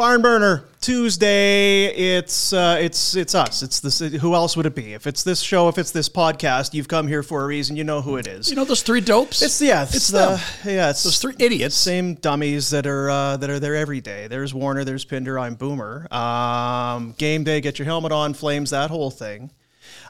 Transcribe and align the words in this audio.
Barn 0.00 0.22
burner 0.22 0.64
Tuesday. 0.80 1.84
It's 1.84 2.54
uh, 2.54 2.78
it's 2.80 3.14
it's 3.14 3.34
us. 3.34 3.62
It's 3.62 3.80
this. 3.80 3.98
Who 3.98 4.34
else 4.34 4.56
would 4.56 4.64
it 4.64 4.74
be? 4.74 4.94
If 4.94 5.06
it's 5.06 5.22
this 5.22 5.42
show, 5.42 5.68
if 5.68 5.76
it's 5.76 5.90
this 5.90 6.08
podcast, 6.08 6.72
you've 6.72 6.88
come 6.88 7.06
here 7.06 7.22
for 7.22 7.42
a 7.42 7.46
reason. 7.46 7.76
You 7.76 7.84
know 7.84 8.00
who 8.00 8.16
it 8.16 8.26
is. 8.26 8.48
You 8.48 8.56
know 8.56 8.64
those 8.64 8.82
three 8.82 9.02
dopes? 9.02 9.42
It's 9.42 9.60
yeah, 9.60 9.82
it's, 9.82 9.94
It's 9.94 10.08
the 10.08 10.18
them. 10.18 10.40
yeah, 10.64 10.88
it's 10.88 11.02
Those 11.02 11.18
three 11.18 11.34
idiots. 11.38 11.74
Same 11.74 12.14
dummies 12.14 12.70
that 12.70 12.86
are 12.86 13.10
uh, 13.10 13.36
that 13.36 13.50
are 13.50 13.60
there 13.60 13.76
every 13.76 14.00
day. 14.00 14.26
There's 14.26 14.54
Warrener. 14.54 14.86
There's 14.86 15.04
Pinder. 15.04 15.38
I'm 15.38 15.54
Boomer. 15.54 16.08
Um, 16.10 17.12
game 17.18 17.44
day. 17.44 17.60
Get 17.60 17.78
your 17.78 17.84
helmet 17.84 18.10
on. 18.10 18.32
Flames. 18.32 18.70
That 18.70 18.88
whole 18.88 19.10
thing. 19.10 19.50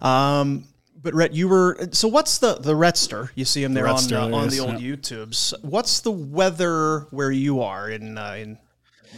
Um, 0.01 0.69
but 1.03 1.15
Rhett, 1.15 1.33
you 1.33 1.49
were 1.49 1.89
so. 1.91 2.07
What's 2.07 2.39
the 2.39 2.55
the 2.55 2.75
Retster? 2.75 3.31
You 3.35 3.45
see 3.45 3.65
him 3.65 3.75
there 3.75 3.89
on 3.89 3.97
Retster, 3.97 4.33
uh, 4.33 4.37
on 4.37 4.51
the 4.51 4.61
old 4.61 4.81
yeah. 4.81 4.95
YouTubes. 4.95 5.65
What's 5.65 5.99
the 5.99 6.13
weather 6.13 7.09
where 7.11 7.33
you 7.33 7.63
are 7.63 7.91
in 7.91 8.17
uh, 8.17 8.37
in 8.39 8.57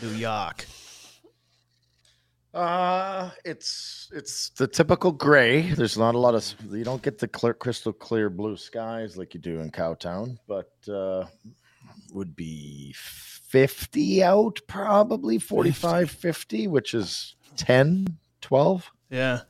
New 0.01 0.11
York? 0.11 0.67
Uh, 2.55 3.31
it's 3.45 4.11
it's 4.13 4.51
the 4.51 4.67
typical 4.67 5.11
gray. 5.11 5.63
There's 5.63 5.97
not 5.97 6.15
a 6.15 6.19
lot 6.19 6.35
of 6.35 6.55
you 6.71 6.85
don't 6.85 7.01
get 7.03 7.19
the 7.19 7.27
clear, 7.29 7.55
crystal 7.55 7.93
clear 7.93 8.29
blue 8.29 8.57
skies 8.59 9.17
like 9.17 9.33
you 9.33 9.41
do 9.41 9.61
in 9.61 9.71
Cowtown, 9.71 10.37
but 10.47 10.71
uh, 10.87 11.25
would 12.13 12.37
be 12.37 12.93
50 12.95 14.23
out 14.23 14.61
probably 14.67 15.39
45 15.39 16.11
50 16.11 16.69
which 16.69 16.95
is 16.95 17.37
10 17.57 18.19
12 18.43 18.91
Yeah. 19.11 19.41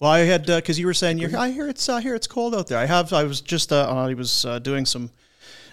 Well, 0.00 0.10
I 0.10 0.20
had 0.20 0.46
because 0.46 0.78
you 0.78 0.86
were 0.86 0.94
saying 0.94 1.18
you're. 1.18 1.36
I 1.36 1.50
hear 1.50 1.68
it's. 1.68 1.88
I 1.88 2.02
hear 2.02 2.14
it's 2.14 2.26
cold 2.26 2.54
out 2.54 2.66
there. 2.66 2.78
I 2.78 2.84
have. 2.84 3.14
I 3.14 3.24
was 3.24 3.40
just. 3.40 3.72
Uh, 3.72 3.88
I 3.88 4.12
was 4.12 4.44
uh, 4.44 4.58
doing 4.58 4.84
some 4.84 5.10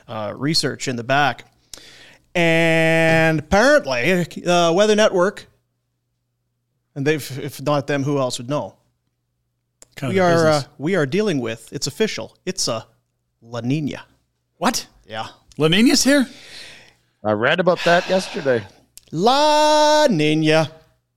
uh, 0.08 0.34
research 0.36 0.88
in 0.88 0.96
the 0.96 1.04
back, 1.04 1.53
and 2.36 3.40
apparently, 3.40 4.46
uh, 4.46 4.74
Weather 4.74 4.96
Network, 4.96 5.48
and 6.96 7.06
they've. 7.06 7.40
If 7.40 7.62
not 7.62 7.88
them, 7.88 8.04
who 8.04 8.18
else 8.18 8.38
would 8.38 8.50
know? 8.50 8.76
Kind 9.96 10.14
we 10.14 10.20
the 10.20 10.26
are 10.26 10.48
uh, 10.48 10.64
we 10.78 10.96
are 10.96 11.06
dealing 11.06 11.40
with. 11.40 11.72
It's 11.72 11.88
official. 11.88 12.38
It's 12.46 12.68
a 12.68 12.88
La 13.42 13.62
Nina. 13.62 14.06
what? 14.58 14.88
Yeah. 15.06 15.28
La 15.58 15.68
Nina's 15.68 16.04
here? 16.04 16.28
i 17.26 17.32
read 17.32 17.60
about 17.60 17.80
that 17.86 18.10
yesterday 18.10 18.66
La 19.12 20.08
Nina 20.10 20.70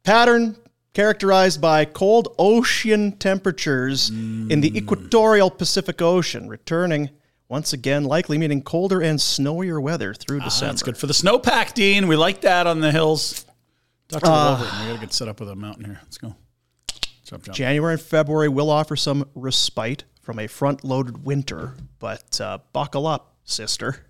pattern 0.04 0.54
characterized 0.92 1.60
by 1.60 1.84
cold 1.84 2.34
ocean 2.38 3.12
temperatures 3.12 4.10
in 4.10 4.60
the 4.60 4.76
equatorial 4.76 5.50
Pacific 5.50 6.00
Ocean, 6.00 6.48
returning 6.48 7.10
once 7.48 7.72
again, 7.72 8.04
likely 8.04 8.38
meaning 8.38 8.62
colder 8.62 9.00
and 9.00 9.18
snowier 9.18 9.80
weather 9.80 10.12
through 10.14 10.40
Ah, 10.40 10.44
December. 10.44 10.72
that's 10.72 10.82
good 10.82 10.96
for 10.98 11.06
the 11.06 11.12
snowpack, 11.14 11.74
Dean. 11.74 12.08
We 12.08 12.16
like 12.16 12.40
that 12.42 12.66
on 12.66 12.80
the 12.80 12.90
hills. 12.92 13.44
Talk 14.08 14.22
to 14.22 14.30
Uh, 14.30 14.58
Wolverine. 14.58 14.80
We 14.82 14.86
got 14.88 14.94
to 14.94 15.00
get 15.06 15.12
set 15.12 15.28
up 15.28 15.40
with 15.40 15.48
a 15.50 15.56
mountain 15.56 15.84
here. 15.84 16.00
Let's 16.02 16.18
go. 16.18 16.34
Jump, 17.24 17.44
jump. 17.44 17.56
January 17.56 17.94
and 17.94 18.00
February 18.02 18.48
will 18.48 18.70
offer 18.70 18.94
some 18.96 19.28
respite 19.34 20.04
from 20.22 20.38
a 20.38 20.46
front-loaded 20.46 21.24
winter, 21.24 21.74
but 21.98 22.40
uh, 22.40 22.58
buckle 22.72 23.06
up, 23.06 23.34
sister, 23.44 24.04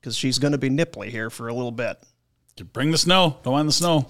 because 0.00 0.16
she's 0.16 0.38
going 0.38 0.52
to 0.52 0.58
be 0.58 0.68
nipply 0.70 1.08
here 1.10 1.30
for 1.30 1.48
a 1.48 1.54
little 1.54 1.72
bit. 1.72 1.98
Bring 2.72 2.92
the 2.92 2.98
snow. 2.98 3.38
Don't 3.42 3.54
mind 3.54 3.68
the 3.68 3.72
snow. 3.72 4.08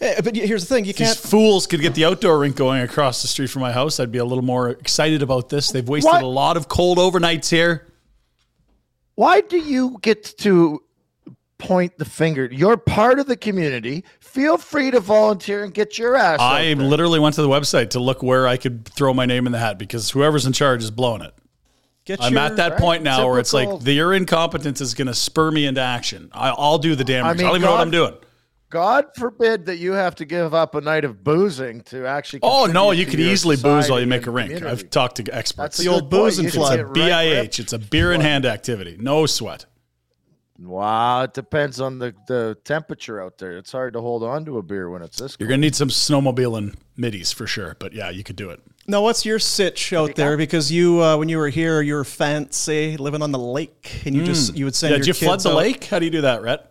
Eh, 0.00 0.18
But 0.22 0.34
here's 0.34 0.66
the 0.66 0.74
thing: 0.74 0.86
you 0.86 0.94
These 0.94 1.06
can't. 1.06 1.18
fools 1.18 1.66
could 1.66 1.82
get 1.82 1.94
the 1.94 2.06
outdoor 2.06 2.38
rink 2.38 2.56
going 2.56 2.80
across 2.80 3.20
the 3.20 3.28
street 3.28 3.50
from 3.50 3.60
my 3.60 3.72
house. 3.72 4.00
I'd 4.00 4.10
be 4.10 4.16
a 4.18 4.24
little 4.24 4.42
more 4.44 4.70
excited 4.70 5.20
about 5.22 5.50
this. 5.50 5.70
They've 5.70 5.86
wasted 5.86 6.10
What? 6.10 6.22
a 6.22 6.26
lot 6.26 6.56
of 6.56 6.66
cold 6.68 6.96
overnights 6.96 7.50
here. 7.50 7.92
Why 9.14 9.40
do 9.40 9.58
you 9.58 9.98
get 10.02 10.22
to 10.38 10.82
point 11.58 11.96
the 11.98 12.04
finger 12.04 12.48
you're 12.52 12.76
part 12.76 13.18
of 13.18 13.26
the 13.26 13.36
community 13.36 14.04
feel 14.20 14.58
free 14.58 14.90
to 14.90 15.00
volunteer 15.00 15.64
and 15.64 15.72
get 15.72 15.96
your 15.96 16.16
ass 16.16 16.40
I 16.40 16.74
literally 16.74 17.20
went 17.20 17.36
to 17.36 17.42
the 17.42 17.48
website 17.48 17.90
to 17.90 18.00
look 18.00 18.22
where 18.22 18.46
I 18.46 18.56
could 18.56 18.86
throw 18.86 19.14
my 19.14 19.24
name 19.24 19.46
in 19.46 19.52
the 19.52 19.58
hat 19.58 19.78
because 19.78 20.10
whoever's 20.10 20.46
in 20.46 20.52
charge 20.52 20.82
is 20.82 20.90
blowing 20.90 21.22
it. 21.22 21.34
Get 22.04 22.22
I'm 22.22 22.34
your, 22.34 22.42
at 22.42 22.56
that 22.56 22.72
right, 22.72 22.80
point 22.80 23.02
now 23.02 23.26
where 23.26 23.38
it's 23.38 23.54
like 23.54 23.80
the, 23.80 23.92
your 23.92 24.12
incompetence 24.12 24.82
is 24.82 24.92
going 24.92 25.06
to 25.06 25.14
spur 25.14 25.50
me 25.50 25.64
into 25.64 25.80
action. 25.80 26.28
I, 26.32 26.50
I'll 26.50 26.76
do 26.76 26.94
the 26.94 27.04
damage. 27.04 27.40
I, 27.40 27.44
I 27.44 27.46
don't 27.46 27.50
even 27.56 27.62
know 27.62 27.72
what 27.72 27.80
I'm 27.80 27.90
doing. 27.90 28.14
God 28.74 29.04
forbid 29.16 29.66
that 29.66 29.76
you 29.76 29.92
have 29.92 30.16
to 30.16 30.24
give 30.24 30.52
up 30.52 30.74
a 30.74 30.80
night 30.80 31.04
of 31.04 31.22
boozing 31.22 31.80
to 31.84 32.06
actually. 32.06 32.40
Oh 32.42 32.66
no, 32.66 32.90
you 32.90 33.04
to 33.04 33.10
could 33.12 33.20
easily 33.20 33.54
booze 33.56 33.88
while 33.88 34.00
you 34.00 34.06
make 34.06 34.26
a 34.26 34.30
rink. 34.32 34.50
community. 34.50 34.70
I've 34.72 34.90
talked 34.90 35.16
to 35.16 35.22
experts. 35.32 35.76
That's 35.76 35.78
The 35.78 35.88
old 35.88 36.10
boozing 36.10 36.44
point. 36.46 36.54
You 36.54 36.60
flood. 36.60 36.80
right 36.80 36.92
BIH. 36.94 37.40
ripped. 37.42 37.58
It's 37.60 37.72
a 37.72 37.78
beer 37.78 38.12
in 38.12 38.20
hand 38.20 38.44
activity. 38.44 38.96
No 38.98 39.26
sweat. 39.26 39.66
Wow, 40.58 41.22
it 41.22 41.34
depends 41.34 41.80
on 41.80 41.98
the, 41.98 42.14
the 42.28 42.56
temperature 42.64 43.20
out 43.20 43.38
there. 43.38 43.56
It's 43.56 43.72
hard 43.72 43.92
to 43.94 44.00
hold 44.00 44.22
on 44.22 44.44
to 44.44 44.58
a 44.58 44.62
beer 44.62 44.88
when 44.88 45.02
it's 45.02 45.18
this 45.18 45.36
You're 45.38 45.46
cold. 45.48 45.50
gonna 45.54 45.60
need 45.62 45.74
some 45.74 45.88
snowmobiling 45.88 46.74
middies 46.96 47.32
for 47.32 47.46
sure. 47.46 47.76
But 47.78 47.92
yeah, 47.92 48.10
you 48.10 48.22
could 48.22 48.36
do 48.36 48.50
it. 48.50 48.60
Now, 48.86 49.02
what's 49.02 49.24
your 49.24 49.38
sitch 49.38 49.92
out 49.92 50.14
there? 50.14 50.36
Because 50.36 50.70
you, 50.70 51.02
uh, 51.02 51.16
when 51.16 51.28
you 51.28 51.38
were 51.38 51.48
here, 51.48 51.80
you 51.80 51.94
were 51.94 52.04
fancy 52.04 52.96
living 52.96 53.22
on 53.22 53.32
the 53.32 53.38
lake, 53.38 54.02
and 54.04 54.14
you 54.14 54.22
just 54.24 54.56
you 54.56 54.64
would 54.64 54.74
send 54.76 54.90
Yeah, 54.90 54.96
your 54.96 55.04
did 55.06 55.20
you 55.20 55.26
flood 55.26 55.40
the 55.40 55.50
out- 55.50 55.56
lake? 55.56 55.84
How 55.84 55.98
do 55.98 56.04
you 56.04 56.10
do 56.10 56.20
that, 56.22 56.42
Rhett? 56.42 56.70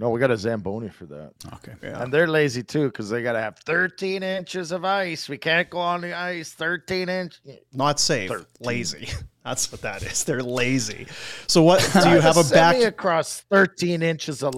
No, 0.00 0.08
we 0.08 0.18
got 0.18 0.30
a 0.30 0.36
Zamboni 0.38 0.88
for 0.88 1.04
that. 1.04 1.32
Okay. 1.56 1.74
And 1.82 2.10
they're 2.10 2.26
lazy 2.26 2.62
too 2.62 2.86
because 2.86 3.10
they 3.10 3.22
got 3.22 3.34
to 3.34 3.40
have 3.40 3.58
13 3.58 4.22
inches 4.22 4.72
of 4.72 4.82
ice. 4.82 5.28
We 5.28 5.36
can't 5.36 5.68
go 5.68 5.78
on 5.78 6.00
the 6.00 6.14
ice 6.14 6.54
13 6.54 7.10
inch. 7.10 7.38
Not 7.74 8.00
safe, 8.00 8.32
lazy. 8.60 9.10
That's 9.44 9.70
what 9.70 9.82
that 9.82 10.02
is. 10.02 10.24
They're 10.24 10.42
lazy. 10.42 11.06
So, 11.46 11.62
what 11.62 11.80
do 12.02 12.08
you 12.08 12.20
have 12.20 12.38
a 12.38 12.44
Send 12.44 12.80
back? 12.80 12.82
across 12.82 13.42
13 13.50 14.02
inches 14.02 14.42
of 14.42 14.54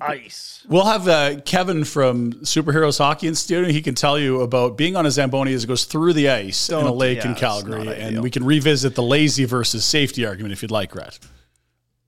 ice? 0.00 0.64
We'll 0.68 0.84
have 0.84 1.08
uh, 1.08 1.40
Kevin 1.40 1.82
from 1.82 2.32
Superheroes 2.42 2.98
Hockey 2.98 3.26
in 3.26 3.34
studio. 3.34 3.72
He 3.72 3.82
can 3.82 3.96
tell 3.96 4.16
you 4.16 4.42
about 4.42 4.76
being 4.76 4.94
on 4.94 5.06
a 5.06 5.10
Zamboni 5.10 5.54
as 5.54 5.64
it 5.64 5.66
goes 5.66 5.86
through 5.86 6.12
the 6.12 6.30
ice 6.30 6.68
in 6.68 6.76
a 6.76 6.92
lake 6.92 7.18
yeah, 7.18 7.30
in 7.30 7.34
Calgary. 7.34 7.88
And 7.88 8.22
we 8.22 8.30
can 8.30 8.44
revisit 8.44 8.94
the 8.94 9.02
lazy 9.02 9.44
versus 9.44 9.84
safety 9.84 10.24
argument 10.24 10.52
if 10.52 10.62
you'd 10.62 10.70
like, 10.70 10.94
Rhett. 10.94 11.18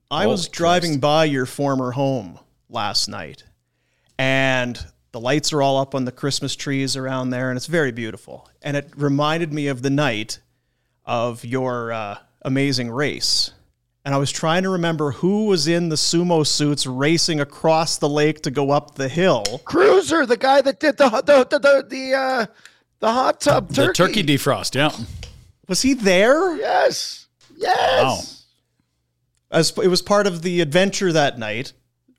I 0.08 0.28
was 0.28 0.46
Holy 0.46 0.52
driving 0.52 0.90
Christ. 0.90 1.00
by 1.00 1.24
your 1.24 1.46
former 1.46 1.90
home 1.90 2.38
last 2.68 3.08
night, 3.08 3.44
and 4.18 4.84
the 5.12 5.20
lights 5.20 5.52
are 5.52 5.62
all 5.62 5.78
up 5.78 5.94
on 5.94 6.04
the 6.04 6.12
Christmas 6.12 6.54
trees 6.54 6.96
around 6.96 7.30
there, 7.30 7.50
and 7.50 7.56
it's 7.56 7.66
very 7.66 7.92
beautiful. 7.92 8.48
And 8.60 8.76
it 8.76 8.90
reminded 8.96 9.52
me 9.52 9.68
of 9.68 9.82
the 9.82 9.90
night 9.90 10.40
of 11.04 11.44
your 11.44 11.92
uh, 11.92 12.18
amazing 12.42 12.90
race. 12.90 13.52
And 14.04 14.14
I 14.14 14.18
was 14.18 14.30
trying 14.30 14.62
to 14.62 14.70
remember 14.70 15.10
who 15.10 15.46
was 15.46 15.66
in 15.66 15.88
the 15.88 15.96
sumo 15.96 16.46
suits 16.46 16.86
racing 16.86 17.40
across 17.40 17.98
the 17.98 18.08
lake 18.08 18.42
to 18.42 18.50
go 18.50 18.70
up 18.70 18.94
the 18.94 19.08
hill. 19.08 19.44
Cruiser, 19.64 20.26
the 20.26 20.36
guy 20.36 20.60
that 20.60 20.78
did 20.78 20.96
the 20.96 21.08
the 21.08 21.46
the 21.48 21.58
the, 21.58 21.86
the, 21.88 22.14
uh, 22.14 22.46
the 23.00 23.12
hot 23.12 23.40
tub 23.40 23.72
turkey. 23.72 23.86
The 23.86 23.92
turkey 23.92 24.22
defrost, 24.22 24.74
yeah. 24.74 24.90
Was 25.66 25.82
he 25.82 25.94
there? 25.94 26.56
Yes. 26.56 27.26
Yes. 27.56 28.02
Wow. 28.02 28.18
As 29.58 29.76
it 29.78 29.88
was 29.88 30.02
part 30.02 30.26
of 30.26 30.42
the 30.42 30.60
adventure 30.60 31.12
that 31.12 31.38
night. 31.38 31.72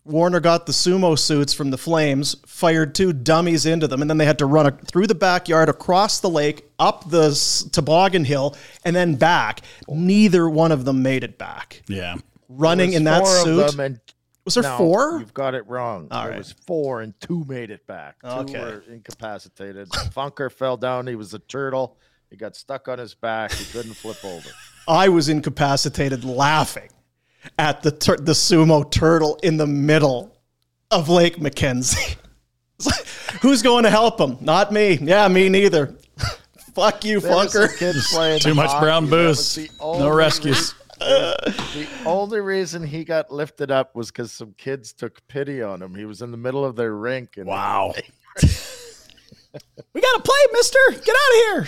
Warrener 0.08 0.42
got 0.42 0.66
the 0.66 0.72
sumo 0.72 1.18
suits 1.20 1.54
from 1.54 1.70
the 1.72 1.78
Flames, 1.78 2.36
fired 2.46 2.96
two 2.96 3.12
dummies 3.14 3.66
into 3.66 3.88
them, 3.88 4.02
and 4.02 4.10
then 4.10 4.18
they 4.18 4.26
had 4.26 4.38
to 4.40 4.46
run 4.46 4.66
a, 4.68 4.72
through 4.72 5.08
the 5.08 5.16
backyard, 5.16 5.68
across 5.70 6.20
the 6.22 6.30
lake, 6.30 6.66
up 6.80 7.10
the 7.10 7.32
s- 7.32 7.64
toboggan 7.72 8.24
hill, 8.24 8.56
and 8.86 8.96
then 8.96 9.16
back. 9.16 9.62
Neither 9.90 10.50
one 10.50 10.72
of 10.72 10.86
them 10.86 11.02
made 11.04 11.24
it 11.24 11.38
back. 11.38 11.82
Yeah. 11.88 12.16
Running 12.50 12.94
in 12.94 13.04
that 13.04 13.24
Four 13.24 13.36
of 13.38 13.44
suit. 13.44 13.72
them 13.72 13.80
and 13.82 14.00
Was 14.46 14.54
there 14.54 14.64
No, 14.64 14.78
four? 14.78 15.20
You've 15.20 15.34
got 15.34 15.54
it 15.56 15.68
wrong. 15.68 16.08
All 16.10 16.22
there 16.24 16.32
right. 16.32 16.38
was 16.38 16.54
four, 16.66 17.02
and 17.02 17.14
two 17.20 17.44
made 17.46 17.70
it 17.70 17.86
back. 17.86 18.16
Two 18.22 18.30
Okay. 18.30 18.60
were 18.60 18.84
incapacitated. 18.90 19.90
Funker 20.16 20.50
fell 20.52 20.78
down. 20.78 21.08
He 21.08 21.16
was 21.16 21.34
a 21.34 21.40
turtle. 21.40 21.98
He 22.30 22.38
got 22.38 22.56
stuck 22.56 22.88
on 22.88 22.98
his 23.00 23.14
back. 23.14 23.52
He 23.52 23.66
couldn't 23.66 23.94
flip 23.94 24.24
over. 24.24 24.50
I 24.88 25.10
was 25.10 25.28
incapacitated 25.28 26.24
laughing 26.24 26.90
at 27.60 27.82
the 27.84 27.92
tur- 27.92 28.18
the 28.18 28.32
sumo 28.34 28.90
turtle 28.90 29.40
in 29.44 29.58
the 29.58 29.68
middle 29.68 30.36
of 30.92 31.10
Lake 31.10 31.38
McKenzie. 31.38 32.16
Like, 32.86 33.06
Who's 33.42 33.62
going 33.62 33.84
to 33.84 33.90
help 33.90 34.20
him? 34.22 34.38
Not 34.42 34.72
me. 34.72 34.98
Yeah, 35.02 35.28
me 35.28 35.50
neither. 35.50 35.96
Fuck 36.76 37.04
you, 37.06 37.20
There 37.20 37.32
was 37.36 37.52
some 37.52 37.64
Funker. 37.64 37.78
kids 37.78 38.14
playing 38.14 38.40
Too 38.40 38.54
much 38.54 38.70
hockey. 38.70 38.84
brown 38.86 39.10
booze. 39.10 39.70
No 39.82 40.10
rescues. 40.14 40.74
The 41.00 41.88
only 42.06 42.40
reason 42.40 42.84
he 42.84 43.04
got 43.04 43.32
lifted 43.32 43.70
up 43.72 43.96
was 43.96 44.08
because 44.12 44.32
some 44.32 44.54
kids 44.58 44.94
took 44.94 45.26
pity 45.28 45.62
on 45.62 45.82
him. 45.82 45.94
He 45.96 46.06
was 46.06 46.22
in 46.22 46.32
the 46.32 46.38
middle 46.38 46.64
of 46.66 46.76
their 46.76 46.94
rink. 46.96 47.38
And 47.38 47.46
Wow. 47.48 47.94
we 49.94 50.02
got 50.02 50.16
to 50.16 50.22
play, 50.24 50.40
mister. 50.54 50.80
Get 50.92 51.16
out 51.16 51.60
of 51.60 51.68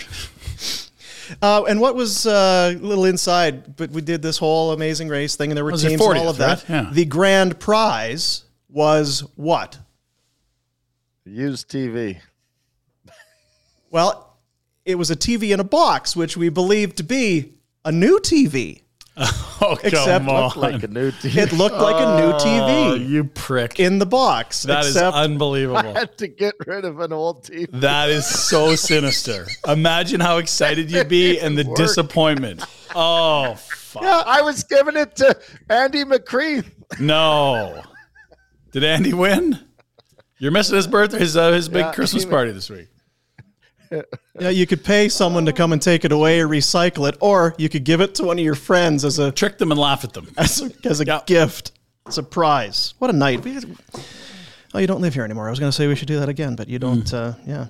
Uh, 1.42 1.64
and 1.68 1.80
what 1.80 1.94
was 1.94 2.26
uh, 2.26 2.72
a 2.74 2.78
little 2.78 3.04
inside? 3.04 3.76
But 3.76 3.90
we 3.90 4.00
did 4.00 4.22
this 4.22 4.38
whole 4.38 4.72
amazing 4.72 5.08
race 5.08 5.36
thing, 5.36 5.50
and 5.50 5.56
there 5.56 5.64
were 5.64 5.70
Was 5.72 5.84
it 5.84 5.90
teams, 5.90 6.02
and 6.04 6.18
all 6.18 6.28
of 6.28 6.36
that. 6.38 6.68
right? 6.68 6.84
Yeah. 6.84 6.90
The 6.92 7.04
grand 7.04 7.58
prize 7.60 8.44
was 8.68 9.20
what? 9.36 9.78
Used 11.24 11.68
TV. 11.70 12.18
Well, 13.90 14.36
it 14.84 14.94
was 14.96 15.10
a 15.10 15.16
TV 15.16 15.52
in 15.52 15.60
a 15.60 15.64
box, 15.64 16.16
which 16.16 16.36
we 16.36 16.48
believed 16.48 16.96
to 16.98 17.02
be 17.02 17.54
a 17.84 17.92
new 17.92 18.18
TV. 18.20 18.82
Oh, 19.62 19.76
Except 19.84 20.26
on. 20.26 20.44
Looked 20.44 20.56
like 20.56 20.82
a 20.82 20.88
new 20.88 21.10
TV. 21.20 21.36
It 21.36 21.52
looked 21.52 21.76
like 21.76 21.94
a 21.96 22.16
new 22.20 22.32
Oh, 22.32 22.38
TV 22.96 23.06
you 23.06 23.24
prick. 23.24 23.78
in 23.78 23.98
the 23.98 24.06
box. 24.06 24.62
That 24.62 24.86
is 24.86 24.96
except 24.96 25.14
unbelievable. 25.14 25.92
had 25.94 26.16
to 26.16 26.28
get 26.28 26.54
rid 26.66 26.86
of 26.86 27.00
an 27.00 27.12
old 27.12 27.44
TV. 27.44 27.68
That 27.80 28.08
is 28.08 28.24
so 28.26 28.74
sinister. 28.74 29.46
Imagine 29.68 30.20
how 30.20 30.38
excited 30.38 30.90
you'd 30.90 31.10
be 31.10 31.38
and 31.38 31.58
the 31.58 31.64
Work. 31.66 31.76
disappointment. 31.76 32.64
Oh, 32.94 33.54
fuck. 33.56 34.02
Yeah, 34.02 34.22
I 34.24 34.40
was 34.40 34.64
giving 34.64 34.96
it 34.96 35.14
to 35.16 35.38
Andy 35.68 36.04
McCree. 36.04 36.64
No. 36.98 37.82
Did 38.72 38.82
Andy 38.82 39.12
win? 39.12 39.58
You're 40.38 40.52
missing 40.52 40.76
his 40.76 40.86
birthday, 40.86 41.18
his, 41.18 41.36
uh, 41.36 41.52
his 41.52 41.68
big 41.68 41.84
Yeah, 41.84 41.92
Christmas 41.92 42.24
he- 42.24 42.30
party 42.30 42.52
this 42.52 42.70
week. 42.70 42.88
Yeah, 44.38 44.50
you 44.50 44.66
could 44.66 44.84
pay 44.84 45.08
someone 45.08 45.44
to 45.46 45.52
come 45.52 45.72
and 45.72 45.80
take 45.82 46.04
it 46.04 46.12
away 46.12 46.40
or 46.40 46.48
recycle 46.48 47.08
it, 47.08 47.16
or 47.20 47.54
you 47.58 47.68
could 47.68 47.84
give 47.84 48.00
it 48.00 48.14
to 48.16 48.24
one 48.24 48.38
of 48.38 48.44
your 48.44 48.54
friends 48.54 49.04
as 49.04 49.18
a 49.18 49.32
Trick 49.32 49.58
them 49.58 49.70
and 49.72 49.80
laugh 49.80 50.04
at 50.04 50.12
them. 50.12 50.28
as 50.36 50.62
a, 50.62 50.70
as 50.88 51.00
a 51.00 51.04
Yeah. 51.04 51.20
gift 51.26 51.72
surprise. 52.08 52.94
What 52.98 53.10
a 53.10 53.12
night! 53.12 53.44
Oh, 54.72 54.78
you 54.78 54.86
don't 54.86 55.00
live 55.00 55.14
here 55.14 55.24
anymore. 55.24 55.48
I 55.48 55.50
was 55.50 55.58
going 55.58 55.70
to 55.70 55.76
say 55.76 55.88
we 55.88 55.96
should 55.96 56.06
do 56.08 56.20
that 56.20 56.28
again, 56.28 56.54
but 56.54 56.68
you 56.68 56.78
don't. 56.78 57.04
Mm. 57.04 57.34
Uh, 57.48 57.66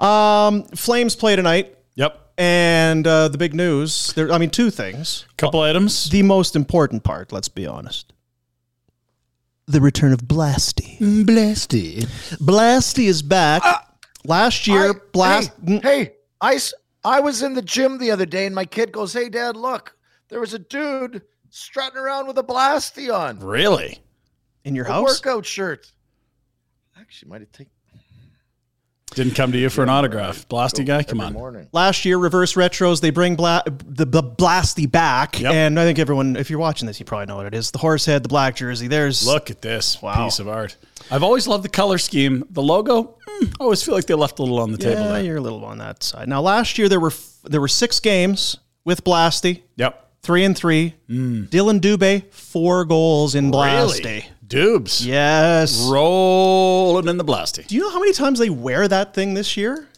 yeah. 0.00 0.46
Um, 0.46 0.64
Flames 0.74 1.14
play 1.14 1.36
tonight, 1.36 1.76
Yep. 1.94 2.18
and 2.36 3.06
uh, 3.06 3.28
the 3.28 3.38
big 3.38 3.54
news. 3.54 4.12
There, 4.14 4.32
I 4.32 4.38
mean, 4.38 4.50
two 4.50 4.70
things. 4.70 5.24
Couple 5.36 5.60
items. 5.60 6.10
The 6.10 6.22
most 6.24 6.56
important 6.56 7.04
part. 7.04 7.30
Let's 7.30 7.48
be 7.48 7.64
honest. 7.66 8.12
The 9.68 9.80
return 9.80 10.12
of 10.12 10.22
Blasty. 10.22 10.98
Blasty. 10.98 12.04
Blasty 12.38 13.04
is 13.06 13.22
back. 13.22 13.62
Last 14.24 14.66
year, 14.66 14.90
I- 14.90 14.94
Blast. 15.12 15.52
Hey, 15.66 15.78
hey, 15.82 16.12
I, 16.40 16.54
s- 16.54 16.74
I 17.04 17.20
was 17.20 17.42
in 17.42 17.54
the 17.54 17.62
gym 17.62 17.98
the 17.98 18.10
other 18.10 18.26
day 18.26 18.46
and 18.46 18.54
my 18.54 18.64
kid 18.64 18.92
goes, 18.92 19.12
Hey, 19.12 19.28
dad, 19.28 19.56
look, 19.56 19.96
there 20.28 20.40
was 20.40 20.54
a 20.54 20.58
dude 20.58 21.22
strutting 21.50 21.98
around 21.98 22.26
with 22.26 22.38
a 22.38 22.42
blasty 22.42 23.12
on. 23.14 23.38
Really? 23.40 23.98
in 24.64 24.76
your 24.76 24.86
A 24.86 24.92
house. 24.92 25.04
workout 25.24 25.44
shirt. 25.44 25.90
Actually, 26.98 27.30
might 27.30 27.40
have 27.40 27.50
taken 27.50 27.72
Didn't 29.14 29.34
come 29.34 29.50
to 29.50 29.58
you 29.58 29.68
for 29.68 29.82
an 29.82 29.88
autograph. 29.88 30.48
Blasty 30.48 30.86
guy? 30.86 31.02
Come 31.02 31.20
on. 31.20 31.32
morning. 31.32 31.68
Last 31.72 32.04
year, 32.04 32.16
reverse 32.16 32.54
retros, 32.54 33.00
they 33.00 33.10
bring 33.10 33.34
Bla- 33.34 33.64
the, 33.66 34.04
the 34.04 34.22
Blasty 34.22 34.88
back. 34.90 35.40
Yep. 35.40 35.52
And 35.52 35.80
I 35.80 35.84
think 35.84 35.98
everyone, 35.98 36.36
if 36.36 36.48
you're 36.48 36.60
watching 36.60 36.86
this, 36.86 37.00
you 37.00 37.04
probably 37.04 37.26
know 37.26 37.36
what 37.36 37.46
it 37.46 37.54
is. 37.54 37.72
The 37.72 37.78
horse 37.78 38.06
head, 38.06 38.22
the 38.22 38.28
black 38.28 38.54
jersey. 38.54 38.86
There's 38.86 39.26
Look 39.26 39.50
at 39.50 39.60
this 39.62 40.00
Wow. 40.00 40.24
piece 40.26 40.38
of 40.38 40.46
art. 40.48 40.76
I've 41.12 41.22
always 41.22 41.46
loved 41.46 41.62
the 41.64 41.68
color 41.68 41.98
scheme. 41.98 42.44
The 42.50 42.62
logo, 42.62 43.18
mm, 43.28 43.48
I 43.60 43.64
always 43.64 43.82
feel 43.82 43.94
like 43.94 44.06
they 44.06 44.14
left 44.14 44.38
a 44.38 44.42
little 44.42 44.58
on 44.60 44.72
the 44.72 44.78
table 44.78 45.02
Yeah, 45.02 45.18
you're 45.18 45.36
a 45.36 45.40
little 45.40 45.64
on 45.64 45.78
that 45.78 46.02
side. 46.02 46.26
Now, 46.28 46.40
last 46.40 46.78
year 46.78 46.88
there 46.88 47.00
were 47.00 47.10
f- 47.10 47.38
there 47.44 47.60
were 47.60 47.68
six 47.68 48.00
games 48.00 48.56
with 48.84 49.04
Blasty, 49.04 49.62
Yep. 49.76 50.08
three 50.22 50.44
and 50.44 50.56
three. 50.56 50.94
Dylan 51.10 51.80
Dubé, 51.80 52.32
four 52.32 52.84
goals 52.84 53.34
in 53.34 53.50
Blasty. 53.52 54.04
Really? 54.04 54.26
Dubes. 54.46 55.04
Yes. 55.04 55.86
Rolling 55.90 57.08
in 57.08 57.16
the 57.16 57.24
Blasty. 57.24 57.66
Do 57.66 57.74
you 57.74 57.80
know 57.82 57.90
how 57.90 58.00
many 58.00 58.12
times 58.12 58.38
they 58.38 58.50
wear 58.50 58.86
that 58.88 59.14
thing 59.14 59.34
this 59.34 59.56
year? 59.56 59.88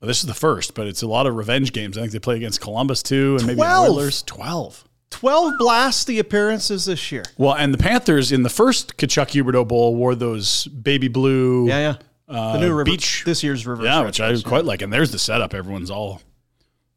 Well, 0.00 0.06
this 0.08 0.20
is 0.20 0.26
the 0.26 0.34
first, 0.34 0.74
but 0.74 0.86
it's 0.86 1.02
a 1.02 1.06
lot 1.08 1.26
of 1.26 1.34
revenge 1.34 1.72
games. 1.72 1.98
I 1.98 2.02
think 2.02 2.12
they 2.12 2.18
play 2.20 2.36
against 2.36 2.60
Columbus 2.60 3.02
too, 3.02 3.36
and 3.38 3.46
maybe 3.46 3.56
Twelve. 3.56 3.88
Oilers. 3.90 4.22
Twelve. 4.22 4.84
12 5.10 5.54
Blasty 5.60 6.18
appearances 6.18 6.84
this 6.84 7.10
year. 7.10 7.24
Well, 7.36 7.54
and 7.54 7.72
the 7.72 7.78
Panthers 7.78 8.30
in 8.30 8.42
the 8.42 8.50
first 8.50 8.96
Tkachuk 8.96 9.28
Huberdeau 9.28 9.66
Bowl 9.66 9.94
wore 9.96 10.14
those 10.14 10.66
baby 10.66 11.08
blue. 11.08 11.68
Yeah, 11.68 11.78
yeah. 11.78 11.94
Uh, 12.28 12.52
the 12.52 12.60
new 12.60 12.72
rever- 12.72 12.84
beach. 12.84 13.22
this 13.24 13.42
year's 13.42 13.66
reverse. 13.66 13.86
Yeah, 13.86 14.04
which 14.04 14.20
I 14.20 14.32
retros. 14.32 14.44
quite 14.44 14.64
like. 14.64 14.82
And 14.82 14.92
there's 14.92 15.10
the 15.10 15.18
setup. 15.18 15.54
Everyone's 15.54 15.90
all. 15.90 16.20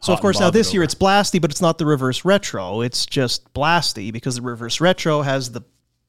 So 0.02 0.14
of 0.14 0.20
course 0.20 0.40
now 0.40 0.50
this 0.50 0.74
year 0.74 0.82
it's 0.82 0.96
Blasty, 0.96 1.40
but 1.40 1.52
it's 1.52 1.62
not 1.62 1.78
the 1.78 1.86
reverse 1.86 2.26
retro. 2.26 2.82
It's 2.82 3.06
just 3.06 3.54
Blasty 3.54 4.12
because 4.12 4.36
the 4.36 4.42
reverse 4.42 4.82
retro 4.82 5.22
has 5.22 5.52
the 5.52 5.62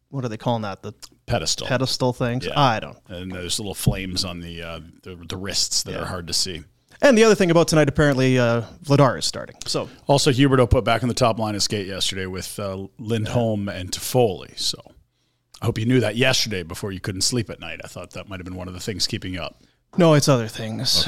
what 0.08 0.24
are 0.24 0.28
they 0.28 0.38
calling 0.38 0.62
that? 0.62 0.82
The 0.82 0.94
pedestal. 1.26 1.66
pedestal 1.66 2.12
things. 2.12 2.46
Yeah. 2.46 2.58
I 2.58 2.80
don't. 2.80 2.98
and 3.08 3.30
there's 3.30 3.58
little 3.58 3.74
flames 3.74 4.24
on 4.24 4.40
the 4.40 4.62
uh, 4.62 4.80
the, 5.02 5.16
the 5.16 5.36
wrists 5.36 5.82
that 5.84 6.00
are 6.00 6.06
hard 6.06 6.26
to 6.26 6.32
see. 6.32 6.64
And 7.02 7.18
the 7.18 7.24
other 7.24 7.34
thing 7.34 7.50
about 7.50 7.66
tonight, 7.68 7.88
apparently, 7.88 8.38
uh, 8.38 8.62
Vladar 8.84 9.18
is 9.18 9.26
starting. 9.26 9.56
So 9.66 9.88
Also, 10.06 10.30
Huberdeau 10.30 10.70
put 10.70 10.84
back 10.84 11.02
in 11.02 11.08
the 11.08 11.14
top 11.14 11.38
line 11.38 11.54
of 11.56 11.62
skate 11.62 11.86
yesterday 11.88 12.26
with 12.26 12.58
uh, 12.60 12.86
Lindholm 12.98 13.68
and 13.68 13.90
Toffoli. 13.90 14.56
So 14.58 14.78
I 15.60 15.66
hope 15.66 15.78
you 15.78 15.84
knew 15.86 16.00
that 16.00 16.14
yesterday 16.16 16.62
before 16.62 16.92
you 16.92 17.00
couldn't 17.00 17.22
sleep 17.22 17.50
at 17.50 17.58
night. 17.60 17.80
I 17.84 17.88
thought 17.88 18.12
that 18.12 18.28
might 18.28 18.38
have 18.38 18.44
been 18.44 18.54
one 18.56 18.68
of 18.68 18.74
the 18.74 18.80
things 18.80 19.06
keeping 19.06 19.34
you 19.34 19.40
up. 19.42 19.56
no, 19.98 20.14
it's 20.14 20.28
other 20.28 20.48
things 20.48 21.06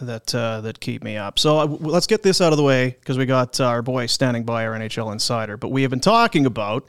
that 0.00 0.34
uh, 0.34 0.60
that 0.62 0.80
keep 0.80 1.04
me 1.04 1.16
up. 1.18 1.38
So 1.38 1.58
uh, 1.58 1.66
w- 1.66 1.90
let's 1.92 2.06
get 2.06 2.22
this 2.22 2.40
out 2.40 2.52
of 2.52 2.56
the 2.56 2.64
way 2.64 2.96
because 3.00 3.16
we 3.18 3.26
got 3.26 3.60
uh, 3.60 3.66
our 3.66 3.82
boy 3.82 4.06
standing 4.06 4.44
by, 4.44 4.66
our 4.66 4.72
NHL 4.72 5.12
insider. 5.12 5.56
But 5.58 5.68
we 5.68 5.82
have 5.82 5.90
been 5.90 6.00
talking 6.00 6.46
about 6.46 6.86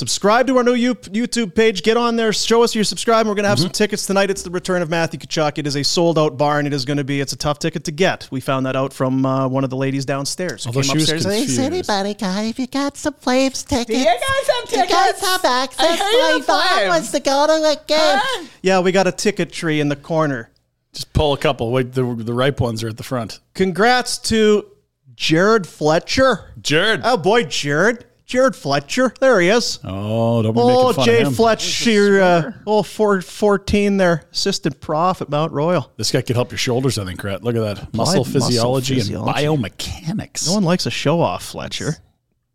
Subscribe 0.00 0.46
to 0.48 0.58
our 0.58 0.62
new 0.62 0.74
YouTube 0.76 1.54
page. 1.54 1.82
Get 1.82 1.96
on 1.96 2.16
there. 2.16 2.30
Show 2.30 2.62
us 2.62 2.74
you're 2.74 2.84
subscribed. 2.84 3.26
We're 3.26 3.34
going 3.34 3.44
to 3.44 3.48
have 3.48 3.58
some 3.58 3.68
Mm-hmm. 3.68 3.72
tickets 3.72 4.04
tonight. 4.04 4.28
It's 4.30 4.42
the 4.42 4.50
return 4.50 4.82
of 4.82 4.90
Matthew 4.90 5.18
Tkachuk. 5.18 5.56
It 5.56 5.66
is 5.66 5.74
a 5.74 5.82
sold 5.82 6.18
out 6.18 6.36
bar, 6.36 6.58
and 6.58 6.66
it 6.66 6.74
is 6.74 6.84
going 6.84 6.98
to 6.98 7.04
be. 7.04 7.18
It's 7.22 7.32
a 7.32 7.36
tough 7.36 7.58
ticket 7.60 7.84
to 7.84 7.92
get. 7.92 8.28
We 8.30 8.40
found 8.40 8.66
that 8.66 8.76
out 8.76 8.92
from 8.92 9.24
uh, 9.24 9.48
one 9.48 9.64
of 9.64 9.70
the 9.70 9.76
ladies 9.76 10.04
downstairs. 10.04 10.64
Who 10.64 10.68
Although 10.68 10.82
came 10.82 10.90
she 10.90 10.98
was 10.98 11.10
upstairs. 11.10 11.24
and- 11.24 11.34
confused. 11.46 11.60
Anybody, 11.60 12.12
guy, 12.12 12.42
if 12.42 12.58
you 12.58 12.66
got 12.66 12.98
some 12.98 13.14
Flames 13.14 13.64
tickets, 13.64 13.98
you 13.98 14.04
guys 14.04 14.14
have 14.20 14.70
you 14.70 14.76
guys 14.86 14.88
tickets? 15.06 15.20
have 15.22 15.44
access. 15.46 15.80
I 15.80 15.96
hear 15.96 16.04
My 16.04 16.38
the 16.40 16.46
dog 16.46 16.88
wants 16.88 17.10
to 17.12 17.20
go 17.20 17.46
to 17.46 17.52
a 17.54 17.76
game. 17.86 18.48
Yeah, 18.60 18.80
we 18.80 18.92
got 18.92 19.06
a 19.06 19.12
ticket 19.12 19.50
tree 19.50 19.80
in 19.80 19.88
the 19.88 19.96
corner. 19.96 20.50
Just 20.92 21.10
pull 21.14 21.32
a 21.32 21.38
couple. 21.38 21.72
Wait, 21.72 21.92
the, 21.94 22.02
the 22.16 22.34
ripe 22.34 22.60
ones 22.60 22.82
are 22.82 22.88
at 22.90 22.98
the 22.98 23.02
front. 23.02 23.40
Congrats 23.54 24.18
to 24.18 24.66
Jared 25.14 25.66
Fletcher. 25.66 26.52
Jared. 26.60 27.00
Oh 27.02 27.16
boy, 27.16 27.44
Jared. 27.44 28.04
Jared 28.26 28.56
Fletcher. 28.56 29.14
There 29.20 29.40
he 29.40 29.48
is. 29.48 29.78
Oh, 29.84 30.42
don't 30.42 30.52
be 30.52 30.60
Oh, 30.60 30.88
making 30.88 30.94
fun 30.94 31.04
Jay 31.04 31.20
of 31.22 31.28
him. 31.28 31.34
Fletcher, 31.34 32.20
uh, 32.20 32.52
oh, 32.66 32.82
four, 32.82 33.20
14 33.22 33.96
there, 33.98 34.24
assistant 34.32 34.80
prof 34.80 35.22
at 35.22 35.28
Mount 35.28 35.52
Royal. 35.52 35.92
This 35.96 36.10
guy 36.10 36.22
could 36.22 36.34
help 36.34 36.50
your 36.50 36.58
shoulders, 36.58 36.98
I 36.98 37.04
think, 37.04 37.22
Rhett. 37.22 37.44
Look 37.44 37.54
at 37.54 37.60
that. 37.60 37.94
Muscle 37.94 38.24
muscle 38.24 38.24
physiology, 38.24 38.96
physiology. 38.96 39.44
and 39.46 39.58
biomechanics. 39.62 40.48
No 40.48 40.54
one 40.54 40.64
likes 40.64 40.86
a 40.86 40.90
show 40.90 41.20
off, 41.20 41.44
Fletcher. 41.44 41.96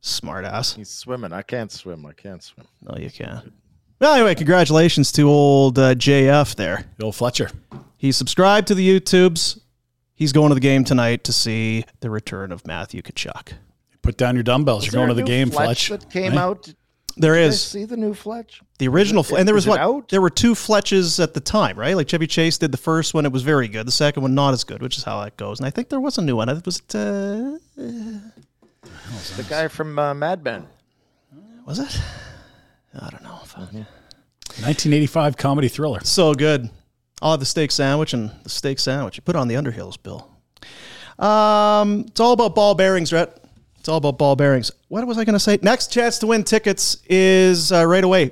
Smart 0.02 0.44
ass. 0.46 0.74
He's 0.76 0.90
swimming. 0.90 1.32
I 1.32 1.42
can't 1.42 1.72
swim. 1.72 2.06
I 2.06 2.14
can't 2.14 2.44
swim. 2.44 2.68
No, 2.82 2.98
you 2.98 3.10
can't. 3.10 3.54
Well, 4.00 4.14
anyway, 4.16 4.36
congratulations 4.36 5.12
to 5.14 5.30
old 5.30 5.80
uh, 5.80 5.96
JF 5.96 6.56
there. 6.56 6.86
Bill 6.98 7.12
Fletcher. 7.12 7.50
He 7.98 8.12
subscribed 8.12 8.68
to 8.70 8.76
the 8.76 9.00
YouTubes. 9.00 9.60
He's 10.16 10.34
going 10.34 10.50
to 10.50 10.56
the 10.56 10.60
game 10.60 10.84
tonight 10.84 11.24
to 11.26 11.32
see 11.32 11.86
the 12.02 12.10
return 12.10 12.52
of 12.52 12.66
Matthew 12.68 13.02
Tkachuk. 13.04 13.54
Put 14.02 14.18
down 14.18 14.36
your 14.36 14.44
dumbbells. 14.44 14.86
Is 14.88 14.94
You're 14.94 15.00
going 15.06 15.10
to 15.10 15.22
the 15.22 15.28
game, 15.28 15.50
Fletch. 15.52 15.90
that 15.90 16.10
came 16.10 16.32
Hey? 16.34 16.38
out. 16.38 16.64
Did 16.64 16.76
There 17.18 17.36
you 17.38 17.46
guys 17.46 17.54
is 17.56 17.62
see 17.62 17.86
the 17.86 17.98
new 17.98 18.14
Fletch? 18.14 18.62
the 18.80 18.88
original, 18.88 19.22
Is 19.24 19.32
and 19.32 19.48
there 19.48 19.54
was 19.54 19.68
what? 19.68 19.80
out? 19.80 20.10
There 20.10 20.22
were 20.22 20.30
two 20.30 20.54
Fletches 20.54 21.22
at 21.22 21.34
the 21.34 21.40
time, 21.40 21.78
right? 21.78 21.96
Like 21.96 22.08
Chevy 22.08 22.26
Chase 22.28 22.58
did 22.58 22.72
the 22.72 22.78
first 22.78 23.14
one; 23.14 23.26
it 23.26 23.32
was 23.32 23.44
very 23.44 23.68
good. 23.68 23.86
The 23.86 23.92
second 23.92 24.24
one, 24.24 24.34
not 24.34 24.54
as 24.54 24.64
good, 24.64 24.82
which 24.82 24.98
is 24.98 25.04
how 25.04 25.22
that 25.24 25.38
goes. 25.38 25.60
And 25.60 25.68
I 25.68 25.70
think 25.70 25.90
there 25.90 26.00
was 26.00 26.18
a 26.18 26.22
new 26.22 26.36
one. 26.38 26.50
I 26.50 26.54
think 26.54 26.64
it 26.64 26.66
was 26.66 26.78
it, 26.80 26.96
uh, 26.96 27.58
The 29.38 29.44
guy 29.50 29.68
from 29.68 30.00
uh, 30.00 30.14
Mad 30.14 30.44
Men. 30.44 30.66
was 31.66 31.80
it? 31.80 32.00
I 33.00 33.10
don't 33.10 33.24
know. 33.24 33.40
Fuck. 33.46 33.70
1985 33.72 35.38
comedy 35.38 35.68
thriller. 35.68 36.00
So 36.04 36.34
good. 36.34 36.70
I'll 37.22 37.32
have 37.32 37.40
the 37.40 37.46
steak 37.46 37.72
sandwich 37.72 38.14
and 38.14 38.32
the 38.44 38.50
steak 38.50 38.80
sandwich. 38.80 39.18
You 39.18 39.22
put 39.22 39.36
on 39.36 39.48
the 39.48 39.56
Underhills, 39.56 39.96
Bill. 40.02 40.28
Um, 41.20 42.06
it's 42.08 42.20
all 42.20 42.34
about 42.34 42.56
ball 42.56 42.74
bearings, 42.76 43.14
Rhett. 43.14 43.38
It's 43.82 43.90
all 43.90 43.98
about 43.98 44.20
ball 44.20 44.36
bearings. 44.36 44.70
What 44.90 45.08
was 45.08 45.18
I 45.18 45.26
going 45.26 45.34
to 45.34 45.40
say? 45.40 45.58
Next 45.64 45.92
chance 45.92 46.20
to 46.20 46.28
win 46.28 46.44
tickets 46.44 46.98
is 47.10 47.72
uh, 47.72 47.84
right 47.84 48.04
away. 48.04 48.30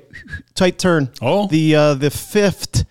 Tight 0.54 0.78
turn. 0.78 1.10
Oh. 1.20 1.48
the 1.48 1.74
uh, 1.74 1.94
the 1.94 2.08
fifth 2.08 2.84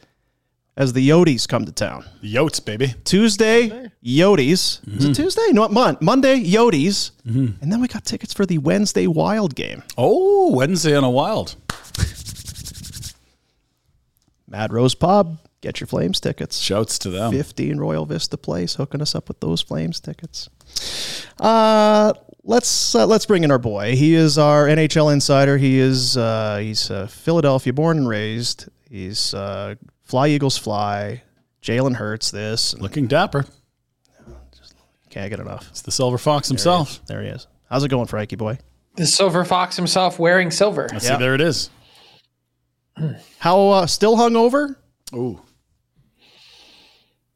as 0.76 0.92
the 0.92 1.08
Yodis 1.08 1.48
come 1.48 1.64
to 1.64 1.72
town. 1.72 2.04
Yotes, 2.22 2.64
baby. 2.64 2.96
Tuesday, 3.06 3.90
Yodis. 4.04 4.86
Is 4.94 5.06
it 5.06 5.14
Tuesday? 5.16 5.48
No, 5.54 5.70
Mon- 5.70 5.98
Monday, 6.02 6.44
Yodis. 6.44 7.12
And 7.24 7.72
then 7.72 7.80
we 7.80 7.88
got 7.88 8.04
tickets 8.04 8.34
for 8.34 8.46
the 8.46 8.58
Wednesday 8.58 9.08
Wild 9.08 9.56
game. 9.56 9.82
Oh, 9.98 10.54
Wednesday 10.54 10.98
on 10.98 11.06
a 11.06 11.10
wild. 11.10 11.56
Mad 14.50 14.74
Rose 14.74 14.96
Pub. 14.96 15.38
Get 15.62 15.80
your 15.80 15.88
Flames 15.88 16.20
tickets. 16.20 16.58
Shouts 16.58 17.00
to 17.00 17.10
them. 17.10 17.32
15 17.32 17.78
Royal 17.78 18.06
Vista 18.06 18.36
Place 18.38 18.76
hooking 18.76 19.02
us 19.02 19.16
up 19.16 19.30
with 19.30 19.40
those 19.40 19.62
Flames 19.62 20.02
tickets. 20.02 20.50
Uh, 21.40 22.14
let's 22.50 22.96
uh, 22.96 23.06
let's 23.06 23.26
bring 23.26 23.44
in 23.44 23.52
our 23.52 23.60
boy. 23.60 23.96
He 23.96 24.16
is 24.16 24.38
our 24.38 24.66
NHL 24.66 25.14
insider. 25.14 25.58
He 25.58 25.80
is 25.80 26.18
uh, 26.18 26.58
he's 26.58 26.92
uh, 26.92 27.08
Philadelphia 27.08 27.72
born 27.72 27.98
and 27.98 28.10
raised. 28.10 28.68
He's 28.90 29.34
uh, 29.34 29.76
Fly 30.04 30.30
Eagles 30.30 30.58
Fly. 30.58 31.24
Jalen 31.62 31.96
Hurts. 31.96 32.32
This 32.32 32.74
Looking 32.76 33.08
dapper. 33.08 33.46
can't 35.10 35.30
get 35.30 35.40
enough. 35.40 35.68
It's 35.70 35.82
the 35.82 35.92
Silver 35.92 36.18
Fox 36.18 36.48
himself. 36.48 37.06
There 37.06 37.22
he 37.22 37.28
is. 37.30 37.48
How's 37.70 37.84
it 37.84 37.90
going, 37.90 38.08
Frankie 38.08 38.36
boy? 38.36 38.58
The 38.96 39.06
silver 39.06 39.46
fox 39.46 39.76
himself 39.78 40.20
wearing 40.20 40.52
silver. 40.52 40.90
I 40.92 40.98
see, 40.98 41.16
there 41.16 41.36
it 41.36 41.42
is. 41.42 41.70
How 43.38 43.70
uh, 43.70 43.86
still 43.86 44.18
hungover? 44.18 44.76
Ooh. 45.14 45.40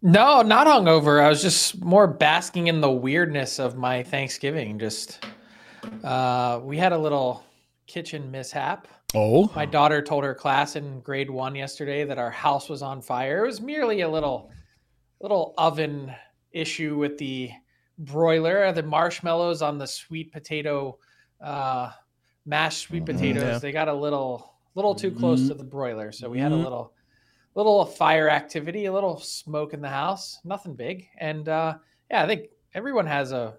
No, 0.06 0.42
not 0.42 0.68
hungover. 0.68 1.24
I 1.24 1.30
was 1.30 1.42
just 1.42 1.82
more 1.82 2.08
basking 2.08 2.68
in 2.68 2.82
the 2.82 2.92
weirdness 2.92 3.58
of 3.58 3.78
my 3.78 4.04
Thanksgiving. 4.04 4.78
Just 4.78 5.26
uh, 6.04 6.60
we 6.62 6.78
had 6.78 6.92
a 6.92 6.98
little 6.98 7.46
kitchen 7.88 8.30
mishap. 8.30 8.90
Oh. 9.16 9.50
My 9.56 9.66
daughter 9.66 10.02
told 10.02 10.26
her 10.26 10.36
class 10.36 10.76
in 10.76 11.00
grade 11.00 11.30
one 11.30 11.56
yesterday 11.56 12.04
that 12.04 12.18
our 12.18 12.32
house 12.32 12.68
was 12.68 12.82
on 12.82 13.02
fire. 13.02 13.46
It 13.46 13.48
was 13.48 13.62
merely 13.62 14.02
a 14.02 14.10
little 14.10 14.52
little 15.22 15.54
oven 15.58 16.14
issue 16.52 16.98
with 16.98 17.18
the 17.18 17.52
broiler. 17.98 18.74
The 18.74 18.84
marshmallows 18.84 19.62
on 19.62 19.78
the 19.78 19.88
sweet 19.88 20.34
potato 20.34 20.98
uh, 21.40 21.92
mashed 22.46 22.80
sweet 22.80 23.06
potatoes. 23.06 23.44
yeah. 23.44 23.58
They 23.58 23.72
got 23.72 23.88
a 23.88 23.94
little 23.94 24.54
little 24.76 24.96
too 24.96 25.12
close 25.12 25.48
to 25.48 25.54
the 25.54 25.64
broiler, 25.64 26.12
so 26.12 26.30
we 26.30 26.40
had 26.40 26.52
a 26.52 26.56
little 26.56 26.92
little 27.56 27.86
fire 27.86 28.30
activity, 28.30 28.86
a 28.86 28.94
little 28.94 29.20
smoke 29.20 29.74
in 29.74 29.82
the 29.82 29.90
house. 29.90 30.40
Nothing 30.44 30.76
big, 30.76 31.08
and 31.20 31.48
uh, 31.50 31.76
yeah, 32.10 32.24
I 32.24 32.28
think 32.28 32.50
everyone 32.74 33.08
has 33.08 33.32
a 33.32 33.56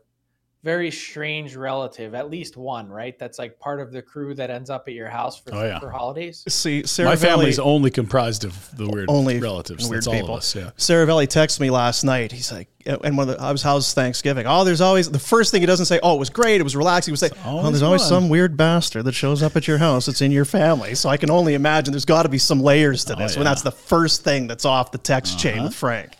very 0.64 0.90
strange 0.90 1.54
relative, 1.56 2.14
at 2.14 2.30
least 2.30 2.56
one, 2.56 2.88
right? 2.88 3.18
That's 3.18 3.38
like 3.38 3.58
part 3.58 3.80
of 3.80 3.92
the 3.92 4.00
crew 4.00 4.34
that 4.34 4.48
ends 4.48 4.70
up 4.70 4.88
at 4.88 4.94
your 4.94 5.10
house 5.10 5.38
for, 5.38 5.54
Oh, 5.54 5.62
yeah. 5.62 5.78
for 5.78 5.90
holidays. 5.90 6.42
See, 6.48 6.86
Sarah 6.86 7.10
My 7.10 7.16
family's 7.16 7.56
Valley- 7.56 7.70
only 7.70 7.90
comprised 7.90 8.44
of 8.44 8.74
the 8.74 8.88
weird 8.88 9.10
Only 9.10 9.38
relatives. 9.38 9.86
weird 9.86 9.98
That's 9.98 10.06
all 10.06 10.14
people. 10.14 10.30
of 10.30 10.38
us. 10.38 10.56
Yeah. 10.56 10.70
Seravalli 10.78 11.26
texted 11.26 11.60
me 11.60 11.68
last 11.68 12.02
night. 12.02 12.32
He's 12.32 12.50
like, 12.50 12.68
oh, 12.86 12.96
and 13.04 13.14
one 13.18 13.28
of 13.28 13.36
the, 13.36 13.44
I 13.44 13.52
was, 13.52 13.62
how's 13.62 13.92
Thanksgiving? 13.92 14.46
Oh, 14.46 14.64
there's 14.64 14.80
always, 14.80 15.10
the 15.10 15.18
first 15.18 15.50
thing 15.50 15.60
he 15.60 15.66
doesn't 15.66 15.86
say, 15.86 16.00
oh, 16.02 16.16
it 16.16 16.18
was 16.18 16.30
great. 16.30 16.62
It 16.62 16.64
was 16.64 16.74
relaxing. 16.74 17.10
He 17.10 17.12
would 17.12 17.20
say, 17.20 17.30
oh, 17.44 17.58
always 17.58 17.72
there's 17.72 17.82
always 17.82 18.00
one. 18.00 18.08
some 18.08 18.28
weird 18.30 18.56
bastard 18.56 19.04
that 19.04 19.12
shows 19.12 19.42
up 19.42 19.56
at 19.56 19.68
your 19.68 19.76
house. 19.76 20.08
It's 20.08 20.22
in 20.22 20.32
your 20.32 20.46
family. 20.46 20.94
So 20.94 21.10
I 21.10 21.18
can 21.18 21.30
only 21.30 21.52
imagine 21.52 21.92
there's 21.92 22.06
got 22.06 22.22
to 22.22 22.30
be 22.30 22.38
some 22.38 22.60
layers 22.60 23.04
to 23.04 23.14
oh, 23.14 23.18
this 23.18 23.36
when 23.36 23.44
yeah. 23.44 23.50
that's 23.50 23.62
the 23.62 23.70
first 23.72 24.24
thing 24.24 24.46
that's 24.46 24.64
off 24.64 24.92
the 24.92 24.98
text 24.98 25.38
chain 25.38 25.58
uh-huh. 25.58 25.64
with 25.64 25.74
Frank. 25.74 26.16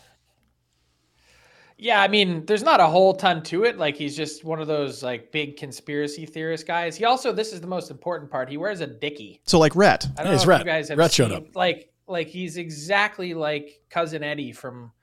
Yeah, 1.85 2.01
I 2.01 2.07
mean, 2.07 2.43
there's 2.47 2.63
not 2.63 2.79
a 2.79 2.87
whole 2.87 3.13
ton 3.13 3.43
to 3.43 3.63
it. 3.63 3.77
Like 3.77 3.95
he's 3.95 4.17
just 4.17 4.43
one 4.43 4.59
of 4.59 4.65
those 4.65 5.03
like 5.03 5.31
big 5.31 5.55
conspiracy 5.55 6.25
theorist 6.25 6.65
guys. 6.65 6.95
He 6.95 7.05
also, 7.05 7.31
this 7.31 7.53
is 7.53 7.61
the 7.61 7.67
most 7.67 7.91
important 7.91 8.31
part. 8.31 8.49
He 8.49 8.57
wears 8.57 8.81
a 8.81 8.87
dickie. 8.87 9.39
So 9.45 9.59
like 9.59 9.75
Rhett. 9.75 10.07
I 10.17 10.23
don't 10.23 10.33
it's 10.33 10.41
know 10.41 10.43
if 10.45 10.47
Rhett. 10.49 10.59
you 10.61 10.65
guys 10.65 10.89
have 10.89 10.97
Rhett 10.97 11.11
showed 11.11 11.29
seen, 11.29 11.37
up. 11.37 11.55
Like, 11.55 11.93
like 12.07 12.27
he's 12.27 12.57
exactly 12.57 13.35
like 13.35 13.81
cousin 13.91 14.23
Eddie 14.23 14.51
from 14.51 14.93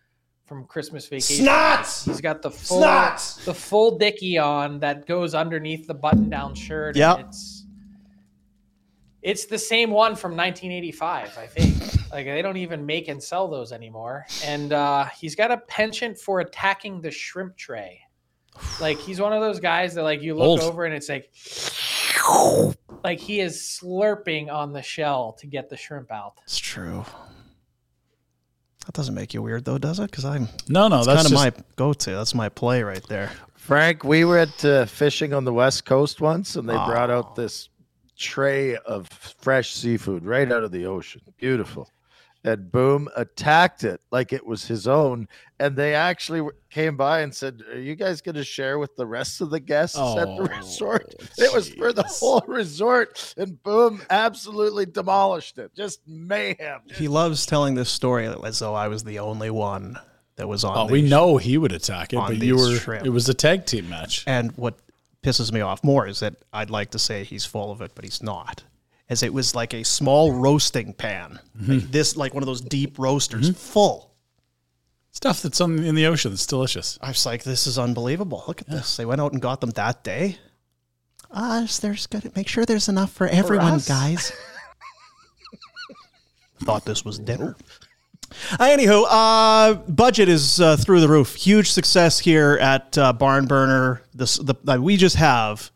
from 0.46 0.64
Christmas 0.64 1.06
Vacation. 1.06 1.46
Snots! 1.46 2.04
He's 2.04 2.20
got 2.20 2.42
the 2.42 2.50
full 2.50 2.82
Snots! 2.82 3.44
the 3.44 3.54
full 3.54 3.96
dickie 3.96 4.38
on 4.38 4.80
that 4.80 5.06
goes 5.06 5.36
underneath 5.36 5.86
the 5.86 5.94
button 5.94 6.28
down 6.28 6.56
shirt. 6.56 6.96
Yeah. 6.96 7.18
It's 7.18 7.64
it's 9.22 9.44
the 9.44 9.58
same 9.58 9.92
one 9.92 10.16
from 10.16 10.32
1985, 10.32 11.38
I 11.38 11.46
think. 11.46 11.91
Like 12.12 12.26
they 12.26 12.42
don't 12.42 12.58
even 12.58 12.84
make 12.84 13.08
and 13.08 13.22
sell 13.22 13.48
those 13.48 13.72
anymore. 13.72 14.26
And 14.44 14.72
uh, 14.72 15.06
he's 15.18 15.34
got 15.34 15.50
a 15.50 15.56
penchant 15.56 16.18
for 16.18 16.40
attacking 16.40 17.00
the 17.00 17.10
shrimp 17.10 17.56
tray. 17.56 18.00
Like 18.80 18.98
he's 18.98 19.20
one 19.20 19.32
of 19.32 19.40
those 19.40 19.60
guys 19.60 19.94
that 19.94 20.02
like 20.02 20.20
you 20.20 20.34
look 20.34 20.46
Old. 20.46 20.60
over 20.60 20.84
and 20.84 20.94
it's 20.94 21.08
like 21.08 21.32
like 23.02 23.18
he 23.18 23.40
is 23.40 23.58
slurping 23.58 24.52
on 24.52 24.72
the 24.72 24.82
shell 24.82 25.32
to 25.40 25.46
get 25.46 25.70
the 25.70 25.76
shrimp 25.76 26.12
out. 26.12 26.34
It's 26.44 26.58
true. 26.58 27.04
That 28.84 28.92
doesn't 28.94 29.14
make 29.14 29.32
you 29.32 29.42
weird 29.42 29.64
though, 29.64 29.78
does 29.78 29.98
it? 30.00 30.10
Because 30.10 30.24
I'm 30.24 30.48
No, 30.68 30.88
no, 30.88 30.96
that's 30.96 31.06
that's 31.06 31.16
kind 31.22 31.26
of 31.26 31.54
just, 31.54 31.58
my 31.58 31.64
go-to. 31.76 32.10
That's 32.10 32.34
my 32.34 32.48
play 32.48 32.82
right 32.82 33.06
there. 33.08 33.30
Frank, 33.54 34.04
we 34.04 34.24
were 34.24 34.38
at 34.38 34.64
uh, 34.64 34.86
fishing 34.86 35.32
on 35.32 35.44
the 35.44 35.52
West 35.52 35.84
Coast 35.84 36.20
once, 36.20 36.56
and 36.56 36.68
they 36.68 36.74
brought 36.74 37.10
out 37.10 37.36
this 37.36 37.68
tray 38.18 38.76
of 38.76 39.08
fresh 39.08 39.72
seafood 39.72 40.24
right 40.24 40.50
out 40.50 40.64
of 40.64 40.72
the 40.72 40.84
ocean. 40.86 41.22
Beautiful. 41.38 41.88
And 42.44 42.72
boom, 42.72 43.08
attacked 43.14 43.84
it 43.84 44.00
like 44.10 44.32
it 44.32 44.44
was 44.44 44.64
his 44.66 44.88
own. 44.88 45.28
And 45.60 45.76
they 45.76 45.94
actually 45.94 46.44
came 46.70 46.96
by 46.96 47.20
and 47.20 47.32
said, 47.32 47.62
Are 47.72 47.78
you 47.78 47.94
guys 47.94 48.20
going 48.20 48.34
to 48.34 48.42
share 48.42 48.80
with 48.80 48.96
the 48.96 49.06
rest 49.06 49.40
of 49.40 49.50
the 49.50 49.60
guests 49.60 49.96
at 49.96 50.24
the 50.24 50.26
Oh, 50.28 50.56
resort? 50.56 51.14
It 51.38 51.54
was 51.54 51.68
for 51.68 51.92
the 51.92 52.02
whole 52.02 52.42
resort. 52.48 53.32
And 53.36 53.62
boom, 53.62 54.02
absolutely 54.10 54.86
demolished 54.86 55.58
it. 55.58 55.72
Just 55.76 56.00
mayhem. 56.08 56.80
He 56.96 57.06
loves 57.06 57.46
telling 57.46 57.76
this 57.76 57.90
story 57.90 58.26
as 58.26 58.58
though 58.58 58.74
I 58.74 58.88
was 58.88 59.04
the 59.04 59.20
only 59.20 59.50
one 59.50 59.96
that 60.34 60.48
was 60.48 60.64
on. 60.64 60.76
Oh, 60.76 60.92
we 60.92 61.00
know 61.02 61.36
he 61.36 61.58
would 61.58 61.72
attack 61.72 62.12
it, 62.12 62.16
but 62.16 62.38
you 62.38 62.56
were. 62.56 62.74
shrimp. 62.76 63.06
It 63.06 63.10
was 63.10 63.28
a 63.28 63.34
tag 63.34 63.66
team 63.66 63.88
match. 63.88 64.24
And 64.26 64.50
what 64.56 64.78
pisses 65.22 65.52
me 65.52 65.60
off 65.60 65.84
more 65.84 66.08
is 66.08 66.18
that 66.18 66.34
I'd 66.52 66.70
like 66.70 66.90
to 66.90 66.98
say 66.98 67.22
he's 67.22 67.44
full 67.44 67.70
of 67.70 67.80
it, 67.82 67.92
but 67.94 68.02
he's 68.04 68.20
not. 68.20 68.64
As 69.12 69.22
it 69.22 69.32
was 69.34 69.54
like 69.54 69.74
a 69.74 69.82
small 69.84 70.32
roasting 70.32 70.94
pan, 70.94 71.38
Mm-hmm. 71.60 71.72
like 71.72 71.90
this, 71.90 72.16
like 72.16 72.32
one 72.32 72.42
of 72.42 72.46
those 72.46 72.62
deep 72.62 72.98
roasters, 72.98 73.50
full. 73.56 74.10
Stuff 75.10 75.42
that's 75.42 75.60
on, 75.60 75.78
in 75.84 75.94
the 75.94 76.06
ocean 76.06 76.30
that's 76.30 76.46
delicious. 76.46 76.98
I 77.02 77.08
was 77.08 77.26
like, 77.26 77.42
this 77.42 77.66
is 77.66 77.78
unbelievable. 77.78 78.42
Look 78.48 78.62
at 78.62 78.68
this. 78.68 78.96
They 78.96 79.04
went 79.04 79.20
out 79.20 79.32
and 79.32 79.42
got 79.42 79.60
them 79.60 79.68
that 79.70 80.02
day. 80.02 80.38
Uh, 81.30 81.66
there's 81.82 82.06
good. 82.06 82.34
Make 82.34 82.48
sure 82.48 82.64
there's 82.64 82.88
enough 82.88 83.12
for 83.12 83.26
everyone, 83.26 83.74
us? 83.74 83.86
guys. 83.88 84.32
Thought 86.64 86.84
this 86.84 87.04
was 87.04 87.18
dinner. 87.18 87.56
Uh, 88.52 88.64
anywho, 88.64 89.04
uh, 89.10 89.74
budget 89.90 90.28
is 90.30 90.60
uh, 90.60 90.76
through 90.76 91.00
the 91.00 91.08
roof. 91.08 91.34
Huge 91.34 91.70
success 91.70 92.18
here 92.18 92.56
at 92.60 92.96
uh, 92.96 93.12
Barn 93.12 93.46
Burner. 93.46 94.02
This 94.14 94.36
the 94.36 94.54
uh, 94.66 94.78
we 94.80 94.96
just 94.96 95.16
have 95.16 95.70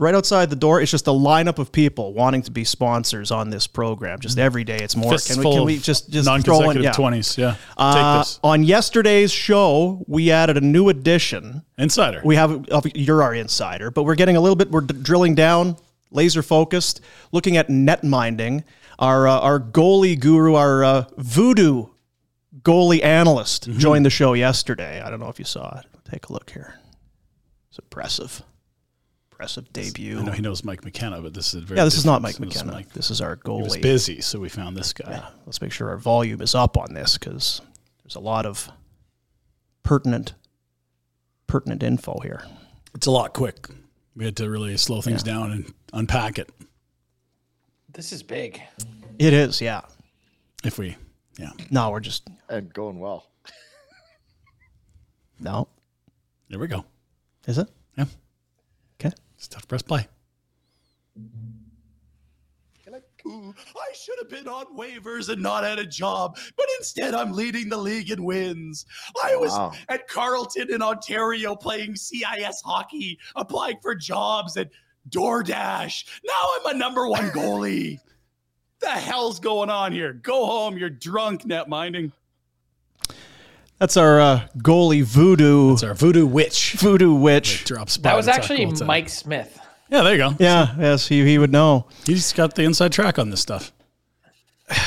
right 0.00 0.14
outside 0.14 0.50
the 0.50 0.56
door. 0.56 0.80
It's 0.80 0.90
just 0.90 1.06
a 1.06 1.12
lineup 1.12 1.58
of 1.58 1.70
people 1.70 2.12
wanting 2.14 2.42
to 2.42 2.50
be 2.50 2.64
sponsors 2.64 3.30
on 3.30 3.50
this 3.50 3.66
program. 3.68 4.18
Just 4.18 4.38
every 4.38 4.64
day, 4.64 4.78
it's 4.78 4.96
more. 4.96 5.16
Can 5.18 5.36
we, 5.38 5.42
can 5.44 5.64
we 5.64 5.78
just 5.78 6.10
just 6.10 6.28
throw 6.44 6.70
in? 6.70 6.82
Yeah. 6.82 6.90
twenties. 6.92 7.38
Yeah, 7.38 7.54
Uh, 7.76 8.24
on 8.42 8.64
yesterday's 8.64 9.30
show, 9.30 10.02
we 10.08 10.32
added 10.32 10.56
a 10.56 10.60
new 10.60 10.88
addition. 10.88 11.62
insider. 11.78 12.20
We 12.24 12.34
have 12.36 12.66
you're 12.94 13.22
our 13.22 13.34
insider, 13.34 13.90
but 13.92 14.02
we're 14.02 14.16
getting 14.16 14.36
a 14.36 14.40
little 14.40 14.56
bit. 14.56 14.70
We're 14.70 14.80
d- 14.80 14.94
drilling 15.00 15.34
down, 15.36 15.76
laser 16.10 16.42
focused, 16.42 17.00
looking 17.30 17.56
at 17.56 17.68
net 17.70 18.02
minding. 18.02 18.64
Our 18.98 19.28
uh, 19.28 19.38
our 19.40 19.60
goalie 19.60 20.18
guru, 20.18 20.54
our 20.54 20.82
uh, 20.84 21.04
voodoo 21.18 21.86
goalie 22.62 23.02
analyst, 23.04 23.68
Mm-hmm. 23.68 23.78
joined 23.78 24.04
the 24.06 24.10
show 24.10 24.32
yesterday. 24.34 25.00
I 25.00 25.08
don't 25.10 25.20
know 25.20 25.28
if 25.28 25.38
you 25.38 25.44
saw 25.44 25.78
it. 25.78 25.86
Take 26.10 26.28
a 26.28 26.32
look 26.32 26.50
here. 26.50 26.74
It's 27.70 27.78
impressive, 27.78 28.42
impressive 29.40 29.72
debut. 29.72 30.18
I 30.18 30.22
know 30.22 30.32
he 30.32 30.42
knows 30.42 30.62
Mike 30.64 30.84
McKenna, 30.84 31.22
but 31.22 31.32
this 31.32 31.54
is 31.54 31.62
very 31.64 31.78
yeah, 31.78 31.84
this 31.84 31.96
is 31.96 32.04
not 32.04 32.20
Mike 32.20 32.32
different. 32.32 32.52
This 32.52 32.60
is 32.60 32.64
McKenna. 32.66 32.76
Mike- 32.84 32.92
This 32.92 33.10
is 33.10 33.20
our 33.22 33.38
He 33.42 33.50
was 33.50 33.76
busy, 33.78 34.20
so 34.20 34.38
we 34.38 34.50
found 34.50 34.76
this 34.76 34.92
guy. 34.92 35.10
Yeah, 35.12 35.28
let's 35.46 35.62
make 35.62 35.72
sure 35.72 35.88
our 35.88 35.96
volume 35.96 36.42
is 36.42 36.54
up 36.54 36.76
on 36.76 36.92
this 36.92 37.16
because 37.16 37.62
there's 38.04 38.16
a 38.16 38.20
lot 38.20 38.44
of 38.44 38.68
pertinent 39.82 40.34
pertinent 41.46 41.82
info 41.82 42.18
here. 42.20 42.42
It's 42.94 43.06
a 43.06 43.10
lot 43.10 43.32
quick. 43.32 43.66
We 44.14 44.26
had 44.26 44.36
to 44.36 44.50
really 44.50 44.76
slow 44.76 45.00
things 45.00 45.22
down 45.22 45.52
and 45.52 45.72
unpack 45.94 46.38
it. 46.38 46.50
This 47.92 48.12
is 48.12 48.22
big. 48.22 48.60
It 49.18 49.32
is, 49.32 49.60
yeah. 49.62 49.80
If 50.64 50.78
we, 50.78 50.96
yeah, 51.38 51.50
No, 51.70 51.90
we're 51.90 52.00
just 52.00 52.28
And 52.50 52.72
going 52.74 52.98
well. 52.98 53.30
no. 55.38 55.68
there 56.50 56.58
we 56.58 56.66
go. 56.66 56.84
Is 57.46 57.56
it? 57.58 57.68
Yeah, 59.40 59.44
Okay. 59.44 59.46
it's 59.46 59.48
tough. 59.48 59.68
Press 59.68 59.82
play. 59.82 60.06
I 62.92 63.92
should 63.94 64.16
have 64.18 64.28
been 64.30 64.48
on 64.48 64.64
waivers 64.76 65.28
and 65.28 65.40
not 65.42 65.62
had 65.62 65.78
a 65.78 65.86
job, 65.86 66.36
but 66.56 66.66
instead 66.78 67.14
I'm 67.14 67.32
leading 67.32 67.68
the 67.68 67.76
league 67.76 68.10
in 68.10 68.24
wins. 68.24 68.86
I 69.22 69.36
was 69.36 69.52
Wow. 69.52 69.72
at 69.88 70.08
Carleton 70.08 70.72
in 70.72 70.82
Ontario 70.82 71.54
playing 71.54 71.94
CIS 71.96 72.60
hockey, 72.64 73.18
applying 73.36 73.76
for 73.82 73.94
jobs 73.94 74.56
at 74.56 74.70
DoorDash. 75.10 76.04
Now 76.24 76.48
I'm 76.58 76.74
a 76.74 76.78
number 76.78 77.06
one 77.08 77.30
goalie. 77.30 78.00
the 78.80 78.88
hell's 78.88 79.38
going 79.38 79.68
on 79.70 79.92
here? 79.92 80.14
Go 80.14 80.46
home. 80.46 80.76
You're 80.78 80.88
drunk, 80.90 81.44
net 81.44 81.68
minding. 81.68 82.12
That's 83.80 83.96
our 83.96 84.20
uh, 84.20 84.40
goalie 84.58 85.02
voodoo 85.02 85.72
It's 85.72 85.82
our 85.82 85.94
voodoo 85.94 86.26
witch. 86.26 86.74
voodoo 86.78 87.14
witch. 87.14 87.64
Drop 87.64 87.88
spot. 87.90 88.02
That 88.04 88.16
was 88.16 88.28
actually 88.28 88.66
goaltender. 88.66 88.86
Mike 88.86 89.08
Smith. 89.08 89.58
Yeah, 89.90 90.02
there 90.02 90.12
you 90.12 90.18
go. 90.18 90.36
Yeah, 90.38 90.74
yes, 90.78 91.08
he, 91.08 91.24
he 91.24 91.38
would 91.38 91.50
know. 91.50 91.86
He's 92.06 92.32
got 92.32 92.54
the 92.54 92.62
inside 92.62 92.92
track 92.92 93.18
on 93.18 93.30
this 93.30 93.40
stuff. 93.40 93.72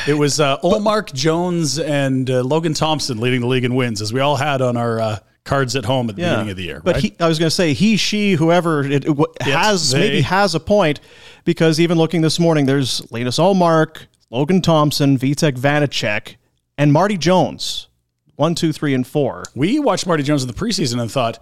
It 0.08 0.14
was 0.14 0.40
uh, 0.40 0.60
Ullmark 0.60 1.12
Jones 1.14 1.78
and 1.78 2.30
uh, 2.30 2.42
Logan 2.42 2.74
Thompson 2.74 3.20
leading 3.20 3.42
the 3.42 3.48
league 3.48 3.66
in 3.66 3.76
wins, 3.76 4.02
as 4.02 4.14
we 4.14 4.22
all 4.22 4.38
had 4.38 4.62
on 4.62 4.78
our 4.78 5.02
uh, 5.02 5.20
cards 5.44 5.76
at 5.76 5.84
home 5.84 6.10
at 6.10 6.16
the 6.16 6.22
Yeah, 6.22 6.30
beginning 6.36 6.52
of 6.52 6.58
the 6.58 6.64
year. 6.64 6.82
But 6.82 6.96
right? 6.96 7.04
he, 7.04 7.16
I 7.20 7.28
was 7.28 7.38
going 7.38 7.48
to 7.48 7.56
say 7.56 7.74
he, 7.74 7.98
she, 7.98 8.34
whoever 8.36 8.86
it, 8.86 8.94
it 8.94 9.02
w- 9.08 9.26
has 9.42 9.92
they- 9.92 10.00
maybe 10.00 10.22
has 10.22 10.56
a 10.56 10.60
point 10.62 11.02
because 11.44 11.82
even 11.82 11.98
looking 11.98 12.22
this 12.22 12.40
morning, 12.40 12.66
there's 12.66 13.12
Linus 13.12 13.40
Ullmark, 13.40 14.06
Logan 14.30 14.62
Thompson, 14.62 15.18
Vitek 15.18 15.58
Vanacek, 15.58 16.36
and 16.78 16.94
Marty 16.94 17.18
Jones. 17.18 17.88
One, 18.36 18.56
two, 18.56 18.74
three, 18.74 18.94
and 18.94 19.06
four. 19.06 19.44
we 19.56 19.80
watched 19.80 20.08
Marty 20.08 20.24
Jones 20.24 20.42
in 20.42 20.48
the 20.48 20.54
preseason 20.54 21.00
and 21.00 21.12
thought, 21.12 21.40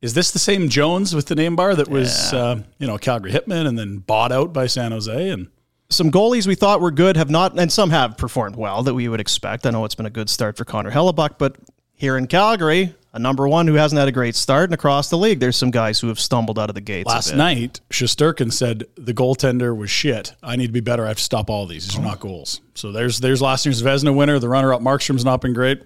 is 0.00 0.14
this 0.14 0.30
the 0.30 0.38
same 0.38 0.68
Jones 0.70 1.14
with 1.14 1.26
the 1.26 1.34
name 1.34 1.56
bar 1.56 1.74
that 1.74 1.88
was, 1.88 2.32
uh, 2.32 2.62
you 2.78 2.86
know, 2.86 2.96
Calgary 2.96 3.32
Hitman 3.32 3.66
and 3.66 3.78
then 3.78 3.98
bought 3.98 4.32
out 4.32 4.52
by 4.52 4.66
San 4.66 4.92
Jose? 4.92 5.28
And 5.28 5.48
some 5.90 6.10
goalies 6.10 6.46
we 6.46 6.54
thought 6.54 6.80
were 6.80 6.90
good 6.90 7.16
have 7.18 7.28
not, 7.28 7.58
and 7.58 7.70
some 7.70 7.90
have 7.90 8.16
performed 8.16 8.56
well 8.56 8.82
that 8.84 8.94
we 8.94 9.08
would 9.08 9.20
expect. 9.20 9.66
I 9.66 9.70
know 9.70 9.84
it's 9.84 9.94
been 9.94 10.06
a 10.06 10.10
good 10.10 10.30
start 10.30 10.56
for 10.56 10.64
Connor 10.64 10.90
Hellebuyck, 10.90 11.36
but 11.36 11.56
here 11.92 12.16
in 12.16 12.26
Calgary, 12.28 12.94
a 13.12 13.18
number 13.18 13.46
one 13.46 13.66
who 13.66 13.74
hasn't 13.74 13.98
had 13.98 14.08
a 14.08 14.12
great 14.12 14.34
start, 14.34 14.64
and 14.64 14.74
across 14.74 15.10
the 15.10 15.18
league, 15.18 15.40
there's 15.40 15.56
some 15.56 15.70
guys 15.70 16.00
who 16.00 16.08
have 16.08 16.18
stumbled 16.18 16.58
out 16.58 16.70
of 16.70 16.74
the 16.74 16.80
gates. 16.80 17.06
last 17.08 17.34
night, 17.34 17.80
Shesterkin 17.90 18.50
said 18.52 18.84
the 18.96 19.12
goaltender 19.12 19.76
was 19.76 19.90
shit. 19.90 20.32
I 20.42 20.56
need 20.56 20.68
to 20.68 20.72
be 20.72 20.80
better. 20.80 21.04
I 21.04 21.08
have 21.08 21.18
to 21.18 21.22
stop 21.22 21.50
all 21.50 21.66
these. 21.66 21.88
These 21.88 21.98
are 21.98 22.02
not 22.02 22.20
goals. 22.20 22.62
So 22.74 22.92
there's 22.92 23.20
there's 23.20 23.42
last 23.42 23.66
year's 23.66 23.82
Vezina 23.82 24.14
winner. 24.16 24.38
The 24.38 24.48
runner-up 24.48 24.80
Markstrom's 24.80 25.24
not 25.26 25.42
been 25.42 25.52
great. 25.52 25.82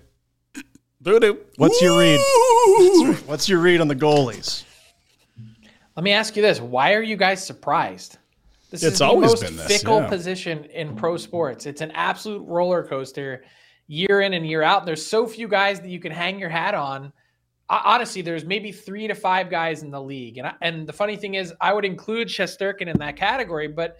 Doo-doo. 1.04 1.38
What's 1.56 1.82
your 1.82 1.98
read? 1.98 2.18
What's 3.26 3.46
your 3.46 3.60
read 3.60 3.82
on 3.82 3.88
the 3.88 3.94
goalies? 3.94 4.64
Let 5.96 6.02
me 6.02 6.12
ask 6.12 6.34
you 6.34 6.40
this: 6.40 6.60
Why 6.60 6.94
are 6.94 7.02
you 7.02 7.16
guys 7.16 7.44
surprised? 7.44 8.16
This 8.70 8.82
It's 8.82 8.94
is 8.94 8.98
the 9.00 9.04
always 9.04 9.32
most 9.32 9.42
been 9.42 9.56
this, 9.56 9.66
fickle 9.66 10.00
yeah. 10.00 10.08
position 10.08 10.64
in 10.64 10.96
pro 10.96 11.18
sports. 11.18 11.66
It's 11.66 11.82
an 11.82 11.90
absolute 11.90 12.42
roller 12.46 12.82
coaster, 12.82 13.44
year 13.86 14.22
in 14.22 14.32
and 14.32 14.46
year 14.46 14.62
out. 14.62 14.86
There's 14.86 15.04
so 15.04 15.26
few 15.26 15.46
guys 15.46 15.78
that 15.80 15.90
you 15.90 16.00
can 16.00 16.10
hang 16.10 16.38
your 16.38 16.48
hat 16.48 16.74
on. 16.74 17.12
Honestly, 17.68 18.22
there's 18.22 18.46
maybe 18.46 18.72
three 18.72 19.06
to 19.06 19.14
five 19.14 19.50
guys 19.50 19.82
in 19.82 19.90
the 19.90 20.00
league, 20.00 20.38
and 20.38 20.46
I, 20.46 20.54
and 20.62 20.86
the 20.86 20.92
funny 20.94 21.16
thing 21.16 21.34
is, 21.34 21.52
I 21.60 21.74
would 21.74 21.84
include 21.84 22.28
Shesterkin 22.28 22.88
in 22.88 22.98
that 22.98 23.16
category, 23.16 23.68
but 23.68 23.98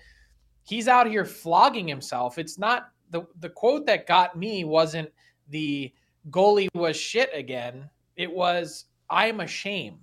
he's 0.62 0.88
out 0.88 1.06
here 1.06 1.26
flogging 1.26 1.86
himself. 1.86 2.38
It's 2.38 2.58
not 2.58 2.88
the 3.10 3.26
the 3.40 3.50
quote 3.50 3.84
that 3.86 4.06
got 4.06 4.38
me 4.38 4.64
wasn't 4.64 5.10
the 5.50 5.92
goalie 6.30 6.68
was 6.74 6.96
shit 6.96 7.30
again. 7.32 7.88
It 8.16 8.30
was 8.30 8.86
I 9.10 9.26
am 9.26 9.40
ashamed. 9.40 9.98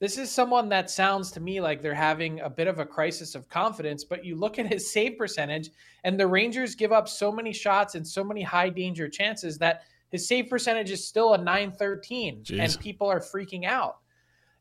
This 0.00 0.18
is 0.18 0.30
someone 0.30 0.68
that 0.68 0.90
sounds 0.90 1.30
to 1.32 1.40
me 1.40 1.60
like 1.60 1.80
they're 1.80 1.94
having 1.94 2.40
a 2.40 2.50
bit 2.50 2.66
of 2.66 2.78
a 2.78 2.86
crisis 2.86 3.34
of 3.34 3.48
confidence, 3.48 4.04
but 4.04 4.24
you 4.24 4.36
look 4.36 4.58
at 4.58 4.66
his 4.66 4.92
save 4.92 5.16
percentage 5.16 5.70
and 6.04 6.18
the 6.18 6.26
Rangers 6.26 6.74
give 6.74 6.92
up 6.92 7.08
so 7.08 7.32
many 7.32 7.52
shots 7.52 7.94
and 7.94 8.06
so 8.06 8.22
many 8.22 8.42
high 8.42 8.68
danger 8.68 9.08
chances 9.08 9.56
that 9.58 9.82
his 10.10 10.28
save 10.28 10.48
percentage 10.48 10.90
is 10.90 11.06
still 11.06 11.34
a 11.34 11.38
913 11.38 12.44
and 12.58 12.78
people 12.80 13.08
are 13.08 13.20
freaking 13.20 13.64
out. 13.64 13.98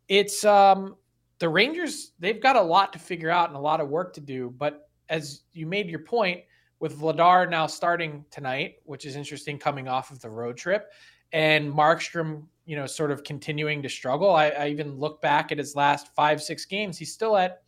It's 0.08 0.46
um 0.46 0.96
the 1.40 1.50
Rangers, 1.50 2.14
they've 2.20 2.42
got 2.42 2.56
a 2.56 2.62
lot 2.62 2.94
to 2.94 3.00
figure 3.00 3.30
out 3.30 3.50
and 3.50 3.58
a 3.58 3.62
lot 3.62 3.82
of 3.82 3.90
work 3.90 4.14
to 4.14 4.22
do, 4.22 4.54
but 4.58 4.90
as 5.10 5.42
you 5.52 5.66
made 5.66 5.90
your 5.90 6.00
point 6.00 6.42
with 6.84 7.00
Vladar 7.00 7.50
now 7.50 7.66
starting 7.66 8.26
tonight, 8.30 8.76
which 8.84 9.06
is 9.06 9.16
interesting 9.16 9.58
coming 9.58 9.88
off 9.88 10.12
of 10.12 10.20
the 10.20 10.30
road 10.30 10.58
trip, 10.58 10.92
and 11.32 11.72
Markstrom, 11.72 12.44
you 12.66 12.76
know, 12.76 12.86
sort 12.86 13.10
of 13.10 13.24
continuing 13.24 13.82
to 13.82 13.88
struggle. 13.88 14.36
I, 14.36 14.50
I 14.50 14.68
even 14.68 15.00
look 15.00 15.22
back 15.22 15.54
at 15.54 15.58
his 15.58 15.78
last 15.78 16.14
five, 16.14 16.44
six 16.44 16.66
games. 16.66 16.98
He's 16.98 17.14
still 17.14 17.38
at, 17.38 17.62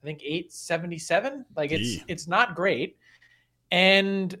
I 0.00 0.06
think, 0.06 0.22
877. 0.22 1.46
Like 1.56 1.72
it's 1.72 2.04
it's 2.06 2.28
not 2.28 2.54
great. 2.54 2.96
And, 3.72 4.38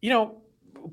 you 0.00 0.08
know, 0.08 0.40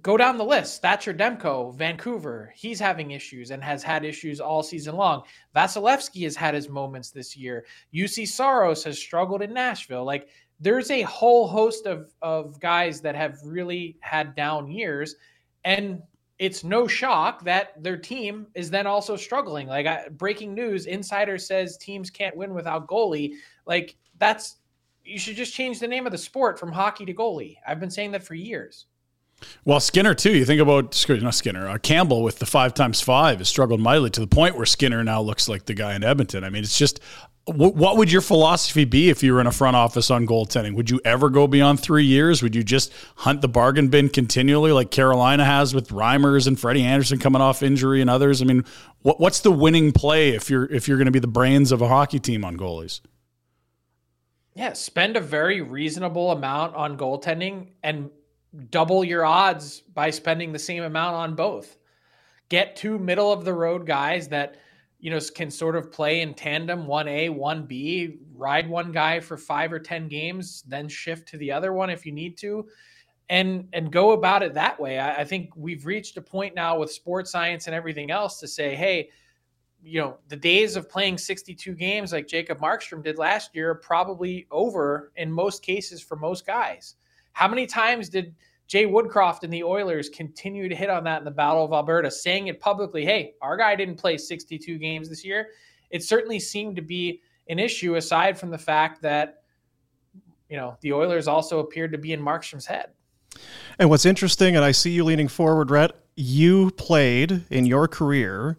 go 0.02 0.18
down 0.18 0.38
the 0.38 0.44
list. 0.44 0.82
Thatcher 0.82 1.14
Demko, 1.14 1.74
Vancouver, 1.74 2.54
he's 2.54 2.82
having 2.82 3.12
issues 3.12 3.52
and 3.52 3.64
has 3.64 3.82
had 3.82 4.04
issues 4.04 4.42
all 4.42 4.62
season 4.62 4.98
long. 4.98 5.24
Vasilevskiy 5.56 6.24
has 6.24 6.36
had 6.36 6.54
his 6.54 6.68
moments 6.68 7.12
this 7.12 7.38
year. 7.38 7.66
Juuse 7.94 8.28
Saros 8.28 8.84
has 8.84 9.00
struggled 9.00 9.42
in 9.42 9.54
Nashville. 9.54 10.04
Like 10.04 10.28
there's 10.60 10.90
a 10.92 11.02
whole 11.04 11.48
host 11.48 11.86
of 11.86 12.14
of 12.22 12.60
guys 12.60 13.02
that 13.02 13.16
have 13.16 13.38
really 13.44 13.98
had 14.02 14.36
down 14.36 14.70
years 14.70 15.16
and 15.64 16.02
it's 16.40 16.64
no 16.64 16.88
shock 16.88 17.44
that 17.44 17.82
their 17.82 17.98
team 17.98 18.48
is 18.54 18.70
then 18.70 18.88
also 18.88 19.16
struggling 19.16 19.68
like 19.68 19.86
I, 19.86 20.08
breaking 20.10 20.54
news 20.54 20.86
insider 20.86 21.38
says 21.38 21.78
teams 21.78 22.10
can't 22.10 22.36
win 22.36 22.54
without 22.54 22.88
goalie 22.88 23.34
like 23.66 23.96
that's 24.18 24.58
you 25.04 25.20
should 25.20 25.36
just 25.36 25.54
change 25.54 25.80
the 25.80 25.88
name 25.88 26.06
of 26.06 26.12
the 26.12 26.18
sport 26.18 26.60
from 26.60 26.72
hockey 26.72 27.06
to 27.06 27.14
goalie 27.14 27.58
i've 27.68 27.80
been 27.80 27.92
saying 27.92 28.12
that 28.12 28.24
for 28.24 28.36
years 28.36 28.88
Well, 29.66 29.80
Skinner 29.80 30.16
too. 30.16 30.36
You 30.36 30.46
think 30.46 30.60
about 30.60 30.96
not 31.08 31.36
Skinner, 31.36 31.68
uh, 31.68 31.78
Campbell 31.78 32.24
with 32.24 32.40
the 32.40 32.48
five 32.48 32.74
times 32.74 33.02
five 33.02 33.38
has 33.38 33.48
struggled 33.48 33.80
mightily 33.80 34.10
to 34.10 34.20
the 34.20 34.26
point 34.26 34.56
where 34.56 34.66
Skinner 34.66 35.04
now 35.04 35.22
looks 35.22 35.48
like 35.48 35.66
the 35.66 35.76
guy 35.76 35.94
in 35.94 36.04
Edmonton. 36.04 36.44
I 36.44 36.50
mean, 36.50 36.64
it's 36.64 36.76
just 36.76 37.00
what 37.48 37.98
would 37.98 38.12
your 38.12 38.22
philosophy 38.22 38.84
be 38.84 39.10
if 39.10 39.24
you 39.24 39.34
were 39.34 39.40
in 39.40 39.48
a 39.48 39.52
front 39.52 39.76
office 39.76 40.12
on 40.12 40.28
goaltending? 40.28 40.76
Would 40.76 40.90
you 40.90 41.00
ever 41.06 41.30
go 41.30 41.48
beyond 41.48 41.80
three 41.80 42.04
years? 42.04 42.44
Would 42.44 42.56
you 42.56 42.64
just 42.64 42.92
hunt 43.16 43.42
the 43.42 43.48
bargain 43.48 43.88
bin 43.88 44.10
continually, 44.10 44.72
like 44.72 44.92
Carolina 44.92 45.46
has 45.46 45.74
with 45.74 45.90
Reimers 45.90 46.48
and 46.48 46.60
Freddie 46.60 46.84
Andersen 46.84 47.20
coming 47.20 47.42
off 47.42 47.64
injury 47.64 48.02
and 48.02 48.10
others? 48.10 48.42
I 48.42 48.46
mean, 48.46 48.66
what, 49.02 49.20
what's 49.20 49.40
the 49.40 49.52
winning 49.52 49.94
play 49.94 50.30
if 50.30 50.50
you're 50.50 50.66
if 50.66 50.88
you're 50.88 50.98
going 50.98 51.06
to 51.06 51.12
be 51.12 51.20
the 51.20 51.28
brains 51.28 51.72
of 51.72 51.82
a 51.82 51.88
hockey 51.88 52.20
team 52.20 52.44
on 52.44 52.58
goalies? 52.58 53.00
yeah 54.58 54.74
spend 54.74 55.16
a 55.16 55.22
very 55.22 55.62
reasonable 55.62 56.32
amount 56.32 56.76
on 56.76 56.98
goaltending 56.98 57.68
and 57.84 58.10
double 58.72 59.04
your 59.04 59.24
odds 59.24 59.82
by 59.82 60.10
spending 60.10 60.52
the 60.52 60.60
same 60.60 60.84
amount 60.84 61.16
on 61.16 61.36
both 61.36 61.78
get 62.50 62.76
two 62.76 62.98
middle 62.98 63.32
of 63.32 63.46
the 63.46 63.54
road 63.54 63.86
guys 63.86 64.30
that 64.30 64.56
you 65.00 65.12
know, 65.12 65.20
can 65.36 65.52
sort 65.52 65.76
of 65.76 65.92
play 65.92 66.22
in 66.22 66.34
tandem, 66.34 66.88
one 66.88 67.08
A, 67.08 67.30
one 67.30 67.66
B, 67.66 68.18
ride 68.34 68.68
one 68.68 68.92
guy 68.92 69.20
for 69.20 69.38
five 69.38 69.72
or 69.72 69.80
ten 69.80 70.08
games, 70.08 70.64
then 70.68 70.88
shift 70.88 71.28
to 71.30 71.38
the 71.38 71.52
other 71.52 71.74
one 71.74 71.90
if 71.90 72.06
you 72.06 72.12
need 72.12 72.38
to, 72.40 72.68
and 73.30 73.68
and 73.74 73.92
go 73.92 74.12
about 74.12 74.42
it 74.44 74.54
that 74.56 74.80
way. 74.80 74.98
I, 75.00 75.22
I 75.22 75.24
think 75.24 75.52
we've 75.56 75.86
reached 75.86 76.18
a 76.18 76.22
point 76.22 76.56
now 76.56 76.80
with 76.80 76.92
sports 76.92 77.32
science 77.32 77.68
and 77.68 77.76
everything 77.76 78.10
else 78.10 78.40
to 78.40 78.48
say, 78.48 78.76
hey, 78.76 79.10
you 79.84 80.02
know, 80.02 80.18
the 80.30 80.36
days 80.36 80.76
of 80.76 80.90
playing 80.90 81.18
62 81.18 81.74
games 81.76 82.12
like 82.12 82.28
Jacob 82.28 82.60
Markstrom 82.60 83.04
did 83.04 83.18
last 83.18 83.56
year 83.56 83.72
are 83.72 83.76
probably 83.76 84.48
over 84.50 85.12
in 85.16 85.32
most 85.32 85.62
cases 85.62 86.02
for 86.02 86.16
most 86.16 86.46
guys. 86.46 86.96
How 87.34 87.48
many 87.48 87.68
times 87.68 88.10
did 88.10 88.34
Jay 88.68 88.86
Woodcroft 88.86 89.44
and 89.44 89.52
the 89.52 89.64
Oilers 89.64 90.10
continue 90.10 90.68
to 90.68 90.76
hit 90.76 90.90
on 90.90 91.04
that 91.06 91.20
in 91.20 91.26
the 91.26 91.32
Battle 91.32 91.64
of 91.64 91.72
Alberta, 91.72 92.12
saying 92.12 92.48
it 92.48 92.60
publicly, 92.60 93.06
hey, 93.06 93.34
our 93.42 93.56
guy 93.56 93.76
didn't 93.76 93.96
play 93.96 94.18
62 94.18 94.78
games 94.78 95.10
this 95.10 95.24
year. 95.24 95.50
It 95.90 96.04
certainly 96.04 96.40
seemed 96.40 96.76
to 96.76 96.82
be 96.82 97.22
an 97.48 97.60
issue 97.60 97.96
aside 97.96 98.38
from 98.38 98.52
the 98.52 98.58
fact 98.58 99.02
that, 99.02 99.44
you 100.50 100.58
know, 100.58 100.78
the 100.82 100.92
Oilers 100.92 101.28
also 101.30 101.60
appeared 101.60 101.94
to 101.94 101.98
be 101.98 102.12
in 102.12 102.22
Markstrom's 102.22 102.66
head. 102.66 102.90
And 103.80 103.90
what's 103.90 104.06
interesting, 104.06 104.58
and 104.58 104.66
I 104.66 104.72
see 104.72 104.92
you 104.92 105.06
leaning 105.06 105.30
forward, 105.30 105.72
Rhett, 105.72 105.92
you 106.16 106.72
played 106.72 107.46
in 107.50 107.66
your 107.66 107.88
career 107.88 108.58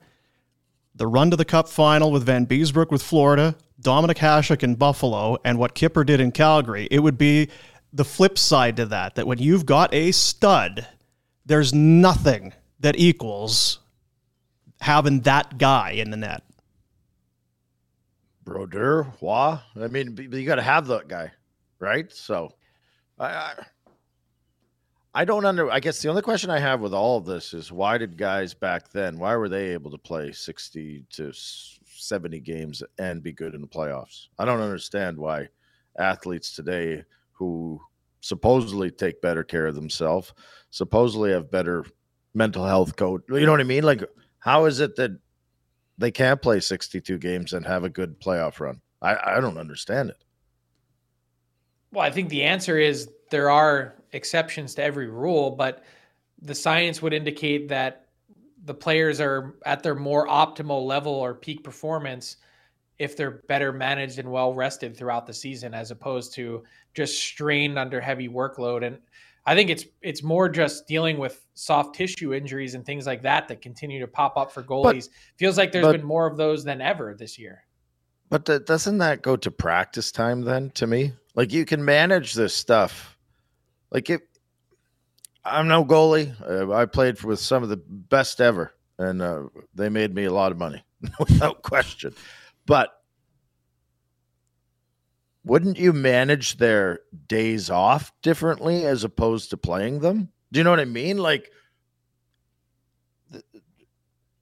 the 0.94 1.06
run 1.06 1.30
to 1.30 1.36
the 1.36 1.44
cup 1.44 1.68
final 1.68 2.10
with 2.10 2.24
Van 2.24 2.46
Vanbiesbrouck 2.46 2.90
with 2.90 3.02
Florida, 3.02 3.56
Dominik 3.80 4.16
Hasek 4.16 4.62
in 4.64 4.74
Buffalo, 4.74 5.36
and 5.44 5.58
what 5.58 5.74
Kipper 5.74 6.02
did 6.02 6.18
in 6.18 6.32
Calgary. 6.32 6.88
It 6.90 7.00
would 7.00 7.16
be 7.16 7.48
the 7.92 8.04
flip 8.04 8.38
side 8.38 8.76
to 8.76 8.86
that 8.86 9.14
that 9.14 9.26
when 9.26 9.38
you've 9.38 9.66
got 9.66 9.92
a 9.94 10.12
stud, 10.12 10.86
there's 11.46 11.72
nothing 11.74 12.52
that 12.80 12.98
equals 12.98 13.80
having 14.80 15.20
that 15.20 15.58
guy 15.58 15.92
in 15.92 16.10
the 16.10 16.16
net. 16.16 16.42
Brodeur, 18.44 19.12
Wah. 19.20 19.60
I 19.80 19.88
mean, 19.88 20.16
you 20.32 20.46
got 20.46 20.56
to 20.56 20.62
have 20.62 20.86
that 20.86 21.08
guy, 21.08 21.32
right? 21.80 22.10
So, 22.12 22.54
I, 23.18 23.26
I, 23.26 23.54
I 25.14 25.24
don't 25.24 25.44
under. 25.44 25.70
I 25.70 25.80
guess 25.80 26.00
the 26.00 26.08
only 26.08 26.22
question 26.22 26.48
I 26.48 26.58
have 26.58 26.80
with 26.80 26.94
all 26.94 27.18
of 27.18 27.26
this 27.26 27.52
is 27.52 27.72
why 27.72 27.98
did 27.98 28.16
guys 28.16 28.54
back 28.54 28.90
then? 28.90 29.18
Why 29.18 29.36
were 29.36 29.48
they 29.48 29.68
able 29.70 29.90
to 29.90 29.98
play 29.98 30.32
sixty 30.32 31.04
to 31.10 31.32
seventy 31.84 32.40
games 32.40 32.82
and 32.98 33.22
be 33.22 33.32
good 33.32 33.54
in 33.54 33.60
the 33.60 33.66
playoffs? 33.66 34.28
I 34.38 34.44
don't 34.44 34.60
understand 34.60 35.18
why 35.18 35.48
athletes 35.98 36.54
today 36.54 37.04
who 37.38 37.80
supposedly 38.20 38.90
take 38.90 39.22
better 39.22 39.44
care 39.44 39.66
of 39.66 39.74
themselves, 39.74 40.32
supposedly 40.70 41.30
have 41.30 41.50
better 41.50 41.84
mental 42.34 42.66
health 42.66 42.96
code. 42.96 43.22
You 43.28 43.46
know 43.46 43.52
what 43.52 43.60
I 43.60 43.64
mean? 43.64 43.84
Like, 43.84 44.02
how 44.40 44.64
is 44.64 44.80
it 44.80 44.96
that 44.96 45.12
they 45.98 46.10
can't 46.10 46.42
play 46.42 46.60
62 46.60 47.18
games 47.18 47.52
and 47.52 47.64
have 47.66 47.84
a 47.84 47.88
good 47.88 48.20
playoff 48.20 48.60
run? 48.60 48.80
I, 49.00 49.36
I 49.36 49.40
don't 49.40 49.58
understand 49.58 50.10
it. 50.10 50.16
Well, 51.92 52.04
I 52.04 52.10
think 52.10 52.28
the 52.28 52.42
answer 52.42 52.78
is 52.78 53.10
there 53.30 53.50
are 53.50 53.94
exceptions 54.12 54.74
to 54.74 54.82
every 54.82 55.08
rule, 55.08 55.50
but 55.52 55.84
the 56.42 56.54
science 56.54 57.00
would 57.02 57.12
indicate 57.12 57.68
that 57.68 58.06
the 58.64 58.74
players 58.74 59.20
are 59.20 59.56
at 59.64 59.82
their 59.82 59.94
more 59.94 60.26
optimal 60.26 60.86
level 60.86 61.12
or 61.12 61.34
peak 61.34 61.64
performance 61.64 62.36
if 62.98 63.16
they're 63.16 63.42
better 63.48 63.72
managed 63.72 64.18
and 64.18 64.30
well 64.30 64.52
rested 64.52 64.96
throughout 64.96 65.26
the 65.26 65.32
season 65.32 65.72
as 65.72 65.90
opposed 65.90 66.34
to 66.34 66.62
just 66.98 67.18
strained 67.18 67.78
under 67.78 68.00
heavy 68.00 68.28
workload 68.28 68.84
and 68.84 68.98
I 69.46 69.54
think 69.54 69.70
it's 69.70 69.86
it's 70.02 70.22
more 70.22 70.46
just 70.50 70.86
dealing 70.86 71.16
with 71.16 71.42
soft 71.54 71.94
tissue 71.94 72.34
injuries 72.34 72.74
and 72.74 72.84
things 72.84 73.06
like 73.06 73.22
that 73.22 73.48
that 73.48 73.62
continue 73.62 73.98
to 74.00 74.06
pop 74.06 74.36
up 74.36 74.52
for 74.52 74.62
goalies. 74.62 75.08
But, 75.08 75.38
Feels 75.38 75.56
like 75.56 75.72
there's 75.72 75.86
but, 75.86 75.92
been 75.92 76.04
more 76.04 76.26
of 76.26 76.36
those 76.36 76.64
than 76.64 76.82
ever 76.82 77.14
this 77.18 77.38
year. 77.38 77.64
But 78.28 78.44
the, 78.44 78.60
doesn't 78.60 78.98
that 78.98 79.22
go 79.22 79.36
to 79.36 79.50
practice 79.50 80.12
time 80.12 80.42
then? 80.42 80.70
To 80.72 80.86
me, 80.86 81.12
like 81.34 81.50
you 81.50 81.64
can 81.64 81.82
manage 81.82 82.34
this 82.34 82.54
stuff. 82.54 83.16
Like 83.90 84.10
if 84.10 84.20
I'm 85.46 85.66
no 85.66 85.82
goalie, 85.82 86.34
uh, 86.46 86.70
I 86.70 86.84
played 86.84 87.22
with 87.22 87.40
some 87.40 87.62
of 87.62 87.70
the 87.70 87.80
best 87.88 88.42
ever, 88.42 88.74
and 88.98 89.22
uh, 89.22 89.44
they 89.74 89.88
made 89.88 90.14
me 90.14 90.24
a 90.24 90.32
lot 90.32 90.52
of 90.52 90.58
money 90.58 90.84
without 91.18 91.62
question. 91.62 92.14
But 92.66 92.90
wouldn't 95.48 95.78
you 95.78 95.92
manage 95.92 96.58
their 96.58 97.00
days 97.26 97.70
off 97.70 98.12
differently 98.22 98.84
as 98.84 99.02
opposed 99.02 99.50
to 99.50 99.56
playing 99.56 100.00
them? 100.00 100.28
Do 100.52 100.60
you 100.60 100.64
know 100.64 100.70
what 100.70 100.80
I 100.80 100.84
mean? 100.84 101.16
Like, 101.16 101.50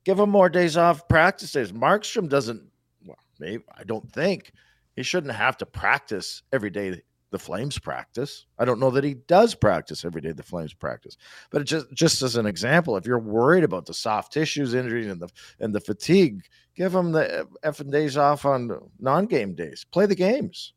give 0.04 0.16
them 0.16 0.30
more 0.30 0.48
days 0.48 0.76
off 0.76 1.06
practice 1.08 1.52
days. 1.52 1.72
Markstrom 1.72 2.28
doesn't, 2.28 2.62
well, 3.04 3.18
maybe, 3.38 3.62
I 3.76 3.84
don't 3.84 4.10
think 4.12 4.52
he 4.96 5.04
shouldn't 5.04 5.34
have 5.34 5.56
to 5.58 5.66
practice 5.66 6.42
every 6.52 6.70
day 6.70 7.02
the 7.30 7.38
Flames 7.38 7.78
practice. 7.78 8.46
I 8.58 8.64
don't 8.64 8.80
know 8.80 8.90
that 8.90 9.04
he 9.04 9.14
does 9.14 9.54
practice 9.54 10.04
every 10.04 10.20
day 10.20 10.32
the 10.32 10.42
Flames 10.42 10.74
practice. 10.74 11.16
But 11.50 11.66
just 11.66 11.92
just 11.92 12.22
as 12.22 12.36
an 12.36 12.46
example, 12.46 12.96
if 12.96 13.06
you're 13.06 13.18
worried 13.18 13.64
about 13.64 13.84
the 13.86 13.94
soft 13.94 14.32
tissues 14.32 14.74
injuries 14.74 15.08
and 15.08 15.20
the 15.20 15.28
and 15.60 15.74
the 15.74 15.80
fatigue, 15.80 16.44
give 16.74 16.92
them 16.92 17.12
the 17.12 17.40
uh, 17.40 17.44
effing 17.64 17.90
days 17.90 18.16
off 18.16 18.44
on 18.44 18.70
non-game 19.00 19.54
days. 19.54 19.84
Play 19.90 20.06
the 20.06 20.14
games 20.14 20.72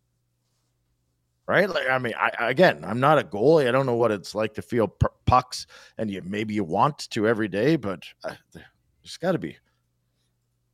right? 1.50 1.68
Like, 1.68 1.90
I 1.90 1.98
mean, 1.98 2.14
I, 2.16 2.30
again, 2.48 2.86
I'm 2.86 3.00
not 3.00 3.18
a 3.18 3.24
goalie. 3.24 3.68
I 3.68 3.72
don't 3.72 3.88
know 3.88 3.96
what 3.96 4.12
it's 4.12 4.36
like 4.36 4.54
to 4.54 4.62
feel 4.62 4.88
p- 4.88 5.08
pucks, 5.26 5.66
and 5.98 6.10
you 6.10 6.22
maybe 6.24 6.54
you 6.54 6.64
want 6.64 7.10
to 7.10 7.28
every 7.28 7.48
day, 7.48 7.76
but 7.76 8.04
uh, 8.24 8.36
there's 8.54 9.18
got 9.20 9.32
to 9.32 9.40
be. 9.40 9.58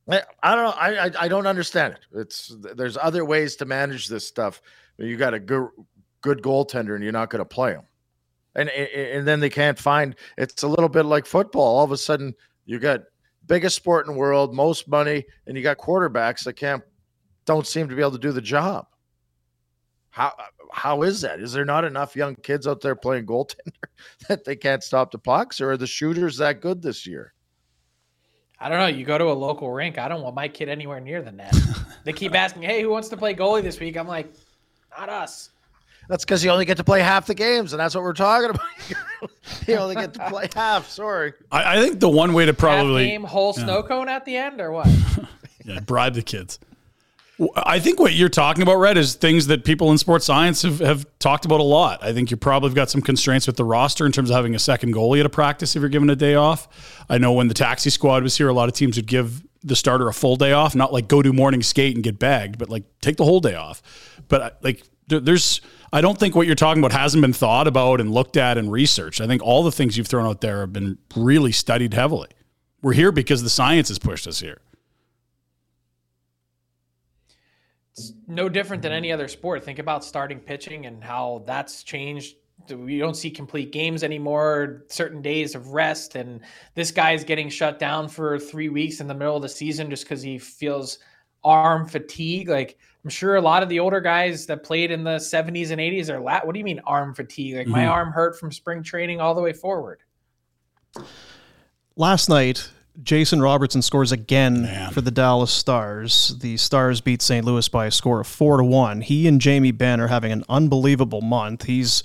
I, 0.09 0.21
I 0.43 0.53
don't 0.53 0.65
know. 0.65 0.71
I, 0.77 1.11
I, 1.17 1.27
don't 1.29 1.47
understand 1.47 1.93
it. 1.93 2.19
It's 2.19 2.53
there's 2.75 2.97
other 2.97 3.23
ways 3.23 3.55
to 3.55 3.65
manage 3.65 4.09
this 4.09 4.27
stuff. 4.27 4.61
You 4.97 5.15
got 5.15 5.33
a 5.33 5.39
good 5.39 5.69
good 6.19 6.41
goaltender, 6.41 6.93
and 6.93 7.01
you're 7.01 7.13
not 7.13 7.29
going 7.29 7.39
to 7.39 7.45
play 7.45 7.71
him, 7.71 7.83
and 8.53 8.69
and 8.69 9.25
then 9.25 9.39
they 9.39 9.49
can't 9.49 9.79
find. 9.79 10.13
It's 10.37 10.63
a 10.63 10.67
little 10.67 10.89
bit 10.89 11.05
like 11.05 11.25
football. 11.25 11.77
All 11.77 11.85
of 11.85 11.93
a 11.93 11.97
sudden, 11.97 12.35
you 12.65 12.79
got 12.79 12.99
biggest 13.47 13.77
sport 13.77 14.07
in 14.07 14.13
the 14.13 14.19
world, 14.19 14.53
most 14.53 14.89
money, 14.89 15.23
and 15.47 15.55
you 15.55 15.63
got 15.63 15.77
quarterbacks 15.77 16.43
that 16.43 16.57
can't 16.57 16.83
don't 17.45 17.65
seem 17.65 17.87
to 17.87 17.95
be 17.95 18.01
able 18.01 18.11
to 18.11 18.19
do 18.19 18.33
the 18.33 18.41
job. 18.41 18.87
How 20.09 20.33
how 20.71 21.03
is 21.03 21.21
that? 21.21 21.39
Is 21.39 21.53
there 21.53 21.65
not 21.65 21.85
enough 21.85 22.15
young 22.15 22.35
kids 22.35 22.67
out 22.67 22.81
there 22.81 22.95
playing 22.95 23.25
goaltender 23.25 23.71
that 24.27 24.45
they 24.45 24.55
can't 24.55 24.83
stop 24.83 25.11
the 25.11 25.17
pucks, 25.17 25.61
or 25.61 25.71
are 25.71 25.77
the 25.77 25.87
shooters 25.87 26.37
that 26.37 26.61
good 26.61 26.81
this 26.81 27.05
year? 27.05 27.33
I 28.59 28.69
don't 28.69 28.79
know. 28.79 28.87
You 28.87 29.05
go 29.05 29.17
to 29.17 29.25
a 29.25 29.33
local 29.33 29.71
rink. 29.71 29.97
I 29.97 30.07
don't 30.07 30.21
want 30.21 30.35
my 30.35 30.47
kid 30.47 30.69
anywhere 30.69 30.99
near 30.99 31.21
the 31.21 31.31
net. 31.31 31.55
they 32.03 32.13
keep 32.13 32.33
asking, 32.33 32.63
"Hey, 32.63 32.81
who 32.81 32.89
wants 32.89 33.09
to 33.09 33.17
play 33.17 33.33
goalie 33.33 33.61
this 33.61 33.79
week?" 33.79 33.97
I'm 33.97 34.07
like, 34.07 34.33
"Not 34.97 35.09
us." 35.09 35.49
That's 36.07 36.23
because 36.23 36.43
you 36.43 36.51
only 36.51 36.65
get 36.65 36.77
to 36.77 36.83
play 36.83 37.01
half 37.01 37.25
the 37.25 37.33
games, 37.33 37.73
and 37.73 37.79
that's 37.79 37.95
what 37.95 38.03
we're 38.03 38.13
talking 38.13 38.51
about. 38.51 39.29
you 39.67 39.75
only 39.75 39.95
get 39.95 40.13
to 40.13 40.29
play 40.29 40.47
half. 40.53 40.87
Sorry. 40.87 41.33
I, 41.51 41.77
I 41.77 41.81
think 41.81 41.99
the 41.99 42.09
one 42.09 42.33
way 42.33 42.45
to 42.45 42.53
probably 42.53 43.03
half 43.03 43.11
game 43.11 43.23
whole 43.23 43.53
yeah. 43.57 43.63
snow 43.63 43.83
cone 43.83 44.07
at 44.07 44.23
the 44.23 44.37
end, 44.37 44.61
or 44.61 44.71
what? 44.71 44.87
yeah, 45.65 45.79
bribe 45.79 46.13
the 46.13 46.21
kids. 46.21 46.59
I 47.65 47.79
think 47.79 47.99
what 47.99 48.13
you're 48.13 48.29
talking 48.29 48.63
about, 48.63 48.77
Red, 48.77 48.97
is 48.97 49.15
things 49.15 49.47
that 49.47 49.65
people 49.65 49.91
in 49.91 49.97
sports 49.97 50.25
science 50.25 50.61
have, 50.61 50.79
have 50.79 51.05
talked 51.19 51.43
about 51.43 51.59
a 51.59 51.63
lot. 51.63 52.01
I 52.01 52.13
think 52.13 52.31
you 52.31 52.37
probably 52.37 52.69
have 52.69 52.75
got 52.75 52.89
some 52.89 53.01
constraints 53.01 53.45
with 53.45 53.57
the 53.57 53.65
roster 53.65 54.05
in 54.05 54.13
terms 54.13 54.29
of 54.29 54.37
having 54.37 54.55
a 54.55 54.59
second 54.59 54.93
goalie 54.93 55.19
at 55.19 55.25
a 55.25 55.29
practice 55.29 55.75
if 55.75 55.81
you're 55.81 55.89
given 55.89 56.09
a 56.09 56.15
day 56.15 56.35
off. 56.35 57.03
I 57.09 57.17
know 57.17 57.33
when 57.33 57.49
the 57.49 57.53
taxi 57.53 57.89
squad 57.89 58.23
was 58.23 58.37
here, 58.37 58.47
a 58.47 58.53
lot 58.53 58.69
of 58.69 58.75
teams 58.75 58.95
would 58.95 59.07
give 59.07 59.45
the 59.63 59.75
starter 59.75 60.07
a 60.07 60.13
full 60.13 60.37
day 60.37 60.53
off, 60.53 60.75
not 60.75 60.93
like 60.93 61.09
go 61.09 61.21
do 61.21 61.33
morning 61.33 61.61
skate 61.61 61.95
and 61.95 62.03
get 62.03 62.19
bagged, 62.19 62.57
but 62.57 62.69
like 62.69 62.83
take 63.01 63.17
the 63.17 63.25
whole 63.25 63.41
day 63.41 63.55
off. 63.55 63.81
But 64.29 64.59
like 64.63 64.83
there's, 65.07 65.59
I 65.91 65.99
don't 65.99 66.17
think 66.17 66.35
what 66.35 66.47
you're 66.47 66.55
talking 66.55 66.81
about 66.81 66.97
hasn't 66.97 67.21
been 67.21 67.33
thought 67.33 67.67
about 67.67 67.99
and 67.99 68.13
looked 68.13 68.37
at 68.37 68.57
and 68.57 68.71
researched. 68.71 69.19
I 69.19 69.27
think 69.27 69.41
all 69.41 69.63
the 69.63 69.71
things 69.71 69.97
you've 69.97 70.07
thrown 70.07 70.25
out 70.25 70.39
there 70.39 70.61
have 70.61 70.71
been 70.71 70.99
really 71.15 71.51
studied 71.51 71.93
heavily. 71.93 72.29
We're 72.81 72.93
here 72.93 73.11
because 73.11 73.43
the 73.43 73.49
science 73.49 73.89
has 73.89 73.99
pushed 73.99 74.27
us 74.27 74.39
here. 74.39 74.61
It's 77.97 78.13
no 78.27 78.49
different 78.49 78.83
than 78.83 78.91
any 78.91 79.11
other 79.11 79.27
sport. 79.27 79.63
Think 79.63 79.79
about 79.79 80.03
starting 80.03 80.39
pitching 80.39 80.85
and 80.85 81.01
how 81.01 81.43
that's 81.45 81.81
changed. 81.81 82.35
We 82.69 82.97
don't 82.97 83.15
see 83.15 83.29
complete 83.29 83.71
games 83.71 84.03
anymore, 84.03 84.83
certain 84.89 85.21
days 85.21 85.55
of 85.55 85.69
rest. 85.69 86.15
And 86.15 86.41
this 86.73 86.91
guy 86.91 87.11
is 87.11 87.23
getting 87.23 87.47
shut 87.47 87.79
down 87.79 88.09
for 88.09 88.37
three 88.37 88.67
weeks 88.67 88.99
in 88.99 89.07
the 89.07 89.13
middle 89.13 89.37
of 89.37 89.41
the 89.41 89.49
season 89.49 89.89
just 89.89 90.03
because 90.03 90.21
he 90.21 90.37
feels 90.37 90.99
arm 91.43 91.87
fatigue. 91.87 92.49
Like, 92.49 92.77
I'm 93.05 93.09
sure 93.09 93.35
a 93.35 93.41
lot 93.41 93.63
of 93.63 93.69
the 93.69 93.79
older 93.79 94.01
guys 94.01 94.45
that 94.47 94.63
played 94.63 94.91
in 94.91 95.05
the 95.05 95.17
70s 95.17 95.71
and 95.71 95.79
80s 95.79 96.09
are 96.09 96.19
lat. 96.19 96.45
What 96.45 96.53
do 96.53 96.59
you 96.59 96.65
mean 96.65 96.81
arm 96.85 97.13
fatigue? 97.13 97.55
Like, 97.55 97.65
mm-hmm. 97.67 97.71
my 97.71 97.85
arm 97.85 98.11
hurt 98.11 98.37
from 98.37 98.51
spring 98.51 98.83
training 98.83 99.21
all 99.21 99.35
the 99.35 99.41
way 99.41 99.53
forward. 99.53 100.01
Last 101.95 102.27
night, 102.27 102.69
Jason 103.03 103.41
Robertson 103.41 103.81
scores 103.81 104.11
again 104.11 104.89
for 104.91 105.01
the 105.01 105.11
Dallas 105.11 105.51
Stars. 105.51 106.35
The 106.39 106.57
Stars 106.57 107.01
beat 107.01 107.21
St. 107.21 107.45
Louis 107.45 107.67
by 107.67 107.87
a 107.87 107.91
score 107.91 108.21
of 108.21 108.27
four 108.27 108.57
to 108.57 108.63
one. 108.63 109.01
He 109.01 109.27
and 109.27 109.39
Jamie 109.41 109.71
Benn 109.71 109.99
are 109.99 110.07
having 110.07 110.31
an 110.31 110.43
unbelievable 110.49 111.21
month. 111.21 111.63
He's 111.63 112.03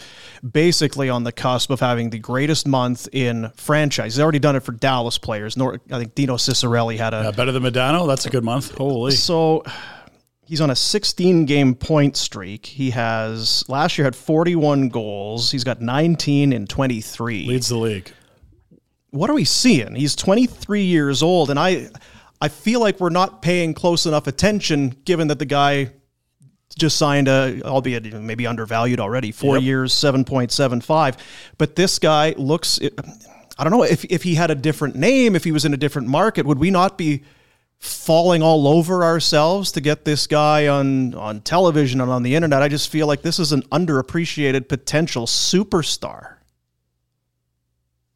basically 0.48 1.09
on 1.09 1.24
the 1.24 1.33
cusp 1.33 1.70
of 1.70 1.81
having 1.81 2.11
the 2.11 2.18
greatest 2.18 2.66
month 2.66 3.09
in 3.12 3.50
franchise. 3.55 4.14
He's 4.16 4.20
already 4.20 4.38
done 4.40 4.57
it 4.57 4.61
for 4.64 4.72
Dallas 4.72 5.16
players. 5.16 5.57
Nor, 5.57 5.81
I 5.92 5.98
think 6.00 6.14
Dino 6.14 6.37
Ciccarelli 6.37 6.96
had 6.98 7.14
a 7.14 7.22
Yeah, 7.24 7.31
better 7.31 7.53
than 7.53 7.62
Modano. 7.62 8.07
That's 8.07 8.26
a 8.26 8.31
good 8.31 8.44
month. 8.44 8.74
Holy. 8.76 9.12
so 9.12 9.62
he's 10.44 10.61
on 10.61 10.70
a 10.70 10.76
16 10.76 11.44
game 11.44 11.74
point 11.76 12.16
streak. 12.16 12.66
He 12.66 12.90
has 12.90 13.64
last 13.68 13.96
year 13.96 14.05
had 14.05 14.16
41 14.16 14.88
goals. 14.88 15.50
He's 15.53 15.64
got 15.64 15.81
19 15.81 16.53
and 16.53 16.68
23. 16.68 17.46
Leads 17.46 17.68
the 17.68 17.76
league. 17.76 18.12
What 19.11 19.31
are 19.31 19.35
we 19.35 19.44
seeing? 19.44 19.94
He's 19.94 20.14
23 20.16 20.83
years 20.83 21.23
old 21.23 21.51
and 21.51 21.59
I 21.59 21.88
I 22.40 22.49
feel 22.49 22.81
like 22.81 23.01
we're 23.01 23.11
not 23.11 23.42
paying 23.42 23.75
close 23.75 24.07
enough 24.07 24.27
attention 24.27 24.94
given 25.05 25.29
that 25.29 25.38
the 25.38 25.46
guy 25.46 25.90
just 26.79 26.96
signed 26.96 27.29
a 27.29 27.61
albeit 27.64 28.12
maybe 28.14 28.46
undervalued 28.46 29.01
already. 29.01 29.33
4 29.33 29.57
Yep. 29.57 29.62
years, 29.64 29.92
7.75. 29.94 31.16
But 31.59 31.77
this 31.77 31.99
guy 31.99 32.35
looks 32.38 32.79
I 33.59 33.64
don't 33.64 33.73
know 33.73 33.83
if 33.83 34.05
if 34.05 34.23
he 34.23 34.35
had 34.37 34.51
a 34.51 34.55
different 34.55 34.96
name, 34.96 35.35
if 35.37 35.44
he 35.44 35.53
was 35.53 35.64
in 35.64 35.75
a 35.75 35.77
different 35.77 36.09
market, 36.09 36.46
would 36.46 36.59
we 36.59 36.70
not 36.70 36.96
be 36.96 37.23
falling 37.81 38.42
all 38.42 38.68
over 38.68 39.03
ourselves 39.03 39.73
to 39.73 39.81
get 39.81 40.05
this 40.05 40.27
guy 40.27 40.68
on 40.68 41.14
on 41.14 41.40
television 41.40 42.01
and 42.01 42.11
on 42.11 42.23
the 42.23 42.35
internet. 42.35 42.62
I 42.62 42.68
just 42.68 42.90
feel 42.90 43.07
like 43.07 43.23
this 43.23 43.38
is 43.38 43.53
an 43.53 43.62
underappreciated 43.73 44.68
potential 44.68 45.27
superstar. 45.27 46.35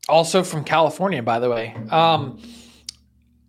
Also 0.08 0.42
from 0.42 0.64
California, 0.64 1.22
by 1.22 1.38
the 1.38 1.48
way. 1.48 1.74
Um, 1.90 2.40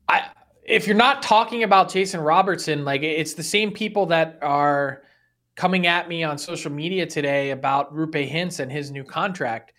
I 0.08 0.30
if 0.64 0.88
you're 0.88 0.96
not 0.96 1.22
talking 1.22 1.64
about 1.64 1.92
Jason 1.92 2.22
Robertson, 2.22 2.86
like 2.86 3.04
it's 3.04 3.34
the 3.34 3.44
same 3.44 3.72
people 3.72 4.06
that 4.08 4.40
are 4.42 5.04
coming 5.56 5.86
at 5.88 6.10
me 6.10 6.24
on 6.24 6.38
social 6.38 6.72
media 6.72 7.06
today 7.06 7.52
about 7.52 7.94
Roope 7.94 8.30
Hintz 8.30 8.60
and 8.60 8.72
his 8.72 8.92
new 8.92 9.04
contract. 9.04 9.74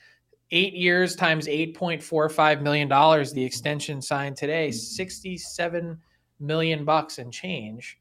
Eight 0.52 0.74
years 0.74 1.16
times 1.16 1.48
eight 1.48 1.74
point 1.74 2.00
four 2.00 2.28
five 2.28 2.62
million 2.62 2.86
dollars. 2.88 3.32
The 3.32 3.42
extension 3.42 4.00
signed 4.00 4.36
today, 4.36 4.70
sixty-seven 4.70 5.98
million 6.38 6.84
bucks 6.84 7.18
and 7.18 7.32
change. 7.32 7.98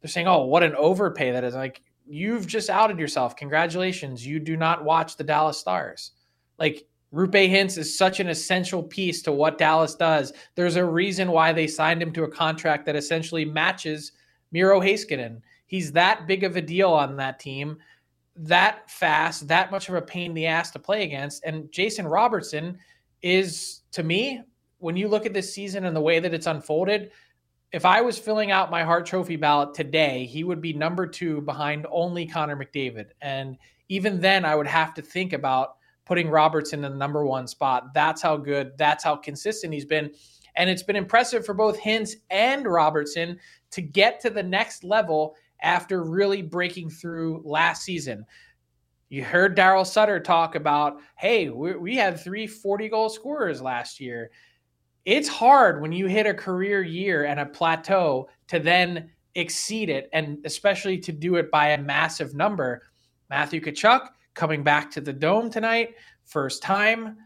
They're 0.00 0.08
saying, 0.08 0.28
"Oh, 0.28 0.46
what 0.46 0.62
an 0.62 0.74
overpay 0.76 1.32
that 1.32 1.44
is!" 1.44 1.54
Like 1.54 1.82
you've 2.06 2.46
just 2.46 2.70
outed 2.70 2.98
yourself. 2.98 3.36
Congratulations, 3.36 4.26
you 4.26 4.38
do 4.38 4.56
not 4.56 4.82
watch 4.82 5.18
the 5.18 5.24
Dallas 5.24 5.58
Stars. 5.58 6.12
Like 6.58 6.85
Roope 7.14 7.50
Hintz 7.50 7.78
is 7.78 7.96
such 7.96 8.20
an 8.20 8.28
essential 8.28 8.82
piece 8.82 9.22
to 9.22 9.32
what 9.32 9.58
Dallas 9.58 9.94
does. 9.94 10.32
There's 10.54 10.76
a 10.76 10.84
reason 10.84 11.30
why 11.30 11.52
they 11.52 11.66
signed 11.66 12.02
him 12.02 12.12
to 12.12 12.24
a 12.24 12.30
contract 12.30 12.84
that 12.86 12.96
essentially 12.96 13.44
matches 13.44 14.12
Miro 14.52 14.80
Heiskanen. 14.80 15.40
He's 15.66 15.92
that 15.92 16.26
big 16.26 16.44
of 16.44 16.56
a 16.56 16.62
deal 16.62 16.90
on 16.90 17.16
that 17.16 17.38
team, 17.38 17.78
that 18.36 18.90
fast, 18.90 19.48
that 19.48 19.70
much 19.70 19.88
of 19.88 19.94
a 19.94 20.02
pain 20.02 20.30
in 20.30 20.34
the 20.34 20.46
ass 20.46 20.70
to 20.72 20.78
play 20.78 21.04
against. 21.04 21.44
And 21.44 21.70
Jason 21.72 22.06
Robertson 22.06 22.78
is, 23.22 23.82
to 23.92 24.02
me, 24.02 24.42
when 24.78 24.96
you 24.96 25.08
look 25.08 25.26
at 25.26 25.32
this 25.32 25.54
season 25.54 25.84
and 25.86 25.96
the 25.96 26.00
way 26.00 26.18
that 26.18 26.34
it's 26.34 26.46
unfolded, 26.46 27.10
if 27.72 27.84
I 27.84 28.00
was 28.00 28.18
filling 28.18 28.50
out 28.50 28.70
my 28.70 28.84
Hart 28.84 29.06
Trophy 29.06 29.36
ballot 29.36 29.74
today, 29.74 30.26
he 30.26 30.44
would 30.44 30.60
be 30.60 30.72
number 30.72 31.06
two 31.06 31.40
behind 31.40 31.86
only 31.90 32.26
Connor 32.26 32.56
McDavid. 32.56 33.06
And 33.20 33.56
even 33.88 34.20
then, 34.20 34.44
I 34.44 34.54
would 34.54 34.66
have 34.66 34.94
to 34.94 35.02
think 35.02 35.32
about 35.32 35.75
putting 36.06 36.30
Robertson 36.30 36.84
in 36.84 36.92
the 36.92 36.98
number 36.98 37.26
one 37.26 37.46
spot. 37.46 37.92
That's 37.92 38.22
how 38.22 38.38
good, 38.38 38.72
that's 38.78 39.04
how 39.04 39.16
consistent 39.16 39.74
he's 39.74 39.84
been. 39.84 40.10
And 40.54 40.70
it's 40.70 40.84
been 40.84 40.96
impressive 40.96 41.44
for 41.44 41.52
both 41.52 41.78
Hintz 41.78 42.12
and 42.30 42.64
Robertson 42.64 43.38
to 43.72 43.82
get 43.82 44.20
to 44.20 44.30
the 44.30 44.42
next 44.42 44.84
level 44.84 45.34
after 45.60 46.04
really 46.04 46.40
breaking 46.40 46.88
through 46.88 47.42
last 47.44 47.82
season. 47.82 48.24
You 49.08 49.24
heard 49.24 49.56
Daryl 49.56 49.86
Sutter 49.86 50.18
talk 50.18 50.54
about, 50.54 51.00
hey, 51.16 51.50
we, 51.50 51.76
we 51.76 51.96
had 51.96 52.18
three 52.18 52.46
40 52.46 52.88
goal 52.88 53.08
scorers 53.08 53.60
last 53.60 54.00
year. 54.00 54.30
It's 55.04 55.28
hard 55.28 55.80
when 55.80 55.92
you 55.92 56.06
hit 56.06 56.26
a 56.26 56.34
career 56.34 56.82
year 56.82 57.24
and 57.24 57.38
a 57.38 57.46
plateau 57.46 58.28
to 58.48 58.58
then 58.58 59.10
exceed 59.34 59.90
it, 59.90 60.08
and 60.12 60.38
especially 60.44 60.98
to 60.98 61.12
do 61.12 61.36
it 61.36 61.50
by 61.50 61.68
a 61.68 61.78
massive 61.80 62.34
number. 62.34 62.82
Matthew 63.28 63.60
Tkachuk 63.60 64.08
coming 64.36 64.62
back 64.62 64.92
to 64.92 65.00
the 65.00 65.12
dome 65.12 65.50
tonight, 65.50 65.96
first 66.24 66.62
time. 66.62 67.16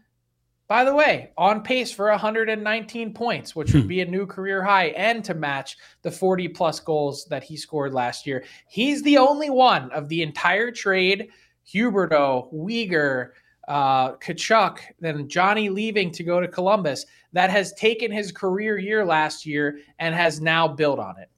By 0.67 0.85
the 0.85 0.95
way, 0.95 1.31
on 1.37 1.63
pace 1.63 1.91
for 1.91 2.09
119 2.09 3.13
points, 3.13 3.53
which 3.53 3.73
would 3.73 3.89
be 3.89 3.99
a 3.99 4.05
new 4.05 4.25
career 4.25 4.63
high, 4.63 4.85
and 4.87 5.21
to 5.25 5.33
match 5.33 5.75
the 6.01 6.09
40 6.09 6.47
plus 6.47 6.79
goals 6.79 7.25
that 7.25 7.43
he 7.43 7.57
scored 7.57 7.93
last 7.93 8.25
year. 8.25 8.45
He's 8.69 9.03
the 9.03 9.17
only 9.17 9.49
one 9.49 9.91
of 9.91 10.07
the 10.07 10.21
entire 10.21 10.71
trade 10.71 11.27
Huberdeau, 11.67 12.53
Weegar, 12.53 13.31
uh, 13.67 14.13
Tkachuk, 14.13 14.79
then 14.99 15.27
Johnny 15.27 15.69
leaving 15.69 16.11
to 16.11 16.23
go 16.23 16.39
to 16.39 16.47
Columbus 16.47 17.05
that 17.33 17.49
has 17.49 17.73
taken 17.73 18.11
his 18.11 18.31
career 18.31 18.77
year 18.77 19.05
last 19.05 19.45
year 19.45 19.79
and 19.99 20.15
has 20.15 20.39
now 20.39 20.67
built 20.67 20.99
on 20.99 21.19
it. 21.19 21.29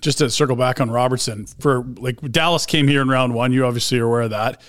Just 0.00 0.18
to 0.18 0.30
circle 0.30 0.56
back 0.56 0.80
on 0.80 0.90
Robertson, 0.90 1.46
for 1.58 1.82
like 1.98 2.20
Dallas 2.32 2.66
came 2.66 2.88
here 2.88 3.02
in 3.02 3.08
round 3.08 3.34
one. 3.34 3.52
You 3.52 3.66
obviously 3.66 3.98
are 3.98 4.06
aware 4.06 4.22
of 4.22 4.30
that. 4.30 4.60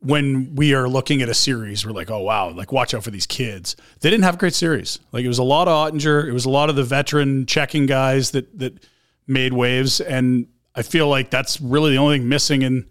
When 0.00 0.54
we 0.54 0.74
are 0.74 0.88
looking 0.88 1.22
at 1.22 1.28
a 1.28 1.34
series, 1.34 1.86
we're 1.86 1.92
like, 1.92 2.10
oh 2.10 2.20
wow, 2.20 2.50
like 2.50 2.72
watch 2.72 2.94
out 2.94 3.02
for 3.02 3.10
these 3.10 3.26
kids. 3.26 3.76
They 4.00 4.10
didn't 4.10 4.24
have 4.24 4.34
a 4.34 4.38
great 4.38 4.54
series. 4.54 4.98
Like 5.12 5.24
it 5.24 5.28
was 5.28 5.38
a 5.38 5.44
lot 5.44 5.68
of 5.68 5.92
Oettinger, 5.92 6.26
it 6.26 6.32
was 6.32 6.44
a 6.44 6.50
lot 6.50 6.68
of 6.68 6.76
the 6.76 6.84
veteran 6.84 7.46
checking 7.46 7.86
guys 7.86 8.32
that 8.32 8.58
that 8.58 8.84
made 9.26 9.52
waves, 9.52 10.00
and 10.00 10.46
I 10.74 10.82
feel 10.82 11.08
like 11.08 11.30
that's 11.30 11.60
really 11.60 11.92
the 11.92 11.98
only 11.98 12.18
thing 12.18 12.28
missing 12.28 12.62
in 12.62 12.86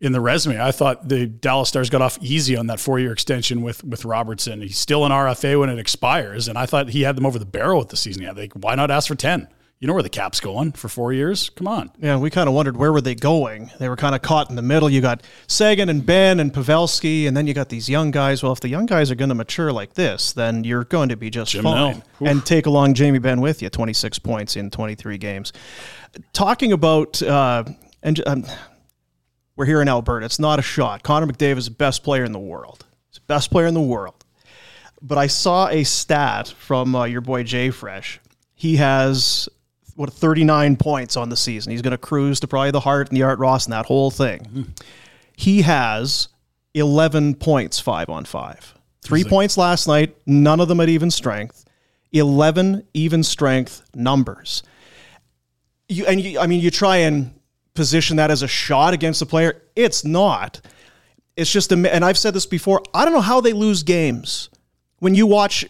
in 0.00 0.12
the 0.12 0.20
resume. 0.20 0.60
I 0.60 0.70
thought 0.70 1.08
the 1.08 1.26
Dallas 1.26 1.70
Stars 1.70 1.88
got 1.88 2.02
off 2.02 2.18
easy 2.20 2.56
on 2.56 2.66
that 2.66 2.78
four 2.78 3.00
year 3.00 3.12
extension 3.12 3.62
with 3.62 3.82
with 3.82 4.04
Robertson. 4.04 4.60
He's 4.60 4.78
still 4.78 5.04
an 5.04 5.12
RFA 5.12 5.58
when 5.58 5.70
it 5.70 5.78
expires, 5.78 6.46
and 6.48 6.58
I 6.58 6.66
thought 6.66 6.90
he 6.90 7.02
had 7.02 7.16
them 7.16 7.24
over 7.26 7.38
the 7.38 7.46
barrel 7.46 7.78
with 7.78 7.88
the 7.88 7.96
season. 7.96 8.22
Yeah, 8.22 8.32
like 8.32 8.52
why 8.52 8.74
not 8.74 8.90
ask 8.90 9.08
for 9.08 9.14
ten? 9.14 9.48
You 9.80 9.88
know 9.88 9.92
where 9.92 10.02
the 10.02 10.08
cap's 10.08 10.40
going 10.40 10.72
for 10.72 10.88
four 10.88 11.12
years? 11.12 11.50
Come 11.50 11.68
on. 11.68 11.90
Yeah, 11.98 12.16
we 12.16 12.30
kind 12.30 12.48
of 12.48 12.54
wondered 12.54 12.76
where 12.76 12.92
were 12.92 13.02
they 13.02 13.14
going. 13.14 13.70
They 13.78 13.88
were 13.88 13.96
kind 13.96 14.14
of 14.14 14.22
caught 14.22 14.48
in 14.48 14.56
the 14.56 14.62
middle. 14.62 14.88
You 14.88 15.02
got 15.02 15.22
Seguin 15.46 15.90
and 15.90 16.06
Benn 16.06 16.40
and 16.40 16.54
Pavelski, 16.54 17.28
and 17.28 17.36
then 17.36 17.46
you 17.46 17.52
got 17.52 17.68
these 17.68 17.88
young 17.88 18.10
guys. 18.10 18.42
Well, 18.42 18.52
if 18.52 18.60
the 18.60 18.68
young 18.68 18.86
guys 18.86 19.10
are 19.10 19.14
going 19.14 19.28
to 19.28 19.34
mature 19.34 19.72
like 19.72 19.92
this, 19.92 20.32
then 20.32 20.64
you're 20.64 20.84
going 20.84 21.10
to 21.10 21.16
be 21.16 21.28
just 21.28 21.52
Jim 21.52 21.64
fine. 21.64 22.02
And 22.20 22.46
take 22.46 22.64
along 22.64 22.94
Jamie 22.94 23.18
Benn 23.18 23.42
with 23.42 23.60
you, 23.60 23.68
26 23.68 24.20
points 24.20 24.56
in 24.56 24.70
23 24.70 25.18
games. 25.18 25.52
Talking 26.32 26.72
about 26.72 27.20
uh, 27.20 27.64
and 28.02 28.22
um, 28.26 28.44
we're 29.56 29.66
here 29.66 29.82
in 29.82 29.88
Alberta. 29.88 30.26
It's 30.26 30.38
not 30.38 30.58
a 30.58 30.62
shot. 30.62 31.02
Connor 31.02 31.26
McDavid 31.26 31.56
is 31.56 31.64
the 31.64 31.72
best 31.72 32.04
player 32.04 32.24
in 32.24 32.32
the 32.32 32.38
world. 32.38 32.84
He's 33.08 33.16
the 33.16 33.26
best 33.26 33.50
player 33.50 33.66
in 33.66 33.74
the 33.74 33.80
world. 33.80 34.24
But 35.02 35.18
I 35.18 35.26
saw 35.26 35.68
a 35.68 35.84
stat 35.84 36.48
from 36.48 36.94
uh, 36.94 37.04
your 37.04 37.20
boy 37.20 37.42
Jay 37.42 37.70
Fresh. 37.70 38.20
He 38.54 38.76
has 38.76 39.48
what 39.96 40.12
39 40.12 40.76
points 40.76 41.16
on 41.16 41.28
the 41.28 41.36
season. 41.36 41.70
He's 41.70 41.82
going 41.82 41.92
to 41.92 41.98
cruise 41.98 42.40
to 42.40 42.48
probably 42.48 42.70
the 42.70 42.80
Hart 42.80 43.08
and 43.08 43.16
the 43.16 43.22
Art 43.22 43.38
Ross 43.38 43.66
and 43.66 43.72
that 43.72 43.86
whole 43.86 44.10
thing. 44.10 44.74
He 45.36 45.62
has 45.62 46.28
11 46.74 47.36
points, 47.36 47.80
five 47.80 48.08
on 48.08 48.24
five. 48.24 48.74
Three 49.02 49.22
points 49.24 49.56
last 49.58 49.86
night, 49.86 50.16
none 50.26 50.60
of 50.60 50.68
them 50.68 50.80
at 50.80 50.88
even 50.88 51.10
strength. 51.10 51.64
11 52.12 52.86
even 52.94 53.22
strength 53.22 53.82
numbers. 53.94 54.62
You 55.88 56.06
and 56.06 56.20
you, 56.20 56.38
I 56.38 56.46
mean, 56.46 56.60
you 56.60 56.70
try 56.70 56.98
and 56.98 57.38
position 57.74 58.16
that 58.16 58.30
as 58.30 58.42
a 58.42 58.48
shot 58.48 58.94
against 58.94 59.20
the 59.20 59.26
player. 59.26 59.62
It's 59.76 60.04
not. 60.04 60.60
It's 61.36 61.50
just, 61.52 61.72
a, 61.72 61.94
and 61.94 62.04
I've 62.04 62.16
said 62.16 62.32
this 62.32 62.46
before. 62.46 62.82
I 62.94 63.04
don't 63.04 63.12
know 63.12 63.20
how 63.20 63.40
they 63.40 63.52
lose 63.52 63.82
games. 63.82 64.48
When 65.00 65.14
you 65.14 65.26
watch, 65.26 65.66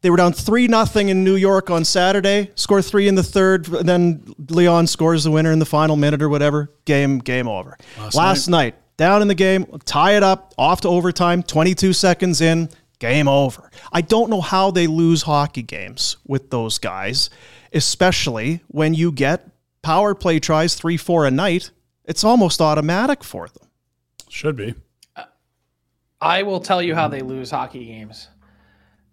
they 0.00 0.10
were 0.10 0.16
down 0.16 0.32
three 0.32 0.68
nothing 0.68 1.08
in 1.08 1.24
New 1.24 1.34
York 1.34 1.70
on 1.70 1.84
Saturday. 1.84 2.50
Score 2.54 2.82
three 2.82 3.08
in 3.08 3.14
the 3.14 3.22
third, 3.22 3.64
then 3.64 4.22
Leon 4.48 4.86
scores 4.86 5.24
the 5.24 5.30
winner 5.30 5.50
in 5.52 5.58
the 5.58 5.66
final 5.66 5.96
minute 5.96 6.22
or 6.22 6.28
whatever. 6.28 6.70
Game, 6.84 7.18
game 7.18 7.48
over. 7.48 7.76
Last, 8.14 8.48
night. 8.48 8.76
down 8.96 9.22
in 9.22 9.28
the 9.28 9.34
game, 9.34 9.66
tie 9.84 10.16
it 10.16 10.22
up, 10.22 10.54
off 10.56 10.82
to 10.82 10.88
overtime. 10.88 11.42
Twenty 11.42 11.74
two 11.74 11.92
seconds 11.92 12.40
in, 12.40 12.68
game 13.00 13.26
over. 13.26 13.70
I 13.92 14.00
don't 14.02 14.30
know 14.30 14.40
how 14.40 14.70
they 14.70 14.86
lose 14.86 15.22
hockey 15.22 15.62
games 15.62 16.16
with 16.26 16.50
those 16.50 16.78
guys, 16.78 17.30
especially 17.72 18.60
when 18.68 18.94
you 18.94 19.10
get 19.10 19.48
power 19.82 20.14
play 20.14 20.38
tries 20.38 20.74
three, 20.74 20.96
four 20.96 21.26
a 21.26 21.30
night. 21.30 21.70
It's 22.04 22.24
almost 22.24 22.60
automatic 22.60 23.24
for 23.24 23.48
them. 23.48 23.68
Should 24.28 24.56
be. 24.56 24.74
I 26.20 26.42
will 26.42 26.60
tell 26.60 26.82
you 26.82 26.94
how 26.94 27.08
they 27.08 27.20
lose 27.20 27.50
hockey 27.50 27.84
games. 27.84 28.28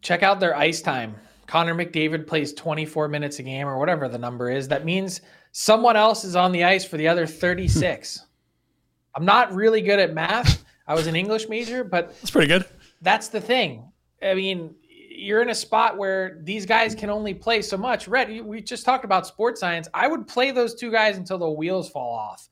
Check 0.05 0.21
out 0.21 0.39
their 0.39 0.55
ice 0.55 0.83
time. 0.83 1.15
Connor 1.47 1.73
McDavid 1.73 2.27
plays 2.27 2.53
24 2.53 3.07
minutes 3.07 3.39
a 3.39 3.43
game 3.43 3.65
or 3.67 3.79
whatever 3.79 4.07
the 4.07 4.19
number 4.19 4.51
is. 4.51 4.67
That 4.67 4.85
means 4.85 5.21
someone 5.51 5.95
else 5.95 6.23
is 6.23 6.35
on 6.35 6.51
the 6.51 6.63
ice 6.63 6.85
for 6.85 6.97
the 6.97 7.07
other 7.07 7.25
36. 7.25 8.23
I'm 9.15 9.25
not 9.25 9.51
really 9.51 9.81
good 9.81 9.97
at 9.97 10.13
math. 10.13 10.63
I 10.87 10.93
was 10.93 11.07
an 11.07 11.15
English 11.15 11.49
major, 11.49 11.83
but 11.83 12.09
That's 12.21 12.29
pretty 12.29 12.47
good. 12.49 12.65
that's 13.01 13.29
the 13.29 13.41
thing. 13.41 13.91
I 14.21 14.35
mean, 14.35 14.75
you're 14.87 15.41
in 15.41 15.49
a 15.49 15.55
spot 15.55 15.97
where 15.97 16.39
these 16.43 16.67
guys 16.67 16.93
can 16.93 17.09
only 17.09 17.33
play 17.33 17.63
so 17.63 17.75
much. 17.75 18.07
Red, 18.07 18.45
we 18.45 18.61
just 18.61 18.85
talked 18.85 19.05
about 19.05 19.25
sports 19.25 19.59
science. 19.59 19.87
I 19.91 20.07
would 20.07 20.27
play 20.27 20.51
those 20.51 20.75
two 20.75 20.91
guys 20.91 21.17
until 21.17 21.39
the 21.39 21.49
wheels 21.49 21.89
fall 21.89 22.13
off. 22.13 22.47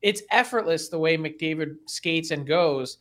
It's 0.00 0.22
effortless 0.30 0.90
the 0.90 0.98
way 1.00 1.16
McDavid 1.16 1.74
skates 1.86 2.30
and 2.30 2.46
goes. 2.46 2.98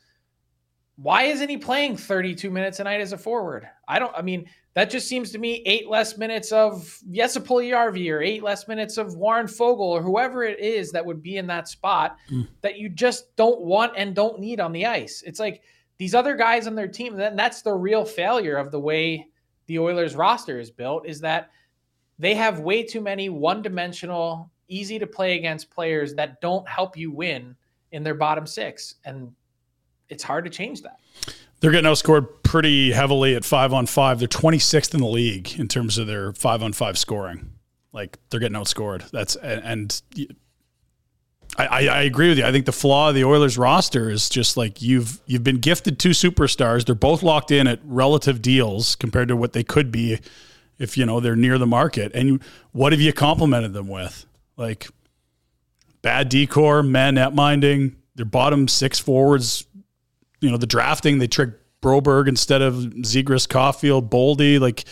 Why 1.03 1.23
isn't 1.23 1.49
he 1.49 1.57
playing 1.57 1.97
32 1.97 2.49
minutes 2.49 2.79
a 2.79 2.85
night 2.85 3.01
as 3.01 3.11
a 3.11 3.17
forward? 3.17 3.67
I 3.89 3.99
don't, 3.99 4.15
I 4.15 4.21
mean, 4.21 4.49
that 4.73 4.89
just 4.89 5.09
seems 5.09 5.31
to 5.31 5.37
me 5.37 5.61
eight 5.65 5.89
less 5.89 6.17
minutes 6.17 6.53
of 6.53 6.97
Jesse 7.11 7.41
Puljujärvi 7.41 8.09
or 8.09 8.21
eight 8.21 8.41
less 8.41 8.69
minutes 8.69 8.97
of 8.97 9.13
Warren 9.15 9.45
Foegele 9.45 9.79
or 9.79 10.01
whoever 10.01 10.43
it 10.43 10.61
is 10.61 10.93
that 10.93 11.05
would 11.05 11.21
be 11.21 11.35
in 11.35 11.45
that 11.47 11.67
spot 11.67 12.17
mm. 12.31 12.47
that 12.61 12.77
you 12.79 12.87
just 12.87 13.35
don't 13.35 13.59
want 13.59 13.91
and 13.97 14.15
don't 14.15 14.39
need 14.39 14.61
on 14.61 14.71
the 14.71 14.85
ice. 14.85 15.21
It's 15.25 15.41
like 15.41 15.61
these 15.97 16.15
other 16.15 16.37
guys 16.37 16.67
on 16.67 16.75
their 16.75 16.87
team, 16.87 17.17
then 17.17 17.35
that's 17.35 17.61
the 17.61 17.73
real 17.73 18.05
failure 18.05 18.55
of 18.55 18.71
the 18.71 18.79
way 18.79 19.27
the 19.65 19.79
Oilers 19.79 20.15
roster 20.15 20.57
is 20.57 20.71
built 20.71 21.05
is 21.05 21.19
that 21.19 21.49
they 22.17 22.33
have 22.33 22.61
way 22.61 22.81
too 22.81 23.01
many 23.01 23.27
one-dimensional, 23.27 24.49
easy 24.69 24.97
to 24.99 25.07
play 25.07 25.35
against 25.35 25.69
players 25.69 26.13
that 26.15 26.39
don't 26.39 26.67
help 26.67 26.95
you 26.95 27.11
win 27.11 27.57
in 27.91 28.03
their 28.03 28.15
bottom 28.15 28.47
six. 28.47 28.95
And 29.03 29.33
it's 30.09 30.23
hard 30.23 30.45
to 30.45 30.49
change 30.49 30.81
that. 30.81 30.99
They're 31.59 31.71
getting 31.71 31.89
outscored 31.89 32.27
pretty 32.43 32.91
heavily 32.91 33.35
at 33.35 33.45
five 33.45 33.73
on 33.73 33.85
five. 33.85 34.19
They're 34.19 34.27
26th 34.27 34.93
in 34.93 34.99
the 34.99 35.07
league 35.07 35.57
in 35.57 35.67
terms 35.67 35.97
of 35.97 36.07
their 36.07 36.33
five 36.33 36.61
on 36.61 36.73
five 36.73 36.97
scoring. 36.97 37.51
Like 37.93 38.17
they're 38.29 38.39
getting 38.39 38.57
outscored. 38.57 39.09
That's 39.11 39.35
and, 39.37 39.63
and 39.63 40.01
I, 41.57 41.87
I, 41.87 42.01
agree 42.01 42.29
with 42.29 42.39
you. 42.39 42.45
I 42.45 42.51
think 42.51 42.65
the 42.65 42.71
flaw 42.71 43.09
of 43.09 43.15
the 43.15 43.23
Oilers 43.23 43.57
roster 43.57 44.09
is 44.09 44.27
just 44.27 44.57
like 44.57 44.81
you've 44.81 45.21
you've 45.27 45.43
been 45.43 45.59
gifted 45.59 45.99
two 45.99 46.09
superstars. 46.09 46.85
They're 46.85 46.95
both 46.95 47.21
locked 47.21 47.51
in 47.51 47.67
at 47.67 47.79
relative 47.83 48.41
deals 48.41 48.95
compared 48.95 49.27
to 49.27 49.35
what 49.35 49.53
they 49.53 49.63
could 49.63 49.91
be 49.91 50.19
if 50.79 50.97
you 50.97 51.05
know 51.05 51.19
they're 51.19 51.35
near 51.35 51.57
the 51.57 51.67
market. 51.67 52.11
And 52.15 52.27
you, 52.27 52.39
what 52.71 52.91
have 52.91 53.01
you 53.01 53.13
complimented 53.13 53.73
them 53.73 53.87
with? 53.87 54.25
Like 54.57 54.89
bad 56.01 56.29
decor, 56.29 56.81
man 56.81 57.15
net 57.15 57.35
minding. 57.35 57.97
Their 58.15 58.25
bottom 58.25 58.67
six 58.67 58.99
forwards 58.99 59.65
you 60.43 60.51
know, 60.51 60.57
the 60.57 60.67
drafting, 60.67 61.19
they 61.19 61.27
tricked 61.27 61.59
Broberg 61.81 62.27
instead 62.27 62.61
of 62.61 62.75
Zegras, 62.75 63.47
Caulfield, 63.47 64.09
Boldy. 64.09 64.59
Like, 64.59 64.85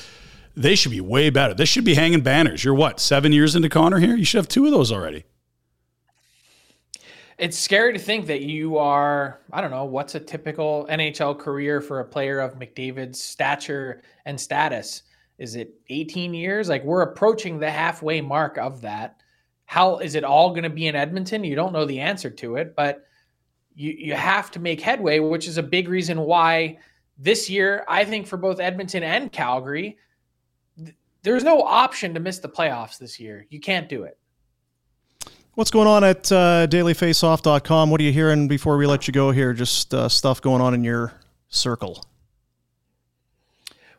they 0.56 0.76
should 0.76 0.92
be 0.92 1.02
way 1.02 1.30
better. 1.30 1.54
This 1.54 1.70
should 1.70 1.86
be 1.86 1.94
hanging 1.94 2.22
banners. 2.22 2.64
You're 2.64 2.74
what, 2.74 3.00
seven 3.00 3.32
years 3.32 3.56
into 3.56 3.70
Connor 3.70 4.00
here? 4.00 4.16
You 4.16 4.26
should 4.26 4.40
have 4.40 4.48
two 4.48 4.66
of 4.66 4.72
those 4.72 4.92
already. 4.92 5.26
It's 7.38 7.58
scary 7.58 7.94
to 7.94 8.00
think 8.00 8.28
that 8.28 8.42
you 8.42 8.78
are, 8.78 9.42
I 9.52 9.62
don't 9.62 9.72
know, 9.72 9.86
what's 9.86 10.14
a 10.14 10.20
typical 10.20 10.86
NHL 10.90 11.40
career 11.40 11.82
for 11.82 12.00
a 12.00 12.06
player 12.06 12.40
of 12.40 12.60
McDavid's 12.60 13.22
stature 13.22 14.04
and 14.26 14.40
status? 14.40 15.04
Is 15.40 15.56
it 15.56 15.74
18 15.90 16.36
years? 16.36 16.70
Like 16.70 16.84
we're 16.84 17.02
approaching 17.02 17.58
the 17.58 17.72
halfway 17.72 18.22
mark 18.22 18.60
of 18.60 18.82
that. 18.82 19.22
How 19.66 19.98
is 19.98 20.14
it 20.14 20.24
all 20.24 20.52
going 20.52 20.64
to 20.64 20.70
be 20.70 20.86
in 20.86 20.96
Edmonton? 20.96 21.44
You 21.44 21.56
don't 21.56 21.74
know 21.74 21.86
the 21.86 22.02
answer 22.02 22.30
to 22.30 22.58
it, 22.58 22.76
but 22.76 23.06
you 23.76 23.92
you 23.92 24.14
have 24.14 24.52
to 24.52 24.60
make 24.60 24.82
headway, 24.82 25.20
which 25.20 25.48
is 25.48 25.58
a 25.58 25.64
big 25.64 25.88
reason 25.88 26.22
why 26.22 26.78
this 27.18 27.50
year, 27.50 27.86
I 27.88 28.04
think 28.06 28.28
for 28.28 28.38
both 28.38 28.60
Edmonton 28.60 29.04
and 29.04 29.32
Calgary, 29.32 29.98
th- 30.78 30.96
there's 31.22 31.44
no 31.44 31.62
option 31.62 32.14
to 32.16 32.20
miss 32.20 32.40
the 32.40 32.50
playoffs 32.50 32.98
this 32.98 33.20
year. 33.20 33.46
You 33.50 33.60
can't 33.60 33.88
do 33.88 34.04
it. 34.04 34.18
What's 35.54 35.70
going 35.70 35.88
on 35.88 36.04
at 36.04 36.32
uh, 36.32 36.66
dailyfaceoff.com? 36.68 37.90
What 37.90 38.02
are 38.02 38.04
you 38.04 38.14
hearing 38.14 38.48
before 38.48 38.78
we 38.78 38.86
let 38.86 39.08
you 39.08 39.14
go 39.14 39.32
here? 39.32 39.54
Just 39.54 39.94
uh, 39.94 40.08
stuff 40.10 40.42
going 40.42 40.62
on 40.62 40.74
in 40.74 40.84
your 40.84 41.14
circle. 41.50 42.06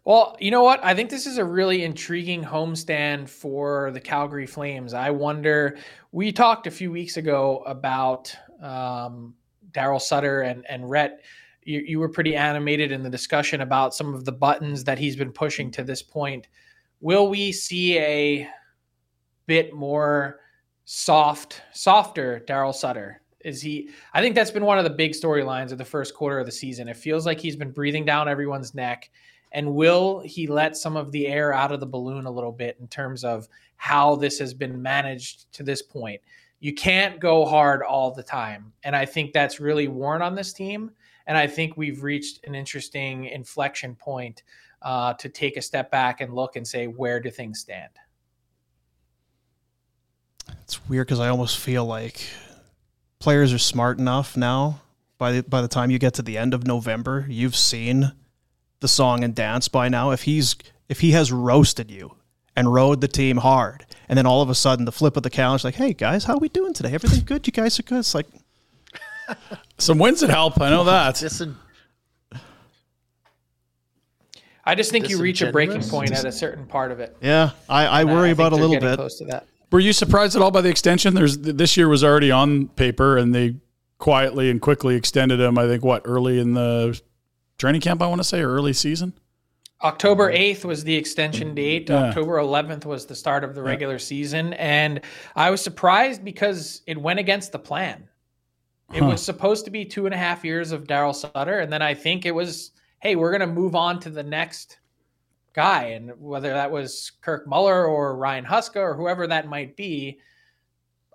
Well, 0.05 0.37
you 0.41 0.51
know 0.51 0.65
what? 0.65 0.83
I 0.83 0.95
think 0.95 1.11
this 1.11 1.27
is 1.27 1.39
a 1.39 1.45
really 1.45 1.85
intriguing 1.85 2.43
homestand 2.43 3.29
for 3.29 3.93
the 3.93 4.01
Calgary 4.01 4.47
Flames. 4.47 4.95
I 4.95 5.11
wonder. 5.11 5.77
We 6.11 6.33
talked 6.33 6.67
a 6.67 6.73
few 6.73 6.91
weeks 6.91 7.19
ago 7.19 7.63
about 7.67 8.35
um, 8.61 9.35
Daryl 9.73 10.01
Sutter 10.01 10.43
and 10.43 10.65
and 10.69 10.89
Rhett. 10.89 11.21
You, 11.65 11.81
you 11.87 12.01
were 12.01 12.09
pretty 12.09 12.35
animated 12.35 12.91
in 12.91 13.05
the 13.05 13.11
discussion 13.11 13.61
about 13.61 13.95
some 13.95 14.15
of 14.15 14.25
the 14.25 14.33
buttons 14.33 14.83
that 14.85 14.99
he's 14.99 15.15
been 15.15 15.31
pushing 15.31 15.71
to 15.73 15.85
this 15.85 16.03
point. 16.03 16.49
Will 17.01 17.29
we 17.29 17.53
see 17.53 17.99
a 17.99 18.49
bit 19.47 19.73
more 19.73 20.41
soft, 20.85 21.63
softer 21.73 22.43
Daryl 22.49 22.75
Sutter? 22.75 23.23
Is 23.45 23.63
he? 23.63 23.91
I 24.13 24.21
think 24.21 24.35
that's 24.35 24.51
been 24.51 24.65
one 24.65 24.79
of 24.79 24.85
the 24.85 24.91
big 24.91 25.13
storylines 25.13 25.73
of 25.73 25.79
the 25.79 25.85
first 25.85 26.15
quarter 26.15 26.39
of 26.39 26.47
the 26.47 26.53
season. 26.53 26.89
It 26.89 26.97
feels 26.97 27.27
like 27.27 27.41
he's 27.41 27.57
been 27.57 27.73
breathing 27.73 28.05
down 28.05 28.29
everyone's 28.29 28.75
neck. 28.75 29.11
And 29.53 29.75
will 29.75 30.21
he 30.21 30.47
let 30.47 30.77
some 30.77 30.97
of 30.97 31.13
the 31.13 31.27
air 31.27 31.53
out 31.53 31.73
of 31.73 31.81
the 31.81 31.87
balloon 31.87 32.25
a 32.27 32.31
little 32.31 32.53
bit 32.53 32.77
in 32.81 32.89
terms 32.89 33.23
of 33.23 33.49
how 33.77 34.17
this 34.17 34.39
has 34.39 34.55
been 34.55 34.81
managed 34.81 35.53
to 35.55 35.63
this 35.63 35.83
point? 35.83 36.21
You 36.63 36.73
can't 36.73 37.19
go 37.19 37.45
hard 37.45 37.83
all 37.83 38.13
the 38.13 38.23
time. 38.23 38.73
And 38.85 38.95
I 38.95 39.05
think 39.05 39.33
that's 39.33 39.59
really 39.59 39.89
worn 39.89 40.23
on 40.23 40.37
this 40.37 40.53
team. 40.53 40.93
And 41.27 41.37
I 41.37 41.49
think 41.49 41.77
we've 41.77 42.05
reached 42.05 42.47
an 42.47 42.55
interesting 42.55 43.25
inflection 43.25 43.97
point 43.97 44.45
uh, 44.81 45.15
to 45.15 45.29
take 45.29 45.57
a 45.57 45.61
step 45.61 45.91
back 45.91 46.21
and 46.21 46.33
look 46.33 46.55
and 46.55 46.65
say, 46.65 46.87
where 46.87 47.19
do 47.19 47.31
things 47.31 47.59
stand? 47.59 47.91
It's 50.63 50.89
weird 50.89 51.09
because 51.09 51.19
I 51.19 51.31
almost 51.31 51.59
feel 51.59 51.85
like 51.85 52.29
players 53.19 53.53
are 53.53 53.59
smart 53.59 53.99
enough 53.99 54.37
now. 54.37 54.83
By 55.19 55.33
the, 55.33 55.43
by 55.43 55.63
the 55.63 55.69
time 55.69 55.91
you 55.91 55.99
get 55.99 56.15
to 56.15 56.23
the 56.23 56.39
end 56.39 56.55
of 56.55 56.65
November, 56.65 57.27
you've 57.29 57.57
seen 57.57 58.13
the 58.79 58.87
song 58.87 59.25
and 59.25 59.35
dance 59.35 59.67
by 59.67 59.89
now. 59.89 60.13
If 60.13 60.23
he's 60.23 60.55
if 60.89 61.01
he 61.01 61.11
has 61.11 61.33
roasted 61.33 61.91
you 61.91 62.15
and 62.57 62.73
rode 62.73 63.01
the 63.01 63.09
team 63.09 63.39
hard, 63.39 63.87
and 64.09 64.17
then 64.19 64.27
all 64.27 64.43
of 64.43 64.51
a 64.51 64.55
sudden 64.55 64.85
the 64.85 64.93
flip 64.93 65.17
of 65.17 65.23
the 65.23 65.31
calendar, 65.31 65.67
like, 65.69 65.75
hey 65.77 65.93
guys, 65.93 66.25
how 66.25 66.35
are 66.35 66.39
we 66.39 66.49
doing 66.49 66.73
today? 66.75 66.93
Everything 66.93 67.25
good? 67.25 67.47
You 67.47 67.53
guys 67.53 67.79
are 67.81 67.83
good. 67.83 67.99
It's 68.01 68.15
like 68.15 68.27
Some 69.79 69.99
wins 69.99 70.21
would 70.23 70.31
help. 70.31 70.61
I 70.61 70.71
know 70.71 70.85
that. 70.85 71.15
Disin- 71.17 71.55
I 74.65 74.75
just 74.77 74.93
think 74.93 75.09
you 75.09 75.19
reach 75.21 75.43
a 75.43 75.51
breaking 75.51 75.79
Disingenuous? 75.81 76.11
point 76.11 76.25
at 76.25 76.25
a 76.25 76.33
certain 76.33 76.67
part 76.67 76.93
of 76.93 77.01
it. 77.01 77.17
yeah, 77.21 77.51
I, 77.69 77.87
I 77.87 78.05
worry 78.05 78.29
think 78.29 78.39
about 78.39 78.53
a 78.53 78.57
little 78.57 78.79
bit. 78.79 78.97
Close 78.97 79.19
to 79.19 79.25
that. 79.27 79.47
Were 79.73 79.81
you 79.81 79.93
surprised 79.93 80.37
at 80.37 80.43
all 80.43 80.51
by 80.53 80.61
the 80.61 80.69
extension? 80.69 81.15
There's 81.15 81.39
this 81.39 81.77
year 81.77 81.89
was 81.89 82.05
already 82.05 82.31
on 82.31 82.69
paper, 82.69 83.17
and 83.17 83.35
they 83.35 83.57
quietly 83.99 84.51
and 84.51 84.61
quickly 84.61 84.95
extended 84.95 85.41
him. 85.41 85.59
I 85.59 85.67
think 85.67 85.83
what 85.83 86.03
early 86.05 86.39
in 86.39 86.55
the 86.55 87.01
training 87.59 87.81
camp, 87.81 88.03
I 88.03 88.07
want 88.07 88.21
to 88.21 88.25
say, 88.25 88.41
or 88.41 88.51
early 88.51 88.73
season. 88.73 89.15
October 89.83 90.33
8th 90.33 90.65
was 90.65 90.85
the 90.85 90.95
extension 90.95 91.55
date. 91.55 91.89
Yeah. 91.89 92.05
October 92.05 92.37
11th 92.39 92.85
was 92.85 93.07
the 93.07 93.17
start 93.17 93.43
of 93.43 93.55
the 93.55 93.63
regular 93.63 93.99
season. 93.99 94.53
And 94.55 95.01
I 95.35 95.51
was 95.51 95.61
surprised 95.61 96.25
because 96.25 96.83
it 96.87 96.97
went 96.97 97.19
against 97.19 97.53
the 97.53 97.59
plan. 97.59 98.09
It 98.93 99.03
Huh. 99.03 99.11
was 99.11 99.23
supposed 99.25 99.65
to 99.65 99.71
be 99.71 99.85
two 99.85 100.07
and 100.07 100.15
a 100.15 100.19
half 100.19 100.45
years 100.45 100.71
of 100.71 100.85
Daryl 100.87 101.15
Sutter. 101.15 101.61
And 101.61 101.73
then 101.73 101.83
I 101.83 101.95
think 101.95 102.27
it 102.27 102.35
was, 102.35 102.73
hey, 103.01 103.17
we're 103.17 103.31
going 103.37 103.41
to 103.41 103.47
move 103.47 103.75
on 103.75 103.99
to 104.01 104.11
the 104.11 104.23
next 104.23 104.79
guy. 105.55 105.85
And 105.85 106.13
whether 106.21 106.53
that 106.53 106.71
was 106.71 107.13
Kirk 107.21 107.47
Muller 107.49 107.87
or 107.87 108.17
Ryan 108.17 108.45
Huska 108.45 108.77
or 108.77 108.95
whoever 108.95 109.27
that 109.27 109.49
might 109.49 109.77
be, 109.77 110.21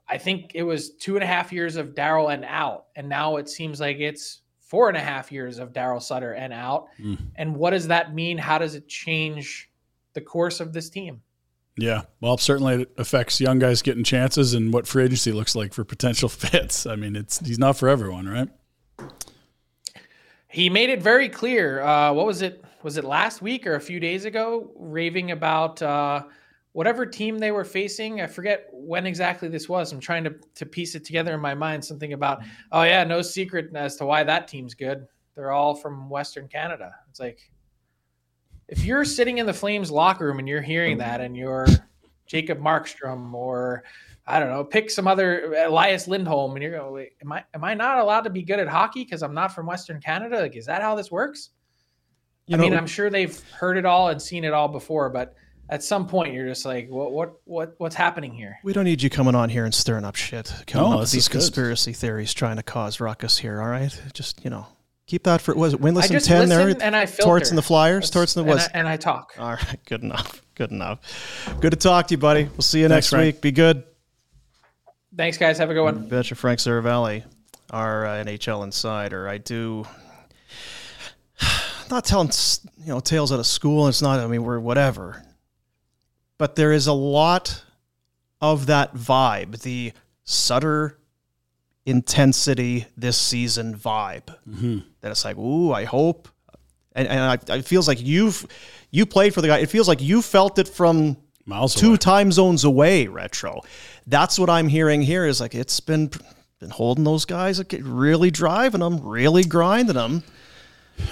I 0.10 0.17
think 0.17 0.51
it 0.56 0.63
was 0.63 0.91
two 0.95 1.15
and 1.15 1.23
a 1.23 1.27
half 1.27 1.51
years 1.53 1.75
of 1.75 1.93
Daryl 1.93 2.34
and 2.34 2.45
out. 2.45 2.88
And 2.95 3.08
now 3.08 3.38
it 3.38 3.49
seems 3.49 3.80
like 3.80 3.97
it's 3.99 4.41
four 4.67 4.89
and 4.89 4.97
a 4.97 5.01
half 5.01 5.32
years 5.32 5.60
of 5.60 5.73
Daryl 5.73 6.01
Sutter 6.01 6.34
and 6.34 6.53
out. 6.53 6.88
And 7.36 7.56
what 7.56 7.71
does 7.71 7.88
that 7.88 8.13
mean? 8.13 8.38
How 8.38 8.58
does 8.58 8.75
it 8.75 8.88
change 8.88 9.69
the 10.13 10.21
course 10.21 10.60
of 10.60 10.73
this 10.73 10.89
team? 10.89 11.21
Yeah, 11.80 12.03
well, 12.21 12.38
certainly 12.38 12.82
it 12.82 12.91
affects 12.97 13.39
young 13.39 13.60
guys 13.60 13.82
getting 13.84 14.03
chances 14.03 14.53
and 14.56 14.73
what 14.73 14.88
free 14.88 15.06
agency 15.06 15.32
looks 15.32 15.56
like 15.56 15.73
for 15.73 15.84
potential 15.84 16.27
fits. 16.30 16.86
I 16.86 16.95
mean, 16.95 17.15
it's 17.15 17.39
he's 17.39 17.60
not 17.60 17.77
for 17.77 17.88
everyone, 17.88 18.27
right? 18.27 18.49
He 20.49 20.69
made 20.69 20.89
it 20.89 21.01
very 21.01 21.30
clear. 21.30 21.82
Uh, 21.82 22.13
what 22.13 22.25
was 22.25 22.41
it? 22.41 22.63
Was 22.84 22.97
it 22.97 23.03
last 23.03 23.41
week 23.41 23.67
or 23.67 23.75
a 23.75 23.82
few 23.82 23.99
days 23.99 24.25
ago? 24.25 24.71
Raving 24.75 25.32
about 25.32 25.82
uh, 25.82 26.23
whatever 26.77 27.07
team 27.07 27.39
they 27.39 27.49
were 27.49 27.65
facing. 27.65 28.21
I 28.21 28.27
forget 28.27 28.67
when 28.71 29.07
exactly 29.07 29.49
this 29.49 29.67
was. 29.67 29.91
I'm 29.91 29.99
trying 29.99 30.23
to 30.25 30.35
to 30.53 30.63
piece 30.63 30.93
it 30.93 31.03
together 31.03 31.33
in 31.33 31.39
my 31.39 31.55
mind. 31.55 31.83
Something 31.83 32.13
about 32.13 32.43
oh 32.71 32.83
yeah, 32.83 33.03
no 33.03 33.23
secret 33.23 33.75
as 33.75 33.95
to 33.95 34.05
why 34.05 34.23
that 34.23 34.47
team's 34.47 34.75
good. 34.75 35.07
They're 35.33 35.51
all 35.51 35.73
from 35.73 36.07
Western 36.07 36.47
Canada. 36.47 36.93
It's 37.09 37.19
like 37.19 37.39
if 38.67 38.85
you're 38.85 39.05
sitting 39.05 39.39
in 39.39 39.47
the 39.47 39.55
Flames 39.55 39.89
locker 39.89 40.27
room 40.27 40.37
and 40.37 40.47
you're 40.47 40.61
hearing 40.61 40.99
mm-hmm. 40.99 41.09
that, 41.09 41.19
and 41.19 41.35
you're 41.35 41.65
Jacob 42.27 42.59
Markstrom 42.59 43.33
or 43.33 43.83
I 44.27 44.39
don't 44.39 44.49
know, 44.49 44.63
pick 44.63 44.91
some 44.91 45.07
other 45.07 45.55
Elias 45.55 46.07
Lindholm, 46.07 46.51
and 46.51 46.61
you're 46.61 46.77
going, 46.77 46.93
wait, 46.93 47.13
am 47.23 47.31
I 47.31 47.43
am 47.55 47.63
I 47.63 47.73
not 47.73 47.97
allowed 47.97 48.21
to 48.21 48.29
be 48.29 48.43
good 48.43 48.60
at 48.60 48.67
hockey 48.67 49.04
because 49.04 49.23
I'm 49.23 49.33
not 49.33 49.52
from 49.52 49.65
Western 49.65 49.99
Canada? 49.99 50.41
Like, 50.41 50.56
is 50.56 50.67
that 50.67 50.83
how 50.83 50.93
this 50.93 51.10
works? 51.10 51.49
You 52.45 52.54
I 52.54 52.58
know- 52.58 52.65
mean, 52.65 52.75
I'm 52.75 52.85
sure 52.85 53.10
they've 53.10 53.43
heard 53.49 53.79
it 53.79 53.85
all 53.87 54.10
and 54.10 54.21
seen 54.21 54.43
it 54.43 54.54
all 54.54 54.67
before, 54.67 55.10
but 55.10 55.33
at 55.69 55.83
some 55.83 56.07
point, 56.07 56.33
you're 56.33 56.47
just 56.47 56.65
like, 56.65 56.89
what 56.89 57.11
what 57.11 57.33
what 57.45 57.75
what's 57.77 57.95
happening 57.95 58.33
here? 58.33 58.57
We 58.63 58.73
don't 58.73 58.85
need 58.85 59.01
you 59.01 59.09
coming 59.09 59.35
on 59.35 59.49
here 59.49 59.65
and 59.65 59.73
stirring 59.73 60.05
up 60.05 60.15
shit. 60.15 60.53
Coming 60.67 60.87
No, 60.89 60.93
up 60.93 60.99
with 61.01 61.07
this 61.07 61.11
these 61.13 61.23
is 61.23 61.27
good. 61.29 61.37
conspiracy 61.39 61.93
theories, 61.93 62.33
trying 62.33 62.55
to 62.57 62.63
cause 62.63 62.99
ruckus 62.99 63.37
here. 63.37 63.61
All 63.61 63.67
right, 63.69 64.01
just 64.13 64.43
you 64.43 64.49
know, 64.49 64.65
Keep 65.07 65.23
that 65.23 65.39
for 65.41 65.55
was 65.55 65.73
it 65.73 65.81
winless 65.81 66.11
I 66.11 66.15
and 66.15 66.23
ten 66.23 66.49
there? 66.49 66.75
and 66.81 66.95
I 66.95 67.05
filter. 67.05 67.23
Torts 67.23 67.49
and 67.49 67.57
the 67.57 67.61
Flyers. 67.61 68.09
That's- 68.09 68.11
Torts 68.11 68.35
and 68.37 68.47
the 68.47 68.51
and. 68.51 68.59
I, 68.61 68.67
and 68.79 68.87
I 68.87 68.97
talk. 68.97 69.33
All 69.39 69.51
right, 69.51 69.79
good 69.85 70.03
enough. 70.03 70.41
Good 70.55 70.71
enough. 70.71 70.99
Good 71.61 71.71
to 71.71 71.77
talk 71.77 72.07
to 72.07 72.13
you, 72.13 72.17
buddy. 72.17 72.45
We'll 72.45 72.61
see 72.61 72.79
you 72.81 72.87
Thanks, 72.87 73.05
next 73.05 73.09
Frank. 73.09 73.35
week. 73.35 73.41
Be 73.41 73.51
good. 73.51 73.83
Thanks, 75.15 75.37
guys. 75.37 75.57
Have 75.59 75.69
a 75.69 75.73
good 75.73 75.83
one. 75.83 76.07
Betcha 76.09 76.35
Frank 76.35 76.59
Seravalli, 76.59 77.23
our 77.71 78.05
uh, 78.05 78.23
NHL 78.23 78.63
insider. 78.63 79.27
I 79.29 79.37
do 79.37 79.85
not 81.89 82.05
telling 82.05 82.31
you 82.79 82.87
know 82.87 82.99
tales 82.99 83.31
out 83.31 83.39
of 83.39 83.47
school. 83.47 83.87
It's 83.87 84.01
not. 84.01 84.19
I 84.19 84.27
mean, 84.27 84.43
we're 84.43 84.59
whatever. 84.59 85.23
But 86.38 86.56
there 86.56 86.71
is 86.71 86.88
a 86.88 86.94
lot 86.94 87.63
of 88.42 88.67
that 88.67 88.96
vibe, 88.96 89.62
the 89.62 89.94
Sutter 90.23 91.00
intensity 91.85 92.85
this 92.98 93.17
season 93.17 93.75
vibe. 93.75 94.35
Mm-hmm. 94.48 94.79
That 95.02 95.12
it's 95.12 95.25
like, 95.25 95.38
ooh, 95.38 95.71
I 95.71 95.85
hope, 95.85 96.27
and 96.94 97.08
and 97.08 97.19
I, 97.21 97.56
it 97.56 97.65
feels 97.65 97.88
like 97.88 98.02
you've 98.02 98.46
you 98.92 99.06
played 99.06 99.33
for 99.33 99.42
the 99.42 99.48
guy. 99.48 99.60
It 99.60 99.69
feels 99.69 99.88
like 99.88 100.02
you 100.02 100.21
felt 100.21 100.60
it 100.60 100.67
from 100.67 101.17
Miles 101.46 101.73
two 101.73 101.90
away. 101.90 101.98
time 101.98 102.31
zones 102.31 102.65
away. 102.65 103.08
Retro. 103.08 103.62
That's 104.06 104.38
what 104.38 104.50
I'm 104.50 104.67
hearing 104.67 105.02
here. 105.02 105.25
Is 105.25 105.40
like 105.40 105.56
it's 105.56 105.79
been 105.79 106.12
been 106.60 106.69
holding 106.69 107.04
those 107.04 107.25
guys, 107.25 107.62
really 107.71 108.31
driving 108.31 108.81
them, 108.81 109.00
really 109.02 109.44
grinding 109.44 109.96
them. 109.96 110.23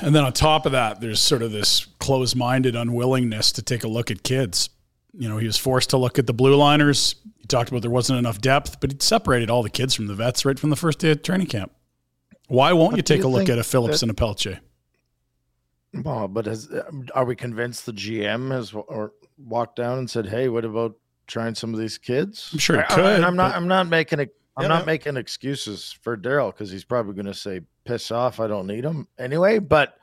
And 0.01 0.15
then 0.15 0.23
on 0.23 0.33
top 0.33 0.65
of 0.65 0.71
that, 0.71 0.99
there's 0.99 1.21
sort 1.21 1.43
of 1.43 1.51
this 1.51 1.85
closed 1.99 2.35
minded 2.35 2.75
unwillingness 2.75 3.51
to 3.53 3.61
take 3.61 3.83
a 3.83 3.87
look 3.87 4.09
at 4.09 4.23
kids. 4.23 4.69
You 5.17 5.29
know, 5.29 5.37
he 5.37 5.45
was 5.47 5.57
forced 5.57 5.91
to 5.91 5.97
look 5.97 6.19
at 6.19 6.27
the 6.27 6.33
blue 6.33 6.55
liners. 6.55 7.15
He 7.37 7.47
talked 7.47 7.69
about 7.69 7.81
there 7.81 7.91
wasn't 7.91 8.19
enough 8.19 8.41
depth, 8.41 8.79
but 8.81 8.91
he 8.91 8.97
separated 8.99 9.49
all 9.49 9.63
the 9.63 9.69
kids 9.69 9.93
from 9.95 10.07
the 10.07 10.15
vets 10.15 10.43
right 10.45 10.59
from 10.59 10.69
the 10.71 10.75
first 10.75 10.99
day 10.99 11.11
of 11.11 11.21
training 11.23 11.47
camp. 11.47 11.71
Why 12.47 12.73
won't 12.73 12.91
you 12.93 12.97
But 12.97 13.05
do 13.07 13.13
take 13.15 13.21
you 13.23 13.27
a 13.29 13.31
look 13.31 13.49
at 13.49 13.57
a 13.57 13.63
Phillips 13.63 14.01
that- 14.01 14.09
and 14.09 14.11
a 14.11 14.13
Pelche? 14.13 14.59
Well, 16.03 16.27
but 16.27 16.45
has, 16.45 16.69
are 17.13 17.23
we 17.23 17.35
convinced 17.37 17.85
the 17.85 17.93
GM 17.93 18.51
has 18.51 18.73
or 18.73 19.13
walked 19.37 19.77
down 19.77 19.97
and 19.97 20.09
said, 20.09 20.25
"Hey, 20.27 20.49
what 20.49 20.65
about 20.65 20.95
trying 21.25 21.55
some 21.55 21.73
of 21.73 21.79
these 21.79 21.97
kids?" 21.97 22.49
I'm 22.51 22.59
sure 22.59 22.75
he 22.77 22.81
I- 22.81 22.85
I- 22.85 22.95
could, 22.95 23.23
I'm 23.23 23.35
not. 23.37 23.51
but- 23.51 23.55
I'm 23.57 23.67
not 23.69 23.87
making 23.87 24.19
it. 24.19 24.35
I'm 24.57 24.63
Yeah, 24.63 24.67
not 24.69 24.79
yeah. 24.81 24.85
making 24.85 25.17
excuses 25.17 25.97
for 26.01 26.17
Daryl 26.17 26.51
because 26.51 26.69
he's 26.71 26.83
probably 26.83 27.13
going 27.13 27.25
to 27.27 27.33
say, 27.33 27.61
"Piss 27.85 28.11
off! 28.11 28.39
I 28.41 28.47
don't 28.47 28.67
need 28.67 28.83
him 28.83 29.07
anyway." 29.17 29.59
But 29.59 29.97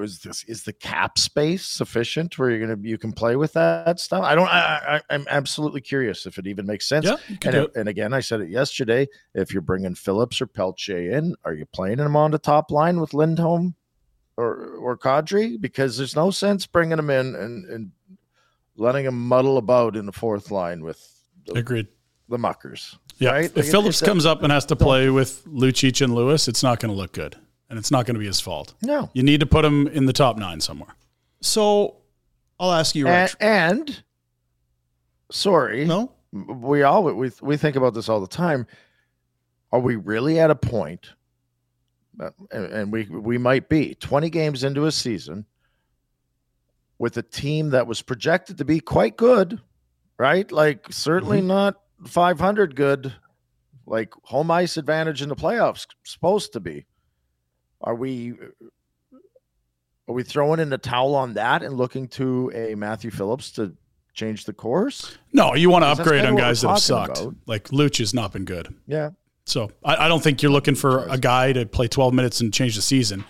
is 0.00 0.20
this 0.20 0.42
is 0.44 0.62
the 0.64 0.72
cap 0.72 1.18
space 1.18 1.66
sufficient 1.66 2.38
where 2.38 2.48
you're 2.50 2.66
gonna 2.66 2.80
you 2.82 2.96
can 2.96 3.12
play 3.12 3.36
with 3.36 3.52
that 3.52 4.00
stuff? 4.00 4.22
I 4.24 4.34
don't. 4.34 4.48
I, 4.48 5.00
I 5.08 5.14
I'm 5.14 5.26
absolutely 5.28 5.82
curious 5.82 6.24
if 6.24 6.38
it 6.38 6.46
even 6.46 6.64
makes 6.66 6.88
sense. 6.88 7.04
Yeah, 7.04 7.16
and, 7.44 7.54
it- 7.54 7.76
and 7.76 7.88
again, 7.88 8.14
I 8.14 8.20
said 8.20 8.40
it 8.40 8.48
yesterday. 8.48 9.06
If 9.34 9.52
you're 9.52 9.60
bringing 9.60 9.94
Phillips 9.94 10.40
or 10.40 10.46
Pelche 10.46 11.12
in, 11.12 11.34
are 11.44 11.52
you 11.52 11.66
playing 11.66 11.98
them 11.98 12.16
on 12.16 12.30
the 12.30 12.38
top 12.38 12.70
line 12.70 13.00
with 13.00 13.12
Lindholm 13.12 13.74
or 14.38 14.76
or 14.76 14.96
Kadri? 14.96 15.60
Because 15.60 15.98
there's 15.98 16.16
no 16.16 16.30
sense 16.30 16.64
bringing 16.66 16.96
them 16.96 17.10
in 17.10 17.34
and 17.34 17.64
and 17.66 17.90
letting 18.76 19.04
them 19.04 19.28
muddle 19.28 19.58
about 19.58 19.94
in 19.96 20.06
the 20.06 20.12
fourth 20.12 20.50
line 20.50 20.82
with 20.82 20.98
the, 21.44 21.52
Agreed. 21.58 21.88
the 22.30 22.38
muckers. 22.38 22.96
Yeah. 23.18 23.32
right? 23.32 23.44
If 23.44 23.56
Like, 23.56 23.64
Phillips 23.66 23.96
it's 24.00 24.02
a- 24.02 24.06
comes 24.06 24.24
up 24.24 24.42
and 24.42 24.50
has 24.50 24.64
to 24.66 24.76
play 24.76 25.10
with 25.10 25.44
Lucic 25.44 26.00
and 26.02 26.14
Lewis, 26.14 26.48
it's 26.48 26.62
not 26.62 26.80
going 26.80 26.90
to 26.90 26.96
look 26.96 27.12
good. 27.12 27.36
And 27.72 27.78
it's 27.78 27.90
not 27.90 28.04
going 28.04 28.16
to 28.16 28.18
be 28.20 28.26
his 28.26 28.38
fault. 28.38 28.74
No. 28.82 29.08
You 29.14 29.22
need 29.22 29.40
to 29.40 29.46
put 29.46 29.64
him 29.64 29.86
in 29.86 30.04
the 30.04 30.12
top 30.12 30.36
nine 30.36 30.60
somewhere. 30.60 30.94
So 31.40 31.96
I'll 32.60 32.70
ask 32.70 32.94
you, 32.94 33.06
and, 33.08 33.30
Retro. 33.32 33.38
and 33.40 34.02
sorry, 35.30 35.86
no, 35.86 36.12
we 36.32 36.82
all 36.82 37.02
we 37.04 37.30
we 37.40 37.56
think 37.56 37.76
about 37.76 37.94
this 37.94 38.10
all 38.10 38.20
the 38.20 38.26
time. 38.26 38.66
Are 39.72 39.80
we 39.80 39.96
really 39.96 40.38
at 40.38 40.50
a 40.50 40.54
point? 40.54 41.12
uh, 42.20 42.28
And, 42.50 42.64
and 42.66 42.92
we 42.92 43.04
we 43.04 43.38
might 43.38 43.70
be 43.70 43.94
twenty 43.94 44.28
games 44.28 44.64
into 44.64 44.84
a 44.84 44.92
season 44.92 45.46
with 46.98 47.16
a 47.16 47.22
team 47.22 47.70
that 47.70 47.86
was 47.86 48.02
projected 48.02 48.58
to 48.58 48.66
be 48.66 48.80
quite 48.80 49.16
good, 49.16 49.58
right? 50.18 50.52
Like 50.52 50.88
certainly 50.90 51.40
not 51.40 51.80
five 52.06 52.38
hundred 52.38 52.76
good, 52.76 53.14
like 53.86 54.12
home 54.24 54.50
ice 54.50 54.76
advantage 54.76 55.22
in 55.22 55.30
the 55.30 55.36
playoffs 55.36 55.86
supposed 56.04 56.52
to 56.52 56.60
be. 56.60 56.84
Are 57.82 57.94
we? 57.94 58.34
Are 60.08 60.14
we 60.14 60.22
throwing 60.22 60.60
in 60.60 60.68
the 60.68 60.78
towel 60.78 61.14
on 61.14 61.34
that 61.34 61.62
and 61.62 61.76
looking 61.76 62.08
to 62.08 62.50
a 62.54 62.74
Matthew 62.74 63.10
Phillips 63.10 63.52
to 63.52 63.74
change 64.14 64.44
the 64.44 64.52
course? 64.52 65.16
No, 65.32 65.54
you 65.54 65.70
want 65.70 65.84
to 65.84 65.88
upgrade 65.88 66.24
on 66.24 66.36
guys 66.36 66.60
that 66.62 66.68
have 66.68 66.78
sucked. 66.80 67.20
about. 67.20 67.34
Like 67.46 67.68
Luch 67.68 67.98
has 67.98 68.12
not 68.12 68.32
been 68.32 68.44
good. 68.44 68.74
Yeah. 68.86 69.10
So 69.46 69.70
I, 69.84 70.06
I 70.06 70.08
don't 70.08 70.22
think 70.22 70.42
you're 70.42 70.52
looking 70.52 70.74
for 70.74 71.06
a 71.08 71.18
guy 71.18 71.52
to 71.52 71.66
play 71.66 71.88
12 71.88 72.14
minutes 72.14 72.40
and 72.40 72.52
change 72.52 72.76
the 72.76 72.82
season. 72.82 73.24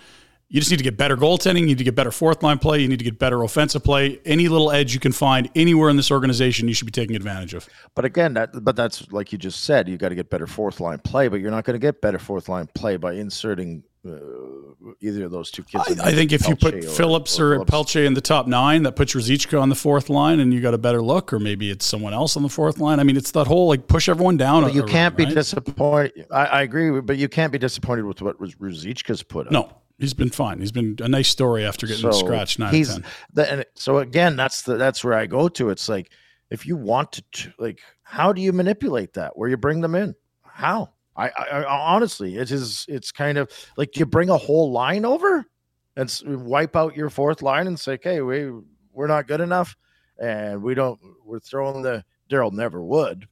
You 0.49 0.59
just 0.59 0.69
need 0.69 0.77
to 0.77 0.83
get 0.83 0.97
better 0.97 1.17
goaltending. 1.17 1.61
You 1.61 1.65
need 1.67 1.79
to 1.79 1.83
get 1.83 1.95
better 1.95 2.11
fourth 2.11 2.43
line 2.43 2.59
play. 2.59 2.79
You 2.79 2.87
need 2.87 2.99
to 2.99 3.05
get 3.05 3.17
better 3.17 3.41
offensive 3.41 3.83
play. 3.83 4.19
Any 4.23 4.47
little 4.47 4.71
edge 4.71 4.93
you 4.93 4.99
can 4.99 5.11
find 5.11 5.49
anywhere 5.55 5.89
in 5.89 5.95
this 5.95 6.11
organization, 6.11 6.67
you 6.67 6.75
should 6.75 6.85
be 6.85 6.91
taking 6.91 7.15
advantage 7.15 7.55
of. 7.55 7.67
But 7.95 8.05
again, 8.05 8.35
that 8.35 8.63
but 8.63 8.75
that's 8.75 9.11
like 9.11 9.31
you 9.31 9.39
just 9.39 9.63
said, 9.63 9.89
you 9.89 9.97
got 9.97 10.09
to 10.09 10.15
get 10.15 10.29
better 10.29 10.45
fourth 10.45 10.79
line 10.79 10.99
play, 10.99 11.27
but 11.27 11.39
you're 11.39 11.49
not 11.49 11.63
going 11.63 11.73
to 11.73 11.79
get 11.79 12.01
better 12.01 12.19
fourth 12.19 12.49
line 12.49 12.67
play 12.75 12.97
by 12.97 13.13
inserting 13.13 13.83
uh, 14.05 14.17
either 14.99 15.25
of 15.25 15.31
those 15.31 15.49
two 15.49 15.63
kids. 15.63 15.99
I, 15.99 16.09
I 16.09 16.11
think 16.13 16.31
if 16.31 16.47
you 16.47 16.55
put 16.55 16.75
Pelche 16.75 16.97
Phillips 16.97 17.39
or, 17.39 17.55
Phillips. 17.55 17.71
Pelche 17.71 18.05
in 18.05 18.13
the 18.13 18.21
top 18.21 18.47
nine, 18.47 18.83
that 18.83 18.95
puts 18.95 19.13
Ruzicka 19.13 19.61
on 19.61 19.69
the 19.69 19.75
fourth 19.75 20.09
line, 20.09 20.39
and 20.39 20.53
you 20.53 20.61
got 20.61 20.73
a 20.73 20.77
better 20.77 21.01
look, 21.01 21.31
or 21.31 21.39
maybe 21.39 21.69
it's 21.69 21.85
someone 21.85 22.13
else 22.13 22.35
on 22.35 22.43
the 22.43 22.49
fourth 22.49 22.79
line. 22.79 22.99
I 22.99 23.03
mean, 23.03 23.15
it's 23.15 23.31
that 23.31 23.47
whole 23.47 23.67
like 23.67 23.87
push 23.87 24.09
everyone 24.09 24.37
down. 24.37 24.63
But 24.63 24.73
you 24.73 24.83
can't 24.83 25.15
be 25.15 25.25
right? 25.25 25.33
disappointed. 25.33 26.27
I, 26.31 26.45
I 26.45 26.61
agree, 26.63 26.99
but 26.99 27.17
you 27.17 27.29
can't 27.29 27.51
be 27.51 27.57
disappointed 27.59 28.05
with 28.05 28.21
what 28.21 28.39
was 28.39 28.55
Ruzicka's 28.55 29.23
put 29.23 29.47
up. 29.47 29.53
No, 29.53 29.73
he's 29.99 30.13
been 30.13 30.29
fine. 30.29 30.59
He's 30.59 30.71
been 30.71 30.97
a 31.01 31.07
nice 31.07 31.29
story 31.29 31.65
after 31.65 31.87
getting 31.87 32.11
scratched 32.11 32.59
nine 32.59 32.73
he's 32.73 32.89
ten. 32.89 33.05
the, 33.33 33.51
and 33.51 33.65
so 33.75 33.99
again, 33.99 34.35
that's 34.35 34.63
the 34.63 34.75
that's 34.75 35.03
where 35.03 35.13
I 35.13 35.27
go 35.27 35.47
to. 35.49 35.69
It's 35.69 35.87
like 35.87 36.11
if 36.49 36.65
you 36.65 36.75
want 36.75 37.21
to 37.31 37.53
like, 37.57 37.79
how 38.03 38.33
do 38.33 38.41
you 38.41 38.51
manipulate 38.51 39.13
that? 39.13 39.37
Where 39.37 39.49
you 39.49 39.57
bring 39.57 39.81
them 39.81 39.95
in? 39.95 40.13
How? 40.43 40.91
I, 41.15 41.29
I, 41.29 41.43
I 41.63 41.93
honestly, 41.95 42.37
it 42.37 42.51
is. 42.51 42.85
It's 42.87 43.11
kind 43.11 43.37
of 43.37 43.49
like 43.77 43.97
you 43.97 44.05
bring 44.05 44.29
a 44.29 44.37
whole 44.37 44.71
line 44.71 45.05
over 45.05 45.45
and 45.95 46.21
wipe 46.25 46.75
out 46.75 46.95
your 46.95 47.09
fourth 47.09 47.41
line 47.41 47.67
and 47.67 47.79
say, 47.79 47.93
"Okay, 47.93 48.21
we 48.21 48.51
we're 48.91 49.07
not 49.07 49.27
good 49.27 49.41
enough, 49.41 49.75
and 50.19 50.61
we 50.61 50.73
don't. 50.73 50.99
We're 51.25 51.39
throwing 51.39 51.81
the 51.81 52.03
Daryl 52.29 52.51
never 52.51 52.83
would." 52.83 53.27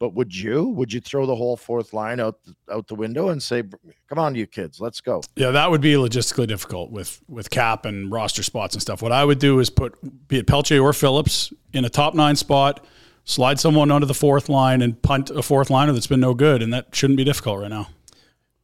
But 0.00 0.14
would 0.14 0.32
you? 0.32 0.68
Would 0.68 0.92
you 0.92 1.00
throw 1.00 1.26
the 1.26 1.34
whole 1.34 1.56
fourth 1.56 1.92
line 1.92 2.20
out 2.20 2.38
out 2.70 2.86
the 2.86 2.94
window 2.94 3.30
and 3.30 3.42
say, 3.42 3.64
"Come 4.08 4.20
on, 4.20 4.36
you 4.36 4.46
kids, 4.46 4.80
let's 4.80 5.00
go"? 5.00 5.22
Yeah, 5.34 5.50
that 5.50 5.72
would 5.72 5.80
be 5.80 5.94
logistically 5.94 6.46
difficult 6.46 6.92
with 6.92 7.20
with 7.28 7.50
cap 7.50 7.84
and 7.84 8.12
roster 8.12 8.44
spots 8.44 8.76
and 8.76 8.82
stuff. 8.82 9.02
What 9.02 9.10
I 9.10 9.24
would 9.24 9.40
do 9.40 9.58
is 9.58 9.70
put 9.70 9.96
be 10.28 10.38
it 10.38 10.46
Pelche 10.46 10.80
or 10.80 10.92
Phillips 10.92 11.52
in 11.72 11.84
a 11.84 11.90
top 11.90 12.14
nine 12.14 12.36
spot, 12.36 12.86
slide 13.28 13.60
someone 13.60 13.90
onto 13.90 14.06
the 14.06 14.14
fourth 14.14 14.48
line, 14.48 14.82
and 14.82 15.00
punt 15.00 15.30
a 15.30 15.42
fourth 15.42 15.70
liner 15.70 15.92
that's 15.92 16.06
been 16.06 16.20
no 16.20 16.34
good, 16.34 16.62
and 16.62 16.72
that 16.72 16.94
shouldn't 16.94 17.18
be 17.18 17.24
difficult 17.24 17.60
right 17.60 17.70
now. 17.70 17.88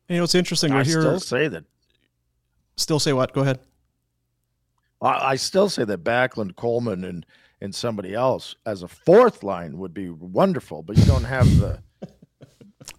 you 0.09 0.17
know 0.17 0.25
it's 0.25 0.35
interesting? 0.35 0.73
We're 0.73 0.81
I 0.81 0.85
here. 0.85 1.01
still 1.01 1.21
say 1.21 1.49
that 1.49 1.65
still 2.77 2.99
say 2.99 3.13
what? 3.13 3.33
Go 3.33 3.43
ahead. 3.43 3.61
I, 5.01 5.33
I 5.33 5.35
still 5.37 5.69
say 5.69 5.85
that 5.85 6.03
Backlund, 6.03 6.57
Coleman, 6.57 7.05
and 7.05 7.25
and 7.61 7.75
somebody 7.75 8.15
else 8.15 8.57
as 8.67 8.83
a 8.83 8.89
fourth 8.89 9.43
line 9.43 9.79
would 9.79 9.95
be 9.95 10.11
wonderful, 10.11 10.83
but 10.83 10.99
you 10.99 11.05
don't 11.05 11.25
have 11.25 11.47
the. 11.61 11.81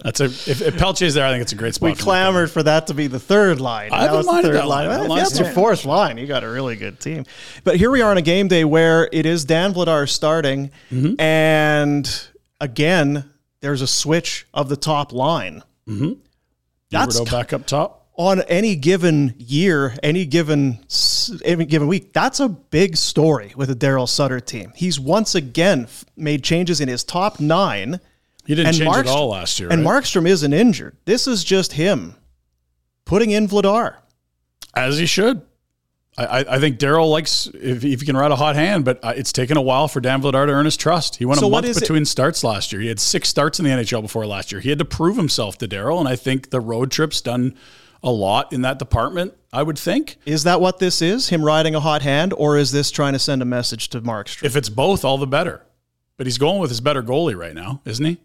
That's 0.04 0.20
a 0.22 0.26
if, 0.26 0.62
if 0.62 0.78
Pelche's 0.78 1.14
there, 1.14 1.26
I 1.26 1.32
think 1.32 1.42
it's 1.42 1.52
a 1.52 1.56
great 1.56 1.74
spot. 1.76 1.90
We 1.90 1.96
for 1.96 2.04
clamored 2.04 2.52
for 2.52 2.62
that 2.64 2.88
to 2.88 2.94
be 2.94 3.08
the 3.08 3.20
third 3.20 3.60
line. 3.60 3.92
I 3.92 4.04
haven't 4.04 4.20
it's 4.20 4.28
the 4.28 4.42
third 4.44 4.54
that 4.56 4.68
line. 4.68 4.90
That 4.90 5.08
line's 5.08 5.30
that's 5.30 5.40
your 5.40 5.50
fourth 5.52 5.86
line. 5.86 6.18
You 6.18 6.28
got 6.28 6.44
a 6.44 6.50
really 6.50 6.76
good 6.76 7.00
team. 7.00 7.26
But 7.64 7.78
here 7.78 7.90
we 7.92 8.02
are 8.02 8.12
on 8.12 8.18
a 8.18 8.22
game 8.22 8.48
day 8.48 8.66
where 8.66 9.10
it 9.12 9.26
is 9.26 9.46
Dan 9.46 9.74
Vladar 9.74 10.08
starting, 10.08 10.72
Mm-hmm. 10.92 11.20
and 11.20 12.28
again, 12.62 13.30
there's 13.62 13.82
a 13.82 13.88
switch 13.88 14.46
of 14.54 14.70
the 14.70 14.78
top 14.78 15.12
line. 15.14 15.64
Mm-hmm. 15.88 16.14
That's 16.92 17.20
back 17.22 17.52
up 17.54 17.66
top. 17.66 18.08
on 18.16 18.42
any 18.44 18.76
given 18.76 19.34
year, 19.38 19.96
any 20.04 20.26
given 20.26 20.80
any 21.44 21.66
given 21.66 21.88
week, 21.88 22.14
that's 22.14 22.40
a 22.40 22.48
big 22.48 22.96
story 22.96 23.54
with 23.56 23.70
a 23.70 23.76
Daryl 23.76 24.08
Sutter 24.08 24.40
team. 24.40 24.72
He's 24.76 25.00
once 25.00 25.34
again 25.36 25.84
f- 25.86 26.06
made 26.16 26.44
changes 26.44 26.80
in 26.80 26.88
his 26.88 27.04
top 27.04 27.40
nine. 27.40 28.00
He 28.46 28.56
didn't 28.56 28.74
change 28.74 28.90
Markstrom- 28.90 29.02
it 29.02 29.08
all 29.08 29.30
last 29.30 29.60
year. 29.60 29.70
And 29.72 29.86
right? 29.86 30.04
Markstrom 30.04 30.28
isn't 30.28 30.54
injured. 30.54 30.98
This 31.06 31.28
is 31.28 31.44
just 31.44 31.74
him 31.74 32.16
putting 33.06 33.32
in 33.32 33.48
Vladar. 33.48 33.96
as 34.74 34.98
he 34.98 35.06
should. 35.06 35.42
I, 36.18 36.46
I, 36.48 36.60
think 36.60 36.80
Daryl 36.80 37.12
likes 37.12 37.48
if, 37.48 37.84
if 37.84 38.00
he 38.00 38.06
can 38.06 38.16
ride 38.16 38.32
a 38.32 38.38
hot 38.38 38.56
hand, 38.56 38.86
but 38.86 39.04
uh, 39.04 39.14
it's 39.18 39.34
taken 39.34 39.58
a 39.58 39.62
while 39.62 39.90
for 39.90 40.00
Dan 40.00 40.22
Vladar 40.22 40.46
to 40.46 40.54
earn 40.54 40.64
his 40.64 40.78
trust. 40.78 41.18
He 41.18 41.26
went 41.26 41.42
So 41.42 41.48
a 41.48 41.50
month 41.50 41.66
is 41.66 41.76
it- 41.76 41.82
between 41.82 42.06
starts 42.06 42.42
last 42.42 42.72
year. 42.72 42.82
He 42.82 42.88
had 42.88 43.02
six 43.02 43.28
starts 43.28 43.60
in 43.60 43.66
the 43.66 43.72
NHL 43.72 44.02
before 44.02 44.26
last 44.26 44.52
year. 44.54 44.62
He 44.62 44.70
had 44.70 44.80
to 44.80 44.86
prove 44.86 45.18
himself 45.18 45.58
to 45.58 45.68
Daryl, 45.68 46.00
and 46.00 46.08
I 46.08 46.16
think 46.16 46.52
the 46.52 46.62
road 46.62 46.90
trip's 46.90 47.20
done 47.20 47.56
a 48.02 48.12
lot 48.12 48.54
in 48.54 48.62
that 48.62 48.80
department. 48.80 49.34
I 49.52 49.62
would 49.64 49.78
think 49.78 50.16
Is 50.26 50.44
that 50.46 50.62
what 50.62 50.80
this 50.80 51.02
is? 51.02 51.28
Him 51.30 51.44
riding 51.44 51.76
a 51.76 51.82
hot 51.82 52.02
hand, 52.02 52.34
or 52.38 52.58
is 52.58 52.72
this 52.72 52.92
trying 52.92 53.14
to 53.14 53.20
send 53.20 53.42
a 53.42 53.46
message 53.46 53.90
to 53.90 54.00
Markstrom? 54.00 54.44
if 54.46 54.56
it's 54.56 54.70
both, 54.70 55.04
all 55.04 55.18
the 55.18 55.28
better. 55.28 55.64
But 56.16 56.28
he's 56.28 56.38
going 56.38 56.62
with 56.62 56.70
his 56.70 56.80
better 56.80 57.04
goalie 57.04 57.38
right 57.38 57.54
now, 57.54 57.82
isn't 57.84 58.06
he? 58.06 58.18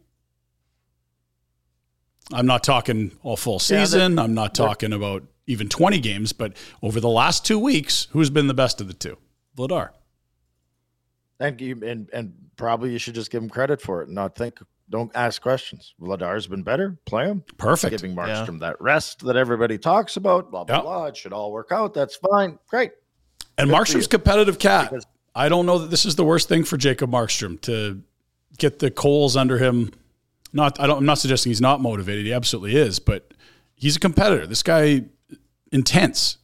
I'm 2.33 2.47
not 2.47 2.63
talking 2.65 3.13
all 3.23 3.37
full 3.37 3.55
Yeah, 3.55 3.85
season. 3.85 4.19
I'm 4.19 4.35
not 4.35 4.55
talking 4.55 4.93
about 4.93 5.25
even 5.47 5.69
20 5.69 5.99
games, 6.01 6.33
but 6.33 6.53
over 6.83 7.01
the 7.01 7.09
last 7.09 7.45
two 7.45 7.59
weeks, 7.59 8.07
who's 8.13 8.31
been 8.31 8.47
the 8.47 8.55
best 8.55 8.81
of 8.81 8.87
the 8.89 8.95
two? 8.95 9.17
Vladar. 9.57 9.91
Thank 11.39 11.61
you 11.61 11.81
and 11.85 12.09
and 12.13 12.35
probably 12.57 12.93
you 12.93 12.99
should 12.99 13.15
just 13.15 13.31
give 13.31 13.43
him 13.43 13.49
credit 13.49 13.81
for 13.81 14.03
it 14.03 14.07
and 14.09 14.15
not 14.15 14.35
think. 14.37 14.59
Don't 14.91 15.11
ask 15.15 15.41
questions. 15.41 15.95
Vladar's 16.01 16.47
been 16.49 16.63
better. 16.63 16.99
Play 17.07 17.27
him. 17.27 17.45
Perfect. 17.57 17.93
Giving 17.93 18.15
Markstrom 18.15 18.61
that 18.61 18.77
rest 18.81 19.25
that 19.25 19.37
everybody 19.37 19.79
talks 19.79 20.17
about. 20.17 20.51
Blah 20.51 20.65
blah 20.65 20.77
Yep. 20.77 20.83
blah. 20.85 21.05
It 21.07 21.17
should 21.17 21.33
all 21.33 21.53
work 21.53 21.69
out. 21.73 21.95
That's 21.95 22.17
fine. 22.17 22.59
Great. 22.69 22.93
And 23.57 23.69
Good 23.71 23.77
for 23.77 23.83
Markstrom's 23.85 24.07
competitive 24.07 24.59
cat. 24.59 24.91
Because- 24.91 25.07
I 25.35 25.49
don't 25.49 25.65
know 25.65 25.79
that 25.79 25.91
this 25.91 26.05
is 26.05 26.17
the 26.17 26.25
worst 26.25 26.49
thing 26.49 26.65
for 26.65 26.77
Jacob 26.77 27.11
Markstrom 27.11 27.61
to 27.63 28.03
get 28.59 28.81
the 28.81 28.91
coals 28.91 29.37
under 29.37 29.59
him. 29.59 29.93
Not, 30.53 30.81
I 30.81 30.87
don't. 30.87 30.99
I'm 30.99 31.07
not 31.07 31.19
suggesting 31.19 31.51
he's 31.51 31.61
not 31.61 31.81
motivated. 31.81 32.27
He 32.27 32.33
absolutely 32.33 32.77
is, 32.77 32.99
but 32.99 33.33
he's 33.75 33.97
a 33.97 34.01
competitor. 34.01 34.47
This 34.47 34.63
guy 34.63 35.05
intense. 35.73 36.39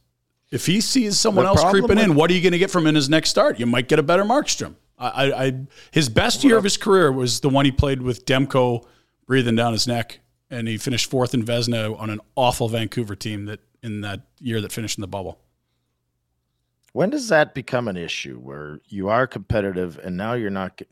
If 0.49 0.65
he 0.65 0.79
sees 0.79 1.19
someone 1.19 1.43
The 1.43 1.49
else 1.49 1.63
creeping 1.65 1.97
in, 1.97 2.15
what 2.15 2.31
are 2.31 2.33
you 2.33 2.41
going 2.41 2.53
to 2.53 2.57
get 2.57 2.71
from 2.71 2.87
in 2.87 2.95
his 2.95 3.09
next 3.09 3.29
start? 3.29 3.59
You 3.59 3.65
might 3.65 3.89
get 3.89 3.99
a 3.99 4.03
better 4.03 4.23
Markstrom. 4.23 4.75
I, 4.97 5.31
I, 5.31 5.53
his 5.91 6.09
best 6.09 6.43
year 6.43 6.57
of 6.57 6.63
his 6.63 6.77
career 6.77 7.11
was 7.11 7.41
the 7.41 7.49
one 7.49 7.65
he 7.65 7.71
played 7.71 8.01
with 8.01 8.25
Demko 8.25 8.83
breathing 9.27 9.55
down 9.55 9.73
his 9.73 9.87
neck, 9.87 10.19
and 10.49 10.67
he 10.67 10.77
finished 10.77 11.09
fourth 11.09 11.33
in 11.33 11.43
Vezina 11.43 11.99
on 11.99 12.09
an 12.09 12.19
awful 12.35 12.67
Vancouver 12.67 13.15
team 13.15 13.45
that 13.45 13.59
in 13.83 14.01
that 14.01 14.21
year 14.39 14.59
that 14.61 14.71
finished 14.71 14.97
in 14.97 15.01
the 15.01 15.07
bubble. 15.07 15.39
When 16.93 17.11
does 17.11 17.27
that 17.29 17.53
become 17.53 17.87
an 17.87 17.97
issue 17.97 18.39
where 18.39 18.79
you 18.87 19.09
are 19.09 19.27
competitive 19.27 19.99
and 20.03 20.17
now 20.17 20.33
you're 20.33 20.49
not? 20.49 20.81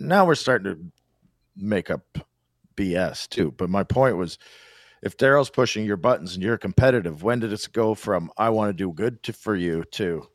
Now 0.00 0.26
we're 0.26 0.34
starting 0.34 0.74
to 0.74 0.80
make 1.56 1.90
up 1.90 2.18
BS 2.76 3.28
too. 3.28 3.52
But 3.56 3.70
my 3.70 3.82
point 3.84 4.16
was, 4.16 4.38
if 5.02 5.16
Daryl's 5.16 5.50
pushing 5.50 5.84
your 5.84 5.96
buttons 5.96 6.34
and 6.34 6.42
you're 6.42 6.58
competitive, 6.58 7.22
when 7.22 7.40
did 7.40 7.52
it 7.52 7.68
go 7.72 7.94
from 7.94 8.30
I 8.36 8.50
want 8.50 8.68
to 8.70 8.72
do 8.72 8.92
good 8.92 9.22
to 9.24 9.32
for 9.32 9.56
you 9.56 9.84
to 9.92 10.26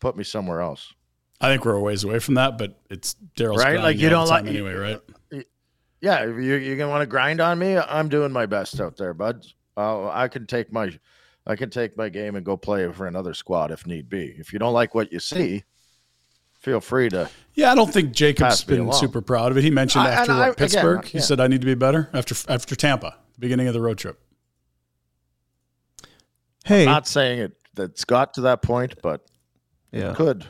put 0.00 0.16
me 0.16 0.24
somewhere 0.24 0.60
else? 0.60 0.92
I 1.40 1.48
think 1.48 1.64
we're 1.64 1.74
a 1.76 1.80
ways 1.80 2.04
away 2.04 2.18
from 2.18 2.34
that, 2.34 2.58
but 2.58 2.80
it's 2.90 3.16
Daryl's 3.36 3.62
Right? 3.62 3.80
Like, 3.80 3.98
you 3.98 4.08
don't 4.08 4.28
like- 4.28 4.46
anyway, 4.46 4.74
right? 4.74 5.00
Yeah, 6.00 6.24
you, 6.24 6.54
you're 6.54 6.76
gonna 6.76 6.90
want 6.90 7.02
to 7.02 7.06
grind 7.06 7.40
on 7.40 7.58
me. 7.58 7.76
I'm 7.76 8.08
doing 8.08 8.30
my 8.30 8.46
best 8.46 8.80
out 8.80 8.96
there, 8.96 9.14
bud. 9.14 9.44
Uh, 9.76 10.08
I 10.08 10.28
can 10.28 10.46
take 10.46 10.72
my, 10.72 10.96
I 11.46 11.56
can 11.56 11.70
take 11.70 11.96
my 11.96 12.08
game 12.08 12.36
and 12.36 12.44
go 12.44 12.56
play 12.56 12.90
for 12.92 13.06
another 13.06 13.34
squad 13.34 13.72
if 13.72 13.86
need 13.86 14.08
be. 14.08 14.34
If 14.38 14.52
you 14.52 14.58
don't 14.60 14.72
like 14.72 14.94
what 14.94 15.12
you 15.12 15.18
see, 15.18 15.64
feel 16.58 16.80
free 16.80 17.08
to. 17.10 17.28
Yeah, 17.54 17.72
I 17.72 17.74
don't 17.74 17.92
think 17.92 18.12
Jacob's 18.12 18.62
been 18.64 18.80
along. 18.80 18.92
super 19.00 19.20
proud 19.20 19.50
of 19.50 19.58
it. 19.58 19.64
He 19.64 19.70
mentioned 19.70 20.04
I- 20.04 20.10
after 20.12 20.32
I- 20.32 20.38
what, 20.38 20.42
again, 20.50 20.54
Pittsburgh, 20.68 21.04
he 21.04 21.18
yeah. 21.18 21.24
said, 21.24 21.40
"I 21.40 21.46
need 21.48 21.60
to 21.60 21.66
be 21.66 21.74
better." 21.74 22.08
After 22.12 22.34
after 22.48 22.76
Tampa, 22.76 23.16
the 23.34 23.40
beginning 23.40 23.66
of 23.68 23.74
the 23.74 23.80
road 23.80 23.98
trip. 23.98 24.20
Hey, 26.64 26.84
Not 26.84 27.06
saying 27.06 27.38
it 27.40 27.52
that's 27.74 28.04
got 28.04 28.34
to 28.34 28.42
that 28.42 28.62
point, 28.62 28.96
but 29.02 29.24
yeah. 29.90 30.12
could. 30.14 30.44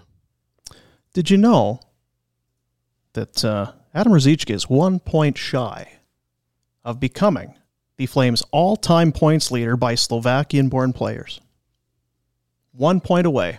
Did 1.14 1.30
you 1.30 1.36
know 1.36 1.80
that 3.12 3.44
uh, 3.44 3.72
Adam 3.94 4.12
Ruzicka 4.12 4.50
is 4.50 4.68
one 4.68 4.98
point 4.98 5.38
shy 5.38 5.88
of 6.84 6.98
becoming 6.98 7.54
the 7.96 8.06
Flames' 8.06 8.42
all-time 8.50 9.12
points 9.12 9.50
leader 9.50 9.76
by 9.76 9.94
Slovakian-born 9.94 10.92
players? 10.92 11.40
One 12.72 13.00
point 13.00 13.26
away. 13.26 13.58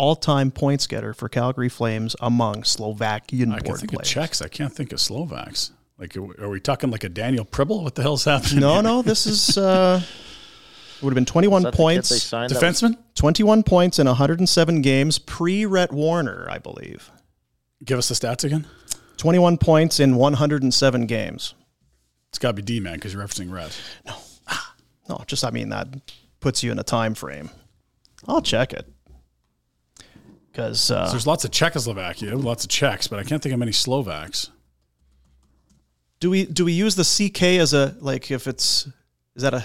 Leading 0.00 0.08
all-time 0.08 0.50
points 0.50 0.86
getter 0.86 1.12
for 1.12 1.28
Calgary 1.28 1.68
Flames 1.68 2.16
among 2.20 2.64
Slovakian 2.64 3.52
I 3.52 3.58
can 3.60 3.76
think 3.76 3.92
players. 3.92 4.08
of 4.08 4.12
Czechs. 4.14 4.40
I 4.42 4.48
can't 4.48 4.72
think 4.72 4.92
of 4.92 5.00
Slovaks. 5.00 5.72
Like, 5.98 6.16
are 6.16 6.48
we- 6.48 6.58
talking 6.60 6.90
like 6.90 7.04
a 7.04 7.10
Daniel 7.10 7.44
Pribble? 7.44 7.82
What 7.82 7.94
the 7.96 8.02
hell's 8.02 8.24
happening? 8.24 8.60
No, 8.60 8.74
here? 8.74 8.82
no, 8.82 9.02
this 9.10 9.26
is 9.26 9.58
uh, 9.58 10.00
it 10.96 11.02
would 11.02 11.10
have 11.10 11.14
been 11.14 11.26
21 11.26 11.60
Is 11.60 11.64
the 11.64 11.70
kid 11.72 11.76
points. 11.76 12.08
they 12.08 12.16
signed 12.16 12.50
that 12.50 12.62
was- 12.62 12.80
Defenseman? 12.80 12.96
21 13.14 13.62
points 13.62 13.98
in 13.98 14.06
107 14.06 14.80
games 14.80 15.18
pre 15.18 15.66
Rhett 15.66 15.90
Warrener, 15.90 16.48
I 16.48 16.56
believe. 16.58 17.10
Give 17.84 17.98
us 17.98 18.08
the 18.08 18.14
stats 18.14 18.42
again. 18.44 18.66
21 19.18 19.58
points 19.58 20.00
in 20.00 20.16
107 20.16 21.06
games. 21.06 21.54
It's 22.30 22.38
got 22.38 22.48
to 22.48 22.54
be 22.54 22.62
D 22.62 22.80
man 22.80 22.94
because 22.94 23.12
you're 23.12 23.22
referencing 23.22 23.52
Red. 23.52 23.70
No, 25.10 25.22
just 25.26 25.44
I 25.44 25.50
mean 25.50 25.68
that 25.70 25.88
puts 26.40 26.62
you 26.62 26.70
in 26.72 26.78
a 26.78 26.82
time 26.84 27.14
frame. 27.14 27.50
I'll 28.28 28.40
check 28.42 28.72
it 28.72 28.86
because 30.52 30.80
So 30.80 30.96
uh, 30.96 31.10
there's 31.10 31.26
lots 31.26 31.44
of 31.44 31.50
Czechoslovakia, 31.50 32.36
lots 32.36 32.64
of 32.64 32.70
Czechs, 32.70 33.08
but 33.08 33.18
I 33.18 33.24
can't 33.24 33.42
think 33.42 33.52
of 33.52 33.58
many 33.58 33.72
Slovaks. 33.72 34.50
do 36.20 36.30
we 36.30 36.44
do 36.46 36.64
we 36.64 36.72
use 36.72 36.94
the 36.96 37.04
CK 37.04 37.42
as 37.60 37.72
a 37.72 37.94
like 38.00 38.30
if 38.30 38.46
it's 38.46 38.88
is 39.36 39.42
that 39.42 39.54
a 39.54 39.62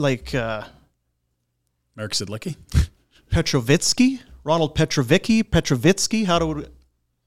like 0.00 0.34
uh, 0.34 0.64
Marek 1.96 2.12
Sidlicki? 2.12 2.56
Petrovitsky 3.30 4.20
Ronald 4.44 4.74
Petrovicky 4.76 5.42
Petrovitsky? 5.42 6.26
How 6.26 6.38
do 6.38 6.46
we, 6.48 6.66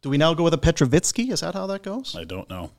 do 0.02 0.10
we 0.10 0.18
now 0.18 0.34
go 0.34 0.44
with 0.44 0.54
a 0.54 0.58
Petrovitsky? 0.58 1.32
Is 1.32 1.40
that 1.42 1.54
how 1.54 1.68
that 1.68 1.84
goes? 1.84 2.16
I 2.16 2.24
don't 2.26 2.50
know. 2.50 2.72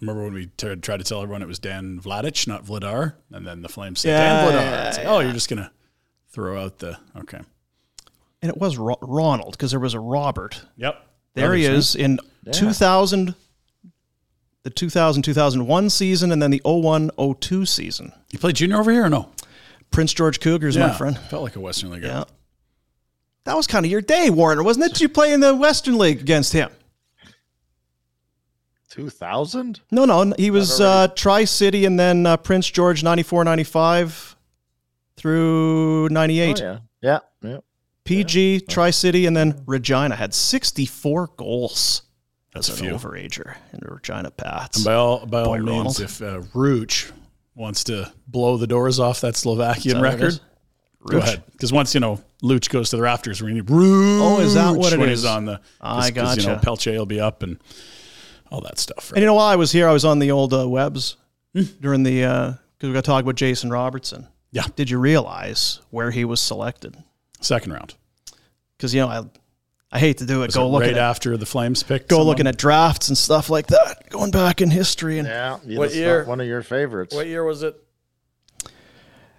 Remember 0.00 0.24
when 0.24 0.34
we 0.34 0.46
t- 0.58 0.76
tried 0.76 0.98
to 0.98 1.04
tell 1.04 1.22
everyone 1.22 1.40
it 1.40 1.48
was 1.48 1.58
Dan 1.58 1.98
Vladic, 1.98 2.46
not 2.46 2.66
Vladar, 2.66 3.14
and 3.32 3.46
then 3.46 3.62
the 3.62 3.68
Flames 3.68 4.00
said 4.00 4.10
Yeah, 4.10 4.42
Dan 4.42 4.44
Vladar. 4.44 4.60
yeah, 4.60 4.90
like, 4.90 5.04
yeah. 5.04 5.10
oh, 5.10 5.20
you're 5.20 5.32
just 5.32 5.48
gonna 5.48 5.72
throw 6.30 6.62
out 6.62 6.78
the 6.80 6.98
okay. 7.16 7.40
And 8.42 8.50
it 8.50 8.58
was 8.58 8.76
Ro- 8.76 8.98
Ronald 9.00 9.52
because 9.52 9.70
there 9.70 9.80
was 9.80 9.94
a 9.94 10.00
Robert. 10.00 10.60
Yep. 10.76 11.02
There 11.34 11.54
he 11.54 11.64
Brothers, 11.64 11.90
is 11.90 11.96
in 11.96 12.18
2000, 12.52 13.34
the 14.62 14.70
2000 14.70 15.22
2001 15.22 15.90
season, 15.90 16.32
and 16.32 16.42
then 16.42 16.50
the 16.50 16.60
01 16.64 17.10
02 17.40 17.66
season. 17.66 18.12
You 18.32 18.38
played 18.38 18.56
junior 18.56 18.78
over 18.78 18.90
here 18.92 19.04
or 19.04 19.10
no? 19.10 19.30
Prince 19.90 20.12
George 20.12 20.40
Cougars, 20.40 20.76
yeah, 20.76 20.88
my 20.88 20.94
friend. 20.94 21.18
Felt 21.18 21.42
like 21.42 21.56
a 21.56 21.60
Western 21.60 21.90
League. 21.90 22.02
guy. 22.02 22.08
Yeah. 22.08 22.24
That 23.44 23.56
was 23.56 23.66
kind 23.66 23.86
of 23.86 23.92
your 23.92 24.00
day, 24.00 24.28
Warrener, 24.28 24.64
wasn't 24.64 24.86
it? 24.86 24.92
Did 24.94 25.02
you 25.02 25.08
play 25.08 25.32
in 25.32 25.40
the 25.40 25.54
Western 25.54 25.98
League 25.98 26.20
against 26.20 26.52
him? 26.52 26.70
2000? 28.90 29.80
No, 29.90 30.04
no, 30.04 30.32
he 30.38 30.50
was 30.50 30.80
uh, 30.80 31.08
Tri 31.08 31.44
City 31.44 31.84
and 31.84 31.98
then 32.00 32.26
uh, 32.26 32.36
Prince 32.38 32.68
George 32.70 33.04
94 33.04 33.44
95 33.44 34.36
through 35.16 36.08
98. 36.08 36.62
Oh, 36.62 36.64
yeah. 36.64 36.78
Yeah. 37.02 37.18
PG, 38.06 38.60
Tri 38.68 38.90
City, 38.90 39.26
and 39.26 39.36
then 39.36 39.62
Regina 39.66 40.14
had 40.16 40.32
64 40.34 41.30
goals. 41.36 42.02
That's 42.54 42.70
as 42.70 42.80
a 42.80 42.84
an 42.84 42.98
few. 42.98 42.98
overager 43.10 43.56
in 43.72 43.80
the 43.80 43.88
Regina 43.94 44.30
Pats. 44.30 44.78
And 44.78 44.84
by 44.86 44.94
all 44.94 45.26
by 45.26 45.40
all 45.40 45.46
Boy, 45.46 45.58
means, 45.58 45.68
Ronald. 45.68 46.00
if 46.00 46.22
uh, 46.22 46.40
Ruch 46.54 47.10
wants 47.54 47.84
to 47.84 48.10
blow 48.26 48.56
the 48.56 48.66
doors 48.66 48.98
off 48.98 49.20
that 49.20 49.36
Slovakian 49.36 49.96
Is 49.96 50.00
that 50.00 50.00
what 50.00 50.08
it 50.08 50.14
record, 50.14 50.28
is? 50.28 50.40
go 51.06 51.18
ahead. 51.18 51.42
Because 51.52 51.72
once 51.72 51.92
you 51.94 52.00
know 52.00 52.22
Luch 52.42 52.70
goes 52.70 52.90
to 52.90 52.96
the 52.96 53.02
rafters, 53.02 53.42
we're 53.42 53.50
need 53.50 53.66
Ruch. 53.66 54.20
Oh, 54.22 54.40
is 54.40 54.54
that 54.54 54.74
what 54.74 54.92
it 54.94 54.98
when 54.98 55.08
is? 55.10 55.20
he's 55.22 55.30
on 55.30 55.44
the? 55.44 55.60
I 55.80 56.06
You 56.08 56.12
know, 56.14 56.22
gotcha. 56.22 56.60
Pelche 56.64 56.96
will 56.96 57.04
be 57.06 57.20
up 57.20 57.42
and 57.42 57.58
all 58.50 58.60
that 58.62 58.78
stuff. 58.78 59.10
And 59.10 59.20
you 59.20 59.26
know, 59.26 59.34
while 59.34 59.46
I 59.48 59.56
was 59.56 59.72
here, 59.72 59.88
I 59.88 59.92
was 59.92 60.04
on 60.04 60.18
the 60.18 60.30
old 60.30 60.54
uh, 60.54 60.66
webs 60.68 61.16
Hmm. 61.54 61.62
during 61.80 62.02
the 62.04 62.20
because 62.20 62.88
we 62.88 62.92
got 62.92 63.04
to 63.04 63.06
talk 63.10 63.22
about 63.22 63.34
Jason 63.34 63.70
Robertson. 63.70 64.28
Yeah. 64.52 64.64
Did 64.76 64.88
you 64.90 64.98
realize 64.98 65.80
where 65.90 66.10
he 66.10 66.24
was 66.24 66.40
selected? 66.40 66.96
Second 67.46 67.72
round. 67.72 67.94
Because 68.76 68.92
you 68.94 69.00
know, 69.00 69.08
I 69.08 69.22
I 69.92 69.98
hate 70.00 70.18
to 70.18 70.26
do 70.26 70.42
it. 70.42 70.46
Was 70.46 70.56
go 70.56 70.64
it 70.66 70.70
looking 70.70 70.88
right 70.90 70.96
at 70.98 71.10
after 71.10 71.36
the 71.36 71.46
Flames 71.46 71.82
pick. 71.82 72.08
go 72.08 72.16
someone? 72.16 72.26
looking 72.28 72.46
at 72.46 72.58
drafts 72.58 73.08
and 73.08 73.16
stuff 73.16 73.48
like 73.48 73.68
that, 73.68 74.10
going 74.10 74.30
back 74.32 74.60
in 74.60 74.70
history. 74.70 75.18
And 75.18 75.28
Yeah. 75.28 75.58
yeah, 75.64 75.78
What 75.78 75.94
year? 75.94 76.24
one 76.24 76.40
of 76.40 76.46
your 76.46 76.62
favorites. 76.62 77.14
What 77.14 77.26
year 77.26 77.44
was 77.44 77.62
it? 77.62 77.76
it 78.64 78.70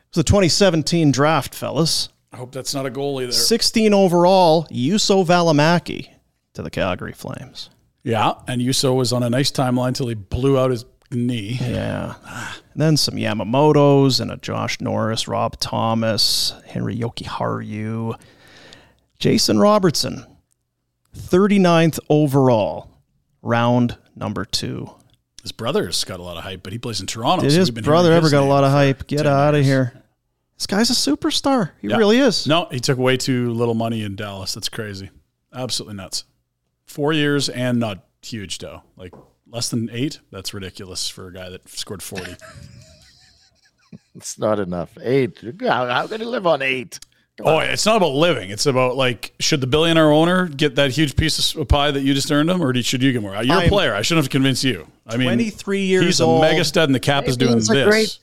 was 0.10 0.16
the 0.16 0.24
2017 0.24 1.12
draft, 1.12 1.54
fellas. 1.54 2.10
I 2.32 2.38
hope 2.38 2.52
that's 2.52 2.74
not 2.74 2.86
a 2.86 2.90
goalie 2.90 3.24
there. 3.24 3.32
16 3.32 3.94
overall, 3.94 4.66
Juuso 4.72 5.26
Valimaki 5.26 6.10
to 6.54 6.62
the 6.62 6.70
Calgary 6.70 7.14
Flames. 7.14 7.70
Yeah, 8.04 8.34
and 8.48 8.62
Juuso 8.62 8.96
was 8.96 9.12
on 9.12 9.22
a 9.24 9.30
nice 9.30 9.52
timeline 9.52 9.94
till 9.94 10.08
he 10.08 10.14
blew 10.16 10.58
out 10.58 10.72
his 10.72 10.86
knee. 11.12 11.58
Yeah. 11.62 12.16
And 12.74 12.82
then 12.82 12.98
some 12.98 13.16
Yamamotos 13.16 14.20
and 14.20 14.32
a 14.32 14.38
Josh 14.38 14.80
Norris, 14.82 15.28
Rob 15.28 15.60
Thomas, 15.60 16.54
Henri 16.68 16.96
Jokiharju, 16.98 18.20
Jason 19.20 19.60
Robertson, 19.60 20.26
39th 21.16 22.00
overall, 22.10 22.90
round 23.42 23.98
number 24.16 24.46
two. 24.46 24.90
His 25.42 25.52
brother's 25.52 26.04
got 26.04 26.20
a 26.20 26.24
lot 26.24 26.38
of 26.38 26.44
hype, 26.44 26.62
but 26.64 26.74
he 26.74 26.80
plays 26.80 27.00
in 27.00 27.08
Toronto. 27.08 27.44
Did 27.44 27.52
so 27.54 27.60
his 27.60 27.72
brother 27.72 28.12
ever 28.12 28.24
his 28.26 28.32
got 28.32 28.44
a 28.44 28.46
lot 28.46 28.64
of 28.64 28.72
hype? 28.72 29.08
Get 29.08 29.18
10 29.24 29.28
out 29.28 29.56
of 29.56 29.64
here. 29.64 29.94
This 30.58 30.68
guy's 30.68 30.90
a 30.90 30.94
superstar. 30.94 31.72
He 31.82 31.88
Yeah. 31.88 31.98
really 31.98 32.18
is. 32.18 32.48
No, 32.48 32.68
he 32.72 32.80
took 32.80 32.98
way 32.98 33.16
too 33.16 33.54
little 33.54 33.76
money 33.76 34.04
in 34.04 34.16
Dallas. 34.16 34.54
That's 34.54 34.70
crazy. 34.70 35.10
Absolutely 35.54 35.96
nuts. 35.96 36.26
Four 36.86 37.14
years 37.14 37.48
and 37.50 37.80
not 37.80 38.04
huge 38.22 38.58
though. 38.58 38.82
Like 38.98 39.14
less 39.52 39.70
than 39.70 39.90
eight. 39.92 40.20
That's 40.32 40.54
ridiculous 40.54 41.10
for 41.10 41.28
a 41.28 41.34
guy 41.34 41.50
that 41.50 41.70
scored 41.70 42.04
forty. 42.04 42.36
It's 44.16 44.40
not 44.40 44.60
enough. 44.60 44.98
Eight. 45.02 45.40
How, 45.62 45.86
how 45.86 46.08
can 46.08 46.20
you 46.20 46.28
live 46.28 46.48
on 46.48 46.62
eight? 46.62 47.00
oh, 47.44 47.60
it's 47.60 47.86
not 47.86 47.98
about 47.98 48.14
living. 48.14 48.50
It's 48.50 48.66
about 48.66 48.96
like, 48.96 49.34
should 49.40 49.62
the 49.62 49.68
billionaire 49.68 50.12
owner 50.12 50.48
get 50.48 50.76
that 50.76 50.92
huge 50.92 51.16
piece 51.16 51.56
of 51.56 51.68
pie 51.68 51.92
that 51.92 52.02
you 52.02 52.14
just 52.14 52.32
earned 52.32 52.50
him, 52.50 52.62
or 52.62 52.74
should 52.82 53.04
you 53.04 53.12
get 53.14 53.22
more? 53.22 53.42
You're 53.44 53.58
a 53.58 53.62
I'm 53.62 53.70
player. 53.70 53.94
I 53.94 54.02
shouldn't 54.02 54.26
have 54.26 54.32
convinced 54.32 54.64
you. 54.64 54.88
I 55.06 55.18
mean, 55.18 55.28
23 55.28 55.82
years 55.82 56.06
he's 56.06 56.20
a 56.20 56.26
old. 56.26 56.42
mega 56.42 56.66
stud, 56.66 56.90
and 56.90 56.96
the 56.96 57.00
cap 57.00 57.28
is 57.28 57.38
doing 57.38 57.58
this. 57.58 57.70
great 57.70 58.20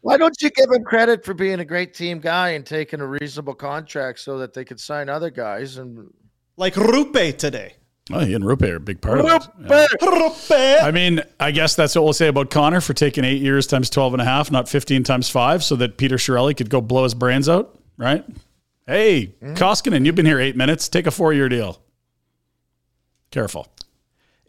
Why 0.00 0.16
don't 0.16 0.34
you 0.40 0.50
give 0.50 0.70
him 0.70 0.82
credit 0.82 1.24
for 1.24 1.34
being 1.34 1.60
a 1.60 1.64
great 1.64 1.94
team 1.94 2.18
guy 2.18 2.50
and 2.50 2.66
taking 2.66 3.00
a 3.00 3.06
reasonable 3.06 3.54
contract 3.54 4.18
so 4.18 4.38
that 4.38 4.52
they 4.54 4.64
could 4.64 4.80
sign 4.80 5.08
other 5.08 5.30
guys? 5.30 5.76
And 5.76 6.12
Like 6.56 6.74
Roope 6.74 7.38
today. 7.38 7.74
Oh, 8.12 8.20
he 8.20 8.34
and 8.34 8.44
Roope 8.44 8.62
are 8.68 8.76
a 8.76 8.80
big 8.80 9.00
part 9.00 9.20
of 9.20 9.26
it. 9.26 9.42
Roope. 10.00 10.82
I 10.82 10.90
mean, 10.90 11.22
I 11.38 11.50
guess 11.50 11.74
that's 11.74 11.94
what 11.94 12.04
we'll 12.04 12.12
say 12.12 12.28
about 12.28 12.50
Connor 12.50 12.80
for 12.80 12.92
taking 12.94 13.24
eight 13.24 13.40
years 13.40 13.66
times 13.66 13.88
12 13.90 14.14
and 14.14 14.22
a 14.22 14.24
half, 14.24 14.50
not 14.50 14.68
15 14.68 15.04
times 15.04 15.28
five, 15.30 15.62
so 15.62 15.76
that 15.76 15.96
Peter 15.96 16.16
Chiarelli 16.16 16.56
could 16.56 16.70
go 16.70 16.80
blow 16.80 17.04
his 17.04 17.14
brains 17.14 17.48
out, 17.48 17.78
right? 17.96 18.24
Hey, 18.86 19.26
Hmm? 19.40 19.54
Koskinen, 19.54 20.04
you've 20.04 20.14
been 20.16 20.26
here 20.26 20.40
eight 20.40 20.56
minutes. 20.56 20.88
Take 20.88 21.06
a 21.06 21.10
four 21.12 21.32
year 21.32 21.48
deal. 21.48 21.80
Careful. 23.30 23.68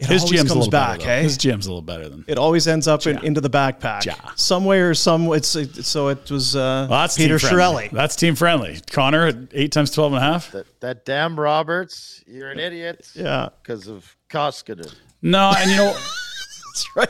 It 0.02 0.08
His 0.08 0.24
always 0.24 0.32
GM's 0.42 0.46
a 0.52 0.54
comes 0.54 0.56
little 0.56 0.72
back, 0.72 0.98
better. 1.00 1.10
hey? 1.12 1.24
His 1.24 1.38
GM's 1.38 1.68
a 1.68 1.70
little 1.70 1.82
better 1.84 2.10
than. 2.10 2.26
It 2.28 2.38
always 2.40 2.68
ends 2.68 2.88
up 2.88 3.06
in, 3.06 3.24
into 3.24 3.40
the 3.40 3.50
backpack. 3.52 4.04
Ja. 4.06 4.16
Some 4.36 4.66
way 4.66 4.80
or 4.82 4.96
some 4.96 5.32
it's 5.34 5.56
it, 5.56 5.86
so 5.86 6.08
it 6.08 6.30
was 6.32 6.56
uh, 6.56 6.88
Well, 6.90 7.00
that's 7.02 7.16
Peter 7.18 7.38
team. 7.38 7.50
Chiarelli. 7.52 7.92
That's 7.92 8.16
team 8.16 8.34
friendly. 8.36 8.80
Connor 8.90 9.28
at 9.28 9.36
eight 9.54 9.72
times 9.72 9.92
12 9.92 10.14
and 10.14 10.22
a 10.24 10.26
half. 10.26 10.52
that, 10.54 10.66
that 10.82 11.06
damn 11.06 11.40
Roberts, 11.40 12.24
you're 12.26 12.50
an 12.50 12.60
idiot. 12.60 13.10
Yeah. 13.14 13.50
Because 13.62 13.88
of 13.88 14.16
Koskinen. 14.30 14.92
No, 15.22 15.54
and 15.56 15.70
you 15.70 15.78
know, 15.78 15.92
That's 16.74 16.88
right. 16.96 17.10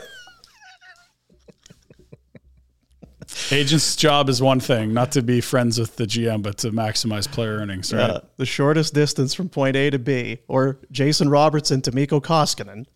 Agent's 3.52 3.96
job 3.96 4.30
is 4.30 4.40
one 4.40 4.60
thing, 4.60 4.94
not 4.94 5.12
to 5.12 5.22
be 5.22 5.42
friends 5.42 5.78
with 5.78 5.96
the 5.96 6.04
GM, 6.04 6.42
but 6.42 6.56
to 6.58 6.70
maximize 6.70 7.30
player 7.30 7.58
earnings, 7.58 7.92
right? 7.92 8.08
Uh, 8.08 8.20
the 8.38 8.46
shortest 8.46 8.94
distance 8.94 9.34
from 9.34 9.50
point 9.50 9.76
A 9.76 9.90
to 9.90 9.98
B, 9.98 10.38
or 10.48 10.78
Jason 10.90 11.28
Robertson 11.28 11.82
to 11.82 11.92
Mikko 11.92 12.20
Koskinen, 12.20 12.86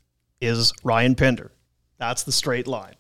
is 0.41 0.73
Ryan 0.83 1.15
Pinder. 1.15 1.53
That's 1.99 2.23
the 2.23 2.33
straight 2.33 2.67
line. 2.67 2.95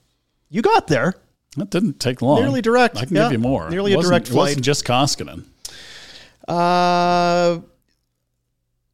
You 0.51 0.61
got 0.61 0.87
there. 0.87 1.15
That 1.57 1.71
didn't 1.71 1.99
take 1.99 2.21
long. 2.21 2.43
Nearly 2.43 2.61
direct, 2.61 2.99
I 2.99 3.07
can 3.07 3.17
yeah. 3.17 3.23
give 3.25 3.33
you 3.33 3.39
more. 3.39 3.71
Nearly 3.71 3.95
a 3.95 4.03
direct 4.03 4.29
It 4.29 4.35
wasn't 4.35 4.57
flight. 4.57 4.63
just 4.63 4.85
Koskinen. 4.85 5.45
Uh, 6.47 7.61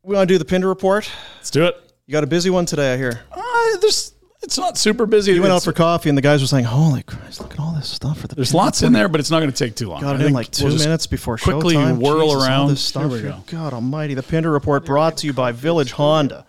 we 0.04 0.14
want 0.14 0.28
to 0.28 0.34
do 0.34 0.38
the 0.38 0.44
Pinder 0.44 0.68
report. 0.68 1.10
Let's 1.36 1.50
do 1.50 1.64
it. 1.64 1.76
You 2.06 2.12
got 2.12 2.22
a 2.22 2.28
busy 2.28 2.50
one 2.50 2.66
today, 2.66 2.94
I 2.94 2.96
hear. 2.96 3.24
Uh, 3.32 3.76
there's, 3.80 4.14
it's 4.42 4.58
not 4.58 4.76
super 4.76 5.06
busy. 5.06 5.32
You 5.32 5.40
went 5.40 5.52
out 5.52 5.56
It's- 5.56 5.64
for 5.64 5.72
coffee, 5.72 6.08
and 6.08 6.18
the 6.18 6.22
guys 6.22 6.40
were 6.40 6.46
saying, 6.46 6.64
"Holy 6.64 7.02
Christ, 7.02 7.40
look 7.40 7.52
at 7.54 7.60
all 7.60 7.72
this 7.72 7.88
stuff 7.88 8.18
for 8.18 8.26
the." 8.28 8.34
There's 8.34 8.52
lots 8.54 8.82
in 8.82 8.92
there, 8.92 9.08
but 9.08 9.20
it's 9.20 9.30
not 9.30 9.40
going 9.40 9.50
to 9.52 9.56
take 9.56 9.74
too 9.76 9.88
long. 9.88 10.00
Got 10.00 10.20
it 10.20 10.26
in 10.26 10.32
like 10.32 10.50
2 10.50 10.66
we'll 10.66 10.78
minutes 10.78 11.06
before 11.06 11.36
quickly 11.38 11.74
showtime. 11.76 11.98
whirl 11.98 12.26
Jesus, 12.26 12.34
all 12.36 12.42
around. 12.44 12.68
this 12.68 12.80
stuff. 12.80 13.02
Here 13.10 13.10
we 13.12 13.20
go. 13.22 13.36
God 13.46 13.72
Almighty! 13.72 14.14
The 14.14 14.22
Pinder 14.22 14.50
Report 14.50 14.84
brought 14.84 15.16
to 15.18 15.26
you 15.26 15.32
by 15.32 15.52
Village 15.52 15.92
Honda, 15.92 16.44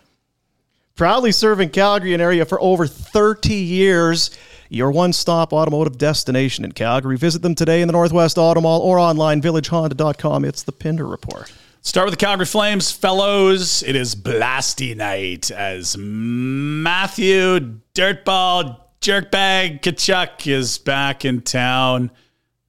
proudly 0.95 1.31
serving 1.31 1.69
Calgary 1.69 2.13
and 2.13 2.21
area 2.21 2.45
for 2.45 2.59
over 2.61 2.87
30 2.87 3.55
years. 3.55 4.31
Your 4.69 4.89
one-stop 4.89 5.53
automotive 5.53 5.99
destination 5.99 6.65
in 6.65 6.71
Calgary. 6.71 7.15
Visit 7.15 7.43
them 7.43 7.53
today 7.53 7.81
in 7.83 7.87
the 7.87 7.91
Northwest 7.91 8.39
Auto 8.39 8.59
Mall 8.59 8.79
or 8.81 8.97
online 8.97 9.39
villagehonda.com. 9.39 10.43
It's 10.45 10.63
the 10.63 10.71
Pinder 10.71 11.05
Report. 11.05 11.51
Start 11.85 12.05
with 12.05 12.13
the 12.13 12.25
Calgary 12.25 12.45
Flames, 12.45 12.93
fellows. 12.93 13.83
It 13.83 13.97
is 13.97 14.15
blasty 14.15 14.95
night 14.95 15.51
as 15.51 15.97
Matthew 15.97 17.81
Dirtball 17.93 18.79
Jerkbag 19.01 19.81
Tkachuk 19.81 20.47
is 20.49 20.77
back 20.77 21.25
in 21.25 21.41
town. 21.41 22.09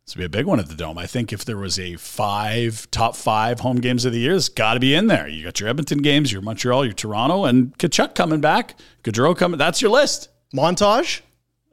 This 0.05 0.17
will 0.17 0.23
be 0.23 0.25
a 0.25 0.29
big 0.29 0.47
one 0.47 0.59
at 0.59 0.69
the 0.69 0.75
Dome. 0.75 0.99
I 0.99 1.07
think 1.07 1.33
if 1.33 1.45
there 1.45 1.57
was 1.57 1.79
a 1.79 1.95
five 1.95 2.91
top 2.91 3.15
five 3.15 3.61
home 3.61 3.77
games 3.77 4.05
of 4.05 4.13
the 4.13 4.19
year, 4.19 4.35
it's 4.35 4.49
got 4.49 4.75
to 4.75 4.81
be 4.81 4.97
in 4.97 5.07
there. 5.07 5.29
You 5.29 5.45
got 5.45 5.61
your 5.61 5.69
Edmonton 5.69 6.03
games, 6.03 6.33
your 6.33 6.43
Montreal, 6.43 6.85
your 6.85 6.93
Toronto, 6.93 7.45
and 7.45 7.73
Tkachuk 7.79 8.17
coming 8.17 8.41
back. 8.41 8.75
Gaudreau 9.05 9.37
coming. 9.37 9.59
That's 9.59 9.81
your 9.81 9.93
list. 9.93 10.29
Montage. 10.53 11.21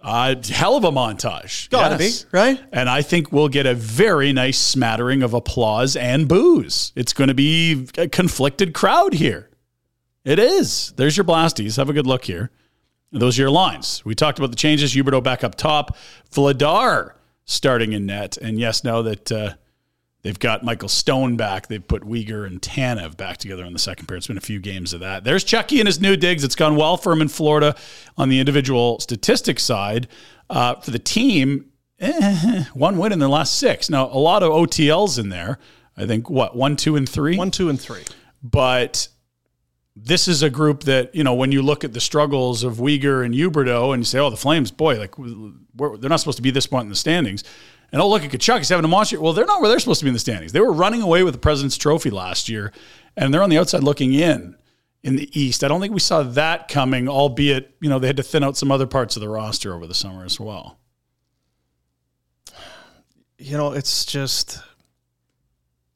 Uh, 0.04 0.36
hell 0.50 0.76
of 0.76 0.84
a 0.84 0.92
montage. 0.92 1.70
Gotta 1.70 2.02
Yes. 2.04 2.24
be, 2.24 2.30
right? 2.32 2.60
And 2.72 2.90
I 2.90 3.02
think 3.04 3.32
we'll 3.32 3.50
get 3.50 3.66
a 3.68 3.76
very 3.76 4.34
nice 4.34 4.58
smattering 4.58 5.22
of 5.22 5.34
applause 5.34 5.96
and 5.96 6.28
boos. 6.28 6.92
It's 6.96 7.14
going 7.14 7.28
to 7.28 7.34
be 7.36 7.88
a 7.98 8.08
conflicted 8.08 8.74
crowd 8.74 9.14
here. 9.14 9.50
It 10.26 10.40
is. 10.40 10.94
There's 10.98 11.18
your 11.18 11.24
blasties. 11.24 11.78
Have 11.78 11.90
a 11.90 11.94
good 11.94 12.08
look 12.08 12.26
here. 12.26 12.50
Those 13.12 13.38
are 13.38 13.44
your 13.44 13.52
lines. 13.52 14.04
We 14.06 14.16
talked 14.16 14.40
about 14.40 14.50
the 14.52 14.56
changes. 14.56 14.94
Huberdeau 14.96 15.22
back 15.24 15.44
up 15.44 15.56
top. 15.56 15.98
Vladar 16.32 17.14
starting 17.46 17.94
in 17.94 18.06
net. 18.06 18.38
And 18.38 18.60
yes, 18.60 18.84
now 18.84 19.02
that 19.02 19.32
uh, 19.32 19.54
they've 20.22 20.40
got 20.40 20.64
Michael 20.64 20.90
Stone 20.90 21.36
back, 21.36 21.68
they've 21.68 21.86
put 21.86 22.04
Weegar 22.04 22.46
and 22.46 22.62
Tanev 22.62 23.18
back 23.18 23.38
together 23.38 23.66
in 23.66 23.74
the 23.74 23.80
second 23.80 24.08
pair. 24.08 24.18
It's 24.18 24.28
been 24.28 24.38
a 24.38 24.42
few 24.42 24.60
games 24.60 24.94
of 24.94 25.00
that. 25.00 25.24
There's 25.24 25.44
Chucky 25.44 25.80
and 25.80 25.88
his 25.88 26.00
new 26.00 26.16
digs. 26.16 26.44
It's 26.44 26.56
gone 26.56 26.76
well 26.76 26.98
for 26.98 27.12
him 27.12 27.22
in 27.22 27.28
Florida 27.28 27.76
on 28.18 28.30
the 28.30 28.40
individual 28.40 29.00
statistics 29.00 29.64
side. 29.64 30.08
Uh, 30.50 30.76
for 30.76 30.92
the 30.92 31.00
team, 31.00 31.72
eh, 32.00 32.66
one 32.74 32.98
win 32.98 33.12
in 33.12 33.20
the 33.20 33.30
last 33.30 33.58
six. 33.58 33.90
Now, 33.90 34.08
a 34.08 34.20
lot 34.20 34.44
of 34.44 34.52
OTLs 34.52 35.18
in 35.18 35.30
there. 35.30 35.60
I 35.98 36.06
think, 36.06 36.30
what, 36.30 36.56
one, 36.56 36.76
two, 36.76 36.96
and 36.96 37.08
three? 37.08 37.38
One, 37.38 37.52
two, 37.52 37.70
and 37.70 37.80
three. 37.80 38.04
but 38.42 39.08
this 39.96 40.28
is 40.28 40.42
a 40.42 40.50
group 40.50 40.84
that 40.84 41.14
you 41.14 41.24
know 41.24 41.34
when 41.34 41.52
you 41.52 41.62
look 41.62 41.84
at 41.84 41.94
the 41.94 42.00
struggles 42.00 42.64
of 42.64 42.78
Weegar 42.78 43.26
and 43.26 43.34
Huberdeau 43.34 43.94
and 43.94 44.02
you 44.02 44.06
say, 44.06 44.20
oh, 44.20 44.30
the 44.30 44.38
Flames, 44.38 44.72
boy, 44.72 44.98
like 44.98 45.18
we're, 45.18 45.98
they're 45.98 46.10
not 46.10 46.20
supposed 46.20 46.38
to 46.38 46.42
be 46.42 46.52
this 46.52 46.66
point 46.66 46.84
in 46.84 46.90
the 46.90 46.96
standings. 46.96 47.44
And 47.92 48.02
oh, 48.02 48.08
look 48.10 48.24
at 48.24 48.32
Tkachuk, 48.32 48.60
he's 48.60 48.70
having 48.70 48.86
a 48.86 48.88
monster. 48.88 49.20
Well, 49.20 49.34
they're 49.34 49.46
not 49.46 49.60
where 49.60 49.70
they're 49.70 49.80
supposed 49.80 50.00
to 50.00 50.06
be 50.06 50.10
in 50.10 50.14
the 50.14 50.20
standings. 50.20 50.54
They 50.54 50.62
were 50.62 50.72
running 50.72 51.02
away 51.02 51.24
with 51.24 51.34
the 51.34 51.40
President's 51.40 51.78
Trophy 51.78 52.10
last 52.10 52.48
year, 52.48 52.72
and 53.18 53.34
they're 53.34 53.44
on 53.44 53.50
the 53.50 53.58
outside 53.58 53.84
looking 53.84 54.14
in 54.14 54.56
in 55.04 55.18
the 55.18 55.30
East. 55.40 55.64
I 55.64 55.68
don't 55.68 55.82
think 55.82 55.94
we 55.94 56.00
saw 56.00 56.24
that 56.24 56.68
coming, 56.68 57.10
albeit 57.10 57.76
you 57.82 57.90
know 57.90 58.00
they 58.00 58.08
had 58.08 58.18
to 58.18 58.24
thin 58.24 58.44
out 58.44 58.56
some 58.56 58.72
other 58.72 58.88
parts 58.88 59.16
of 59.18 59.22
the 59.22 59.28
roster 59.30 59.74
over 59.74 59.88
the 59.88 59.94
summer 59.94 60.24
as 60.24 60.40
well. 60.40 60.78
you 63.38 63.58
know, 63.58 63.74
it's 63.74 64.06
just 64.06 64.62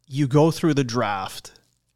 you 0.07 0.27
go 0.27 0.51
through 0.51 0.73
the 0.73 0.83
draft 0.83 1.51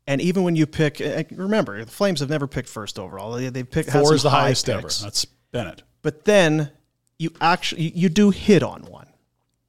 And 0.07 0.21
even 0.21 0.41
when 0.43 0.55
you 0.55 0.65
pick, 0.65 0.99
uh, 1.01 1.23
remember, 1.31 1.85
the 1.85 1.91
Flames 1.91 2.19
have 2.21 2.29
never 2.29 2.47
picked 2.47 2.67
first 2.69 2.97
overall. 2.97 3.33
They, 3.33 3.49
they've 3.49 3.69
picked 3.69 3.91
Four 3.91 4.15
is 4.15 4.23
the 4.23 4.31
high 4.31 4.41
highest 4.41 4.67
ever. 4.69 4.87
That's 4.87 5.25
Bennett. 5.25 5.83
But 6.01 6.25
then 6.25 6.71
you 7.19 7.31
actually 7.41 7.89
you 7.89 8.09
do 8.09 8.29
hit 8.31 8.63
on 8.63 8.83
one. 8.83 9.05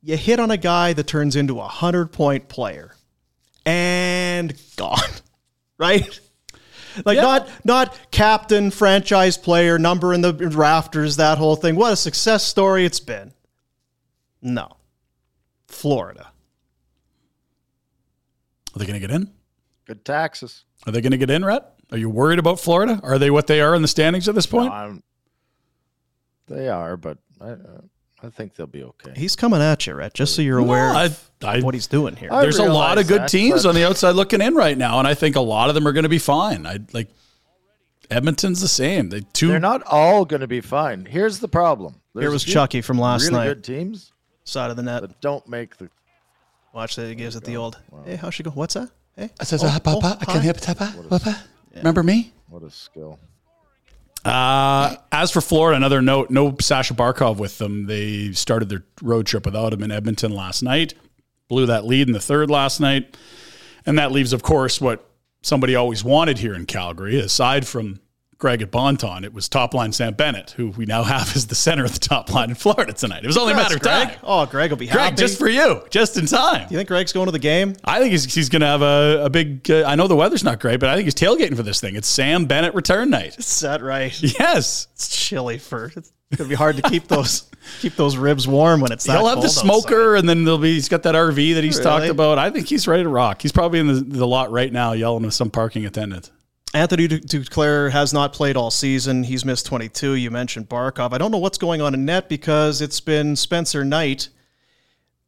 You 0.03 0.17
hit 0.17 0.41
on 0.41 0.51
a 0.51 0.57
guy 0.57 0.93
that 0.95 1.07
turns 1.07 1.37
into 1.37 1.61
a 1.61 1.69
hundred 1.69 2.13
point 2.13 2.49
player, 2.49 2.95
and 3.67 4.55
gone, 4.77 4.99
right? 5.79 6.21
Like 7.05 7.19
not 7.19 7.49
not 7.65 7.99
captain, 8.11 8.71
franchise 8.71 9.37
player, 9.39 9.79
number 9.79 10.13
in 10.15 10.23
the 10.23 10.33
rafters, 10.35 11.17
that 11.17 11.39
whole 11.39 11.55
thing. 11.57 11.77
What 11.77 11.93
a 11.93 11.97
success 11.97 12.45
story 12.45 12.85
it's 12.85 13.01
been. 13.01 13.33
No, 14.43 14.77
Florida. 15.69 16.29
Are 18.75 18.79
they 18.79 18.87
going 18.87 19.01
to 19.01 19.07
get 19.07 19.15
in? 19.15 19.31
Good 19.85 20.05
taxes. 20.05 20.65
Are 20.87 20.93
they 20.93 21.01
going 21.01 21.11
to 21.13 21.19
get 21.19 21.31
in, 21.31 21.45
Rhett? 21.45 21.65
Are 21.93 21.99
you 21.99 22.09
worried 22.09 22.39
about 22.39 22.61
Florida? 22.61 23.01
Are 23.03 23.19
they 23.19 23.31
what 23.31 23.49
they 23.49 23.61
are 23.61 23.75
in 23.75 23.83
the 23.83 23.89
standings 23.89 24.29
at 24.29 24.35
this 24.35 24.47
point? 24.47 24.71
No, 24.71 24.73
I'm- 24.73 25.03
they 26.47 26.69
are, 26.69 26.97
but 26.97 27.19
I, 27.41 27.51
uh, 27.51 27.81
I 28.23 28.29
think 28.29 28.55
they'll 28.55 28.67
be 28.67 28.83
okay. 28.83 29.13
He's 29.17 29.35
coming 29.35 29.61
at 29.63 29.87
you, 29.87 29.95
Rhett. 29.95 30.13
Just 30.15 30.35
so 30.35 30.43
you're 30.43 30.59
aware 30.59 30.91
I- 30.91 31.05
of 31.07 31.31
I- 31.43 31.61
what 31.61 31.73
he's 31.75 31.87
doing 31.87 32.17
here. 32.17 32.29
I 32.33 32.43
There's 32.43 32.59
a 32.59 32.65
lot 32.71 32.99
of 32.99 33.07
good 33.09 33.23
that, 33.23 33.29
teams 33.31 33.63
but- 33.63 33.71
on 33.71 33.75
the 33.75 33.85
outside 33.87 34.11
looking 34.11 34.41
in 34.43 34.55
right 34.55 34.77
now, 34.77 34.99
and 34.99 35.09
I 35.09 35.15
think 35.15 35.37
a 35.37 35.41
lot 35.41 35.69
of 35.71 35.75
them 35.75 35.87
are 35.89 35.93
going 35.93 36.03
to 36.03 36.09
be 36.11 36.19
fine. 36.19 36.67
I 36.67 36.79
like 36.93 37.09
Edmonton's 38.11 38.61
the 38.61 38.69
same. 38.69 39.09
They 39.09 39.21
two. 39.33 39.49
They're 39.49 39.59
not 39.61 39.83
all 39.87 40.25
going 40.25 40.41
to 40.41 40.47
be 40.49 40.61
fine. 40.61 41.05
Here's 41.07 41.39
the 41.39 41.49
problem. 41.49 41.95
Here 42.19 42.31
was 42.31 42.45
Chucky 42.45 42.81
from 42.81 42.99
last 42.99 43.23
really 43.25 43.35
night. 43.39 43.45
good 43.47 43.65
teams 43.65 44.13
Side 44.45 44.71
of 44.71 44.77
the 44.77 44.83
net. 44.83 45.03
that 45.03 45.21
don't 45.21 45.47
make 45.49 45.77
the. 45.77 45.89
Watch 46.75 46.97
that. 46.97 47.09
He 47.09 47.15
gives 47.15 47.37
it 47.37 47.45
the 47.45 47.57
old. 47.57 47.79
Hey, 48.05 48.17
how's 48.17 48.35
she 48.35 48.43
go? 48.43 48.51
What's 48.51 48.75
that? 48.75 48.91
Hey. 49.17 49.31
I 49.41 49.45
says, 49.45 49.63
Oh, 49.65 49.69
"Ah, 49.71 49.79
Papa, 49.83 50.01
oh, 50.03 50.19
I 50.21 50.25
hi." 50.25 50.33
can 50.35 50.43
hear 50.43 50.55
Papa. 50.55 50.95
Papa. 51.09 51.39
Remember 51.77 52.03
me? 52.03 52.33
What 52.49 52.63
a 52.65 52.71
skill. 52.71 53.19
Uh, 54.25 54.97
as 55.13 55.31
for 55.31 55.41
Florida, 55.41 55.77
another 55.77 56.03
note: 56.03 56.31
no 56.31 56.57
Sasha 56.61 56.95
Barkov 56.95 57.39
with 57.39 57.59
them. 57.59 57.87
They 57.87 58.33
started 58.33 58.69
their 58.69 58.85
road 59.03 59.27
trip 59.27 59.47
without 59.47 59.73
him 59.73 59.83
in 59.83 59.91
Edmonton 59.91 60.33
last 60.33 60.63
night. 60.63 60.95
Blew 61.49 61.67
that 61.67 61.85
lead 61.87 62.07
in 62.07 62.13
the 62.13 62.21
third 62.21 62.51
last 62.51 62.81
night, 62.81 63.17
and 63.87 63.99
that 63.99 64.13
leaves, 64.13 64.33
of 64.33 64.43
course, 64.43 64.81
what 64.81 65.09
somebody 65.43 65.75
always 65.75 66.05
wanted 66.05 66.39
here 66.39 66.55
in 66.55 66.67
Calgary. 66.67 67.19
Aside 67.19 67.67
from 67.67 68.01
Greg 68.41 68.63
at 68.63 68.71
Bonton, 68.71 69.23
it 69.23 69.35
was 69.35 69.49
top 69.51 69.75
line 69.75 69.93
Sam 69.93 70.15
Bennett, 70.15 70.53
who 70.53 70.71
we 70.71 70.87
now 70.87 71.03
have 71.05 71.37
as 71.37 71.47
the 71.47 71.55
center 71.55 71.85
of 71.85 71.93
the 71.93 71.99
top 72.01 72.33
line 72.33 72.49
in 72.49 72.57
Florida 72.57 72.93
tonight. 72.95 73.23
It 73.23 73.27
was 73.27 73.37
only 73.37 73.53
a 73.53 73.57
matter 73.57 73.77
of 73.77 73.83
Greg. 73.83 74.09
time. 74.09 74.19
Oh, 74.25 74.47
Greg 74.47 74.71
will 74.71 74.79
be 74.79 74.87
happy. 74.87 74.99
Greg, 74.99 75.17
just 75.17 75.39
for 75.39 75.47
you, 75.49 75.83
just 75.91 76.17
in 76.17 76.25
time. 76.27 76.67
Do 76.67 76.75
you 76.75 76.79
think 76.79 76.89
Greg's 76.89 77.13
going 77.13 77.27
to 77.27 77.33
the 77.33 77.39
game? 77.39 77.77
I 77.85 78.01
think 78.01 78.13
he's, 78.13 78.33
he's 78.35 78.49
going 78.49 78.61
to 78.61 78.67
have 78.67 78.81
a, 78.83 79.27
a 79.27 79.31
big. 79.31 79.71
Uh, 79.71 79.85
I 79.87 79.95
know 79.95 80.09
the 80.09 80.17
weather's 80.17 80.43
not 80.43 80.59
great, 80.59 80.81
but 80.81 80.89
I 80.89 80.95
think 80.97 81.05
he's 81.05 81.15
tailgating 81.15 81.55
for 81.55 81.63
this 81.63 81.81
thing. 81.81 81.97
It's 81.97 82.09
Sam 82.09 82.47
Bennett 82.47 82.75
return 82.75 83.11
night. 83.11 83.39
Is 83.39 83.61
that 83.61 83.83
right? 83.83 84.19
Yes, 84.23 84.89
It's 84.95 85.09
chilly 85.09 85.59
for. 85.59 85.93
It's 86.33 86.39
gonna 86.39 86.49
be 86.49 86.55
hard 86.55 86.77
to 86.77 86.83
keep 86.83 87.09
those 87.09 87.51
keep 87.81 87.97
those 87.97 88.17
ribs 88.17 88.47
warm 88.47 88.81
when 88.81 88.93
it's 88.93 89.05
that 89.05 89.19
he'll 89.19 89.27
have 89.29 89.43
the 89.43 89.49
smoker, 89.49 90.15
and 90.15 90.29
then 90.29 90.45
there'll 90.45 90.59
be. 90.61 90.75
He's 90.75 90.89
got 90.89 91.03
that 91.03 91.15
RV 91.17 91.55
that 91.57 91.65
he's 91.65 91.81
talked 91.81 92.07
about. 92.07 92.39
I 92.39 92.51
think 92.51 92.69
he's 92.69 92.87
ready 92.87 93.03
to 93.03 93.09
rock. 93.09 93.43
He's 93.43 93.51
probably 93.53 93.81
in 93.81 93.89
the, 93.89 93.95
the 93.95 94.27
lot 94.27 94.51
right 94.53 94.73
now, 94.73 94.93
yelling 94.93 95.25
at 95.25 95.33
some 95.33 95.51
parking 95.51 95.85
attendant. 95.85 96.31
Anthony 96.73 97.09
Du- 97.09 97.21
Duclair 97.21 97.91
has 97.91 98.13
not 98.13 98.33
played 98.33 98.57
all 98.57 98.71
season. 98.71 99.25
He's 99.25 99.45
missed 99.45 99.67
22. 99.67 100.15
You 100.15 100.31
mentioned 100.31 100.69
Barkov. 100.69 101.13
I 101.13 101.19
don't 101.19 101.33
know 101.33 101.39
what's 101.39 101.59
going 101.59 101.81
on 101.81 101.95
in 101.95 102.05
net 102.05 102.29
because 102.29 102.81
it's 102.81 103.01
been 103.01 103.35
Spencer 103.35 103.85
Knight. 103.85 104.29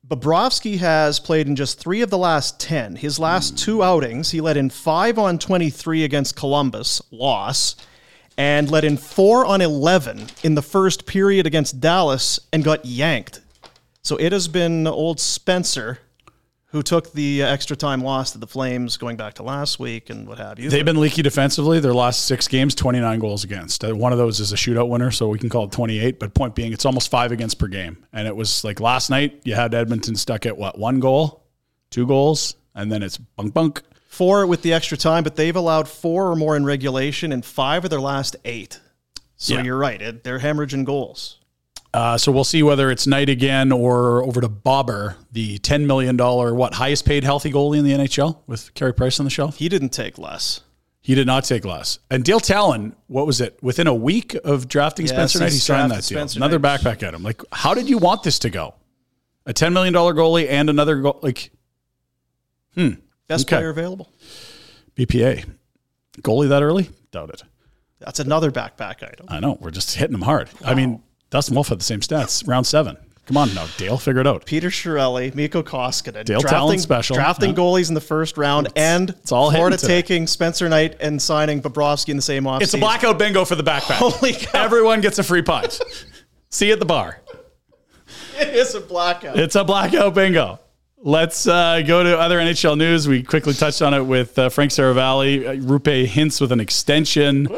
Bobrovsky 0.07 0.79
has 0.79 1.19
played 1.19 1.49
in 1.49 1.57
just 1.57 1.81
three 1.81 2.01
of 2.01 2.11
the 2.11 2.19
last 2.19 2.61
10. 2.61 2.97
His 2.97 3.19
last 3.19 3.51
hmm. 3.51 3.57
two 3.57 3.83
outings, 3.83 4.31
he 4.31 4.41
let 4.41 4.57
in 4.57 4.71
five 4.71 5.19
on 5.19 5.39
23 5.39 6.05
against 6.05 6.37
Columbus, 6.37 7.03
loss, 7.11 7.75
and 8.39 8.71
let 8.71 8.85
in 8.85 8.97
four 8.97 9.45
on 9.45 9.61
11 9.61 10.27
in 10.45 10.55
the 10.55 10.63
first 10.63 11.07
period 11.07 11.47
against 11.47 11.81
Dallas 11.81 12.39
and 12.53 12.63
got 12.63 12.85
yanked. 12.85 13.41
So 14.03 14.17
it 14.17 14.33
has 14.33 14.49
been 14.49 14.87
old 14.87 15.19
Spencer 15.19 15.99
who 16.73 16.83
took 16.83 17.13
the 17.13 17.43
uh, 17.43 17.47
extra 17.49 17.77
time 17.77 18.03
loss 18.03 18.33
to 18.33 18.39
the 18.39 18.47
Flames 18.47 18.97
going 18.97 19.17
back 19.17 19.35
to 19.35 19.43
last 19.43 19.79
week 19.79 20.11
and 20.11 20.27
what 20.27 20.39
have 20.39 20.59
you. 20.59 20.69
They've 20.71 20.85
been 20.85 20.99
leaky 21.01 21.23
defensively. 21.23 21.81
Their 21.81 21.95
last 21.95 22.25
six 22.27 22.49
games, 22.49 22.75
29 22.75 23.19
goals 23.19 23.45
against. 23.45 23.85
Uh, 23.85 23.95
One 23.95 24.11
of 24.13 24.19
those 24.19 24.41
is 24.41 24.53
a 24.53 24.57
shootout 24.57 24.89
winner, 24.89 25.11
so 25.11 25.29
we 25.29 25.39
can 25.39 25.49
call 25.51 25.65
it 25.65 25.73
28. 25.73 26.19
But 26.19 26.35
point 26.35 26.55
being, 26.55 26.73
it's 26.73 26.85
almost 26.87 27.11
five 27.11 27.31
against 27.31 27.59
per 27.59 27.69
game. 27.69 28.05
And 28.13 28.27
it 28.27 28.35
was 28.35 28.65
like 28.65 28.81
last 28.81 29.11
night, 29.11 29.41
you 29.45 29.55
had 29.55 29.75
Edmonton 29.75 30.17
stuck 30.17 30.47
at 30.47 30.57
what, 30.57 30.79
one 30.79 30.99
goal, 30.99 31.45
two 31.91 32.07
goals, 32.07 32.57
and 32.75 32.91
then 32.91 33.03
it's 33.03 33.19
bunk 33.19 33.53
bunk. 33.55 33.83
four 34.09 34.47
with 34.47 34.63
the 34.63 34.73
extra 34.73 34.97
time, 34.97 35.25
but 35.25 35.37
they've 35.37 35.57
allowed 35.57 35.89
four 35.89 36.31
or 36.31 36.37
more 36.37 36.57
in 36.57 36.65
regulation 36.65 37.33
in 37.33 37.43
five 37.43 37.85
of 37.85 37.91
their 37.91 38.01
last 38.01 38.35
eight. 38.47 38.81
So 39.37 39.55
Yeah. 39.55 39.63
you're 39.65 39.77
right. 39.79 40.01
It, 40.01 40.25
they're 40.25 40.39
hemorrhaging 40.39 40.85
goals. 40.87 41.39
Uh, 41.95 42.17
so 42.17 42.33
we'll 42.33 42.45
see 42.45 42.63
whether 42.63 42.91
it's 42.91 43.07
Knight 43.07 43.29
again 43.29 43.71
or 43.71 44.23
over 44.25 44.41
to 44.41 44.49
Bobber, 44.49 45.17
the 45.31 45.59
$10 45.59 45.85
million, 45.87 46.17
what, 46.17 46.75
highest 46.75 47.05
paid 47.05 47.23
healthy 47.23 47.53
goalie 47.53 47.79
in 47.79 47.85
the 47.85 47.93
NHL 47.93 48.39
with 48.47 48.73
Carey 48.75 48.95
Price 48.95 49.21
on 49.21 49.25
the 49.25 49.31
shelf. 49.31 49.57
He 49.59 49.69
didn't 49.69 49.91
take 49.91 50.17
less. 50.17 50.61
He 51.03 51.15
did 51.15 51.27
not 51.27 51.45
take 51.45 51.65
less. 51.67 51.99
And 52.11 52.25
Dale 52.25 52.41
Tallon, 52.41 52.97
what 53.09 53.27
was 53.27 53.41
it? 53.43 53.59
Within 53.63 53.87
a 53.89 53.95
week 53.95 54.35
of 54.45 54.69
drafting 54.69 55.05
Yes, 55.05 55.13
Spencer 55.15 55.41
Knight, 55.41 55.49
he 55.49 55.53
he's 55.55 55.65
signed 55.65 55.91
that 55.91 55.97
deal. 55.97 56.19
Spencer 56.19 56.39
Another 56.39 56.59
Knight. 56.59 56.81
backpack 56.81 57.03
at 57.03 57.13
him. 57.13 57.23
Like, 57.23 57.43
how 57.53 57.75
did 57.75 57.91
you 57.91 57.99
want 57.99 58.23
this 58.23 58.39
to 58.41 58.51
go? 58.51 58.75
A 59.45 59.53
$10 59.53 59.73
million 59.73 59.93
goalie 59.93 60.49
and 60.49 60.71
another 60.71 60.97
goal, 61.01 61.19
like, 61.23 61.51
hmm. 62.75 62.91
Best 63.27 63.47
Okay. 63.49 63.57
player 63.57 63.71
available. 63.71 64.11
BPA. 64.97 65.45
Goalie 66.23 66.49
that 66.49 66.63
early? 66.63 66.89
Doubt 67.11 67.31
it. 67.31 67.43
That's 67.99 68.21
another 68.21 68.51
backpack 68.51 69.03
item. 69.03 69.27
I 69.29 69.41
know. 69.41 69.59
We're 69.61 69.71
just 69.71 69.95
hitting 69.95 70.13
them 70.13 70.23
hard. 70.23 70.49
I 70.65 70.75
mean, 70.75 71.03
Dustin 71.33 71.55
Wolf 71.57 71.69
had 71.69 71.81
the 71.81 71.85
same 71.85 72.01
stats. 72.01 72.47
Round 72.47 72.67
seven. 72.67 72.97
Come 73.27 73.37
on 73.37 73.55
now, 73.55 73.67
Dale. 73.79 73.97
Figure 73.99 74.21
it 74.21 74.27
out. 74.27 74.45
Peter 74.45 74.69
Chiarelli, 74.69 75.35
Mikko 75.35 75.63
Koskinen, 75.63 76.25
Dale 76.25 76.41
drafting, 76.41 76.49
Tallon 76.51 76.79
special. 76.79 77.15
drafting 77.17 77.51
Yeah. 77.51 77.57
goalies 77.57 77.89
in 77.89 77.95
the 77.95 78.01
first 78.01 78.37
round, 78.37 78.69
and 78.77 79.11
it's 79.11 79.33
all 79.33 79.49
hitting 79.51 79.61
Florida 79.61 79.77
today. 79.79 80.03
taking 80.03 80.27
Spencer 80.27 80.69
Knight 80.69 80.97
and 81.01 81.23
signing 81.23 81.63
Bobrovsky 81.63 82.11
in 82.11 82.17
the 82.17 82.23
same 82.23 82.45
offseason. 82.45 82.63
It's 82.63 82.75
a 82.75 82.79
blackout 82.79 83.19
bingo 83.19 83.45
for 83.45 83.55
the 83.55 83.63
backpack. 83.63 83.95
Holy 83.95 84.33
cow. 84.35 84.65
Everyone 84.65 85.01
gets 85.01 85.19
a 85.19 85.23
free 85.23 85.41
pint. 85.43 85.81
See 86.51 86.67
you 86.67 86.75
at 86.75 86.81
the 86.81 86.85
bar. 86.85 87.19
It 88.39 88.49
is 88.49 88.75
a 88.75 88.81
blackout. 88.81 89.39
It's 89.39 89.55
a 89.57 89.65
blackout 89.65 90.15
bingo. 90.15 90.59
Let's 91.05 91.47
uh, 91.47 91.81
go 91.87 92.03
to 92.03 92.19
other 92.19 92.39
NHL 92.39 92.77
news. 92.77 93.09
We 93.09 93.23
quickly 93.23 93.55
touched 93.55 93.83
on 93.83 93.95
it 93.95 94.03
with 94.03 94.39
uh, 94.39 94.49
Frank 94.51 94.71
Seravalli. 94.73 95.47
Uh, 95.47 95.53
Roope 95.67 96.07
Hintz 96.07 96.41
with 96.41 96.53
an 96.53 96.61
extension. 96.61 97.49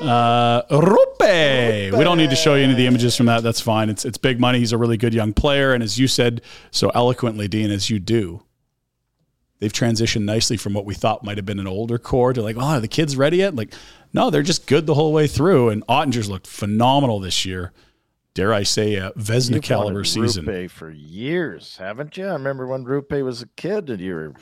Uh, 0.00 0.62
Roope. 0.64 1.96
We 1.96 2.04
don't 2.04 2.18
need 2.18 2.30
to 2.30 2.36
show 2.36 2.54
you 2.54 2.64
any 2.64 2.72
of 2.72 2.78
the 2.78 2.86
images 2.86 3.16
from 3.16 3.26
that. 3.26 3.42
That's 3.42 3.60
fine. 3.60 3.88
It's 3.88 4.04
it's 4.04 4.18
big 4.18 4.38
money. 4.38 4.58
He's 4.58 4.72
a 4.72 4.78
really 4.78 4.96
good 4.96 5.14
young 5.14 5.32
player, 5.32 5.72
and 5.72 5.82
as 5.82 5.98
you 5.98 6.06
said 6.06 6.42
so 6.70 6.90
eloquently, 6.94 7.48
Dean, 7.48 7.70
as 7.70 7.88
you 7.88 7.98
do, 7.98 8.42
they've 9.58 9.72
transitioned 9.72 10.24
nicely 10.24 10.56
from 10.56 10.74
what 10.74 10.84
we 10.84 10.94
thought 10.94 11.24
might 11.24 11.38
have 11.38 11.46
been 11.46 11.58
an 11.58 11.66
older 11.66 11.98
core 11.98 12.32
to 12.32 12.42
like, 12.42 12.56
oh, 12.56 12.60
are 12.60 12.80
the 12.80 12.88
kids 12.88 13.16
ready 13.16 13.38
yet? 13.38 13.54
Like, 13.56 13.72
no, 14.12 14.28
they're 14.28 14.42
just 14.42 14.66
good 14.66 14.86
the 14.86 14.94
whole 14.94 15.12
way 15.12 15.26
through. 15.26 15.70
And 15.70 15.86
Oettinger's 15.86 16.28
looked 16.28 16.46
phenomenal 16.46 17.18
this 17.20 17.44
year. 17.46 17.72
Dare 18.34 18.52
I 18.52 18.64
say, 18.64 18.96
a 18.96 19.12
Vezina 19.12 19.54
You've 19.54 19.64
caliber 19.64 20.04
season. 20.04 20.44
Roope 20.44 20.70
for 20.70 20.90
years, 20.90 21.78
haven't 21.78 22.18
you? 22.18 22.26
I 22.26 22.32
remember 22.34 22.66
when 22.66 22.84
Roope 22.84 23.24
was 23.24 23.40
a 23.40 23.46
kid 23.56 23.88
and 23.88 23.98
you 23.98 24.14
were 24.14 24.34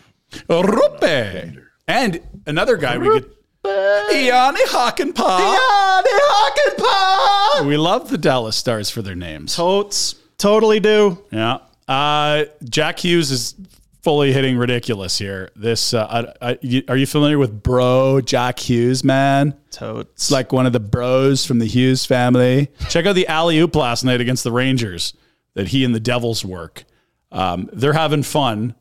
Roope. 0.49 1.63
And 1.87 2.21
another 2.45 2.77
guy 2.77 2.99
we 2.99 3.21
get. 3.21 3.31
Jani 3.65 4.61
Hakanpää. 4.69 5.39
Jani 5.39 6.21
Hakanpää! 6.29 7.67
We 7.67 7.77
love 7.77 8.09
the 8.09 8.19
Dallas 8.19 8.57
Stars 8.57 8.91
for 8.91 9.03
their 9.03 9.17
names. 9.17 9.57
Totes. 9.57 10.17
Totally 10.39 10.81
do. 10.81 11.19
Yeah. 11.33 11.59
Uh, 11.89 12.45
Jack 12.69 12.99
Hughes 13.05 13.31
is 13.31 13.55
fully 14.03 14.33
hitting 14.33 14.59
ridiculous 14.59 15.17
here. 15.19 15.51
This, 15.57 15.95
uh, 15.95 16.07
I, 16.43 16.51
I, 16.51 16.59
you- 16.61 16.83
are 16.89 16.97
you 16.97 17.07
familiar 17.07 17.39
with 17.39 17.63
Bro 17.63 18.23
Jack 18.23 18.59
Hughes, 18.59 19.03
man? 19.05 19.55
Totes. 19.71 20.11
It's 20.13 20.31
like 20.31 20.53
one 20.53 20.67
of 20.67 20.73
the 20.73 20.81
bros 20.81 21.45
from 21.47 21.59
the 21.59 21.67
Hughes 21.67 22.05
family. 22.05 22.69
Check 22.91 23.07
out 23.07 23.15
the 23.15 23.27
alley 23.29 23.59
oop 23.59 23.75
last 23.77 24.05
night 24.05 24.21
against 24.21 24.45
the 24.45 24.53
Rangers 24.53 25.15
that 25.55 25.69
he 25.69 25.85
and 25.85 25.95
the 25.95 26.01
Devils 26.01 26.45
work. 26.45 26.85
Um, 27.33 27.71
they're 27.73 27.93
having 27.95 28.23
fun. 28.23 28.75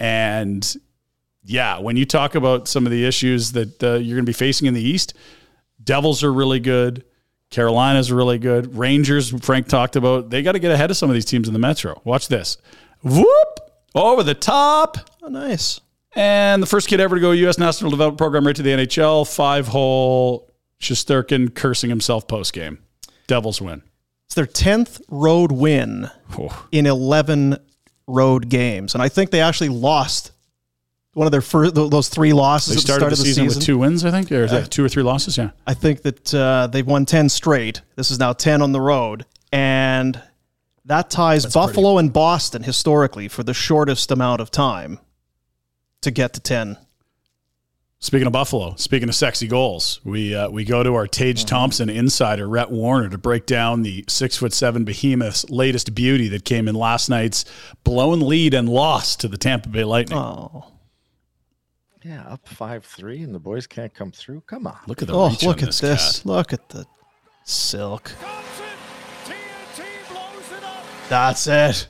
And 0.00 0.76
yeah, 1.44 1.78
when 1.78 1.96
you 1.96 2.04
talk 2.06 2.34
about 2.34 2.68
some 2.68 2.86
of 2.86 2.92
the 2.92 3.04
issues 3.04 3.52
that 3.52 3.82
uh, 3.82 3.92
you're 3.94 4.16
going 4.16 4.24
to 4.26 4.30
be 4.30 4.32
facing 4.32 4.66
in 4.66 4.74
the 4.74 4.82
East, 4.82 5.14
Devils 5.82 6.22
are 6.24 6.32
really 6.32 6.60
good. 6.60 7.04
Carolina's 7.50 8.10
really 8.10 8.38
good. 8.38 8.74
Rangers, 8.76 9.30
Frank 9.44 9.68
talked 9.68 9.94
about, 9.96 10.30
they 10.30 10.42
got 10.42 10.52
to 10.52 10.58
get 10.58 10.70
ahead 10.72 10.90
of 10.90 10.96
some 10.96 11.10
of 11.10 11.14
these 11.14 11.24
teams 11.26 11.46
in 11.46 11.52
the 11.52 11.60
Metro. 11.60 12.00
Watch 12.04 12.28
this. 12.28 12.56
Whoop! 13.02 13.58
Over 13.94 14.22
the 14.22 14.34
top. 14.34 14.98
Oh, 15.22 15.28
nice. 15.28 15.80
And 16.16 16.62
the 16.62 16.66
first 16.66 16.88
kid 16.88 17.00
ever 17.00 17.16
to 17.16 17.20
go 17.20 17.30
U.S. 17.32 17.58
National 17.58 17.90
Development 17.90 18.18
Program 18.18 18.46
right 18.46 18.56
to 18.56 18.62
the 18.62 18.70
NHL. 18.70 19.32
Five 19.32 19.68
hole 19.68 20.50
Shesterkin 20.80 21.54
cursing 21.54 21.90
himself 21.90 22.26
post 22.26 22.52
game. 22.52 22.78
Devils 23.26 23.60
win. 23.60 23.82
It's 24.26 24.34
their 24.34 24.46
10th 24.46 25.00
road 25.08 25.52
win 25.52 26.10
Oh. 26.38 26.66
in 26.72 26.86
11 26.86 27.58
road 28.06 28.48
games. 28.48 28.94
And 28.94 29.02
I 29.02 29.08
think 29.08 29.30
they 29.30 29.40
actually 29.40 29.68
lost 29.70 30.32
One 31.14 31.26
of 31.26 31.30
their 31.32 31.40
first 31.40 31.74
those 31.74 32.08
three 32.08 32.32
losses 32.32 32.74
They 32.74 32.74
at 32.74 32.76
the 32.76 32.80
started 32.82 33.00
start 33.00 33.10
the 33.10 33.12
of 33.14 33.18
the 33.18 33.24
season, 33.24 33.44
season. 33.44 33.58
with 33.60 33.66
two 33.66 33.78
wins, 33.78 34.04
I 34.04 34.10
think, 34.10 34.30
or 34.32 34.44
Uh, 34.44 34.66
two 34.68 34.84
or 34.84 34.88
three 34.88 35.02
losses. 35.04 35.38
Yeah, 35.38 35.50
I 35.66 35.72
think 35.74 36.02
that 36.02 36.34
uh, 36.34 36.66
they've 36.66 36.86
won 36.86 37.06
10 37.06 37.28
straight. 37.28 37.80
This 37.96 38.10
is 38.10 38.18
now 38.18 38.32
10 38.32 38.60
on 38.62 38.72
the 38.72 38.80
road. 38.80 39.24
And 39.52 40.20
that 40.84 41.10
ties 41.10 41.46
Buffalo 41.46 41.98
and 41.98 42.12
Boston 42.12 42.62
historically 42.64 43.28
for 43.28 43.42
the 43.44 43.54
shortest 43.54 44.10
amount 44.10 44.40
of 44.40 44.50
time 44.50 44.98
to 46.02 46.10
get 46.10 46.32
to 46.34 46.40
10. 46.40 46.76
Speaking 48.00 48.26
of 48.26 48.34
Buffalo, 48.34 48.74
speaking 48.76 49.08
of 49.08 49.14
sexy 49.14 49.46
goals, 49.46 50.00
we 50.04 50.34
uh, 50.34 50.50
we 50.50 50.64
go 50.66 50.82
to 50.82 50.94
our 50.94 51.06
Tage 51.06 51.46
Thompson 51.46 51.88
insider 51.88 52.46
Rhett 52.46 52.70
Warrener 52.70 53.08
to 53.12 53.16
break 53.16 53.46
down 53.46 53.80
the 53.82 54.04
six 54.08 54.36
foot 54.36 54.52
seven 54.52 54.84
behemoth's 54.84 55.48
latest 55.48 55.94
beauty 55.94 56.28
that 56.28 56.44
came 56.44 56.68
in 56.68 56.74
last 56.74 57.08
night's 57.08 57.46
blown 57.82 58.20
lead 58.20 58.52
and 58.52 58.68
loss 58.68 59.16
to 59.16 59.28
the 59.28 59.38
Tampa 59.38 59.70
Bay 59.70 59.84
Lightning. 59.84 60.18
Oh, 60.18 60.66
Yeah, 62.04 62.22
up 62.28 62.46
five 62.46 62.84
three, 62.84 63.22
and 63.22 63.34
the 63.34 63.38
boys 63.38 63.66
can't 63.66 63.92
come 63.94 64.12
through. 64.12 64.42
Come 64.42 64.66
on. 64.66 64.76
look 64.86 65.00
at 65.00 65.08
the 65.08 65.14
oh 65.14 65.30
reach 65.30 65.42
look 65.42 65.58
on 65.58 65.68
at 65.68 65.74
this. 65.74 65.80
this. 65.80 66.26
Look 66.26 66.52
at 66.52 66.68
the 66.68 66.86
silk. 67.44 68.12
That's 71.08 71.46
it. 71.46 71.88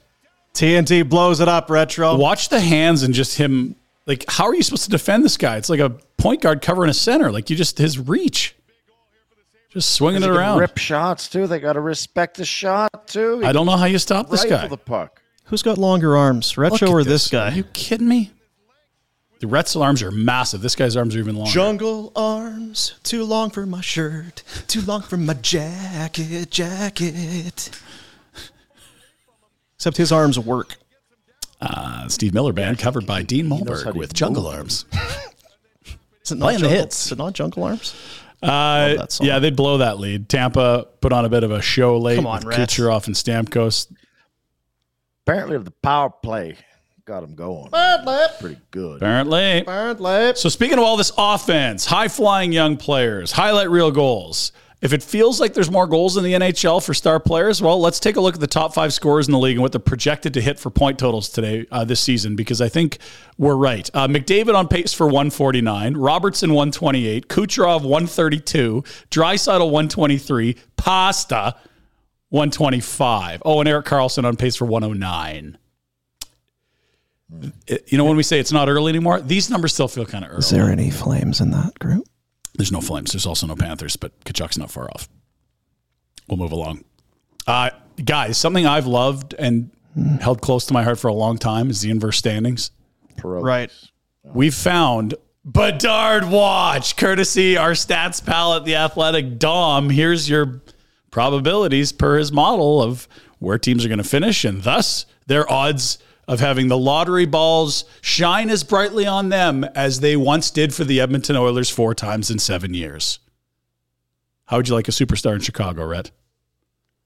TNT 0.54 1.08
blows 1.08 1.40
it 1.40 1.48
up, 1.48 1.68
Retro. 1.70 2.16
Watch 2.16 2.48
the 2.48 2.60
hands 2.60 3.02
and 3.02 3.12
just 3.12 3.36
him. 3.38 3.74
Like, 4.06 4.24
how 4.28 4.44
are 4.44 4.54
you 4.54 4.62
supposed 4.62 4.84
to 4.84 4.90
defend 4.90 5.24
this 5.24 5.36
guy? 5.36 5.56
It's 5.56 5.68
like 5.70 5.80
a 5.80 5.90
point 6.18 6.42
guard 6.42 6.62
covering 6.62 6.90
a 6.90 6.94
center. 6.94 7.32
Like 7.32 7.50
you 7.50 7.56
just 7.56 7.78
his 7.78 7.98
reach, 7.98 8.54
just 9.70 9.90
swinging 9.90 10.22
it 10.22 10.28
around. 10.30 10.58
Rip 10.60 10.78
shots 10.78 11.28
too. 11.28 11.46
They 11.48 11.58
got 11.58 11.72
to 11.72 11.80
respect 11.80 12.36
the 12.36 12.44
shot 12.44 13.08
too. 13.08 13.42
I 13.44 13.50
don't 13.52 13.66
know 13.66 13.76
how 13.76 13.86
you 13.86 13.98
stop 13.98 14.30
this 14.30 14.44
guy. 14.44 14.68
the 14.68 14.76
puck. 14.76 15.20
Who's 15.46 15.62
got 15.62 15.76
longer 15.76 16.16
arms, 16.16 16.56
Retro 16.56 16.88
or 16.88 17.00
at 17.00 17.06
this 17.06 17.28
Are 17.34 17.50
guy? 17.50 17.56
you 17.56 17.64
kidding 17.64 18.08
me? 18.08 18.30
The 19.40 19.46
Retzel 19.46 19.82
arms 19.82 20.02
are 20.02 20.10
massive. 20.10 20.62
This 20.62 20.74
guy's 20.74 20.96
arms 20.96 21.14
are 21.16 21.18
even 21.18 21.36
longer. 21.36 21.50
Jungle 21.50 22.12
arms, 22.16 22.94
too 23.02 23.24
long 23.24 23.50
for 23.50 23.66
my 23.66 23.80
shirt, 23.80 24.42
too 24.68 24.80
long 24.80 25.02
for 25.02 25.16
my 25.16 25.34
jacket, 25.34 26.50
jacket. 26.50 27.70
Except 29.76 29.96
his 29.96 30.12
arms 30.12 30.38
work. 30.38 30.76
Uh, 31.60 32.08
Steve 32.08 32.32
Miller 32.32 32.52
Band 32.52 32.78
covered 32.78 33.06
by 33.06 33.22
Dean 33.22 33.48
knows 33.48 33.60
Mulberg 33.60 33.94
with 33.96 34.14
Jungle 34.14 34.44
move. 34.44 34.54
Arms. 34.54 34.84
Is 36.24 36.32
it 36.32 36.38
not 36.38 36.46
Playing 36.46 36.62
the 36.62 36.68
hits. 36.70 37.06
Is 37.06 37.12
it 37.12 37.18
not 37.18 37.34
jungle 37.34 37.64
arms? 37.64 37.94
Uh, 38.42 39.06
yeah, 39.20 39.38
they'd 39.38 39.56
blow 39.56 39.78
that 39.78 39.98
lead. 39.98 40.28
Tampa 40.28 40.86
put 41.00 41.12
on 41.12 41.24
a 41.24 41.28
bit 41.28 41.44
of 41.44 41.50
a 41.50 41.60
show 41.60 41.98
late 41.98 42.16
Come 42.16 42.26
on, 42.26 42.36
with 42.36 42.46
Rhett. 42.46 42.68
Kucherov 42.68 43.06
and 43.06 43.14
Stamkos. 43.14 43.92
Apparently, 45.26 45.56
of 45.56 45.64
the 45.66 45.70
power 45.70 46.10
play 46.10 46.56
got 47.04 47.20
them 47.20 47.34
going. 47.34 47.68
Pretty 48.40 48.58
good. 48.70 48.96
Apparently. 48.96 49.60
Apparently. 49.60 50.32
So 50.36 50.48
speaking 50.48 50.78
of 50.78 50.84
all 50.84 50.96
this 50.96 51.12
offense, 51.18 51.84
high 51.84 52.08
flying 52.08 52.52
young 52.52 52.76
players, 52.76 53.32
highlight 53.32 53.68
reel 53.68 53.90
goals. 53.90 54.52
If 54.80 54.92
it 54.92 55.02
feels 55.02 55.40
like 55.40 55.54
there's 55.54 55.70
more 55.70 55.86
goals 55.86 56.18
in 56.18 56.24
the 56.24 56.34
NHL 56.34 56.84
for 56.84 56.92
star 56.92 57.18
players, 57.18 57.62
well, 57.62 57.80
let's 57.80 57.98
take 57.98 58.16
a 58.16 58.20
look 58.20 58.34
at 58.34 58.40
the 58.40 58.46
top 58.46 58.74
five 58.74 58.92
scorers 58.92 59.26
in 59.26 59.32
the 59.32 59.38
league 59.38 59.56
and 59.56 59.62
what 59.62 59.72
they're 59.72 59.80
projected 59.80 60.34
to 60.34 60.42
hit 60.42 60.58
for 60.58 60.68
point 60.68 60.98
totals 60.98 61.30
today 61.30 61.66
uh, 61.70 61.84
this 61.84 62.00
season, 62.00 62.36
because 62.36 62.60
I 62.60 62.68
think 62.68 62.98
we're 63.38 63.56
right. 63.56 63.88
Uh, 63.94 64.08
McDavid 64.08 64.54
on 64.54 64.68
pace 64.68 64.92
for 64.92 65.06
149, 65.06 65.96
Robertson 65.96 66.50
128, 66.50 67.28
Kucherov 67.28 67.80
132, 67.80 68.82
Draisaitl 69.10 69.70
123, 69.70 70.56
Pasta 70.76 71.56
125. 72.28 73.42
Oh, 73.44 73.60
and 73.60 73.68
Erik 73.68 73.86
Karlsson 73.86 74.24
on 74.24 74.36
pace 74.36 74.56
for 74.56 74.66
109. 74.66 75.56
It- 77.66 77.84
you 77.92 77.98
know 77.98 78.04
when 78.04 78.16
we 78.16 78.22
say 78.22 78.38
it's 78.40 78.52
not 78.52 78.68
early 78.68 78.90
anymore, 78.90 79.20
these 79.20 79.50
numbers 79.50 79.72
still 79.74 79.88
feel 79.88 80.06
kind 80.06 80.24
of 80.24 80.30
early. 80.30 80.38
Is 80.40 80.50
there 80.50 80.68
any 80.70 80.90
flames 80.90 81.40
in 81.40 81.50
that 81.50 81.78
group? 81.78 82.06
There's 82.56 82.70
no 82.70 82.80
Flames. 82.80 83.10
There's 83.12 83.26
also 83.26 83.48
no 83.48 83.56
Panthers, 83.56 83.96
but 83.96 84.12
Tkachuk's 84.24 84.56
not 84.56 84.70
far 84.70 84.88
off. 84.94 85.08
We'll 86.28 86.38
move 86.38 86.52
along. 86.52 86.84
Uh, 87.48 87.70
guys, 88.04 88.38
something 88.38 88.64
I've 88.64 88.86
loved 88.86 89.34
and 89.38 89.70
held 90.20 90.40
close 90.40 90.64
to 90.66 90.72
my 90.72 90.84
heart 90.84 90.98
for 91.00 91.08
a 91.08 91.12
long 91.12 91.36
time 91.36 91.68
is 91.68 91.80
the 91.80 91.90
inverse 91.90 92.16
standings. 92.16 92.70
Right. 93.42 93.70
We've 94.22 94.54
found 94.54 95.14
Bedard 95.44 96.30
Watch, 96.30 96.96
courtesy 96.96 97.56
our 97.56 97.72
stats 97.72 98.24
pal 98.24 98.54
at 98.54 98.64
the 98.64 98.76
Athletic 98.76 99.38
Dom. 99.40 99.90
Here's 99.90 100.30
your 100.30 100.62
probabilities 101.10 101.90
per 101.92 102.18
his 102.18 102.30
model 102.32 102.82
of 102.82 103.08
where 103.40 103.58
teams 103.58 103.84
are 103.84 103.88
going 103.88 103.98
to 103.98 104.04
finish 104.04 104.44
and 104.44 104.62
thus 104.62 105.06
their 105.26 105.50
odds 105.52 105.98
of 106.26 106.40
having 106.40 106.68
the 106.68 106.78
lottery 106.78 107.26
balls 107.26 107.84
shine 108.00 108.50
as 108.50 108.64
brightly 108.64 109.06
on 109.06 109.28
them 109.28 109.64
as 109.74 110.00
they 110.00 110.16
once 110.16 110.50
did 110.50 110.74
for 110.74 110.84
the 110.84 111.00
Edmonton 111.00 111.36
Oilers 111.36 111.70
four 111.70 111.94
times 111.94 112.30
in 112.30 112.38
seven 112.38 112.74
years. 112.74 113.18
How 114.46 114.58
would 114.58 114.68
you 114.68 114.74
like 114.74 114.88
a 114.88 114.92
superstar 114.92 115.34
in 115.34 115.40
Chicago, 115.40 115.84
Rhett? 115.86 116.10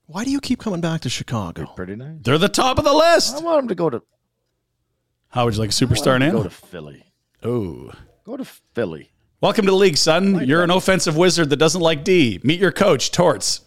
Why 0.06 0.24
do 0.24 0.30
you 0.30 0.40
keep 0.40 0.58
coming 0.58 0.80
back 0.80 1.02
to 1.02 1.08
Chicago? 1.08 1.66
Pretty 1.76 1.94
nice. 1.94 2.18
They're 2.22 2.38
the 2.38 2.48
top 2.48 2.78
of 2.78 2.84
the 2.84 2.92
list. 2.94 3.36
I 3.36 3.40
want 3.40 3.58
them 3.58 3.68
to 3.68 3.74
go 3.74 3.90
to. 3.90 4.02
How 5.28 5.44
would 5.44 5.54
you 5.54 5.60
like 5.60 5.70
a 5.70 5.74
superstar 5.74 6.16
in? 6.16 6.22
to 6.22 6.30
Go 6.30 6.42
to 6.42 6.50
Philly. 6.50 7.04
Oh. 7.42 7.92
Go 8.24 8.36
to 8.36 8.44
Philly. 8.44 9.10
Welcome 9.40 9.66
to 9.66 9.70
the 9.70 9.76
league, 9.76 9.96
son. 9.96 10.46
You're 10.46 10.64
an 10.64 10.70
offensive 10.70 11.16
wizard 11.16 11.50
that 11.50 11.56
doesn't 11.58 11.80
like 11.80 12.02
D. 12.02 12.40
Meet 12.42 12.58
your 12.58 12.72
coach, 12.72 13.12
Torts. 13.12 13.60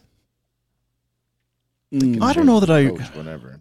I 1.94 2.34
don't 2.34 2.46
know 2.46 2.60
that 2.60 2.70
I. 2.70 2.88
Coach, 2.88 3.16
whatever. 3.16 3.60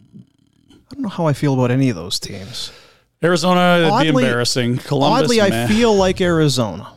I 0.91 0.95
don't 0.95 1.03
know 1.03 1.09
how 1.09 1.25
I 1.27 1.33
feel 1.33 1.53
about 1.53 1.71
any 1.71 1.89
of 1.89 1.95
those 1.95 2.19
teams. 2.19 2.71
Arizona, 3.23 3.77
it'd 3.79 3.87
be 4.03 4.09
Oddly- 4.09 4.23
embarrassing. 4.25 4.77
Columbus, 4.77 5.23
Oddly, 5.23 5.41
I 5.41 5.49
meh. 5.49 5.67
feel 5.67 5.95
like 5.95 6.19
Arizona. 6.21 6.93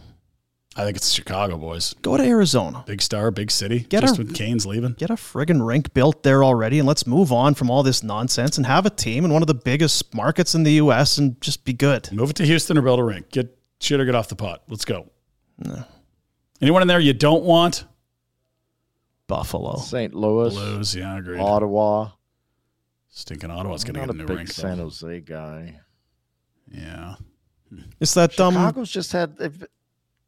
I 0.77 0.85
think 0.85 0.97
it's 0.97 1.13
Chicago, 1.13 1.57
boys. 1.57 1.95
Go 2.03 2.17
to 2.17 2.23
Arizona. 2.25 2.83
Big 2.87 3.01
star, 3.01 3.31
big 3.31 3.51
city. 3.53 3.81
Get 3.89 4.01
just 4.01 4.19
a- 4.19 4.23
when 4.25 4.33
Kane's 4.33 4.67
leaving. 4.67 4.95
Get 4.95 5.11
a 5.11 5.15
friggin' 5.15 5.65
rink 5.65 5.95
built 5.95 6.25
there 6.25 6.43
already, 6.43 6.81
and 6.81 6.89
let's 6.89 7.07
move 7.07 7.31
on 7.31 7.55
from 7.55 7.71
all 7.71 7.85
this 7.85 8.03
nonsense 8.03 8.57
and 8.57 8.67
have 8.67 8.85
a 8.85 8.91
team 8.91 9.25
in 9.25 9.33
one 9.33 9.43
of 9.43 9.47
the 9.47 9.55
biggest 9.55 10.13
markets 10.15 10.55
in 10.55 10.65
the 10.65 10.73
U.S. 10.73 11.17
and 11.19 11.41
just 11.41 11.65
be 11.65 11.73
good. 11.73 12.11
Move 12.11 12.31
it 12.31 12.37
to 12.37 12.45
Houston 12.47 12.77
or 12.77 12.83
build 12.83 12.99
a 12.99 13.05
rink. 13.05 13.31
Get 13.31 13.57
shit 13.81 14.01
or 14.01 14.05
get 14.05 14.17
off 14.17 14.27
the 14.29 14.35
pot. 14.35 14.63
Let's 14.69 14.85
go. 14.85 15.07
Anyone 16.61 16.83
in 16.83 16.89
there 16.89 16.99
you 16.99 17.13
don't 17.13 17.45
want? 17.45 17.85
Buffalo. 19.27 19.77
St. 19.79 20.13
Louis, 20.15 20.53
Blues, 20.55 20.95
yeah, 20.97 21.17
agreed. 21.19 21.41
Ottawa. 21.41 22.11
Stinking 23.17 23.51
Ottawa's 23.51 23.85
going 23.85 23.95
to 23.95 24.01
get 24.01 24.09
a 24.09 24.13
a 24.13 24.15
new 24.17 24.27
big 24.27 24.37
rink. 24.39 24.55
though. 24.55 24.63
San 24.63 24.79
Jose 24.79 25.21
guy. 25.21 25.79
Yeah. 26.71 27.15
It's 28.01 28.15
that 28.15 28.35
dumb. 28.37 28.55
Chicago's 28.55 28.91
just 28.91 29.13
had. 29.13 29.37
They've, 29.39 29.65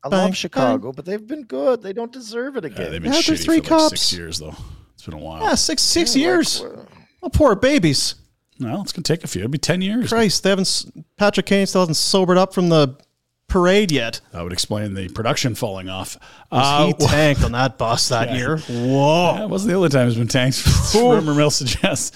I 0.04 0.08
Bang, 0.08 0.26
love 0.26 0.36
Chicago, 0.36 0.92
but 0.92 1.04
they've 1.04 1.26
been 1.26 1.42
good. 1.42 1.82
They 1.82 1.92
don't 1.92 2.12
deserve 2.12 2.56
it 2.56 2.64
again. 2.64 2.80
Yeah, 2.86 2.88
they've 2.90 3.02
been 3.02 3.12
Yeah, 3.12 3.18
shitty 3.20 3.42
three 3.44 3.60
for 3.60 3.76
like 3.76 3.88
six 3.90 4.12
years, 4.12 4.38
though. 4.38 4.54
It's 4.94 5.04
been 5.04 5.14
a 5.14 5.18
while. 5.18 5.42
yeah, 5.42 5.54
six 5.56 5.82
six 5.82 6.14
Yeah, 6.14 6.20
like, 6.28 6.34
years. 6.36 6.60
uh, 6.62 6.84
oh, 7.24 7.28
poor 7.28 7.56
babies. 7.56 8.14
Well, 8.60 8.82
it's 8.82 8.92
going 8.92 9.02
to 9.02 9.12
take 9.16 9.24
a 9.24 9.26
few. 9.26 9.40
It'll 9.42 9.50
be 9.50 9.58
10 9.58 9.82
years. 9.82 10.08
Christ, 10.08 10.42
they 10.44 10.48
haven't. 10.50 10.86
Patrick 11.18 11.44
Kane 11.46 11.66
still 11.66 11.82
hasn't 11.82 11.96
sobered 11.98 12.38
up 12.38 12.54
from 12.54 12.68
the 12.70 12.96
parade 13.48 13.90
yet. 13.92 14.20
That 14.32 14.42
would 14.44 14.52
explain 14.52 14.94
the 14.94 15.08
production 15.10 15.54
falling 15.54 15.88
off. 15.90 16.16
Was 16.50 16.86
he 16.98 17.04
Uh, 17.04 17.08
tanked 17.08 17.44
on 17.44 17.52
that 17.52 17.76
bus 17.76 18.08
that 18.08 18.28
Yeah. 18.30 18.36
year? 18.36 18.56
Whoa. 18.58 19.34
That 19.38 19.50
wasn't 19.50 19.70
the 19.70 19.74
only 19.76 19.88
time 19.90 20.08
he's 20.08 20.16
been 20.16 20.28
tanked. 20.28 20.64
Rumor 20.94 21.34
mill 21.34 21.50
suggests. 21.50 22.12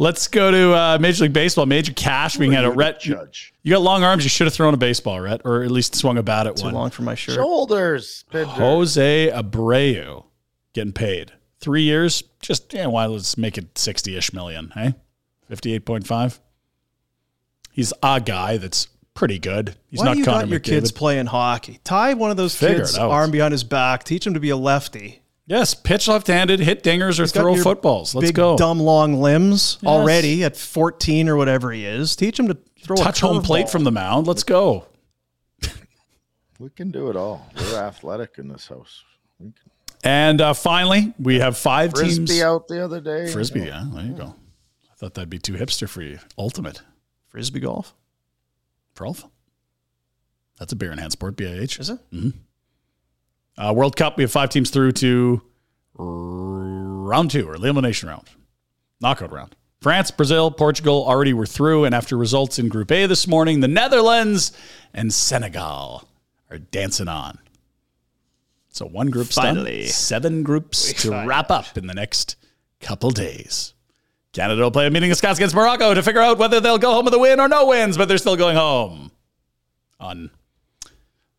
Let's 0.00 0.28
go 0.28 0.50
to 0.52 0.74
uh, 0.74 0.98
Major 1.00 1.24
League 1.24 1.32
Baseball. 1.32 1.66
Major 1.66 1.92
Cash 1.92 2.36
being 2.36 2.52
had 2.52 2.64
a 2.64 2.70
Rhett. 2.70 3.00
Judge. 3.00 3.52
you 3.62 3.72
got 3.72 3.82
long 3.82 4.04
arms. 4.04 4.22
You 4.24 4.30
should 4.30 4.46
have 4.46 4.54
thrown 4.54 4.72
a 4.72 4.76
baseball, 4.76 5.18
Rhett, 5.20 5.40
or 5.44 5.64
at 5.64 5.72
least 5.72 5.96
swung 5.96 6.16
a 6.18 6.22
bat 6.22 6.46
at 6.46 6.56
Too 6.56 6.64
one. 6.64 6.72
Too 6.72 6.78
long 6.78 6.90
for 6.90 7.02
my 7.02 7.16
shirt. 7.16 7.34
Shoulders. 7.34 8.24
Pinder. 8.30 8.48
Jose 8.52 9.30
Abreu 9.34 10.24
getting 10.72 10.92
paid 10.92 11.32
three 11.58 11.82
years. 11.82 12.22
Just 12.40 12.72
yeah, 12.72 12.86
why? 12.86 13.06
Let's 13.06 13.36
make 13.36 13.58
it 13.58 13.76
sixty-ish 13.76 14.32
million. 14.32 14.70
Hey, 14.72 14.94
fifty-eight 15.48 15.84
point 15.84 16.06
five. 16.06 16.38
He's 17.72 17.92
a 18.00 18.20
guy 18.20 18.56
that's 18.58 18.86
pretty 19.14 19.40
good. 19.40 19.74
He's 19.88 19.98
Why 19.98 20.04
not 20.06 20.12
do 20.12 20.18
you 20.20 20.24
Connor 20.24 20.40
got 20.42 20.48
your 20.48 20.60
McDavid. 20.60 20.64
kids 20.64 20.92
playing 20.92 21.26
hockey? 21.26 21.80
Tie 21.82 22.14
one 22.14 22.30
of 22.30 22.36
those 22.36 22.54
Figure 22.54 22.78
kids' 22.78 22.96
arm 22.96 23.32
behind 23.32 23.50
his 23.50 23.64
back. 23.64 24.04
Teach 24.04 24.24
him 24.24 24.34
to 24.34 24.40
be 24.40 24.50
a 24.50 24.56
lefty. 24.56 25.22
Yes, 25.48 25.74
pitch 25.74 26.06
left-handed, 26.08 26.60
hit 26.60 26.82
dingers, 26.84 27.18
or 27.18 27.22
He's 27.22 27.32
throw 27.32 27.56
footballs. 27.56 28.14
Let's 28.14 28.28
Big 28.28 28.34
go. 28.34 28.56
dumb 28.58 28.78
long 28.80 29.14
limbs 29.22 29.78
Yes. 29.80 29.88
already 29.88 30.44
at 30.44 30.56
14 30.56 31.26
or 31.28 31.36
whatever 31.36 31.72
he 31.72 31.86
is. 31.86 32.14
Teach 32.16 32.38
him 32.38 32.48
to 32.48 32.58
throw 32.82 32.96
a 32.96 32.98
Touch 32.98 33.20
home 33.20 33.40
plate 33.42 33.66
curveball. 33.66 33.70
from 33.70 33.84
the 33.84 33.90
mound. 33.92 34.26
Let's 34.26 34.42
go. 34.44 34.86
We 36.58 36.70
can 36.70 36.90
do 36.90 37.08
it 37.08 37.16
all. 37.16 37.46
We're 37.56 37.76
athletic 37.78 38.34
in 38.38 38.48
this 38.48 38.66
house. 38.66 39.04
We 39.38 39.46
can- 39.52 39.70
And 40.04 40.40
uh, 40.40 40.52
finally, 40.54 41.14
we 41.18 41.38
have 41.38 41.56
five 41.56 41.92
Frisbee 41.92 42.16
teams. 42.16 42.30
Frisbee 42.30 42.42
out 42.44 42.68
the 42.68 42.84
other 42.84 43.00
day. 43.00 43.30
Frisbee, 43.32 43.60
yeah, 43.60 43.86
there 43.94 44.04
you 44.04 44.12
go. 44.12 44.34
I 44.90 44.94
thought 44.96 45.14
that'd 45.14 45.30
be 45.30 45.38
too 45.38 45.52
hipster 45.54 45.88
for 45.88 46.02
you. 46.02 46.18
Ultimate 46.36 46.82
frisbee 47.28 47.60
golf. 47.60 47.94
Prolf. 48.94 49.24
That's 50.58 50.72
a 50.72 50.76
beer 50.76 50.90
and 50.90 50.98
hand 50.98 51.12
sport. 51.12 51.36
BIH. 51.36 51.78
Is 51.78 51.90
it? 51.90 52.00
Uh, 53.58 53.72
World 53.74 53.96
Cup. 53.96 54.16
We 54.16 54.22
have 54.22 54.30
five 54.30 54.50
teams 54.50 54.70
through 54.70 54.92
to 54.92 55.42
round 55.96 57.30
two 57.30 57.48
or 57.48 57.54
elimination 57.56 58.08
round, 58.08 58.28
knockout 59.00 59.32
round. 59.32 59.56
France, 59.80 60.10
Brazil, 60.10 60.50
Portugal 60.50 61.04
already 61.06 61.32
were 61.32 61.46
through, 61.46 61.84
and 61.84 61.94
after 61.94 62.16
results 62.16 62.58
in 62.58 62.68
Group 62.68 62.90
A 62.90 63.06
this 63.06 63.26
morning, 63.26 63.60
the 63.60 63.68
Netherlands 63.68 64.52
and 64.92 65.12
Senegal 65.12 66.08
are 66.50 66.58
dancing 66.58 67.08
on. 67.08 67.38
So 68.70 68.86
one 68.86 69.10
group's 69.10 69.34
Finally. 69.34 69.82
done, 69.82 69.88
seven 69.88 70.42
groups 70.42 70.92
to 71.02 71.10
finally. 71.10 71.26
wrap 71.28 71.50
up 71.50 71.76
in 71.76 71.86
the 71.86 71.94
next 71.94 72.36
couple 72.80 73.10
days. 73.10 73.74
Canada 74.32 74.62
will 74.62 74.70
play 74.70 74.86
a 74.86 74.90
meeting 74.90 75.10
of 75.10 75.16
Scots 75.16 75.38
against 75.38 75.54
Morocco 75.54 75.94
to 75.94 76.02
figure 76.02 76.20
out 76.20 76.38
whether 76.38 76.60
they'll 76.60 76.78
go 76.78 76.92
home 76.92 77.04
with 77.04 77.14
a 77.14 77.18
win 77.18 77.40
or 77.40 77.48
no 77.48 77.66
wins, 77.66 77.96
but 77.96 78.06
they're 78.08 78.18
still 78.18 78.36
going 78.36 78.56
home 78.56 79.10
on 79.98 80.30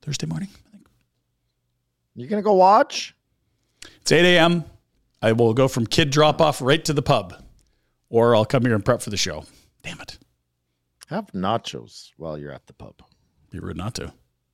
Thursday 0.02 0.26
morning. 0.28 0.50
You 2.16 2.28
gonna 2.28 2.42
go 2.42 2.54
watch? 2.54 3.16
It's 4.02 4.12
8 4.12 4.36
a.m. 4.36 4.66
I 5.22 5.32
will 5.34 5.54
go 5.54 5.68
from 5.68 5.86
kid 5.86 6.10
drop 6.10 6.42
off 6.42 6.62
right 6.62 6.84
to 6.86 6.94
the 6.94 7.02
pub, 7.02 7.42
or 8.10 8.36
I'll 8.36 8.46
come 8.46 8.64
here 8.64 8.76
and 8.76 8.84
prep 8.84 9.02
for 9.02 9.10
the 9.10 9.18
show. 9.18 9.46
Damn 9.84 10.00
it. 10.02 10.18
Have 11.08 11.32
nachos 11.32 12.12
while 12.18 12.38
you're 12.38 12.52
at 12.52 12.68
the 12.68 12.74
pub. 12.74 13.02
Be 13.50 13.60
rude 13.60 13.78
not 13.78 13.96
to. 13.96 14.14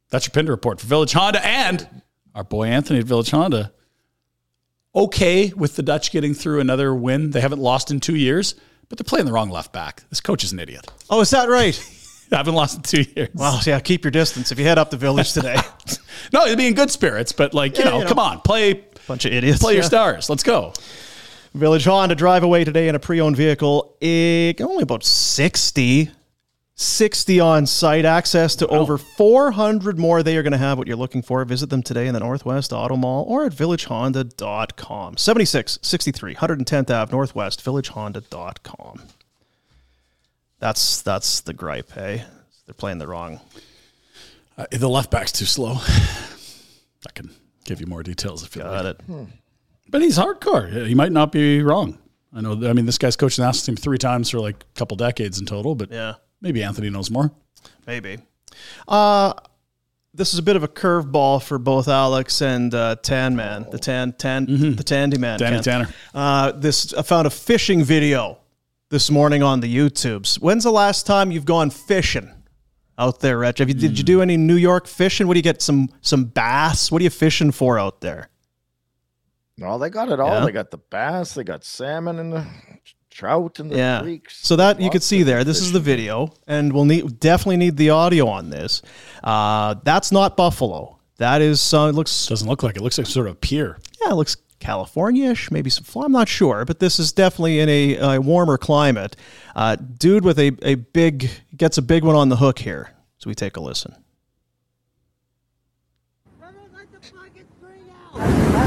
That's 0.09 0.25
your 0.25 0.31
Pinder 0.31 0.51
report 0.51 0.79
for 0.79 0.87
Village 0.87 1.13
Honda 1.13 1.45
and 1.45 2.01
our 2.33 2.43
boy 2.43 2.67
Anthony 2.67 2.99
at 2.99 3.05
Village 3.05 3.31
Honda. 3.31 3.73
Okay 4.95 5.51
with 5.55 5.75
the 5.75 5.83
Dutch 5.83 6.11
getting 6.11 6.33
through 6.33 6.61
another 6.61 6.95
win. 6.95 7.31
They 7.31 7.41
haven't 7.41 7.59
lost 7.59 7.91
in 7.91 7.99
two 7.99 8.15
years, 8.15 8.55
but 8.87 8.97
they're 8.97 9.03
playing 9.03 9.25
the 9.25 9.33
wrong 9.33 9.49
left 9.49 9.73
back. 9.73 10.03
This 10.09 10.21
coach 10.21 10.43
is 10.43 10.53
an 10.53 10.59
idiot. 10.59 10.87
Oh, 11.09 11.21
is 11.21 11.31
that 11.31 11.49
right? 11.49 11.77
haven't 12.37 12.53
lost 12.55 12.77
in 12.77 12.81
two 12.83 13.11
years. 13.15 13.29
Well, 13.33 13.59
yeah, 13.65 13.79
keep 13.79 14.03
your 14.03 14.11
distance 14.11 14.51
if 14.51 14.59
you 14.59 14.65
head 14.65 14.77
up 14.77 14.89
the 14.89 14.97
village 14.97 15.33
today. 15.33 15.55
no, 16.33 16.45
he'll 16.45 16.55
be 16.55 16.67
in 16.67 16.73
good 16.73 16.91
spirits, 16.91 17.31
but 17.31 17.53
like, 17.53 17.77
you, 17.77 17.83
Yeah, 17.83 17.91
know, 17.91 17.97
you 17.99 18.03
know. 18.03 18.09
come 18.09 18.19
on, 18.19 18.41
play 18.41 18.83
Bunch 19.07 19.25
of 19.25 19.33
idiots. 19.33 19.59
play 19.59 19.73
your 19.75 19.83
stars. 19.83 20.29
Let's 20.29 20.43
go. 20.43 20.73
Village 21.53 21.85
Honda 21.85 22.15
drive 22.15 22.43
away 22.43 22.63
today 22.65 22.87
in 22.89 22.95
a 22.95 22.99
pre-owned 22.99 23.37
vehicle. 23.37 23.95
Eh, 24.01 24.53
only 24.59 24.83
about 24.83 25.03
60. 25.05 26.11
60 26.77 27.39
on 27.39 27.65
site. 27.65 28.03
Access 28.03 28.57
to 28.57 28.67
over 28.67 28.97
400 28.97 29.97
more 29.97 30.21
they 30.23 30.35
are 30.35 30.43
going 30.43 30.51
to 30.51 30.57
have 30.57 30.77
what 30.77 30.87
you're 30.87 30.97
looking 30.97 31.21
for. 31.21 31.45
Visit 31.45 31.69
them 31.69 31.81
today 31.81 32.07
in 32.07 32.13
the 32.13 32.19
Northwest 32.19 32.73
Auto 32.73 32.97
Mall 32.97 33.23
or 33.29 33.45
at 33.45 33.53
villagehonda.com. 33.53 35.15
76 35.15 35.79
63 35.81 36.35
110th 36.35 36.89
Ave 36.89 37.11
Northwest, 37.13 37.63
villagehonda.com. 37.63 39.01
That's 40.59 41.01
that's 41.01 41.41
the 41.41 41.53
gripe, 41.53 41.91
hey? 41.91 42.23
They're 42.65 42.73
playing 42.73 42.97
the 42.97 43.07
wrong. 43.07 43.39
Uh, 44.57 44.65
the 44.71 44.89
left 44.89 45.11
back's 45.11 45.31
too 45.31 45.45
slow. 45.45 45.73
I 47.07 47.11
can 47.13 47.29
give 47.65 47.79
you 47.81 47.87
more 47.87 48.03
details 48.03 48.43
if 48.43 48.55
you 48.55 48.61
Got 48.63 48.85
like. 48.85 48.95
it. 49.09 49.27
But 49.89 50.01
he's 50.01 50.17
hardcore. 50.17 50.87
He 50.87 50.95
might 50.95 51.11
not 51.11 51.31
be 51.31 51.61
wrong. 51.61 51.99
I 52.33 52.41
know. 52.41 52.53
I 52.67 52.73
mean, 52.73 52.85
this 52.85 52.97
guy's 52.97 53.15
coached 53.15 53.37
the 53.37 53.43
national 53.43 53.75
team 53.75 53.75
three 53.75 53.97
times 53.97 54.29
for 54.29 54.39
like 54.39 54.55
a 54.63 54.79
couple 54.79 54.97
decades 54.97 55.39
in 55.39 55.45
total. 55.45 55.75
But 55.75 55.91
Yeah. 55.91 56.15
maybe 56.41 56.63
Anthony 56.63 56.89
knows 56.89 57.11
more. 57.11 57.31
Maybe. 57.85 58.17
Uh 58.87 59.33
this 60.13 60.31
is 60.31 60.39
a 60.39 60.43
bit 60.43 60.55
of 60.55 60.63
a 60.63 60.67
curveball 60.69 61.43
for 61.43 61.57
both 61.59 61.89
Alex 61.89 62.41
and 62.41 62.73
uh, 62.73 62.95
Tan 62.95 63.35
Man, 63.35 63.67
the 63.69 63.77
Tan 63.77 64.13
Tan 64.13 64.45
the 64.77 64.83
Tandy 64.83 65.17
Man. 65.17 65.37
Danny 65.37 65.57
Ken. 65.57 65.63
Tanner. 65.63 65.89
Uh, 66.13 66.53
this 66.53 66.93
I 66.93 67.01
found 67.01 67.27
a 67.27 67.29
fishing 67.29 67.83
video 67.83 68.37
this 68.95 69.11
morning 69.11 69.43
on 69.43 69.59
the 69.59 69.75
YouTubes. 69.75 70.39
When's 70.39 70.63
the 70.63 70.71
last 70.71 71.05
time 71.05 71.29
you've 71.29 71.43
gone 71.43 71.69
fishing 71.69 72.31
out 72.97 73.19
there, 73.19 73.37
Rich? 73.39 73.59
Have 73.59 73.67
you, 73.67 73.75
Did 73.75 73.97
you 73.97 74.05
do 74.05 74.21
any 74.21 74.37
New 74.37 74.55
York 74.55 74.87
fishing? 74.87 75.27
What 75.27 75.33
do 75.33 75.39
you 75.39 75.43
get? 75.43 75.61
Some 75.61 75.89
some 75.99 76.23
bass? 76.23 76.89
What 76.89 77.01
are 77.01 77.03
you 77.03 77.09
fishing 77.09 77.51
for 77.51 77.77
out 77.77 77.99
there? 77.99 78.29
No, 79.57 79.77
they 79.77 79.89
got 79.89 80.09
it 80.09 80.21
all. 80.21 80.29
Yeah. 80.29 80.45
They 80.45 80.53
got 80.53 80.71
the 80.71 80.77
bass, 80.77 81.33
they 81.33 81.43
got 81.43 81.65
salmon 81.65 82.19
and 82.19 82.31
the 82.31 82.47
trout 83.09 83.59
and 83.59 83.69
the 83.69 83.75
yeah. 83.75 83.99
creeks. 83.99 84.37
So 84.47 84.55
that 84.55 84.79
you 84.79 84.89
could 84.89 85.03
see 85.03 85.23
there. 85.23 85.43
This 85.43 85.59
is 85.59 85.73
the 85.73 85.81
video, 85.81 86.31
and 86.47 86.71
we'll 86.71 86.85
need 86.85 87.19
definitely 87.19 87.57
need 87.57 87.75
the 87.75 87.89
audio 87.89 88.29
on 88.29 88.49
this. 88.49 88.81
Uh, 89.21 89.75
that's 89.83 90.13
not 90.13 90.37
Buffalo. 90.37 90.99
That 91.17 91.41
is 91.41 91.73
uh, 91.73 91.87
it 91.89 91.95
looks 91.95 92.27
Doesn't 92.27 92.47
look 92.47 92.63
like 92.63 92.77
it. 92.77 92.81
Looks 92.81 92.97
like 92.97 93.07
sort 93.07 93.27
of 93.27 93.33
a 93.33 93.35
pier. 93.35 93.77
yeah, 94.01 94.11
it 94.11 94.15
looks 94.15 94.37
California-ish, 94.65 95.51
maybe 95.51 95.69
some. 95.69 95.83
Fl- 95.83 96.01
I'm 96.01 96.11
not 96.11 96.27
sure, 96.27 96.65
but 96.65 96.79
this 96.79 96.97
is 96.97 97.13
definitely 97.13 97.59
in 97.59 97.69
a, 97.69 98.15
a 98.15 98.19
warmer 98.19 98.57
climate. 98.57 99.15
Uh, 99.55 99.75
dude 99.75 100.25
with 100.25 100.39
a, 100.39 100.53
a 100.63 100.73
big 100.73 101.29
gets 101.55 101.77
a 101.77 101.83
big 101.83 102.03
one 102.03 102.15
on 102.15 102.29
the 102.29 102.37
hook 102.37 102.57
here. 102.57 102.89
So 103.19 103.29
we 103.29 103.35
take 103.35 103.57
a 103.57 103.59
listen. 103.59 103.95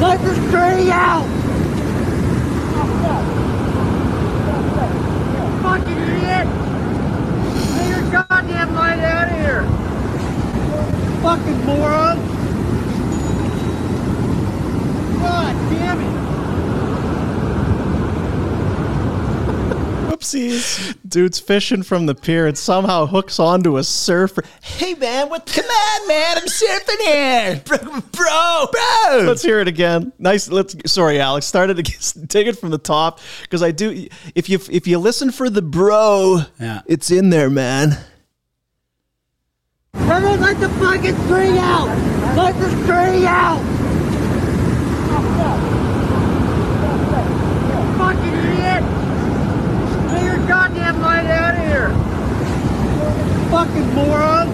Let 0.01 0.21
the 0.23 0.35
string 0.49 0.91
out! 0.93 1.27
Fucking 5.63 5.97
idiot! 5.97 6.47
Get 7.75 7.89
your 7.89 8.13
goddamn 8.13 8.75
light 8.75 9.01
out 9.01 9.33
of 9.33 9.39
here! 9.41 9.65
Fucking 11.23 11.67
moron! 11.67 12.38
God 15.21 15.55
damn 15.71 16.01
it! 16.01 16.19
Whoopsies. 20.11 20.97
Dude's 21.07 21.39
fishing 21.39 21.83
from 21.83 22.07
the 22.07 22.15
pier 22.15 22.47
and 22.47 22.57
somehow 22.59 23.07
hooks 23.07 23.39
onto 23.39 23.77
a 23.77 23.85
surfer. 23.85 24.43
Hey 24.63 24.95
man, 24.95 25.29
what 25.29 25.47
come 25.47 25.65
on, 25.65 26.09
man, 26.09 26.39
I'm 26.39 26.47
surfing 26.47 27.01
here. 27.07 27.63
Bro, 27.67 27.79
bro, 28.13 28.67
bro. 28.73 29.21
Let's 29.27 29.43
hear 29.43 29.61
it 29.61 29.69
again. 29.69 30.13
Nice. 30.19 30.49
Let's 30.51 30.75
sorry, 30.91 31.21
Alex. 31.21 31.47
Started 31.47 31.79
again. 31.79 31.99
Take 32.29 32.47
it 32.47 32.59
from 32.59 32.71
the 32.71 32.79
top. 32.79 33.21
Because 33.43 33.63
I 33.63 33.71
do 33.71 34.09
if 34.35 34.49
you 34.49 34.59
if 34.71 34.87
you 34.87 34.99
listen 34.99 35.31
for 35.31 35.49
the 35.51 35.63
bro, 35.63 36.41
Yeah. 36.61 36.83
it's 36.87 37.11
in 37.11 37.31
there, 37.31 37.49
man. 37.51 37.97
Everyone 39.95 40.41
let 40.41 40.59
the 40.61 40.69
fucking 40.71 41.17
string 41.25 41.59
out! 41.59 41.87
Let 42.37 42.55
the 42.59 42.71
string 42.85 43.25
out! 43.27 43.59
Fucking 47.99 48.33
idiot! 48.33 48.83
Get 50.13 50.23
your 50.25 50.39
goddamn 50.49 51.01
light 51.01 51.27
out 51.27 51.55
of 51.55 51.61
here! 51.67 51.89
Fucking 53.51 53.95
moron! 53.95 54.49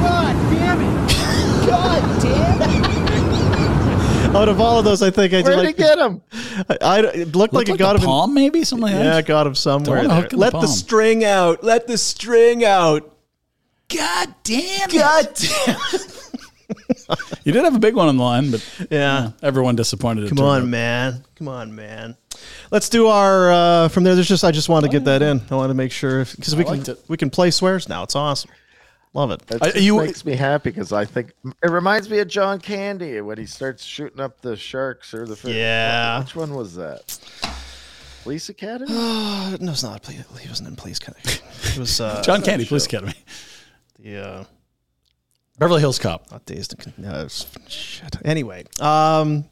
God 0.00 0.34
damn 0.52 0.80
it! 0.80 1.66
God 1.66 2.22
damn 2.22 2.62
it! 2.62 4.36
Out 4.36 4.48
of 4.48 4.60
all 4.60 4.78
of 4.78 4.84
those, 4.84 5.02
I 5.02 5.10
think 5.10 5.32
I 5.34 5.42
Where'd 5.42 5.56
like 5.58 5.68
he 5.76 5.82
get 5.82 5.98
him? 5.98 6.22
I, 6.68 6.76
I- 6.80 6.98
it 7.00 7.34
looked 7.34 7.52
like 7.54 7.66
Looked 7.68 7.80
it 7.80 7.82
got 7.82 7.96
a 7.96 7.98
him. 7.98 8.02
in- 8.04 8.06
palm, 8.08 8.34
maybe 8.34 8.62
something 8.62 8.84
like 8.84 8.92
yeah, 8.94 9.02
that. 9.14 9.26
got 9.26 9.46
him 9.46 9.54
somewhere. 9.56 10.02
Don't 10.02 10.08
there. 10.10 10.20
hook 10.20 10.30
the 10.30 10.36
Let 10.36 10.52
the, 10.52 10.58
palm. 10.58 10.66
string 10.68 11.24
out. 11.24 11.64
Let 11.64 11.86
the 11.88 11.98
string 11.98 12.64
out. 12.64 13.12
God 13.88 14.34
damn 14.44 14.90
it! 14.90 14.92
God 14.92 15.28
damn. 15.34 15.76
You 17.44 17.52
did 17.52 17.64
have 17.64 17.74
a 17.74 17.78
big 17.78 17.94
one 17.94 18.08
on 18.08 18.16
the 18.18 18.22
line, 18.22 18.50
but 18.50 18.86
Yeah. 18.90 19.30
everyone 19.42 19.74
disappointed. 19.76 20.28
Come 20.28 20.40
on, 20.40 20.62
out. 20.62 20.68
man. 20.68 21.24
Come 21.36 21.48
on, 21.48 21.74
man. 21.74 22.16
Let's 22.70 22.88
do 22.90 23.06
our 23.06 23.50
uh, 23.50 23.88
from 23.88 24.04
there. 24.04 24.14
There's 24.14 24.28
just 24.28 24.44
I 24.44 24.50
just 24.50 24.68
want 24.68 24.84
to 24.84 24.90
get 24.90 25.04
that 25.06 25.22
in. 25.22 25.40
I 25.50 25.54
want 25.56 25.70
to 25.70 25.74
make 25.74 25.92
sure 25.92 26.24
because 26.26 26.54
we 26.54 26.64
can 26.64 26.80
it. 26.82 27.02
we 27.08 27.16
can 27.16 27.30
play 27.30 27.50
swears 27.50 27.88
now. 27.88 28.02
It's 28.02 28.14
awesome. 28.14 28.50
Love 29.14 29.30
it. 29.30 29.40
That 29.46 29.62
I- 29.62 29.70
just 29.70 29.80
you- 29.82 29.96
makes 29.96 30.24
me 30.26 30.34
happy 30.36 30.70
because 30.70 30.92
I 30.92 31.04
think 31.06 31.32
it 31.62 31.70
reminds 31.70 32.10
me 32.10 32.18
of 32.18 32.28
John 32.28 32.58
Candy 32.60 33.20
when 33.22 33.38
he 33.38 33.46
starts 33.46 33.82
shooting 33.82 34.20
up 34.20 34.40
the 34.42 34.54
sharks 34.54 35.14
or 35.14 35.26
the 35.26 35.36
fish. 35.36 35.54
Yeah. 35.56 36.20
Which 36.20 36.36
one 36.36 36.54
was 36.54 36.74
that? 36.74 37.18
Police 38.24 38.50
Academy? 38.50 38.92
Uh, 38.94 39.56
no, 39.60 39.72
it's 39.72 39.82
not. 39.82 40.02
Police- 40.02 40.24
He 40.40 40.48
wasn't 40.48 40.68
in 40.68 40.76
Police 40.76 40.98
Academy. 40.98 41.22
It 41.72 41.78
was 41.78 42.00
uh, 42.00 42.20
John 42.26 42.42
Candy, 42.42 42.66
Police 42.66 42.84
Academy, 42.86 43.14
the 43.98 44.16
uh, 44.18 44.44
Beverly 45.58 45.80
Hills 45.80 45.98
Cop. 45.98 46.30
not 46.30 46.44
dazed. 46.46 46.72
and 46.74 46.82
Con- 46.82 46.94
No, 46.98 47.28
shit. 47.68 48.16
Anyway, 48.24 48.64
um, 48.80 49.44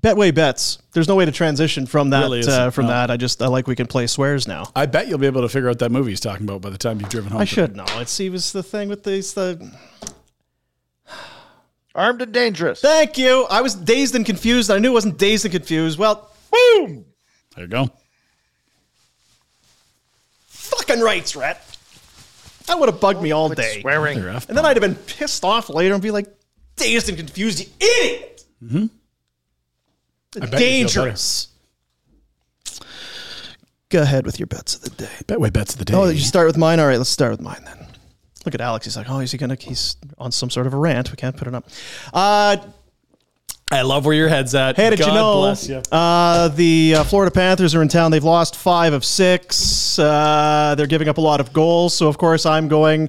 Betway 0.00 0.34
bets. 0.34 0.78
There's 0.92 1.06
no 1.08 1.14
way 1.14 1.24
to 1.24 1.32
transition 1.32 1.86
from 1.86 2.10
that. 2.10 2.22
Really 2.22 2.42
uh, 2.46 2.70
from 2.70 2.86
no. 2.86 2.92
that, 2.92 3.10
I 3.10 3.16
just 3.16 3.40
I 3.40 3.46
like 3.46 3.66
we 3.68 3.76
can 3.76 3.86
play 3.86 4.06
swears 4.08 4.48
now. 4.48 4.70
I 4.74 4.86
bet 4.86 5.06
you'll 5.08 5.18
be 5.18 5.26
able 5.26 5.42
to 5.42 5.48
figure 5.48 5.68
out 5.68 5.78
that 5.78 5.90
movie 5.92 6.10
he's 6.10 6.20
talking 6.20 6.44
about 6.44 6.60
by 6.60 6.70
the 6.70 6.78
time 6.78 7.00
you've 7.00 7.08
driven 7.08 7.30
home. 7.30 7.40
I 7.40 7.44
should 7.44 7.76
know. 7.76 7.84
It's 7.96 8.16
he 8.16 8.28
was 8.28 8.52
the 8.52 8.62
thing 8.62 8.88
with 8.88 9.04
these 9.04 9.34
the. 9.34 9.72
Armed 11.94 12.22
and 12.22 12.32
Dangerous. 12.32 12.80
Thank 12.80 13.18
you. 13.18 13.46
I 13.50 13.60
was 13.60 13.74
dazed 13.74 14.14
and 14.14 14.24
confused. 14.24 14.70
I 14.70 14.78
knew 14.78 14.90
it 14.90 14.94
wasn't 14.94 15.18
dazed 15.18 15.44
and 15.44 15.52
confused. 15.52 15.98
Well, 15.98 16.30
Boom! 16.50 17.04
There 17.54 17.64
you 17.64 17.68
go. 17.70 17.90
fucking 20.48 21.00
rights, 21.00 21.36
Rat. 21.36 21.62
That 22.72 22.80
would 22.80 22.88
have 22.88 23.00
bugged 23.00 23.20
me 23.20 23.32
all 23.32 23.48
Quit 23.48 23.58
day. 23.58 23.80
Swearing. 23.82 24.18
And 24.18 24.56
then 24.56 24.64
I'd 24.64 24.78
have 24.78 24.80
been 24.80 24.94
pissed 24.94 25.44
off 25.44 25.68
later 25.68 25.92
and 25.92 26.02
be 26.02 26.10
like, 26.10 26.26
dazed 26.76 27.10
and 27.10 27.18
confused, 27.18 27.60
you 27.60 27.66
idiot. 27.78 28.44
I 28.62 28.66
bet 30.40 30.42
you 30.42 30.48
feel 30.48 30.58
Dangerous. 30.58 31.48
Go 33.90 34.00
ahead 34.00 34.24
with 34.24 34.40
your 34.40 34.46
bets 34.46 34.76
of 34.76 34.84
the 34.84 34.90
day. 35.04 35.10
Betway 35.26 35.52
bets 35.52 35.74
of 35.74 35.80
the 35.80 35.84
day. 35.84 35.92
Oh, 35.92 36.08
you 36.08 36.18
start 36.18 36.46
with 36.46 36.56
mine? 36.56 36.80
All 36.80 36.86
right, 36.86 36.96
let's 36.96 37.10
start 37.10 37.32
with 37.32 37.42
mine 37.42 37.60
then. 37.66 37.86
Look 38.46 38.54
at 38.54 38.62
Alex. 38.62 38.86
He's 38.86 38.96
like, 38.96 39.10
oh, 39.10 39.18
is 39.18 39.32
he 39.32 39.36
going 39.36 39.54
to, 39.54 39.62
he's 39.62 39.96
on 40.16 40.32
some 40.32 40.48
sort 40.48 40.66
of 40.66 40.72
a 40.72 40.78
rant. 40.78 41.10
We 41.10 41.16
can't 41.16 41.36
put 41.36 41.46
it 41.46 41.54
up. 41.54 41.68
Uh, 42.14 42.56
I 43.70 43.82
love 43.82 44.04
where 44.04 44.14
your 44.14 44.28
head's 44.28 44.54
at. 44.54 44.76
Hey, 44.76 44.90
did 44.90 44.98
God 44.98 45.08
you 45.08 45.14
know 45.14 45.40
bless 45.40 45.68
you. 45.68 45.82
Uh, 45.90 46.48
the 46.48 46.96
uh, 46.96 47.04
Florida 47.04 47.30
Panthers 47.30 47.74
are 47.74 47.80
in 47.80 47.88
town? 47.88 48.10
They've 48.10 48.22
lost 48.22 48.56
five 48.56 48.92
of 48.92 49.04
six. 49.04 49.98
Uh, 49.98 50.74
they're 50.76 50.86
giving 50.86 51.08
up 51.08 51.16
a 51.16 51.22
lot 51.22 51.40
of 51.40 51.52
goals. 51.52 51.94
So, 51.94 52.08
of 52.08 52.18
course, 52.18 52.44
I'm 52.44 52.68
going 52.68 53.08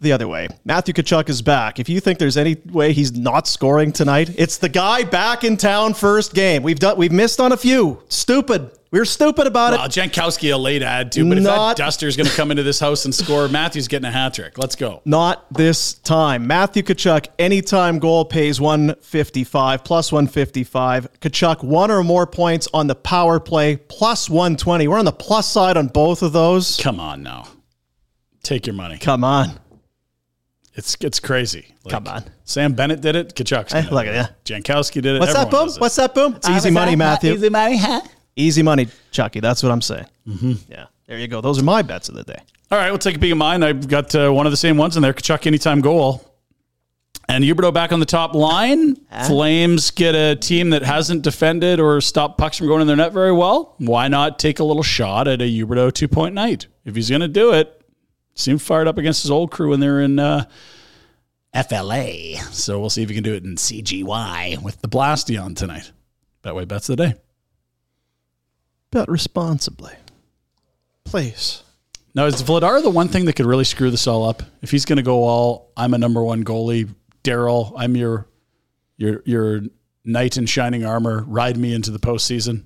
the 0.00 0.12
other 0.12 0.28
way. 0.28 0.46
Matthew 0.64 0.94
Tkachuk 0.94 1.28
is 1.28 1.42
back. 1.42 1.80
If 1.80 1.88
you 1.88 1.98
think 1.98 2.20
there's 2.20 2.36
any 2.36 2.56
way 2.70 2.92
he's 2.92 3.16
not 3.16 3.48
scoring 3.48 3.90
tonight, 3.90 4.30
it's 4.38 4.58
the 4.58 4.68
guy 4.68 5.02
back 5.02 5.42
in 5.42 5.56
town 5.56 5.94
first 5.94 6.34
game. 6.34 6.62
We've 6.62 6.78
done 6.78 6.96
we've 6.96 7.12
missed 7.12 7.40
on 7.40 7.50
a 7.50 7.56
few. 7.56 8.02
Stupid. 8.08 8.70
We 8.94 9.00
were 9.00 9.04
stupid 9.04 9.48
about 9.48 9.72
Well, 9.72 9.86
it. 9.86 9.90
Jankowski 9.90 10.54
a 10.54 10.56
late 10.56 10.80
ad 10.80 11.10
too, 11.10 11.28
but 11.28 11.36
if 11.36 11.42
Not- 11.42 11.76
that 11.76 11.82
Duster's 11.82 12.16
going 12.16 12.28
to 12.28 12.36
come 12.36 12.52
into 12.52 12.62
this 12.62 12.78
house 12.78 13.04
and 13.04 13.12
score, 13.12 13.48
Matthew's 13.48 13.88
getting 13.88 14.06
a 14.06 14.12
hat 14.12 14.34
trick. 14.34 14.56
Let's 14.56 14.76
go. 14.76 15.02
Not 15.04 15.52
this 15.52 15.94
time. 15.94 16.46
Matthew 16.46 16.84
Tkachuk, 16.84 17.26
anytime 17.36 17.98
goal 17.98 18.24
pays 18.24 18.60
155 18.60 19.82
plus 19.82 20.12
155. 20.12 21.08
Tkachuk, 21.20 21.64
one 21.64 21.90
or 21.90 22.04
more 22.04 22.24
points 22.24 22.68
on 22.72 22.86
the 22.86 22.94
power 22.94 23.40
play 23.40 23.78
plus 23.78 24.30
120. 24.30 24.86
We're 24.86 25.00
on 25.00 25.06
the 25.06 25.10
plus 25.10 25.50
side 25.50 25.76
on 25.76 25.88
both 25.88 26.22
of 26.22 26.32
those. 26.32 26.76
Come 26.80 27.00
on 27.00 27.24
now, 27.24 27.48
take 28.44 28.64
your 28.64 28.74
money. 28.74 28.98
Come 28.98 29.24
on. 29.24 29.58
It's 30.76 30.96
it's 31.00 31.18
crazy. 31.18 31.74
Like, 31.82 31.94
Come 31.94 32.06
on. 32.06 32.26
Sam 32.44 32.74
Bennett 32.74 33.00
did 33.00 33.16
it. 33.16 33.34
Tkachuk's 33.34 33.72
Hey, 33.72 33.90
look 33.90 34.06
at 34.06 34.30
it. 34.30 34.44
Jankowski 34.44 35.02
did 35.02 35.16
it. 35.16 35.18
What's 35.18 35.34
that, 35.34 35.50
boom? 35.50 35.68
What's 35.78 35.96
that, 35.96 36.14
boom? 36.14 36.36
It's 36.36 36.48
easy 36.48 36.70
money, 36.70 36.94
Matthew. 36.94 37.32
Easy 37.34 37.48
money, 37.48 37.76
huh? 37.76 38.00
Easy 38.36 38.62
money, 38.62 38.88
Chucky. 39.10 39.40
That's 39.40 39.62
what 39.62 39.70
I'm 39.72 39.82
saying. 39.82 40.06
Mm-hmm. 40.26 40.52
Yeah. 40.68 40.86
There 41.06 41.18
you 41.18 41.28
go. 41.28 41.40
Those 41.40 41.60
are 41.60 41.64
my 41.64 41.82
bets 41.82 42.08
of 42.08 42.14
the 42.14 42.24
day. 42.24 42.38
All 42.70 42.78
right, 42.78 42.90
we'll 42.90 42.98
take 42.98 43.16
a 43.16 43.18
peek 43.18 43.30
at 43.30 43.36
mine. 43.36 43.62
I've 43.62 43.86
got 43.86 44.14
uh, 44.14 44.30
one 44.30 44.46
of 44.46 44.52
the 44.52 44.56
same 44.56 44.76
ones 44.76 44.96
in 44.96 45.02
there. 45.02 45.12
Tkachuk 45.12 45.46
anytime 45.46 45.80
goal. 45.80 46.30
And 47.28 47.42
Huberdeau 47.44 47.72
back 47.72 47.92
on 47.92 48.00
the 48.00 48.06
top 48.06 48.34
line. 48.34 48.96
Flames 49.26 49.90
get 49.90 50.14
a 50.14 50.36
team 50.36 50.70
that 50.70 50.82
hasn't 50.82 51.22
defended 51.22 51.80
or 51.80 52.00
stopped 52.00 52.36
pucks 52.36 52.58
from 52.58 52.66
going 52.66 52.82
in 52.82 52.86
their 52.86 52.96
net 52.96 53.12
very 53.12 53.32
well. 53.32 53.74
Why 53.78 54.08
not 54.08 54.38
take 54.38 54.58
a 54.58 54.64
little 54.64 54.82
shot 54.82 55.26
at 55.28 55.40
a 55.40 55.44
Huberdeau 55.44 55.92
two 55.92 56.08
point 56.08 56.34
night? 56.34 56.66
If 56.84 56.94
he's 56.96 57.08
going 57.08 57.22
to 57.22 57.28
do 57.28 57.52
it, 57.52 57.82
seemed 58.34 58.60
fired 58.60 58.88
up 58.88 58.98
against 58.98 59.22
his 59.22 59.30
old 59.30 59.50
crew 59.50 59.70
when 59.70 59.80
they're 59.80 60.00
in 60.02 60.18
uh, 60.18 60.44
FLA. 61.54 62.36
So 62.50 62.78
we'll 62.78 62.90
see 62.90 63.02
if 63.02 63.08
he 63.08 63.14
can 63.14 63.24
do 63.24 63.34
it 63.34 63.44
in 63.44 63.56
CGY 63.56 64.60
with 64.62 64.80
the 64.82 64.88
Blasty 64.88 65.42
on 65.42 65.54
tonight. 65.54 65.92
That 66.42 66.54
way, 66.54 66.64
bets 66.66 66.88
of 66.90 66.96
the 66.96 67.06
day. 67.06 67.14
Bet 68.94 69.08
responsibly. 69.08 69.92
Please. 71.04 71.62
Now, 72.14 72.26
is 72.26 72.40
Vladar 72.42 72.80
the 72.80 72.90
one 72.90 73.08
thing 73.08 73.24
that 73.24 73.32
could 73.34 73.44
really 73.44 73.64
screw 73.64 73.90
this 73.90 74.06
all 74.06 74.24
up? 74.24 74.42
If 74.62 74.70
he's 74.70 74.84
going 74.84 74.98
to 74.98 75.02
go 75.02 75.24
all, 75.24 75.72
I'm 75.76 75.94
a 75.94 75.98
number 75.98 76.22
one 76.22 76.44
goalie, 76.44 76.88
Darryl, 77.24 77.72
I'm 77.76 77.96
your, 77.96 78.28
your, 78.96 79.20
your 79.26 79.62
knight 80.04 80.36
in 80.36 80.46
shining 80.46 80.84
armor. 80.86 81.24
Ride 81.26 81.56
me 81.56 81.74
into 81.74 81.90
the 81.90 81.98
postseason. 81.98 82.62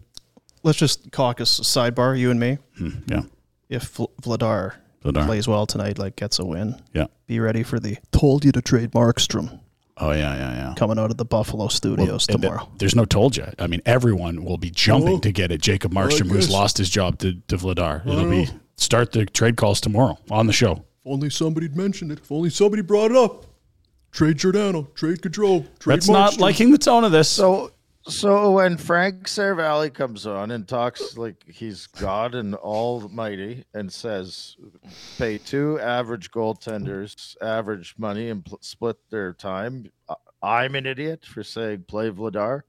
Let's 0.62 0.78
just 0.78 1.10
caucus 1.12 1.60
sidebar, 1.60 2.18
you 2.18 2.30
and 2.30 2.38
me. 2.38 2.58
Hmm, 2.76 2.90
yeah. 3.06 3.22
If 3.70 3.96
Vl- 3.96 4.10
Vladar, 4.20 4.74
Vladar. 5.02 5.24
plays 5.24 5.48
well 5.48 5.66
tonight, 5.66 5.98
like 5.98 6.16
gets 6.16 6.38
a 6.38 6.44
win, 6.44 6.80
Yeah. 6.92 7.06
be 7.26 7.40
ready 7.40 7.62
for 7.62 7.80
the 7.80 7.96
told 8.12 8.44
you 8.44 8.52
to 8.52 8.60
trade 8.60 8.90
Markstrom 8.92 9.60
Oh 10.00 10.12
yeah, 10.12 10.34
yeah, 10.36 10.54
yeah. 10.54 10.74
coming 10.76 10.98
out 10.98 11.10
of 11.10 11.16
the 11.16 11.24
Buffalo 11.24 11.68
studios 11.68 12.26
And 12.28 12.40
tomorrow. 12.40 12.68
There's 12.78 12.94
no 12.94 13.04
told 13.04 13.36
yet. 13.36 13.54
I 13.58 13.66
mean, 13.66 13.82
everyone 13.84 14.44
will 14.44 14.56
be 14.58 14.70
jumping 14.70 15.16
Oh. 15.16 15.20
to 15.20 15.32
get 15.32 15.50
it. 15.50 15.60
Jacob 15.60 15.92
oh, 15.92 16.00
Markstrom, 16.00 16.30
who's 16.30 16.50
lost 16.50 16.78
his 16.78 16.88
job 16.88 17.18
to, 17.18 17.34
to 17.48 17.56
Vladar. 17.56 18.00
I 18.06 18.08
It'll 18.10 18.22
don't 18.22 18.30
be 18.30 18.44
know. 18.44 18.50
start 18.76 19.12
the 19.12 19.26
trade 19.26 19.56
calls 19.56 19.80
tomorrow 19.80 20.16
on 20.30 20.46
the 20.46 20.52
show. 20.52 20.72
If 20.72 21.06
only 21.12 21.30
somebody'd 21.30 21.76
mentioned 21.76 22.12
it. 22.12 22.20
If 22.20 22.30
only 22.30 22.50
somebody 22.50 22.82
brought 22.82 23.10
it 23.10 23.16
up. 23.16 23.46
Trade 24.12 24.38
Giordano. 24.38 24.84
Trade 24.94 25.20
Gaudreau. 25.20 25.66
Trade 25.78 25.96
That's 25.96 26.08
not 26.08 26.38
liking 26.38 26.70
the 26.72 26.78
tone 26.78 27.04
of 27.04 27.12
this. 27.12 27.28
So, 27.28 27.72
so 28.08 28.52
when 28.52 28.76
Frank 28.76 29.24
Seravalli 29.24 29.92
comes 29.92 30.26
on 30.26 30.50
and 30.50 30.66
talks 30.66 31.16
like 31.16 31.44
he's 31.46 31.86
God 31.86 32.34
and 32.34 32.54
Almighty 32.54 33.64
and 33.74 33.92
says, 33.92 34.56
"Pay 35.18 35.38
two 35.38 35.78
average 35.80 36.30
goaltenders 36.30 37.36
average 37.42 37.94
money 37.98 38.30
and 38.30 38.44
pl- 38.44 38.58
split 38.62 38.96
their 39.10 39.32
time," 39.32 39.90
I'm 40.42 40.74
an 40.74 40.86
idiot 40.86 41.24
for 41.24 41.42
saying 41.42 41.84
play 41.88 42.10
Vladar. 42.10 42.62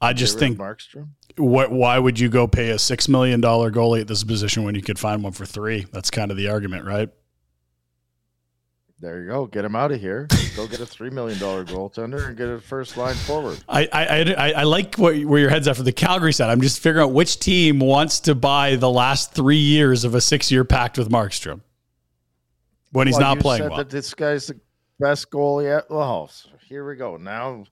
I 0.00 0.14
just 0.14 0.38
think 0.38 0.58
Markstrom. 0.58 1.08
what 1.36 1.70
why 1.70 1.98
would 1.98 2.18
you 2.18 2.28
go 2.30 2.46
pay 2.46 2.70
a 2.70 2.78
six 2.78 3.08
million 3.08 3.40
dollar 3.40 3.70
goalie 3.70 4.00
at 4.00 4.08
this 4.08 4.24
position 4.24 4.64
when 4.64 4.74
you 4.74 4.82
could 4.82 4.98
find 4.98 5.22
one 5.22 5.32
for 5.32 5.44
three? 5.44 5.86
That's 5.92 6.10
kind 6.10 6.30
of 6.30 6.36
the 6.36 6.48
argument, 6.48 6.86
right? 6.86 7.10
There 9.00 9.22
you 9.22 9.28
go. 9.30 9.46
Get 9.46 9.64
him 9.64 9.74
out 9.74 9.92
of 9.92 10.00
here. 10.00 10.28
Go 10.56 10.66
get 10.66 10.80
a 10.80 10.86
three 10.86 11.08
million 11.08 11.38
dollar 11.38 11.64
goaltender 11.64 12.28
and 12.28 12.36
get 12.36 12.48
a 12.48 12.60
first 12.60 12.98
line 12.98 13.14
forward. 13.14 13.58
I 13.66 13.88
I, 13.90 14.34
I, 14.36 14.52
I 14.58 14.62
like 14.64 14.96
what, 14.96 15.18
where 15.24 15.40
your 15.40 15.48
head's 15.48 15.66
at 15.68 15.76
for 15.76 15.82
the 15.82 15.92
Calgary 15.92 16.34
side. 16.34 16.50
I'm 16.50 16.60
just 16.60 16.80
figuring 16.80 17.04
out 17.06 17.12
which 17.12 17.38
team 17.38 17.78
wants 17.80 18.20
to 18.20 18.34
buy 18.34 18.76
the 18.76 18.90
last 18.90 19.32
three 19.32 19.56
years 19.56 20.04
of 20.04 20.14
a 20.14 20.20
six 20.20 20.50
year 20.52 20.64
pact 20.64 20.98
with 20.98 21.08
Markstrom 21.10 21.62
when 22.92 23.06
he's 23.06 23.14
Well, 23.16 23.22
not 23.22 23.36
you 23.36 23.40
playing 23.42 23.62
said 23.62 23.70
well. 23.70 23.78
That 23.78 23.88
this 23.90 24.12
guy's 24.12 24.48
the 24.48 24.60
best 24.98 25.30
goalie 25.30 25.74
at 25.78 25.88
well. 25.90 26.30
Here 26.68 26.86
we 26.86 26.96
go. 26.96 27.16
Now, 27.16 27.64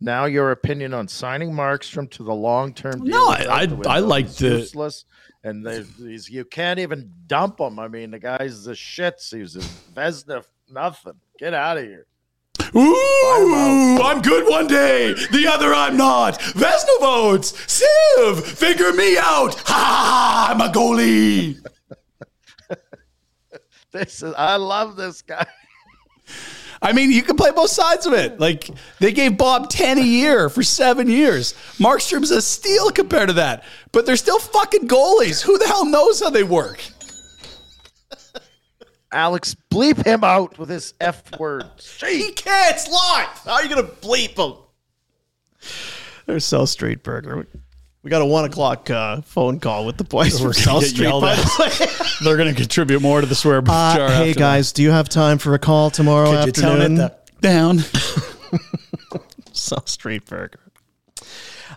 now 0.00 0.26
your 0.26 0.52
opinion 0.52 0.94
on 0.94 1.08
signing 1.08 1.50
Markstrom 1.50 2.08
to 2.12 2.22
the 2.22 2.34
long 2.34 2.72
term. 2.72 3.02
No, 3.02 3.28
I- 3.28 3.62
I- 3.64 3.96
I 3.96 3.98
like 3.98 4.28
the- 4.34 4.58
useless, 4.58 5.04
and 5.42 5.66
these 5.66 6.30
you 6.30 6.44
can't 6.44 6.78
even 6.78 7.10
dump 7.26 7.58
him. 7.60 7.80
I 7.80 7.88
mean, 7.88 8.12
the 8.12 8.20
guy's 8.20 8.64
the 8.64 8.72
shits. 8.72 9.34
He's 9.36 9.56
a 9.56 9.60
Vezina, 9.94 10.44
nothing. 10.70 11.14
Get 11.38 11.54
out 11.54 11.78
of 11.78 11.84
here. 11.84 12.06
Ooh, 12.74 14.02
I'm 14.02 14.20
good 14.20 14.48
one 14.48 14.66
day, 14.66 15.14
the 15.30 15.46
other 15.48 15.72
I'm 15.72 15.96
not. 15.96 16.38
Vezina 16.38 17.00
votes. 17.00 17.52
Siv, 17.52 18.42
figure 18.42 18.92
me 18.92 19.16
out. 19.16 19.54
Ha 19.54 19.72
ha 19.72 20.46
ha! 20.46 20.52
I'm 20.52 20.60
a 20.60 20.72
goalie. 20.72 21.58
This 23.92 24.22
is 24.22 24.34
I 24.36 24.56
love 24.56 24.96
this 24.96 25.22
guy. 25.22 25.46
I 26.82 26.92
mean, 26.92 27.10
you 27.10 27.22
can 27.22 27.36
play 27.36 27.50
both 27.50 27.70
sides 27.70 28.04
of 28.04 28.12
it. 28.12 28.38
Like 28.38 28.68
they 29.00 29.10
gave 29.10 29.38
Bob 29.38 29.70
ten 29.70 29.96
a 29.96 30.02
year 30.02 30.50
for 30.50 30.62
seven 30.62 31.08
years. 31.08 31.54
Markstrom's 31.78 32.30
a 32.30 32.42
steal 32.42 32.90
compared 32.90 33.28
to 33.28 33.34
that, 33.34 33.64
but 33.92 34.04
they're 34.04 34.16
still 34.16 34.38
fucking 34.38 34.86
goalies. 34.86 35.40
Who 35.40 35.56
the 35.56 35.66
hell 35.66 35.86
knows 35.86 36.20
how 36.20 36.28
they 36.28 36.42
work? 36.42 36.84
Alex, 39.12 39.54
bleep 39.70 40.04
him 40.04 40.24
out 40.24 40.58
with 40.58 40.68
his 40.68 40.94
f 41.00 41.38
word. 41.38 41.64
He 42.00 42.32
can't. 42.32 42.74
It's 42.74 42.88
live. 42.88 43.28
How 43.44 43.52
are 43.52 43.62
you 43.64 43.68
going 43.74 43.86
to 43.86 43.92
bleep 43.92 44.36
him? 44.38 44.58
There's 46.26 46.44
South 46.44 46.68
Street 46.68 47.02
Burglar. 47.02 47.46
We 48.02 48.10
got 48.10 48.22
a 48.22 48.26
one 48.26 48.44
o'clock 48.44 48.88
uh, 48.90 49.20
phone 49.22 49.58
call 49.58 49.84
with 49.86 49.96
the 49.96 50.04
boys 50.04 50.40
We're 50.40 50.52
from 50.52 50.62
South 50.62 50.80
get 50.82 50.90
Street. 50.90 51.04
yelled 51.06 51.22
By 51.22 51.32
at. 51.32 51.38
the 51.38 52.06
way. 52.20 52.24
They're 52.24 52.36
going 52.36 52.52
to 52.54 52.60
contribute 52.60 53.00
more 53.02 53.20
to 53.20 53.26
the 53.26 53.34
swear 53.34 53.58
Uh, 53.58 53.96
jar. 53.96 54.08
hey 54.10 54.28
after 54.30 54.38
guys, 54.40 54.72
do 54.72 54.82
you 54.82 54.90
have 54.92 55.08
time 55.08 55.38
for 55.38 55.54
a 55.54 55.58
call 55.58 55.90
tomorrow 55.90 56.30
Could 56.44 56.46
you 56.46 56.52
tone 56.62 56.80
afternoon? 56.82 57.00
it 57.00 57.26
the- 57.40 57.40
down? 57.40 57.78
South 59.52 59.88
Street 59.88 60.24
Burger. 60.26 60.60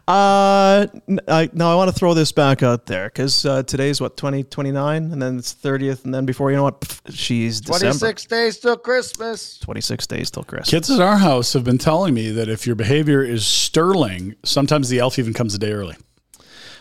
Uh, 0.10 0.88
n- 1.08 1.20
I, 1.28 1.52
now 1.54 1.72
I 1.72 1.76
want 1.76 1.92
to 1.92 1.96
throw 1.96 2.16
this 2.16 2.32
back 2.32 2.64
out 2.64 2.88
there 2.88 3.10
because 3.10 3.46
uh, 3.46 3.62
today's 3.62 4.02
what 4.02 4.18
twenty 4.18 4.44
twenty 4.44 4.72
nine, 4.72 5.12
and 5.12 5.22
then 5.22 5.38
it's 5.38 5.54
30th, 5.54 6.04
and 6.04 6.12
then 6.12 6.26
before 6.26 6.50
you 6.50 6.58
know 6.58 6.64
what, 6.64 6.82
pff, 6.82 7.14
she's 7.14 7.62
Twenty 7.62 7.86
December. 7.86 8.08
six 8.08 8.26
days 8.26 8.58
till 8.58 8.76
Christmas. 8.76 9.60
26 9.60 10.08
days 10.08 10.32
till 10.32 10.44
Christmas. 10.44 10.70
Kids 10.72 10.90
at 10.90 11.00
our 11.00 11.18
house 11.18 11.54
have 11.54 11.64
been 11.64 11.78
telling 11.78 12.16
me 12.16 12.32
that 12.32 12.50
if 12.50 12.66
your 12.66 12.76
behavior 12.76 13.22
is 13.22 13.46
sterling, 13.46 14.34
sometimes 14.44 14.90
the 14.90 14.98
elf 14.98 15.20
even 15.20 15.32
comes 15.32 15.54
a 15.54 15.60
day 15.60 15.72
early. 15.74 15.96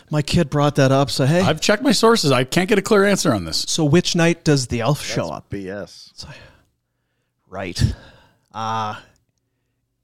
My 0.09 0.23
kid 0.23 0.49
brought 0.49 0.73
that 0.77 0.91
up, 0.91 1.11
so 1.11 1.27
hey. 1.27 1.41
I've 1.41 1.61
checked 1.61 1.83
my 1.83 1.91
sources. 1.91 2.31
I 2.31 2.45
can't 2.45 2.67
get 2.67 2.79
a 2.79 2.81
clear 2.81 3.05
answer 3.05 3.31
on 3.31 3.45
this. 3.45 3.63
So 3.67 3.85
which 3.85 4.15
night 4.15 4.43
does 4.43 4.65
the 4.65 4.81
elf 4.81 5.03
show 5.03 5.29
up? 5.29 5.51
BS. 5.51 6.25
Right. 7.47 7.79
Uh 8.51 8.99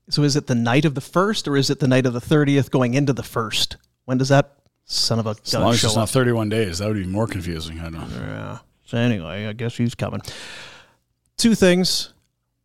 so 0.09 0.23
is 0.23 0.35
it 0.35 0.47
the 0.47 0.55
night 0.55 0.85
of 0.85 0.95
the 0.95 1.01
first 1.01 1.47
or 1.47 1.55
is 1.57 1.69
it 1.69 1.79
the 1.79 1.87
night 1.87 2.05
of 2.05 2.13
the 2.13 2.21
30th 2.21 2.69
going 2.71 2.93
into 2.93 3.13
the 3.13 3.23
first? 3.23 3.77
When 4.05 4.17
does 4.17 4.29
that 4.29 4.53
son 4.85 5.17
of 5.19 5.25
a 5.27 5.31
As 5.31 5.51
gun 5.51 5.61
long 5.63 5.73
as 5.73 5.83
it's 5.83 5.93
up? 5.93 6.01
not 6.01 6.09
31 6.09 6.49
days, 6.49 6.77
that 6.79 6.87
would 6.87 6.97
be 6.97 7.05
more 7.05 7.27
confusing. 7.27 7.79
I 7.79 7.83
don't 7.89 7.93
know. 7.93 8.07
Yeah. 8.19 8.57
So 8.85 8.97
anyway, 8.97 9.47
I 9.47 9.53
guess 9.53 9.75
he's 9.77 9.95
coming. 9.95 10.21
Two 11.37 11.55
things. 11.55 12.13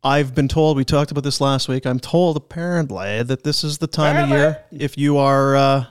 I've 0.03 0.33
been 0.33 0.47
told, 0.47 0.77
we 0.77 0.85
talked 0.85 1.11
about 1.11 1.23
this 1.23 1.39
last 1.41 1.67
week. 1.67 1.85
I'm 1.85 1.99
told 1.99 2.35
apparently 2.37 3.21
that 3.23 3.43
this 3.43 3.63
is 3.63 3.77
the 3.77 3.87
time 3.87 4.23
of 4.23 4.29
year 4.29 4.63
if 4.71 4.97
you 4.97 5.17
are, 5.17 5.55
uh, 5.55 5.85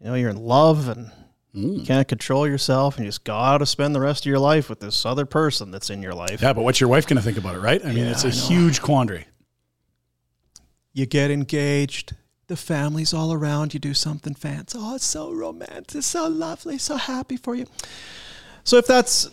you 0.00 0.06
know, 0.08 0.14
you're 0.14 0.30
in 0.30 0.36
love 0.42 0.88
and 0.88 1.10
you 1.52 1.82
can't 1.84 2.06
control 2.06 2.46
yourself 2.46 2.96
and 2.96 3.04
you 3.04 3.08
just 3.08 3.24
got 3.24 3.58
to 3.58 3.66
spend 3.66 3.94
the 3.94 4.00
rest 4.00 4.24
of 4.24 4.30
your 4.30 4.38
life 4.38 4.68
with 4.68 4.80
this 4.80 5.04
other 5.06 5.24
person 5.26 5.70
that's 5.70 5.88
in 5.90 6.02
your 6.02 6.14
life. 6.14 6.40
Yeah, 6.42 6.52
but 6.52 6.62
what's 6.62 6.80
your 6.80 6.88
wife 6.90 7.06
going 7.06 7.16
to 7.16 7.22
think 7.22 7.38
about 7.38 7.54
it, 7.54 7.60
right? 7.60 7.82
I 7.84 7.88
mean, 7.88 8.04
Yeah, 8.04 8.10
it's 8.10 8.24
a 8.24 8.30
huge 8.30 8.82
quandary. 8.82 9.26
You 10.92 11.06
get 11.06 11.30
engaged. 11.30 12.14
The 12.48 12.56
family's 12.56 13.14
all 13.14 13.32
around. 13.32 13.74
You 13.74 13.80
do 13.80 13.94
something 13.94 14.34
fancy. 14.34 14.76
Oh, 14.80 14.96
it's 14.96 15.04
so 15.04 15.32
romantic, 15.32 16.02
so 16.02 16.26
lovely, 16.26 16.78
so 16.78 16.96
happy 16.96 17.36
for 17.36 17.54
you. 17.54 17.66
So 18.64 18.76
if 18.76 18.86
that's, 18.86 19.30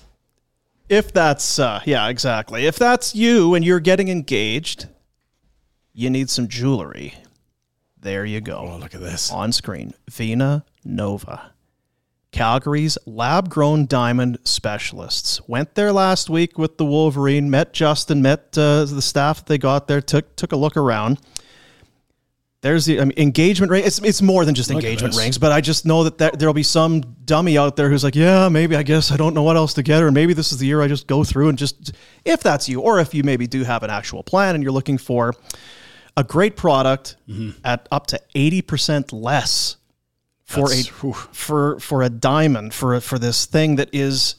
if 0.88 1.12
that's, 1.12 1.58
uh, 1.60 1.82
yeah, 1.86 2.08
exactly. 2.10 2.66
If 2.66 2.78
that's 2.78 3.16
you 3.16 3.56
and 3.56 3.66
you're 3.66 3.80
getting 3.80 4.10
engaged, 4.10 4.88
you 5.94 6.10
need 6.12 6.30
some 6.30 6.48
jewelry 6.48 7.16
There 8.00 8.24
you 8.24 8.40
go. 8.40 8.58
Oh, 8.58 8.78
look 8.78 8.94
at 8.94 9.02
this. 9.02 9.32
On 9.32 9.52
screen. 9.52 9.94
Vina 10.10 10.64
Nova. 10.86 11.52
Calgary's 12.32 12.98
lab 13.06 13.50
grown 13.50 13.88
diamond 13.88 14.38
specialists. 14.44 15.42
Went 15.48 15.74
there 15.74 15.92
last 15.92 16.30
week 16.30 16.58
with 16.58 16.78
the 16.78 16.86
Wolverine, 16.86 17.50
met 17.50 17.74
Justin, 17.74 18.22
met 18.22 18.56
uh, 18.58 18.86
the 18.86 19.02
staff 19.02 19.38
that 19.40 19.48
they 19.48 19.58
got 19.58 19.88
there, 19.88 20.02
took 20.02 20.36
took 20.36 20.52
a 20.52 20.56
look 20.56 20.78
around. 20.78 21.20
There's 22.68 22.84
the 22.84 23.00
I 23.00 23.06
mean, 23.06 23.14
engagement 23.16 23.72
ring. 23.72 23.86
It's, 23.86 24.00
it's 24.00 24.22
more 24.22 24.44
than 24.44 24.54
just 24.54 24.70
Look 24.70 24.84
engagement 24.84 25.16
rings, 25.16 25.38
but 25.38 25.54
I 25.54 25.62
just 25.62 25.86
know 25.86 26.04
that, 26.04 26.18
that 26.18 26.38
there'll 26.38 26.54
be 26.54 26.64
some 26.64 27.00
dummy 27.24 27.58
out 27.58 27.78
there 27.78 27.90
who's 27.90 28.04
like, 28.04 28.14
yeah, 28.14 28.50
maybe 28.50 28.76
I 28.76 28.84
guess 28.84 29.10
I 29.10 29.16
don't 29.16 29.34
know 29.34 29.44
what 29.44 29.56
else 29.56 29.74
to 29.76 29.84
get, 29.84 30.04
or 30.04 30.12
maybe 30.12 30.34
this 30.34 30.52
is 30.52 30.58
the 30.58 30.66
year 30.66 30.82
I 30.82 30.90
just 30.90 31.08
go 31.08 31.24
through 31.24 31.48
and 31.48 31.58
just, 31.58 31.94
if 32.26 32.44
that's 32.44 32.68
you, 32.68 32.82
or 32.82 33.00
if 33.00 33.14
you 33.14 33.24
maybe 33.24 33.48
do 33.48 33.64
have 33.64 33.84
an 33.84 33.90
actual 33.90 34.22
plan 34.22 34.54
and 34.54 34.62
you're 34.62 34.74
looking 34.74 34.98
for 34.98 35.34
a 36.18 36.26
great 36.26 36.58
product 36.58 37.16
Mm-hmm. 37.30 37.52
at 37.64 37.88
up 37.90 38.08
to 38.08 38.20
80% 38.36 39.14
less 39.14 39.78
for 40.44 40.68
That's- 40.68 40.90
a 40.90 41.14
for 41.14 41.80
for 41.80 42.04
a 42.04 42.10
diamond 42.10 42.74
for 42.74 43.00
for 43.00 43.18
this 43.18 43.46
thing 43.46 43.78
that 43.78 43.90
is 43.94 44.36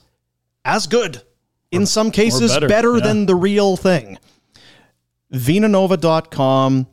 as 0.66 0.86
good 0.86 1.22
in 1.70 1.86
some 1.86 2.10
cases 2.10 2.52
better, 2.52 2.68
better, 2.68 2.96
yeah. 2.98 3.04
than 3.06 3.24
the 3.26 3.34
real 3.34 3.76
thing 3.78 4.18
vinanova.com 5.32 6.86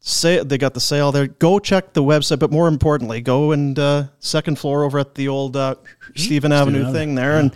say 0.00 0.42
they 0.42 0.56
got 0.58 0.72
the 0.74 0.80
sale 0.80 1.12
there 1.12 1.26
go 1.26 1.58
check 1.58 1.92
the 1.92 2.02
website 2.02 2.38
but 2.38 2.50
more 2.50 2.66
importantly 2.68 3.20
go 3.20 3.52
and 3.52 3.78
uh, 3.78 4.04
second 4.18 4.58
floor 4.58 4.82
over 4.84 4.98
at 4.98 5.14
the 5.14 5.28
old 5.28 5.56
uh, 5.56 5.74
stephen 6.16 6.52
avenue 6.52 6.90
thing 6.92 7.14
there 7.14 7.38
and 7.38 7.54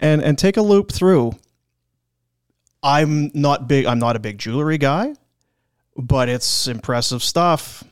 and 0.00 0.22
and 0.22 0.36
take 0.38 0.56
a 0.56 0.62
loop 0.62 0.90
through 0.90 1.32
i'm 2.82 3.30
not 3.34 3.68
big 3.68 3.86
i'm 3.86 3.98
not 3.98 4.16
a 4.16 4.18
big 4.18 4.38
jewelry 4.38 4.78
guy 4.78 5.14
but 5.96 6.28
it's 6.28 6.66
impressive 6.68 7.22
stuff 7.22 7.84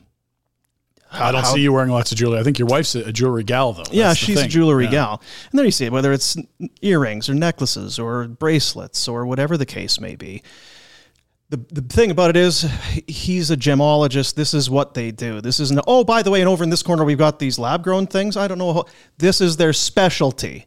I 1.09 1.31
don't 1.31 1.41
How- 1.45 1.53
see 1.53 1.61
you 1.61 1.71
wearing 1.71 1.89
lots 1.89 2.11
of 2.11 2.17
jewelry. 2.17 2.37
I 2.37 2.43
think 2.43 2.59
your 2.59 2.67
wife's 2.67 2.93
a, 2.93 3.13
jewelry 3.13 3.45
gal, 3.45 3.71
though. 3.71 3.83
yeah, 3.91 4.09
That's 4.09 4.19
the 4.19 4.25
she's 4.25 4.41
a 4.41 4.47
jewelry 4.47 4.83
Yeah. 4.85 4.91
gal. 4.91 5.21
And 5.49 5.57
there 5.57 5.63
you 5.65 5.71
see 5.71 5.85
it, 5.85 5.91
whether 5.93 6.11
it's 6.11 6.35
earrings 6.81 7.29
or 7.29 7.33
necklaces 7.33 7.97
or 7.97 8.27
bracelets 8.27 9.07
or 9.07 9.25
whatever 9.25 9.55
the 9.55 9.65
case 9.65 10.01
may 10.01 10.17
be. 10.17 10.43
The, 11.49 11.57
the 11.71 11.81
thing 11.81 12.11
about 12.11 12.29
it 12.29 12.35
is, 12.35 12.69
he's 13.07 13.51
a 13.51 13.55
gemologist. 13.55 14.35
This 14.35 14.53
is 14.53 14.69
what 14.69 14.93
they 14.93 15.11
do. 15.11 15.39
This 15.39 15.61
isn't, 15.61 15.79
oh, 15.87 16.03
by 16.03 16.21
the 16.21 16.29
way, 16.29 16.41
and 16.41 16.49
over 16.49 16.61
in 16.61 16.69
this 16.69 16.83
corner, 16.83 17.05
we've 17.05 17.17
got 17.17 17.39
these 17.39 17.57
lab 17.57 17.83
grown 17.83 18.05
things. 18.05 18.35
I 18.35 18.49
don't 18.49 18.57
know. 18.57 18.73
How, 18.73 18.85
this 19.17 19.39
is 19.39 19.55
their 19.55 19.71
specialty. 19.71 20.65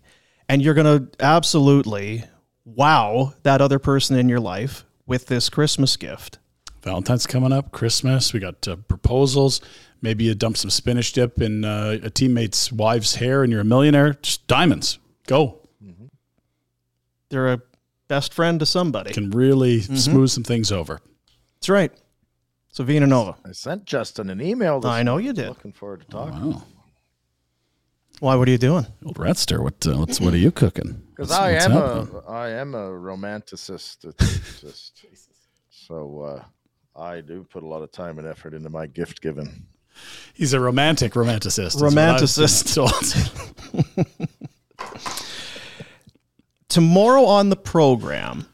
And 0.49 0.63
you're 0.63 0.73
going 0.75 1.11
to 1.11 1.23
absolutely 1.23 2.25
wow 2.65 3.35
that 3.43 3.61
other 3.61 3.79
person 3.79 4.17
in 4.17 4.29
your 4.29 4.41
life 4.41 4.85
with 5.07 5.27
this 5.27 5.51
Christmas 5.51 5.99
gift. 5.99 6.39
Valentine's 6.83 7.27
coming 7.27 7.53
up, 7.53 7.73
Christmas. 7.73 8.33
We 8.33 8.41
got 8.41 8.67
uh, 8.67 8.77
proposals. 8.77 9.61
Maybe 10.01 10.25
you 10.25 10.35
dump 10.35 10.57
some 10.57 10.71
spinach 10.71 11.13
dip 11.13 11.43
in 11.43 11.63
uh, 11.63 11.99
a 12.03 12.09
teammate's 12.09 12.73
wife's 12.73 13.17
hair 13.17 13.43
and 13.43 13.53
you're 13.53 13.61
a 13.61 13.67
millionaire. 13.67 14.15
Just 14.15 14.47
diamonds. 14.47 14.99
Go. 15.27 15.59
They're 17.29 17.53
a 17.53 17.61
best 18.11 18.35
friend 18.35 18.59
to 18.59 18.67
somebody. 18.67 19.13
Can 19.13 19.31
really 19.31 19.83
Mhm. 19.83 19.97
smooth 19.97 20.31
some 20.31 20.43
things 20.43 20.73
over. 20.73 21.01
That's 21.55 21.69
right. 21.69 21.93
So 22.73 22.83
Vina 22.83 23.07
Nova. 23.07 23.37
I 23.45 23.53
sent 23.53 23.85
Justin 23.85 24.31
an 24.31 24.41
email. 24.41 24.81
This 24.81 24.91
I 24.91 25.05
know 25.05 25.19
you 25.19 25.33
did. 25.33 25.49
Looking 25.49 25.73
forward 25.73 26.01
to 26.01 26.07
talking. 26.09 26.53
Wow. 26.53 26.63
Why? 28.19 28.35
What 28.35 28.49
are 28.49 28.51
you 28.51 28.59
doing? 28.59 28.87
Old 29.07 29.17
Redster, 29.17 29.63
what, 29.63 29.87
uh, 29.87 29.97
what's, 29.97 30.21
what 30.21 30.35
are 30.35 30.39
you 30.39 30.51
cooking? 30.51 31.01
Because 31.11 31.31
I 31.31 31.53
am 31.53 31.71
happening? 31.71 32.23
a 32.27 32.31
I 32.31 32.49
am 32.51 32.75
a 32.75 32.89
romanticist. 32.91 34.03
Just, 34.61 35.05
so 35.71 36.21
uh, 36.21 36.45
I 37.01 37.21
do 37.21 37.45
put 37.45 37.63
a 37.63 37.67
lot 37.67 37.83
of 37.83 37.93
time 37.93 38.19
and 38.19 38.27
effort 38.27 38.55
into 38.55 38.71
my 38.71 38.87
gift 38.87 39.23
giving. 39.23 39.67
He's 40.35 40.53
a 40.53 40.61
romantic 40.61 41.13
romanticist. 41.15 41.77
is 41.77 41.83
what 41.83 41.97
I've 41.97 42.19
been 42.19 42.27
Romanticist. 42.27 42.77
told. 46.71 46.85
tomorrow 46.85 47.25
on 47.25 47.49
the 47.51 47.57
program, 47.57 48.47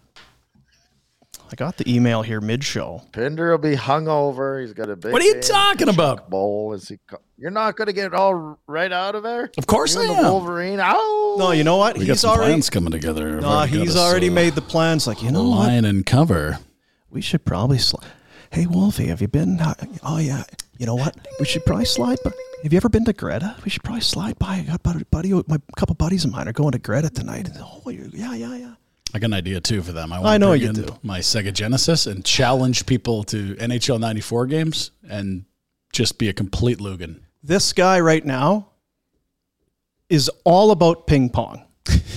I 1.51 1.55
got 1.55 1.77
the 1.77 1.93
email 1.93 2.23
here 2.23 2.41
mid 2.41 2.65
show. 2.65 3.03
Pinder 3.13 3.51
will 3.53 3.59
be 3.59 3.77
hungover. 3.77 4.61
He's 4.61 4.73
got 4.73 4.91
a 4.91 4.97
big. 4.97 5.13
What 5.13 5.23
are 5.23 5.27
you 5.27 5.41
talking 5.41 5.89
about? 5.89 6.29
Bowl 6.29 6.73
is 6.73 6.89
he? 6.89 6.99
ca- 7.07 7.19
You're 7.39 7.53
not 7.53 7.77
going 7.77 7.87
to 7.87 7.93
get 7.93 8.07
it 8.07 8.15
all 8.15 8.59
right 8.67 8.91
out 8.91 9.15
of 9.15 9.23
there. 9.23 9.51
Of 9.57 9.67
course 9.67 9.95
you 9.95 10.03
I 10.03 10.05
am. 10.07 10.25
the 10.25 10.31
Wolverine. 10.33 10.81
Ow! 10.81 11.37
No, 11.39 11.53
you 11.53 11.63
know 11.63 11.77
what? 11.77 11.97
We 11.99 12.05
got 12.07 12.15
he's 12.15 12.21
some 12.23 12.31
already 12.31 12.53
plans 12.53 12.71
coming 12.71 12.91
together. 12.91 13.37
I've 13.37 13.43
no, 13.43 13.49
already 13.49 13.79
he's 13.79 13.97
us, 13.97 14.03
already 14.11 14.29
uh, 14.29 14.33
made 14.33 14.55
the 14.55 14.63
plans. 14.63 15.07
Like 15.07 15.23
you 15.23 15.31
know 15.31 15.49
what? 15.49 15.69
line 15.69 15.85
and 15.85 16.05
cover. 16.05 16.59
We 17.11 17.21
should 17.21 17.45
probably. 17.45 17.79
Sli- 17.79 18.03
hey, 18.51 18.67
Wolfie, 18.67 19.07
have 19.07 19.21
you 19.21 19.29
been? 19.29 19.61
Uh, 19.61 19.75
oh 20.03 20.19
yeah. 20.19 20.43
You 20.79 20.87
know 20.87 20.95
what? 20.95 21.17
We 21.41 21.47
should 21.47 21.65
probably 21.65 21.85
slide. 21.85 22.19
But 22.23 22.35
have 22.63 22.73
you 22.73 22.77
ever 22.77 22.89
been 22.89 23.05
to 23.07 23.13
Greta? 23.13 23.57
We 23.65 23.71
should 23.71 23.83
probably 23.83 24.03
slide 24.03 24.39
by. 24.39 24.57
I 24.57 24.63
got 24.63 24.83
buddy, 24.83 25.05
buddy 25.11 25.33
my 25.47 25.59
couple 25.77 25.95
buddies 25.95 26.25
of 26.25 26.33
mine 26.33 26.49
are 26.49 26.53
going 26.53 26.73
to 26.73 26.79
Greta 26.79 27.11
tonight. 27.11 27.49
Oh, 27.59 27.83
yeah, 27.91 28.35
yeah, 28.35 28.57
yeah. 28.57 28.75
I 29.15 29.19
got 29.19 29.27
an 29.27 29.35
idea 29.35 29.61
too 29.61 29.83
for 29.83 29.93
them. 29.93 30.13
I, 30.13 30.17
I 30.17 30.21
want 30.21 30.41
know 30.41 30.51
bring 30.51 30.63
you 30.63 30.73
do. 30.73 30.97
My 31.03 31.21
Sega 31.21 31.53
Genesis 31.53 32.07
and 32.07 32.25
challenge 32.25 32.87
people 32.87 33.25
to 33.25 33.55
NHL 33.55 33.99
'94 34.01 34.47
games 34.47 34.91
and 35.09 35.45
just 35.93 36.19
be 36.19 36.29
a 36.29 36.33
complete 36.33 36.79
Lugan. 36.79 37.21
This 37.43 37.73
guy 37.73 38.01
right 38.01 38.25
now 38.25 38.71
is 40.11 40.29
all 40.45 40.71
about 40.71 41.07
ping 41.07 41.31
pong. 41.31 41.65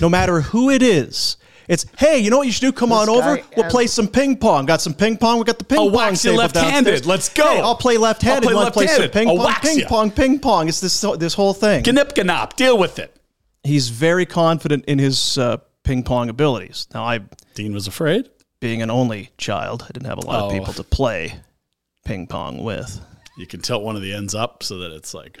No 0.00 0.08
matter 0.08 0.40
who 0.40 0.68
it 0.68 0.82
is. 0.82 1.36
It's 1.70 1.86
hey, 1.98 2.18
you 2.18 2.30
know 2.30 2.38
what 2.38 2.46
you 2.46 2.52
should 2.52 2.62
do? 2.62 2.72
Come 2.72 2.88
This 2.90 2.98
on 2.98 3.08
over. 3.08 3.36
guy 3.36 3.44
We'll 3.56 3.70
play 3.70 3.86
some 3.86 4.08
ping 4.08 4.36
pong. 4.36 4.66
Got 4.66 4.80
some 4.80 4.92
ping 4.92 5.16
pong. 5.16 5.38
We 5.38 5.44
got 5.44 5.58
the 5.60 5.64
ping 5.64 5.78
I'll 5.78 5.84
pong. 5.86 5.94
wax 5.94 6.24
you 6.24 6.32
table 6.32 6.42
left-handed. 6.42 6.72
downstairs. 6.90 7.06
Let's 7.06 7.28
go. 7.28 7.44
Hey, 7.48 7.60
I'll 7.60 7.76
play 7.76 7.96
left-handed. 7.96 8.42
I'll 8.42 8.48
play 8.50 8.54
Want 8.54 8.66
to 8.66 8.72
play 8.72 8.86
some 8.88 9.02
left-handed. 9.02 9.12
ping 9.12 9.28
I'll 9.28 9.36
pong? 9.36 9.44
wax 9.46 9.68
Ping 9.68 9.78
ya. 9.78 9.88
pong. 9.88 10.10
Ping 10.10 10.38
pong. 10.40 10.68
It's 10.68 10.80
this 10.80 11.00
this 11.18 11.34
whole 11.34 11.54
thing. 11.54 11.84
Ganip 11.84 12.12
ganop. 12.14 12.56
Deal 12.56 12.76
with 12.76 12.98
it. 12.98 13.16
He's 13.62 13.88
very 13.88 14.26
confident 14.26 14.84
in 14.86 14.98
his 14.98 15.38
uh, 15.38 15.58
ping 15.84 16.02
pong 16.02 16.28
abilities. 16.28 16.88
Now, 16.92 17.04
I 17.04 17.20
Dean 17.54 17.72
was 17.72 17.86
afraid. 17.86 18.28
being 18.58 18.82
an 18.82 18.90
only 18.90 19.30
child, 19.38 19.84
I 19.84 19.92
didn't 19.92 20.06
have 20.08 20.18
a 20.18 20.26
lot 20.26 20.40
of 20.40 20.50
Oh. 20.50 20.58
people 20.58 20.74
to 20.74 20.82
play 20.82 21.34
ping 22.04 22.26
pong 22.26 22.64
with. 22.64 23.00
You 23.38 23.46
can 23.46 23.60
tilt 23.60 23.82
one 23.84 23.94
of 23.96 24.02
the 24.02 24.12
ends 24.12 24.34
up 24.34 24.62
so 24.64 24.78
that 24.78 24.90
it's 24.92 25.14
like 25.14 25.38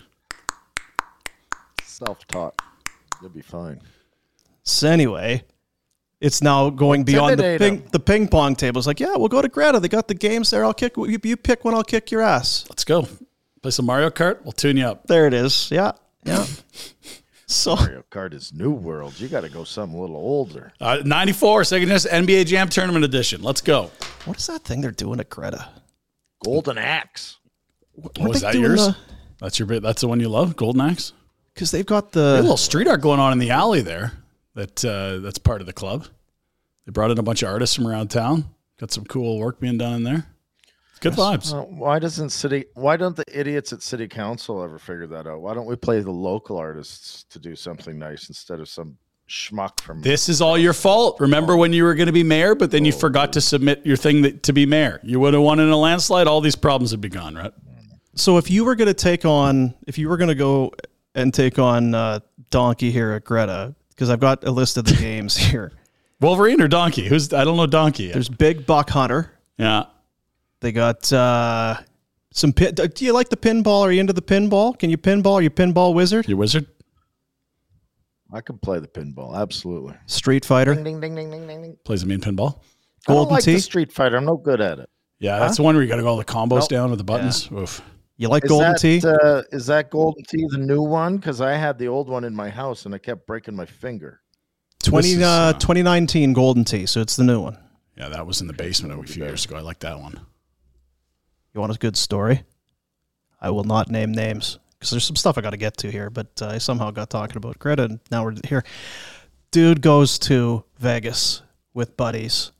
Self-taught. 1.84 2.54
You'll 3.20 3.30
be 3.30 3.42
fine. 3.42 3.80
So 4.62 4.88
anyway, 4.88 5.42
it's 6.20 6.42
now 6.42 6.70
going 6.70 7.04
beyond 7.04 7.38
the 7.38 7.56
ping, 7.58 7.84
the 7.92 8.00
ping 8.00 8.28
pong 8.28 8.54
table. 8.54 8.78
It's 8.78 8.86
like, 8.86 9.00
yeah, 9.00 9.16
we'll 9.16 9.28
go 9.28 9.40
to 9.40 9.48
Greta. 9.48 9.80
They 9.80 9.88
got 9.88 10.08
the 10.08 10.14
games 10.14 10.50
there. 10.50 10.64
I'll 10.64 10.74
kick. 10.74 10.96
You, 10.96 11.18
you 11.22 11.36
pick 11.36 11.64
one. 11.64 11.74
I'll 11.74 11.82
kick 11.84 12.10
your 12.10 12.20
ass. 12.20 12.66
let's 12.68 12.84
go 12.84 13.08
play 13.62 13.70
some 13.70 13.86
Mario 13.86 14.10
Kart. 14.10 14.42
We'll 14.42 14.52
tune 14.52 14.76
you 14.76 14.86
up. 14.86 15.06
There 15.06 15.26
it 15.26 15.34
is. 15.34 15.70
Yeah, 15.70 15.92
yeah. 16.24 16.46
so 17.46 17.76
Mario 17.76 18.04
Kart 18.10 18.34
is 18.34 18.52
new 18.52 18.70
world. 18.70 19.18
You 19.18 19.28
got 19.28 19.42
to 19.42 19.48
go 19.48 19.64
something 19.64 19.98
a 19.98 20.00
little 20.00 20.16
older. 20.16 20.72
Uh, 20.80 20.98
'94 21.04 21.62
Sega 21.62 21.86
NBA 21.86 22.46
Jam 22.46 22.68
Tournament 22.68 23.04
Edition. 23.04 23.42
Let's 23.42 23.60
go. 23.60 23.90
what 24.24 24.36
is 24.38 24.46
that 24.46 24.62
thing 24.64 24.80
they're 24.80 24.90
doing 24.90 25.20
at 25.20 25.30
Greta? 25.30 25.68
Golden 26.44 26.78
Axe. 26.78 27.38
What 27.92 28.18
Aren't 28.18 28.30
was 28.30 28.40
that 28.42 28.54
yours? 28.54 28.86
the- 28.86 28.96
That's 29.40 29.58
your. 29.58 29.80
That's 29.80 30.00
the 30.00 30.08
one 30.08 30.20
you 30.20 30.28
love, 30.28 30.56
Golden 30.56 30.80
Axe. 30.82 31.12
Because 31.54 31.70
they've 31.70 31.84
got 31.86 32.12
They 32.12 32.20
had 32.20 32.28
a 32.30 32.36
the 32.36 32.42
little 32.42 32.56
street 32.56 32.86
art 32.88 33.00
going 33.00 33.20
on 33.20 33.32
in 33.32 33.38
the 33.38 33.50
alley 33.50 33.82
there. 33.82 34.12
That 34.60 34.84
uh, 34.84 35.18
that's 35.20 35.38
part 35.38 35.62
of 35.62 35.66
the 35.66 35.72
club. 35.72 36.06
They 36.84 36.92
brought 36.92 37.10
in 37.10 37.18
a 37.18 37.22
bunch 37.22 37.42
of 37.42 37.48
artists 37.48 37.76
from 37.76 37.86
around 37.86 38.08
town. 38.08 38.44
Got 38.78 38.90
some 38.90 39.06
cool 39.06 39.38
work 39.38 39.58
being 39.58 39.78
done 39.78 39.94
in 39.94 40.02
there. 40.02 40.26
Good 41.00 41.14
vibes. 41.14 41.54
Uh, 41.54 41.62
why 41.64 41.98
doesn't 41.98 42.28
city? 42.28 42.66
Why 42.74 42.98
don't 42.98 43.16
the 43.16 43.24
idiots 43.32 43.72
at 43.72 43.80
city 43.82 44.06
council 44.06 44.62
ever 44.62 44.78
figure 44.78 45.06
that 45.06 45.26
out? 45.26 45.40
Why 45.40 45.54
don't 45.54 45.64
we 45.64 45.76
play 45.76 46.00
the 46.00 46.10
local 46.10 46.58
artists 46.58 47.24
to 47.30 47.38
do 47.38 47.56
something 47.56 47.98
nice 47.98 48.28
instead 48.28 48.60
of 48.60 48.68
some 48.68 48.98
schmuck 49.26 49.80
from? 49.80 50.02
This 50.02 50.28
is 50.28 50.42
all 50.42 50.58
your 50.58 50.74
fault. 50.74 51.18
Remember 51.20 51.56
when 51.56 51.72
you 51.72 51.84
were 51.84 51.94
going 51.94 52.08
to 52.08 52.12
be 52.12 52.22
mayor, 52.22 52.54
but 52.54 52.70
then 52.70 52.84
you 52.84 52.92
Oh, 52.92 52.98
forgot 52.98 53.32
to 53.32 53.40
submit 53.40 53.86
your 53.86 53.96
thing 53.96 54.20
that, 54.22 54.42
to 54.42 54.52
be 54.52 54.66
mayor. 54.66 55.00
You 55.02 55.20
would 55.20 55.32
have 55.32 55.42
won 55.42 55.58
in 55.58 55.70
a 55.70 55.76
landslide. 55.76 56.26
All 56.26 56.42
these 56.42 56.56
problems 56.56 56.90
would 56.90 57.00
be 57.00 57.08
gone, 57.08 57.34
right? 57.34 57.52
So 58.14 58.36
if 58.36 58.50
you 58.50 58.66
were 58.66 58.74
going 58.74 58.88
to 58.88 58.94
take 58.94 59.24
on, 59.24 59.72
if 59.86 59.96
you 59.96 60.10
were 60.10 60.18
going 60.18 60.28
to 60.28 60.34
go 60.34 60.74
and 61.14 61.32
take 61.32 61.58
on 61.58 61.94
uh, 61.94 62.20
Donkey 62.50 62.90
here 62.90 63.12
at 63.12 63.24
Greta, 63.24 63.74
because 64.00 64.08
I've 64.08 64.18
got 64.18 64.44
a 64.44 64.50
list 64.50 64.78
of 64.78 64.86
the 64.86 64.94
games 64.94 65.36
here. 65.50 65.72
Wolverine 66.22 66.62
or 66.62 66.68
Donkey? 66.68 67.06
Who's 67.06 67.34
I 67.34 67.44
don't 67.44 67.58
know 67.58 67.66
Donkey. 67.66 68.04
Yet. 68.04 68.14
There's 68.14 68.30
Big 68.30 68.64
Buck 68.64 68.88
Hunter. 68.88 69.30
Yeah. 69.58 69.84
They 70.60 70.72
got 70.72 71.12
uh, 71.12 71.76
some 72.32 72.54
pin. 72.54 72.74
Do 72.74 73.04
you 73.04 73.12
like 73.12 73.28
the 73.28 73.36
pinball? 73.36 73.82
Are 73.82 73.92
you 73.92 74.00
into 74.00 74.14
the 74.14 74.22
pinball? 74.22 74.78
Can 74.78 74.88
you 74.88 74.96
pinball? 74.96 75.34
Are 75.34 75.42
you 75.42 75.50
pinball 75.50 75.92
wizard? 75.92 76.26
You 76.30 76.38
wizard? 76.38 76.66
I 78.32 78.40
can 78.40 78.56
play 78.56 78.78
the 78.78 78.88
pinball. 78.88 79.36
Absolutely. 79.36 79.94
Street 80.06 80.46
Fighter. 80.46 80.74
Ding 80.74 80.84
ding 80.84 81.00
ding 81.00 81.14
ding 81.14 81.30
ding 81.30 81.46
ding. 81.46 81.62
ding. 81.62 81.76
Plays 81.84 82.02
a 82.02 82.06
mean 82.06 82.20
pinball. 82.20 82.60
I 83.06 83.12
don't 83.12 83.30
like 83.30 83.44
Tee? 83.44 83.54
the 83.54 83.60
Street 83.60 83.92
Fighter. 83.92 84.16
I'm 84.16 84.24
no 84.24 84.36
good 84.38 84.62
at 84.62 84.78
it. 84.78 84.88
Yeah, 85.18 85.38
that's 85.38 85.58
the 85.58 85.62
one 85.62 85.74
where 85.74 85.82
you 85.84 85.90
got 85.90 85.96
to 85.96 86.02
go 86.02 86.08
all 86.08 86.16
the 86.16 86.24
combos 86.24 86.60
Nope. 86.60 86.68
down 86.70 86.90
with 86.90 86.98
the 86.98 87.04
buttons. 87.04 87.50
Oof. 87.52 87.82
You 88.20 88.28
like 88.28 88.44
Is 88.44 88.50
Golden 88.50 88.72
that, 88.72 88.78
Tee? 88.78 89.00
Uh, 89.02 89.42
is 89.50 89.64
that 89.68 89.88
Golden 89.88 90.22
Tee 90.24 90.46
the 90.50 90.58
new 90.58 90.82
one? 90.82 91.16
Because 91.16 91.40
I 91.40 91.54
had 91.54 91.78
the 91.78 91.88
old 91.88 92.06
one 92.06 92.22
in 92.24 92.34
my 92.34 92.50
house 92.50 92.84
and 92.84 92.94
I 92.94 92.98
kept 92.98 93.26
breaking 93.26 93.56
my 93.56 93.64
finger. 93.64 94.20
20, 94.82 95.08
is, 95.08 95.22
uh, 95.22 95.26
uh, 95.26 95.52
2019 95.54 96.34
Golden 96.34 96.62
Tee, 96.62 96.84
so 96.84 97.00
it's 97.00 97.16
the 97.16 97.24
new 97.24 97.40
one. 97.40 97.56
Yeah, 97.96 98.10
that 98.10 98.26
was 98.26 98.42
in 98.42 98.46
the 98.46 98.52
basement 98.52 98.92
a 98.92 99.10
few 99.10 99.24
years 99.24 99.46
ago. 99.46 99.56
I 99.56 99.62
like 99.62 99.78
that 99.78 99.98
one. 99.98 100.20
You 101.54 101.60
want 101.62 101.74
a 101.74 101.78
good 101.78 101.96
story? 101.96 102.42
I 103.40 103.48
will 103.48 103.64
not 103.64 103.90
name 103.90 104.12
names 104.12 104.58
because 104.72 104.90
there's 104.90 105.04
some 105.04 105.16
stuff 105.16 105.38
I 105.38 105.40
got 105.40 105.50
to 105.50 105.56
get 105.56 105.78
to 105.78 105.90
here, 105.90 106.10
but 106.10 106.42
uh, 106.42 106.48
I 106.48 106.58
somehow 106.58 106.90
got 106.90 107.08
talking 107.08 107.38
about 107.38 107.58
Greta, 107.58 107.84
and 107.84 108.00
now 108.10 108.22
we're 108.22 108.34
here. 108.46 108.64
Dude 109.50 109.80
goes 109.80 110.18
to 110.18 110.64
Vegas 110.76 111.40
with 111.72 111.96
buddies, 111.96 112.52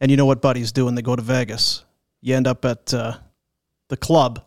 and 0.00 0.10
you 0.10 0.16
know 0.16 0.26
what 0.26 0.40
buddies 0.40 0.72
do 0.72 0.86
when 0.86 0.94
they 0.94 1.02
go 1.02 1.16
to 1.16 1.22
Vegas? 1.22 1.84
You 2.22 2.34
end 2.34 2.46
up 2.46 2.64
at 2.64 2.94
uh, 2.94 3.18
the 3.88 3.98
club, 3.98 4.42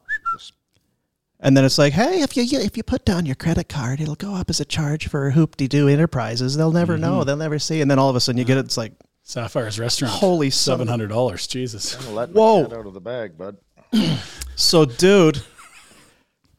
and 1.44 1.56
then 1.56 1.64
it's 1.66 1.78
like, 1.78 1.94
hey, 1.94 2.22
if 2.22 2.36
you 2.36 2.44
if 2.60 2.76
you 2.76 2.82
put 2.84 3.06
down 3.06 3.26
your 3.28 3.36
credit 3.36 3.70
card, 3.70 4.02
it'll 4.02 4.16
go 4.16 4.34
up 4.34 4.50
as 4.50 4.60
a 4.60 4.66
charge 4.66 5.08
for 5.08 5.30
Hoop-de 5.32 5.68
Doo 5.68 5.88
Enterprises. 5.88 6.56
They'll 6.58 6.72
never 6.72 6.98
know. 6.98 7.20
Mhm. 7.22 7.26
They'll 7.28 7.38
never 7.38 7.60
see. 7.60 7.82
And 7.82 7.92
then 7.92 8.00
all 8.00 8.10
of 8.10 8.16
a 8.16 8.20
sudden, 8.20 8.40
you 8.40 8.46
get 8.46 8.58
it. 8.58 8.66
It's 8.66 8.78
like 8.78 8.94
Sapphire's 9.22 9.80
restaurant. 9.80 10.14
Holy 10.16 10.50
son 10.50 10.74
of 10.74 10.78
seven 10.80 10.88
a- 10.88 10.92
hundred 10.92 11.10
dollars. 11.10 11.46
Jesus. 11.46 12.10
Let 12.10 12.32
Whoa. 12.32 12.66
the 12.66 12.78
out 12.80 12.88
of 12.88 12.94
the 12.94 13.02
bag, 13.02 13.38
bud. 13.38 13.58
So, 14.56 14.86
dude 14.86 15.42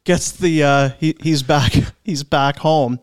gets 0.05 0.33
the 0.33 0.63
uh, 0.63 0.89
he, 1.01 1.15
he's 1.23 1.43
back 1.43 1.73
he's 2.05 2.23
back 2.23 2.59
home, 2.59 2.99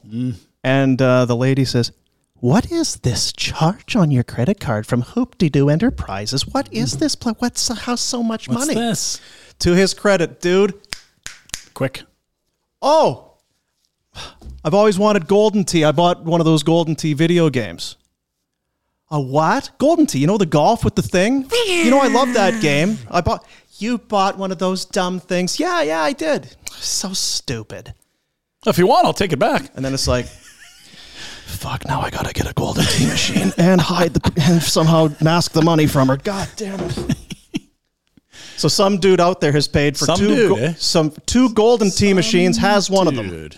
and 0.63 1.01
uh, 1.01 1.25
the 1.25 1.35
lady 1.35 1.65
says, 1.65 1.91
"What 2.35 2.71
is 2.71 2.97
this 2.97 3.31
charge 3.33 3.95
on 3.95 4.11
your 4.11 4.23
credit 4.23 4.59
card 4.59 4.85
from 4.85 5.01
Hoop-de-Doo 5.01 5.69
Enterprises? 5.69 6.45
What 6.47 6.71
is 6.73 6.97
this? 6.97 7.15
pla- 7.15 7.33
What's 7.39 7.67
how 7.69 7.95
so 7.95 8.21
much 8.21 8.47
What's 8.47 8.67
money?" 8.67 8.75
this? 8.75 9.19
To 9.59 9.73
his 9.75 9.93
credit, 9.93 10.41
dude. 10.41 10.73
Quick. 11.73 12.03
Oh, 12.81 13.33
I've 14.63 14.73
always 14.73 14.99
wanted 14.99 15.27
Golden 15.27 15.63
Tee. 15.63 15.83
I 15.83 15.91
bought 15.91 16.23
one 16.23 16.39
of 16.39 16.45
those 16.45 16.63
Golden 16.63 16.95
Tee 16.95 17.13
video 17.13 17.49
games. 17.49 17.97
A 19.09 19.19
what? 19.19 19.71
Golden 19.77 20.05
Tee. 20.05 20.19
You 20.19 20.27
know 20.27 20.37
the 20.37 20.45
golf 20.45 20.85
with 20.85 20.95
the 20.95 21.01
thing? 21.01 21.49
You 21.67 21.89
know 21.89 21.99
I 21.99 22.07
love 22.07 22.33
that 22.33 22.61
game. 22.61 22.97
I 23.09 23.21
bought. 23.21 23.45
You 23.77 23.97
bought 23.97 24.37
one 24.37 24.51
of 24.51 24.59
those 24.59 24.85
dumb 24.85 25.19
things. 25.19 25.59
Yeah, 25.59 25.81
yeah, 25.81 26.01
I 26.01 26.13
did. 26.13 26.55
So 26.71 27.13
stupid. 27.13 27.93
If 28.67 28.77
you 28.77 28.85
want, 28.85 29.05
I'll 29.05 29.13
take 29.13 29.33
it 29.33 29.39
back. 29.39 29.71
And 29.75 29.83
then 29.83 29.93
it's 29.93 30.07
like, 30.07 30.27
fuck. 30.27 31.85
Now 31.87 31.99
I 32.01 32.11
gotta 32.11 32.31
get 32.31 32.49
a 32.49 32.53
Golden 32.53 32.85
Tee 32.85 33.07
machine 33.07 33.51
and 33.57 33.81
hide 33.81 34.13
the 34.13 34.41
and 34.43 34.61
somehow 34.61 35.09
mask 35.21 35.53
the 35.53 35.61
money 35.63 35.87
from 35.87 36.09
her. 36.09 36.17
God 36.17 36.47
damn 36.55 36.79
it. 36.79 37.17
So 38.61 38.67
some 38.67 38.99
dude 38.99 39.19
out 39.19 39.41
there 39.41 39.51
has 39.53 39.67
paid 39.67 39.97
for 39.97 40.05
Some 40.05 40.19
two 40.19 40.27
dude, 40.35 40.49
go- 40.49 40.55
eh? 40.57 40.73
some 40.77 41.11
two 41.25 41.49
Golden 41.55 41.89
Tee 41.89 42.13
machines. 42.13 42.59
Has 42.59 42.91
one 42.91 43.07
of 43.07 43.15
them. 43.15 43.27
Dude. 43.27 43.57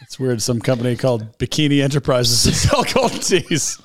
It's 0.00 0.18
weird. 0.18 0.42
Some 0.42 0.58
company 0.60 0.96
called 0.96 1.38
Bikini 1.38 1.80
Enterprises 1.80 2.60
sell 2.60 2.82
Golden 2.82 3.20
Tees. 3.20 3.78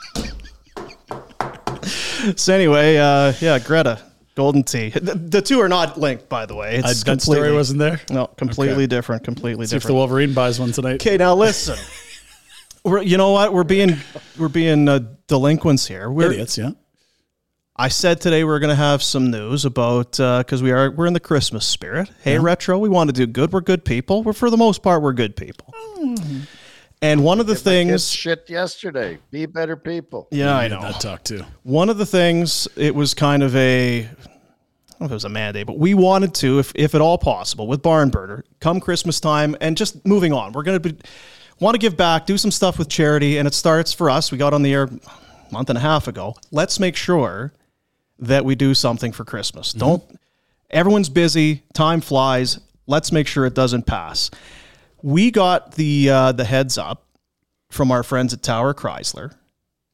So 2.38 2.54
anyway, 2.56 2.98
uh, 2.98 3.34
yeah, 3.40 3.60
Greta, 3.60 4.00
Golden 4.34 4.64
Tee. 4.64 4.90
The, 4.90 5.14
the 5.14 5.42
two 5.44 5.60
are 5.60 5.70
not 5.70 6.00
linked, 6.00 6.28
by 6.28 6.48
the 6.48 6.56
way. 6.56 6.78
I- 6.84 6.90
It's 6.90 7.04
that 7.04 7.22
story 7.22 7.52
wasn't 7.54 7.78
there? 7.80 8.00
No, 8.10 8.26
completely 8.28 8.86
Okay. 8.86 8.88
different. 8.88 9.24
Completely 9.24 9.68
See 9.68 9.76
if 9.76 9.84
the 9.84 9.90
different. 9.90 9.96
Wolverine 9.98 10.34
buys 10.34 10.60
one 10.60 10.72
tonight. 10.72 10.96
Okay, 10.96 11.18
now 11.18 11.36
listen. 11.36 11.78
We're, 12.84 13.04
you 13.04 13.18
know 13.18 13.32
what? 13.32 13.54
We're 13.54 13.64
being 13.64 13.98
we're 14.40 14.50
being 14.50 14.90
uh, 14.90 15.00
delinquents 15.28 15.88
here. 15.88 16.10
We're, 16.10 16.32
Idiots, 16.32 16.58
yeah. 16.58 16.72
I 17.76 17.88
said 17.88 18.22
today 18.22 18.44
we're 18.44 18.60
going 18.60 18.70
to 18.70 18.76
have 18.76 19.02
some 19.02 19.32
news 19.32 19.66
about 19.66 20.20
uh, 20.20 20.40
because 20.40 20.62
we 20.62 20.72
are 20.72 20.92
we're 20.92 21.08
in 21.08 21.14
the 21.14 21.20
Christmas 21.20 21.66
spirit. 21.66 22.12
Hey, 22.22 22.38
retro, 22.38 22.78
we 22.78 22.88
want 22.88 23.08
to 23.08 23.14
do 23.14 23.26
good. 23.26 23.52
We're 23.52 23.62
good 23.62 23.84
people. 23.84 24.22
We're 24.22 24.34
for 24.34 24.52
the 24.52 24.58
most 24.58 24.84
part 24.84 25.02
we're 25.02 25.14
good 25.14 25.36
people. 25.36 25.74
Mm-hmm. 25.98 26.42
And 27.02 27.24
one 27.24 27.40
of 27.40 27.48
the 27.48 27.54
Kids 27.54 27.64
things 27.64 28.10
shit 28.12 28.48
yesterday. 28.48 29.18
Be 29.32 29.48
better 29.48 29.76
people. 29.76 30.28
Yeah, 30.30 30.56
I 30.56 30.68
know. 30.68 30.82
had 30.82 30.94
That 30.94 31.02
talk 31.02 31.24
too. 31.24 31.44
One 31.64 31.90
of 31.90 31.98
the 31.98 32.06
things, 32.06 32.68
it 32.76 32.94
was 32.94 33.16
kind 33.16 33.42
of 33.42 33.56
a, 33.56 34.02
I 34.02 34.06
don't 34.06 35.00
know 35.00 35.06
if 35.08 35.12
it 35.12 35.16
was 35.16 35.26
a 35.26 35.30
mandate, 35.30 35.66
but 35.66 35.80
we 35.80 35.96
wanted 35.96 36.36
to, 36.36 36.60
if, 36.60 36.72
if 36.76 36.94
at 36.94 37.02
all 37.02 37.18
possible, 37.18 37.66
with 37.66 37.82
Barn 37.82 38.12
Burner, 38.12 38.46
come 38.60 38.80
Christmas 38.80 39.20
time 39.20 39.58
and 39.62 39.76
just 39.76 40.06
moving 40.06 40.32
on. 40.32 40.54
We're 40.54 40.64
going 40.64 40.80
to 40.80 40.94
be, 40.94 40.98
want 41.60 41.74
to 41.74 41.80
give 41.80 41.98
back, 41.98 42.28
do 42.28 42.38
some 42.38 42.52
stuff 42.52 42.78
with 42.78 42.88
charity, 42.88 43.40
and 43.40 43.48
it 43.48 43.56
starts 43.56 43.94
for 43.94 44.12
us. 44.12 44.32
We 44.32 44.38
got 44.38 44.54
on 44.54 44.62
the 44.62 44.72
air 44.72 44.84
a 44.84 44.90
month 45.52 45.70
and 45.70 45.78
a 45.78 45.82
half 45.82 46.08
ago. 46.08 46.36
Let's 46.52 46.80
make 46.80 46.96
sure 46.96 47.52
that 48.28 48.46
we 48.46 48.56
do 48.56 48.74
something 48.74 49.12
for 49.12 49.26
Christmas. 49.26 49.74
Don't, 49.74 50.04
everyone's 50.70 51.10
busy, 51.10 51.64
time 51.74 52.02
flies. 52.02 52.60
Let's 52.88 53.12
make 53.12 53.28
sure 53.28 53.46
it 53.46 53.54
doesn't 53.54 53.86
pass. 53.86 54.32
We 55.02 55.32
got 55.32 55.74
the 55.74 56.10
uh, 56.10 56.32
the 56.32 56.46
heads 56.46 56.78
up 56.78 57.06
from 57.70 57.92
our 57.92 58.04
friends 58.04 58.34
at 58.34 58.42
Tower 58.42 58.74
Chrysler. 58.74 59.36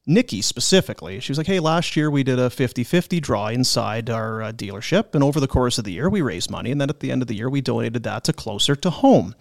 Nikki 0.06 0.42
specifically, 0.42 1.20
she 1.20 1.32
was 1.32 1.38
like, 1.38 1.48
Hey, 1.48 1.60
last 1.60 1.96
year 1.96 2.10
we 2.10 2.24
did 2.24 2.40
a 2.40 2.50
50 2.50 2.84
50 2.84 3.20
draw 3.20 3.48
inside 3.48 4.10
our 4.10 4.42
uh, 4.42 4.52
dealership. 4.52 5.14
And 5.14 5.24
over 5.24 5.40
the 5.40 5.48
course 5.48 5.78
of 5.78 5.84
the 5.84 5.92
year, 5.92 6.10
we 6.10 6.22
raised 6.22 6.50
money. 6.50 6.72
And 6.72 6.82
then 6.82 6.90
at 6.90 7.00
the 7.00 7.12
end 7.12 7.22
of 7.22 7.28
the 7.28 7.36
year, 7.36 7.50
we 7.50 7.62
donated 7.62 8.04
that 8.04 8.24
to 8.26 8.34
Closer 8.34 8.76
to 8.76 8.90
Home. 8.90 9.36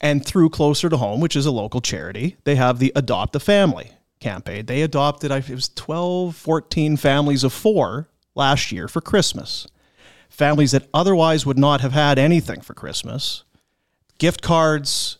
And 0.00 0.24
through 0.24 0.50
Closer 0.50 0.88
to 0.88 0.96
Home, 0.96 1.20
which 1.20 1.34
is 1.34 1.46
a 1.46 1.50
local 1.50 1.80
charity, 1.80 2.36
they 2.44 2.54
have 2.54 2.78
the 2.78 2.92
Adopt 2.94 3.34
a 3.34 3.40
Family 3.40 3.90
campaign. 4.20 4.66
They 4.66 4.82
adopted, 4.82 5.30
it 5.30 5.48
was 5.50 5.68
12, 5.70 6.34
14 6.36 6.96
families 6.96 7.44
of 7.44 7.52
four 7.52 8.08
last 8.34 8.72
year 8.72 8.88
for 8.88 9.00
Christmas. 9.00 9.66
Families 10.28 10.72
that 10.72 10.88
otherwise 10.94 11.44
would 11.46 11.58
not 11.58 11.80
have 11.80 11.92
had 11.92 12.18
anything 12.18 12.60
for 12.60 12.74
Christmas. 12.74 13.44
Gift 14.18 14.42
cards, 14.42 15.18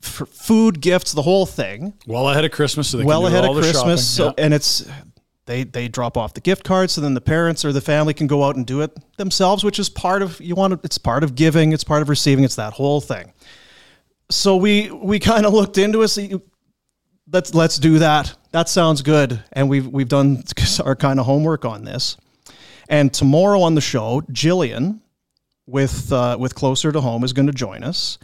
food 0.00 0.80
gifts, 0.80 1.12
the 1.12 1.22
whole 1.22 1.46
thing 1.46 1.94
Well 2.06 2.28
ahead 2.28 2.44
of 2.44 2.50
Christmas, 2.50 2.88
so 2.88 2.98
they 2.98 3.04
well 3.04 3.26
ahead 3.26 3.44
of 3.44 3.56
Christmas. 3.62 4.08
So, 4.08 4.34
and 4.38 4.52
it's 4.54 4.88
they 5.46 5.64
they 5.64 5.88
drop 5.88 6.16
off 6.16 6.34
the 6.34 6.40
gift 6.40 6.64
cards, 6.64 6.92
so 6.94 7.00
then 7.00 7.14
the 7.14 7.20
parents 7.20 7.64
or 7.64 7.72
the 7.72 7.80
family 7.80 8.14
can 8.14 8.26
go 8.26 8.44
out 8.44 8.56
and 8.56 8.66
do 8.66 8.80
it 8.80 8.90
themselves, 9.16 9.64
which 9.64 9.78
is 9.78 9.88
part 9.88 10.22
of 10.22 10.40
you 10.40 10.54
want. 10.54 10.72
to- 10.74 10.80
It's 10.84 10.98
part 10.98 11.22
of 11.24 11.34
giving. 11.34 11.72
It's 11.72 11.84
part 11.84 12.02
of 12.02 12.08
receiving. 12.08 12.44
It's 12.44 12.56
that 12.56 12.72
whole 12.72 13.00
thing. 13.00 13.32
So 14.30 14.56
we 14.56 14.90
we 14.90 15.18
kind 15.32 15.46
of 15.46 15.52
looked 15.52 15.78
into 15.78 16.02
it. 16.02 16.08
So 16.08 16.20
you, 16.22 16.42
let's 17.32 17.54
let's 17.54 17.78
do 17.78 17.98
that. 17.98 18.34
That 18.52 18.68
sounds 18.68 19.02
good, 19.02 19.42
and 19.52 19.68
we've 19.68 19.86
we've 19.86 20.08
done 20.08 20.44
our 20.84 20.96
kind 20.96 21.18
of 21.18 21.26
homework 21.26 21.64
on 21.64 21.84
this. 21.84 22.16
And 22.88 23.12
tomorrow 23.12 23.62
on 23.62 23.74
the 23.74 23.80
show, 23.80 24.20
Jillian 24.30 25.00
with 25.66 26.12
uh, 26.12 26.36
with 26.38 26.54
closer 26.54 26.92
to 26.92 27.00
home 27.00 27.24
is 27.24 27.32
going 27.32 27.46
to 27.46 27.52
join 27.52 27.82
us. 27.82 28.18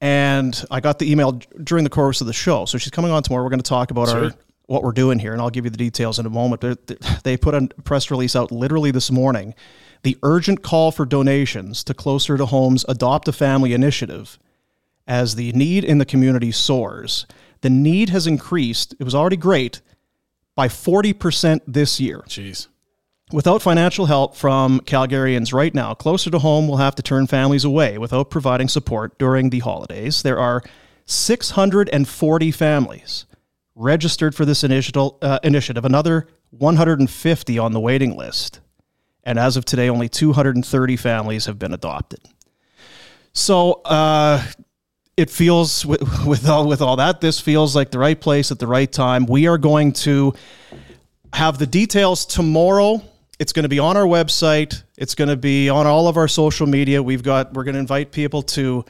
And 0.00 0.64
I 0.70 0.78
got 0.78 1.00
the 1.00 1.10
email 1.10 1.32
during 1.64 1.82
the 1.82 1.90
course 1.90 2.20
of 2.20 2.28
the 2.28 2.32
show. 2.32 2.66
So 2.66 2.78
she's 2.78 2.92
coming 2.92 3.10
on 3.10 3.22
tomorrow. 3.24 3.42
We're 3.42 3.50
going 3.50 3.60
to 3.60 3.68
talk 3.68 3.90
about 3.90 4.08
our 4.08 4.32
what 4.66 4.82
we're 4.82 4.92
doing 4.92 5.18
here, 5.18 5.32
and 5.32 5.40
I'll 5.40 5.50
give 5.50 5.64
you 5.64 5.70
the 5.70 5.78
details 5.78 6.18
in 6.18 6.26
a 6.26 6.30
moment. 6.30 6.60
But 6.60 7.22
they 7.24 7.36
put 7.36 7.54
a 7.54 7.68
press 7.84 8.10
release 8.10 8.36
out 8.36 8.52
literally 8.52 8.90
this 8.90 9.10
morning. 9.10 9.54
The 10.04 10.16
urgent 10.22 10.62
call 10.62 10.92
for 10.92 11.04
donations 11.04 11.82
to 11.84 11.94
Closer 11.94 12.36
to 12.36 12.46
Home's 12.46 12.84
Adopt 12.88 13.26
a 13.26 13.32
Family 13.32 13.72
initiative 13.72 14.38
as 15.08 15.34
the 15.34 15.50
need 15.52 15.82
in 15.82 15.98
the 15.98 16.04
community 16.04 16.52
soars. 16.52 17.26
The 17.60 17.70
need 17.70 18.10
has 18.10 18.26
increased. 18.26 18.94
It 18.98 19.04
was 19.04 19.14
already 19.14 19.36
great 19.36 19.80
by 20.54 20.68
40% 20.68 21.60
this 21.66 22.00
year. 22.00 22.24
Jeez. 22.26 22.68
Without 23.30 23.60
financial 23.60 24.06
help 24.06 24.34
from 24.34 24.80
Calgarians 24.80 25.52
right 25.52 25.74
now, 25.74 25.92
closer 25.92 26.30
to 26.30 26.38
home 26.38 26.66
will 26.66 26.78
have 26.78 26.94
to 26.94 27.02
turn 27.02 27.26
families 27.26 27.64
away 27.64 27.98
without 27.98 28.30
providing 28.30 28.68
support 28.68 29.18
during 29.18 29.50
the 29.50 29.58
holidays. 29.58 30.22
There 30.22 30.38
are 30.38 30.62
640 31.04 32.50
families 32.50 33.26
registered 33.74 34.34
for 34.34 34.44
this 34.44 34.64
initiative, 34.64 35.12
uh, 35.22 35.38
initiative 35.42 35.84
another 35.84 36.26
150 36.50 37.58
on 37.58 37.72
the 37.72 37.80
waiting 37.80 38.16
list. 38.16 38.60
And 39.24 39.38
as 39.38 39.56
of 39.56 39.64
today, 39.64 39.90
only 39.90 40.08
230 40.08 40.96
families 40.96 41.46
have 41.46 41.58
been 41.58 41.74
adopted. 41.74 42.20
So 43.32 43.82
uh, 43.84 44.42
it 45.18 45.30
feels, 45.30 45.84
with, 45.84 46.00
with, 46.26 46.48
all, 46.48 46.68
with 46.68 46.80
all 46.80 46.96
that, 46.96 47.20
this 47.20 47.40
feels 47.40 47.74
like 47.74 47.90
the 47.90 47.98
right 47.98 48.18
place 48.18 48.52
at 48.52 48.60
the 48.60 48.68
right 48.68 48.90
time. 48.90 49.26
We 49.26 49.48
are 49.48 49.58
going 49.58 49.92
to 50.04 50.32
have 51.32 51.58
the 51.58 51.66
details 51.66 52.24
tomorrow. 52.24 53.02
It's 53.40 53.52
going 53.52 53.64
to 53.64 53.68
be 53.68 53.80
on 53.80 53.96
our 53.96 54.04
website. 54.04 54.84
It's 54.96 55.16
going 55.16 55.28
to 55.28 55.36
be 55.36 55.68
on 55.68 55.88
all 55.88 56.06
of 56.06 56.16
our 56.16 56.28
social 56.28 56.68
media. 56.68 57.02
We've 57.02 57.22
got 57.22 57.52
we're 57.52 57.64
going 57.64 57.74
to 57.74 57.80
invite 57.80 58.12
people 58.12 58.42
to 58.42 58.84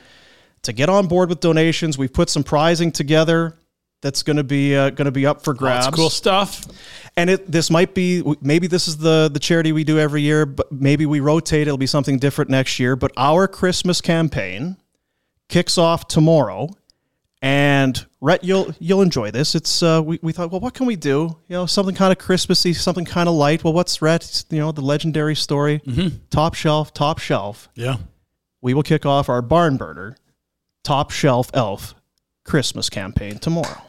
to 0.63 0.73
get 0.73 0.91
on 0.91 1.07
board 1.07 1.31
with 1.31 1.41
donations. 1.41 1.97
We've 1.97 2.13
put 2.13 2.29
some 2.29 2.45
prizing 2.45 2.93
together 2.93 3.57
that's 4.03 4.23
going 4.23 4.37
to 4.37 4.45
be 4.45 4.77
uh, 4.77 4.91
going 4.91 5.07
to 5.07 5.11
be 5.11 5.27
up 5.27 5.43
for 5.43 5.55
grabs. 5.55 5.87
Lots 5.87 5.97
cool 5.97 6.11
stuff. 6.11 6.65
And 7.17 7.31
it 7.31 7.51
this 7.51 7.71
might 7.71 7.95
be 7.95 8.23
maybe 8.41 8.67
this 8.67 8.87
is 8.87 8.99
the 8.99 9.31
the 9.33 9.41
charity 9.41 9.73
we 9.73 9.85
do 9.85 9.99
every 9.99 10.23
year, 10.23 10.45
but 10.47 10.71
maybe 10.71 11.07
we 11.07 11.21
rotate. 11.21 11.67
It'll 11.67 11.79
be 11.79 11.87
something 11.87 12.19
different 12.19 12.51
next 12.51 12.79
year. 12.79 12.97
But 12.97 13.13
our 13.17 13.49
Christmas 13.49 14.01
campaign 14.01 14.77
kicks 15.49 15.79
off 15.79 16.09
tomorrow. 16.09 16.71
And 17.41 18.05
Rhett, 18.21 18.43
you'll 18.43 18.75
you'll 18.81 19.01
enjoy 19.03 19.31
this. 19.31 19.55
It's 19.55 19.81
uh, 19.81 20.03
we, 20.05 20.19
we 20.23 20.33
thought, 20.33 20.51
well, 20.51 20.61
what 20.61 20.75
can 20.75 20.87
we 20.87 20.97
do? 20.97 21.37
You 21.47 21.55
know, 21.57 21.67
something 21.67 21.95
kind 21.95 22.11
of 22.11 22.19
Christmassy, 22.19 22.73
something 22.73 23.05
kind 23.05 23.29
of 23.29 23.35
light. 23.37 23.63
Well, 23.63 23.73
what's 23.73 24.03
Rhett? 24.03 24.45
You 24.51 24.59
know, 24.59 24.73
the 24.73 24.81
legendary 24.81 25.37
story, 25.37 25.81
top 26.31 26.55
shelf, 26.55 26.93
top 26.93 27.19
shelf. 27.21 27.69
Yeah. 27.77 27.99
We 28.61 28.75
will 28.75 28.83
kick 28.83 29.07
off 29.07 29.29
our 29.29 29.41
barn 29.41 29.77
burner, 29.77 30.17
top 30.83 31.13
shelf 31.13 31.49
elf 31.55 31.95
Christmas 32.45 32.91
campaign 32.91 33.39
tomorrow. 33.39 33.83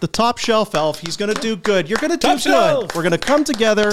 The 0.00 0.08
top 0.08 0.36
shelf 0.36 0.74
elf, 0.74 1.00
he's 1.00 1.16
going 1.16 1.34
to 1.34 1.40
do 1.40 1.56
good. 1.56 1.88
You're 1.88 1.98
going 1.98 2.10
to 2.12 2.18
do 2.18 2.28
Top 2.28 2.36
good. 2.36 2.42
shelf. 2.42 2.94
We're 2.94 3.02
going 3.02 3.12
to 3.12 3.18
come 3.18 3.44
together 3.44 3.90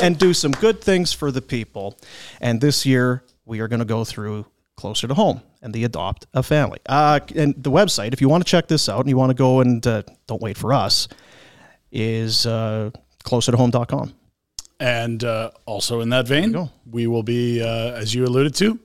and 0.00 0.16
do 0.18 0.32
some 0.34 0.52
good 0.52 0.80
things 0.82 1.12
for 1.12 1.32
the 1.32 1.42
people. 1.42 1.98
And 2.40 2.60
this 2.60 2.84
year, 2.86 3.24
we 3.46 3.60
are 3.60 3.66
going 3.66 3.80
to 3.80 3.84
go 3.86 4.04
through 4.04 4.46
closer 4.80 5.06
to 5.06 5.14
home 5.14 5.42
and 5.62 5.74
the 5.74 5.84
adopt 5.84 6.26
a 6.34 6.42
family. 6.42 6.78
Uh, 6.86 7.20
and 7.36 7.54
the 7.62 7.70
website, 7.70 8.12
if 8.12 8.20
you 8.20 8.28
want 8.28 8.44
to 8.44 8.50
check 8.50 8.66
this 8.66 8.88
out 8.88 9.00
and 9.00 9.08
you 9.08 9.16
want 9.16 9.30
to 9.30 9.34
go 9.34 9.60
and 9.60 9.86
uh, 9.86 10.02
don't 10.26 10.40
wait 10.40 10.56
for 10.56 10.72
us, 10.72 11.06
is 11.92 12.46
uh, 12.46 12.90
closer 13.22 13.52
to 13.52 13.58
home.com. 13.58 14.14
And 14.78 15.22
uh, 15.22 15.50
also 15.66 16.00
in 16.00 16.08
that 16.08 16.26
vein, 16.26 16.70
we 16.90 17.06
will 17.06 17.22
be, 17.22 17.62
uh, 17.62 17.92
as 17.92 18.14
you 18.14 18.24
alluded 18.24 18.54
to, 18.56 18.78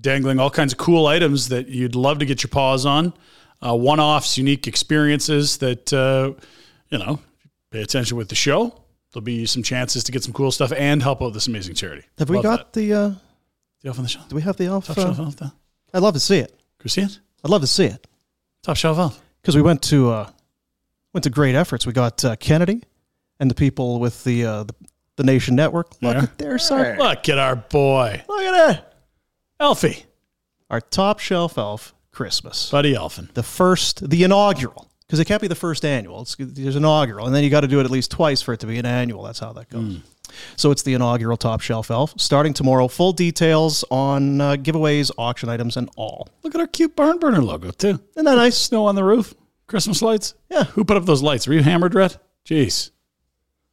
dangling 0.00 0.38
all 0.38 0.50
kinds 0.50 0.72
of 0.72 0.78
cool 0.78 1.08
items 1.08 1.48
that 1.48 1.68
you'd 1.68 1.96
love 1.96 2.20
to 2.20 2.24
get 2.24 2.42
your 2.42 2.48
paws 2.48 2.86
on, 2.86 3.12
uh, 3.60 3.76
one-offs, 3.76 4.38
unique 4.38 4.66
experiences 4.66 5.58
that 5.58 5.92
uh, 5.92 6.32
you 6.90 6.98
know. 6.98 7.20
Pay 7.70 7.82
attention 7.82 8.16
with 8.16 8.28
the 8.28 8.34
show. 8.34 8.82
There'll 9.12 9.24
be 9.24 9.46
some 9.46 9.62
chances 9.62 10.02
to 10.04 10.12
get 10.12 10.24
some 10.24 10.32
cool 10.32 10.50
stuff 10.50 10.72
and 10.72 11.00
help 11.00 11.22
out 11.22 11.32
this 11.32 11.46
amazing 11.46 11.76
charity. 11.76 12.04
Have 12.18 12.28
we 12.30 12.36
Love 12.36 12.42
got 12.42 12.72
the 12.72 12.92
uh, 12.92 13.10
the 13.82 13.88
elf 13.88 13.98
on 13.98 14.04
the 14.04 14.08
shelf? 14.08 14.28
Do 14.28 14.36
we 14.36 14.42
have 14.42 14.56
the 14.56 14.66
elf? 14.66 14.86
Top 14.86 14.96
shelf 14.96 15.18
elf 15.18 15.36
there? 15.36 15.52
I'd 15.94 16.02
love 16.02 16.14
to 16.14 16.20
see 16.20 16.38
it. 16.38 16.54
We 16.82 16.90
see 16.90 17.02
it? 17.02 17.18
I'd 17.44 17.50
love 17.50 17.60
to 17.62 17.66
see 17.66 17.86
it. 17.86 18.06
Top 18.62 18.76
shelf 18.76 18.98
elf. 18.98 19.20
Because 19.42 19.56
we 19.56 19.62
went 19.62 19.82
to 19.84 20.10
uh, 20.10 20.30
went 21.12 21.24
to 21.24 21.30
great 21.30 21.54
efforts. 21.54 21.86
We 21.86 21.92
got 21.92 22.24
uh, 22.24 22.36
Kennedy 22.36 22.82
and 23.38 23.50
the 23.50 23.54
people 23.54 23.98
with 24.00 24.22
the 24.24 24.44
uh, 24.44 24.64
the, 24.64 24.74
the 25.16 25.24
Nation 25.24 25.56
Network. 25.56 26.00
Look 26.02 26.16
at 26.16 26.38
their 26.38 26.58
son. 26.58 26.98
Look 26.98 27.28
at 27.28 27.38
our 27.38 27.56
boy, 27.56 28.22
Look 28.28 28.42
at 28.42 28.52
that. 28.68 28.94
Elfie, 29.58 30.04
Our 30.70 30.80
top 30.80 31.18
shelf 31.18 31.58
elf 31.58 31.94
Christmas. 32.12 32.70
Buddy 32.70 32.94
Elfin. 32.94 33.28
The 33.34 33.42
first, 33.42 34.08
the 34.08 34.24
inaugural. 34.24 34.86
Because 35.06 35.18
it 35.20 35.24
can't 35.24 35.42
be 35.42 35.48
the 35.48 35.54
first 35.56 35.84
annual. 35.84 36.22
It's 36.22 36.36
there's 36.38 36.76
inaugural, 36.76 37.26
and 37.26 37.34
then 37.34 37.42
you 37.42 37.50
got 37.50 37.62
to 37.62 37.68
do 37.68 37.80
it 37.80 37.84
at 37.84 37.90
least 37.90 38.12
twice 38.12 38.40
for 38.42 38.54
it 38.54 38.60
to 38.60 38.66
be 38.66 38.78
an 38.78 38.86
annual. 38.86 39.24
That's 39.24 39.40
how 39.40 39.52
that 39.54 39.68
goes. 39.68 39.98
So 40.56 40.70
it's 40.70 40.82
the 40.82 40.94
inaugural 40.94 41.36
Top 41.36 41.60
Shelf 41.60 41.90
Elf 41.90 42.14
starting 42.18 42.52
tomorrow. 42.52 42.88
Full 42.88 43.12
details 43.12 43.84
on 43.90 44.40
uh, 44.40 44.56
giveaways, 44.56 45.10
auction 45.18 45.48
items, 45.48 45.76
and 45.76 45.88
all. 45.96 46.28
Look 46.42 46.54
at 46.54 46.60
our 46.60 46.66
cute 46.66 46.94
barn 46.96 47.18
burner 47.18 47.42
logo 47.42 47.70
too. 47.70 48.00
Isn't 48.16 48.24
that 48.24 48.36
nice? 48.36 48.56
Snow 48.58 48.86
on 48.86 48.94
the 48.94 49.04
roof, 49.04 49.34
Christmas 49.66 50.02
lights. 50.02 50.34
Yeah. 50.50 50.64
Who 50.64 50.84
put 50.84 50.96
up 50.96 51.04
those 51.06 51.22
lights? 51.22 51.46
Were 51.46 51.54
you 51.54 51.62
hammered, 51.62 51.94
Red? 51.94 52.16
Jeez. 52.44 52.90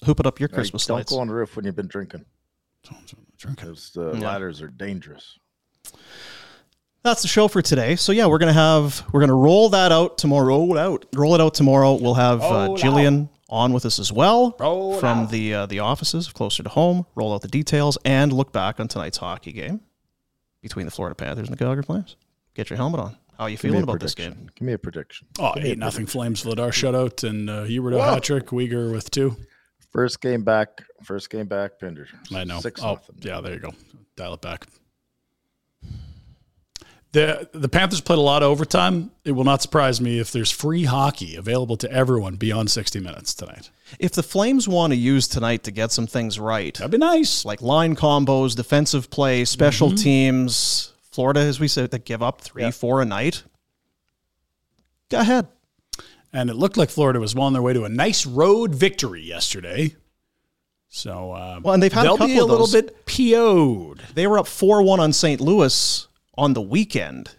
Who 0.06 0.14
put 0.14 0.26
up 0.28 0.40
your 0.40 0.50
Hey, 0.50 0.56
Christmas 0.56 0.86
don't 0.86 0.98
lights? 0.98 1.12
go 1.12 1.20
on 1.20 1.28
the 1.28 1.34
roof 1.34 1.56
when 1.56 1.66
you've 1.66 1.76
been 1.76 1.88
drinking. 1.88 2.26
Drinking. 2.84 3.56
Because 3.56 3.92
the 3.94 4.14
Yeah. 4.14 4.20
ladders 4.32 4.62
are 4.62 4.68
dangerous. 4.68 5.38
That's 7.04 7.22
the 7.22 7.28
show 7.28 7.48
for 7.48 7.62
today. 7.62 7.96
So 7.96 8.12
yeah, 8.12 8.26
we're 8.26 8.38
gonna 8.40 8.52
have 8.54 9.04
we're 9.14 9.22
gonna 9.22 9.36
roll 9.36 9.70
that 9.70 9.92
out 9.92 10.18
tomorrow. 10.18 10.48
Roll 10.48 10.76
it 10.76 10.80
out. 10.80 11.06
Roll 11.14 11.36
it 11.36 11.42
out 11.42 11.54
tomorrow. 11.54 11.94
We'll 11.94 12.16
have 12.16 12.42
uh, 12.44 12.48
Roll 12.68 12.78
Jillian 12.78 13.30
on 13.50 13.74
with 13.74 13.86
us 13.86 14.00
as 14.00 14.12
well 14.12 14.56
Roll 14.60 15.00
from 15.00 15.20
out. 15.20 15.32
the 15.32 15.54
uh, 15.54 15.66
the 15.66 15.80
offices 15.80 16.28
closer 16.32 16.64
to 16.64 16.70
home. 16.70 17.06
Roll 17.16 17.34
out 17.34 17.42
the 17.42 17.48
details 17.48 17.98
and 18.04 18.34
look 18.34 18.52
back 18.52 18.80
on 18.80 18.88
tonight's 18.88 19.18
hockey 19.18 19.52
game 19.52 19.82
between 20.62 20.86
the 20.86 20.92
Florida 20.92 21.16
Panthers 21.16 21.48
and 21.48 21.58
the 21.58 21.64
Calgary 21.64 21.84
Flames. 21.84 22.16
Get 22.56 22.70
your 22.70 22.78
helmet 22.78 23.00
on. 23.00 23.18
How 23.38 23.44
are 23.44 23.50
you 23.50 23.54
Give 23.56 23.62
feeling 23.62 23.82
a 23.82 23.84
about 23.84 24.00
this 24.00 24.16
game? 24.16 24.50
Give 24.56 24.66
me 24.66 24.74
a 24.74 24.78
prediction. 24.80 25.28
Oh, 25.40 25.54
Give 25.54 25.66
eight 25.66 25.78
nothing 25.78 26.06
prediction. 26.08 26.20
Flames. 26.20 26.44
Vladar 26.44 26.70
shutout 26.72 27.28
and 27.28 27.50
uh, 27.50 27.64
Huberdeau 27.66 28.00
Whoa. 28.00 28.14
hat 28.14 28.24
trick. 28.24 28.48
Weegar 28.48 28.92
with 28.92 29.12
two. 29.12 29.36
First 29.92 30.22
game 30.22 30.44
back. 30.44 30.84
First 31.04 31.30
game 31.30 31.46
back. 31.46 31.80
Pinder. 31.80 32.08
I 32.36 32.44
know. 32.44 32.60
Six 32.60 32.82
oh, 32.84 32.94
nothing. 32.94 33.16
yeah. 33.22 33.40
There 33.42 33.54
you 33.54 33.60
go. 33.60 33.74
Dial 34.16 34.34
it 34.34 34.42
back. 34.42 34.66
The 37.14 37.50
the 37.54 37.70
Panthers 37.70 38.02
played 38.02 38.20
a 38.20 38.22
lot 38.22 38.44
of 38.44 38.50
overtime. 38.52 39.12
It 39.24 39.32
will 39.32 39.46
not 39.46 39.62
surprise 39.62 40.02
me 40.02 40.20
if 40.20 40.32
there's 40.32 40.52
free 40.52 40.84
hockey 40.84 41.36
available 41.36 41.78
to 41.78 41.92
everyone 41.92 42.36
beyond 42.36 42.70
60 42.70 43.00
minutes 43.00 43.34
tonight. 43.34 43.70
If 43.98 44.12
the 44.12 44.24
Flames 44.24 44.68
want 44.68 44.92
to 44.92 44.98
use 44.98 45.28
tonight 45.28 45.64
to 45.64 45.72
get 45.72 45.92
some 45.94 46.06
things 46.06 46.38
right, 46.40 46.74
That'd 46.76 46.92
be 46.92 46.98
nice. 46.98 47.46
like 47.46 47.62
line 47.62 47.96
combos, 47.96 48.56
defensive 48.56 49.10
play, 49.10 49.46
special 49.46 49.88
Mm-hmm. 49.90 49.96
teams, 50.04 50.92
Florida, 51.12 51.40
as 51.40 51.60
we 51.62 51.68
said, 51.70 51.92
that 51.92 52.04
give 52.06 52.22
up 52.22 52.42
three, 52.42 52.70
four 52.72 53.02
a 53.02 53.06
night. 53.06 53.44
Go 55.10 55.20
ahead. 55.20 55.48
And 56.34 56.50
it 56.50 56.56
looked 56.56 56.76
like 56.76 56.90
Florida 56.90 57.20
was 57.22 57.34
well 57.34 57.46
on 57.46 57.54
their 57.54 57.62
way 57.62 57.72
to 57.74 57.86
a 57.86 57.90
nice 57.90 58.26
road 58.26 58.76
victory 58.76 59.24
yesterday. 59.24 59.96
So, 60.90 61.32
uh, 61.32 61.60
Well, 61.64 61.74
and 61.74 61.82
they've 61.82 61.92
had 61.92 62.06
a 62.06 62.10
they'll 62.10 62.28
be 62.28 62.38
a 62.38 62.44
of 62.44 62.50
little 62.50 62.68
bit 62.68 63.06
PO'd. 63.06 64.02
They 64.14 64.28
were 64.28 64.38
up 64.38 64.48
4 64.48 64.82
1 64.84 65.00
on 65.00 65.14
St. 65.14 65.40
Louis 65.40 66.08
on 66.38 66.54
the 66.54 66.62
weekend. 66.62 67.32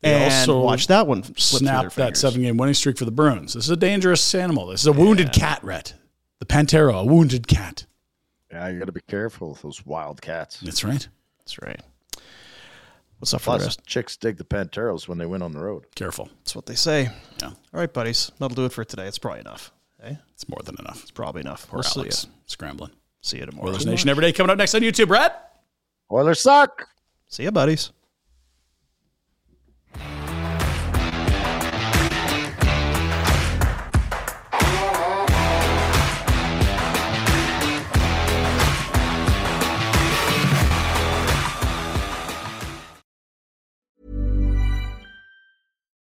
They 0.00 0.12
and 0.14 0.24
also 0.32 0.60
watch 0.60 0.86
that 0.88 1.06
one 1.06 1.22
slip 1.22 1.60
through 1.60 1.66
their 1.68 1.90
Snap 1.90 1.92
that 1.94 2.16
seven 2.16 2.42
game 2.42 2.56
winning 2.58 2.74
streak 2.74 2.98
for 2.98 3.04
the 3.06 3.10
Bruins. 3.10 3.54
This 3.54 3.64
is 3.64 3.70
a 3.70 3.76
dangerous 3.76 4.34
animal. 4.34 4.66
This 4.66 4.80
is 4.82 4.86
a 4.86 4.92
wounded 4.92 5.32
cat, 5.32 5.62
Rhett. 5.64 5.94
The 6.40 6.46
Pantera, 6.46 7.00
a 7.00 7.04
wounded 7.04 7.46
cat. 7.48 7.86
Yeah, 8.52 8.68
you 8.68 8.78
got 8.78 8.84
to 8.84 8.92
be 8.92 9.00
careful 9.08 9.50
with 9.50 9.62
those 9.62 9.84
wild 9.86 10.20
cats. 10.20 10.60
That's 10.60 10.84
right. 10.84 11.08
That's 11.38 11.60
right. 11.62 11.80
What's 13.18 13.32
up 13.32 13.40
for 13.40 13.52
the 13.52 13.56
Plus, 13.58 13.64
rest? 13.78 13.86
chicks 13.86 14.16
dig 14.16 14.36
the 14.36 14.44
Panteros 14.44 15.08
when 15.08 15.16
they 15.18 15.24
win 15.26 15.40
on 15.40 15.52
the 15.52 15.60
road. 15.60 15.86
Careful. 15.94 16.28
That's 16.40 16.54
what 16.54 16.66
they 16.66 16.74
say. 16.74 17.08
Yeah. 17.40 17.48
All 17.48 17.54
right, 17.72 17.90
buddies. 17.92 18.30
That'll 18.38 18.54
do 18.54 18.66
it 18.66 18.72
for 18.72 18.84
today. 18.84 19.06
It's 19.06 19.18
probably 19.18 19.40
enough. 19.40 19.72
Hey, 20.02 20.18
It's 20.34 20.46
more 20.48 20.60
than 20.62 20.76
enough. 20.78 21.00
it's 21.02 21.10
probably 21.10 21.40
enough. 21.40 21.66
Poor 21.68 21.78
We'll 21.78 21.82
see 21.84 22.00
Alex 22.00 22.24
you. 22.24 22.30
scrambling. 22.46 22.90
See 23.22 23.38
you 23.38 23.46
tomorrow. 23.46 23.68
Oilers 23.70 23.86
Nation 23.86 24.10
every 24.10 24.20
day 24.20 24.32
coming 24.32 24.50
up 24.50 24.58
next 24.58 24.74
on 24.74 24.82
YouTube. 24.82 25.08
Brett? 25.08 25.56
Oilers 26.12 26.40
suck. 26.42 26.86
See 27.28 27.44
you, 27.44 27.50
buddies. 27.50 27.90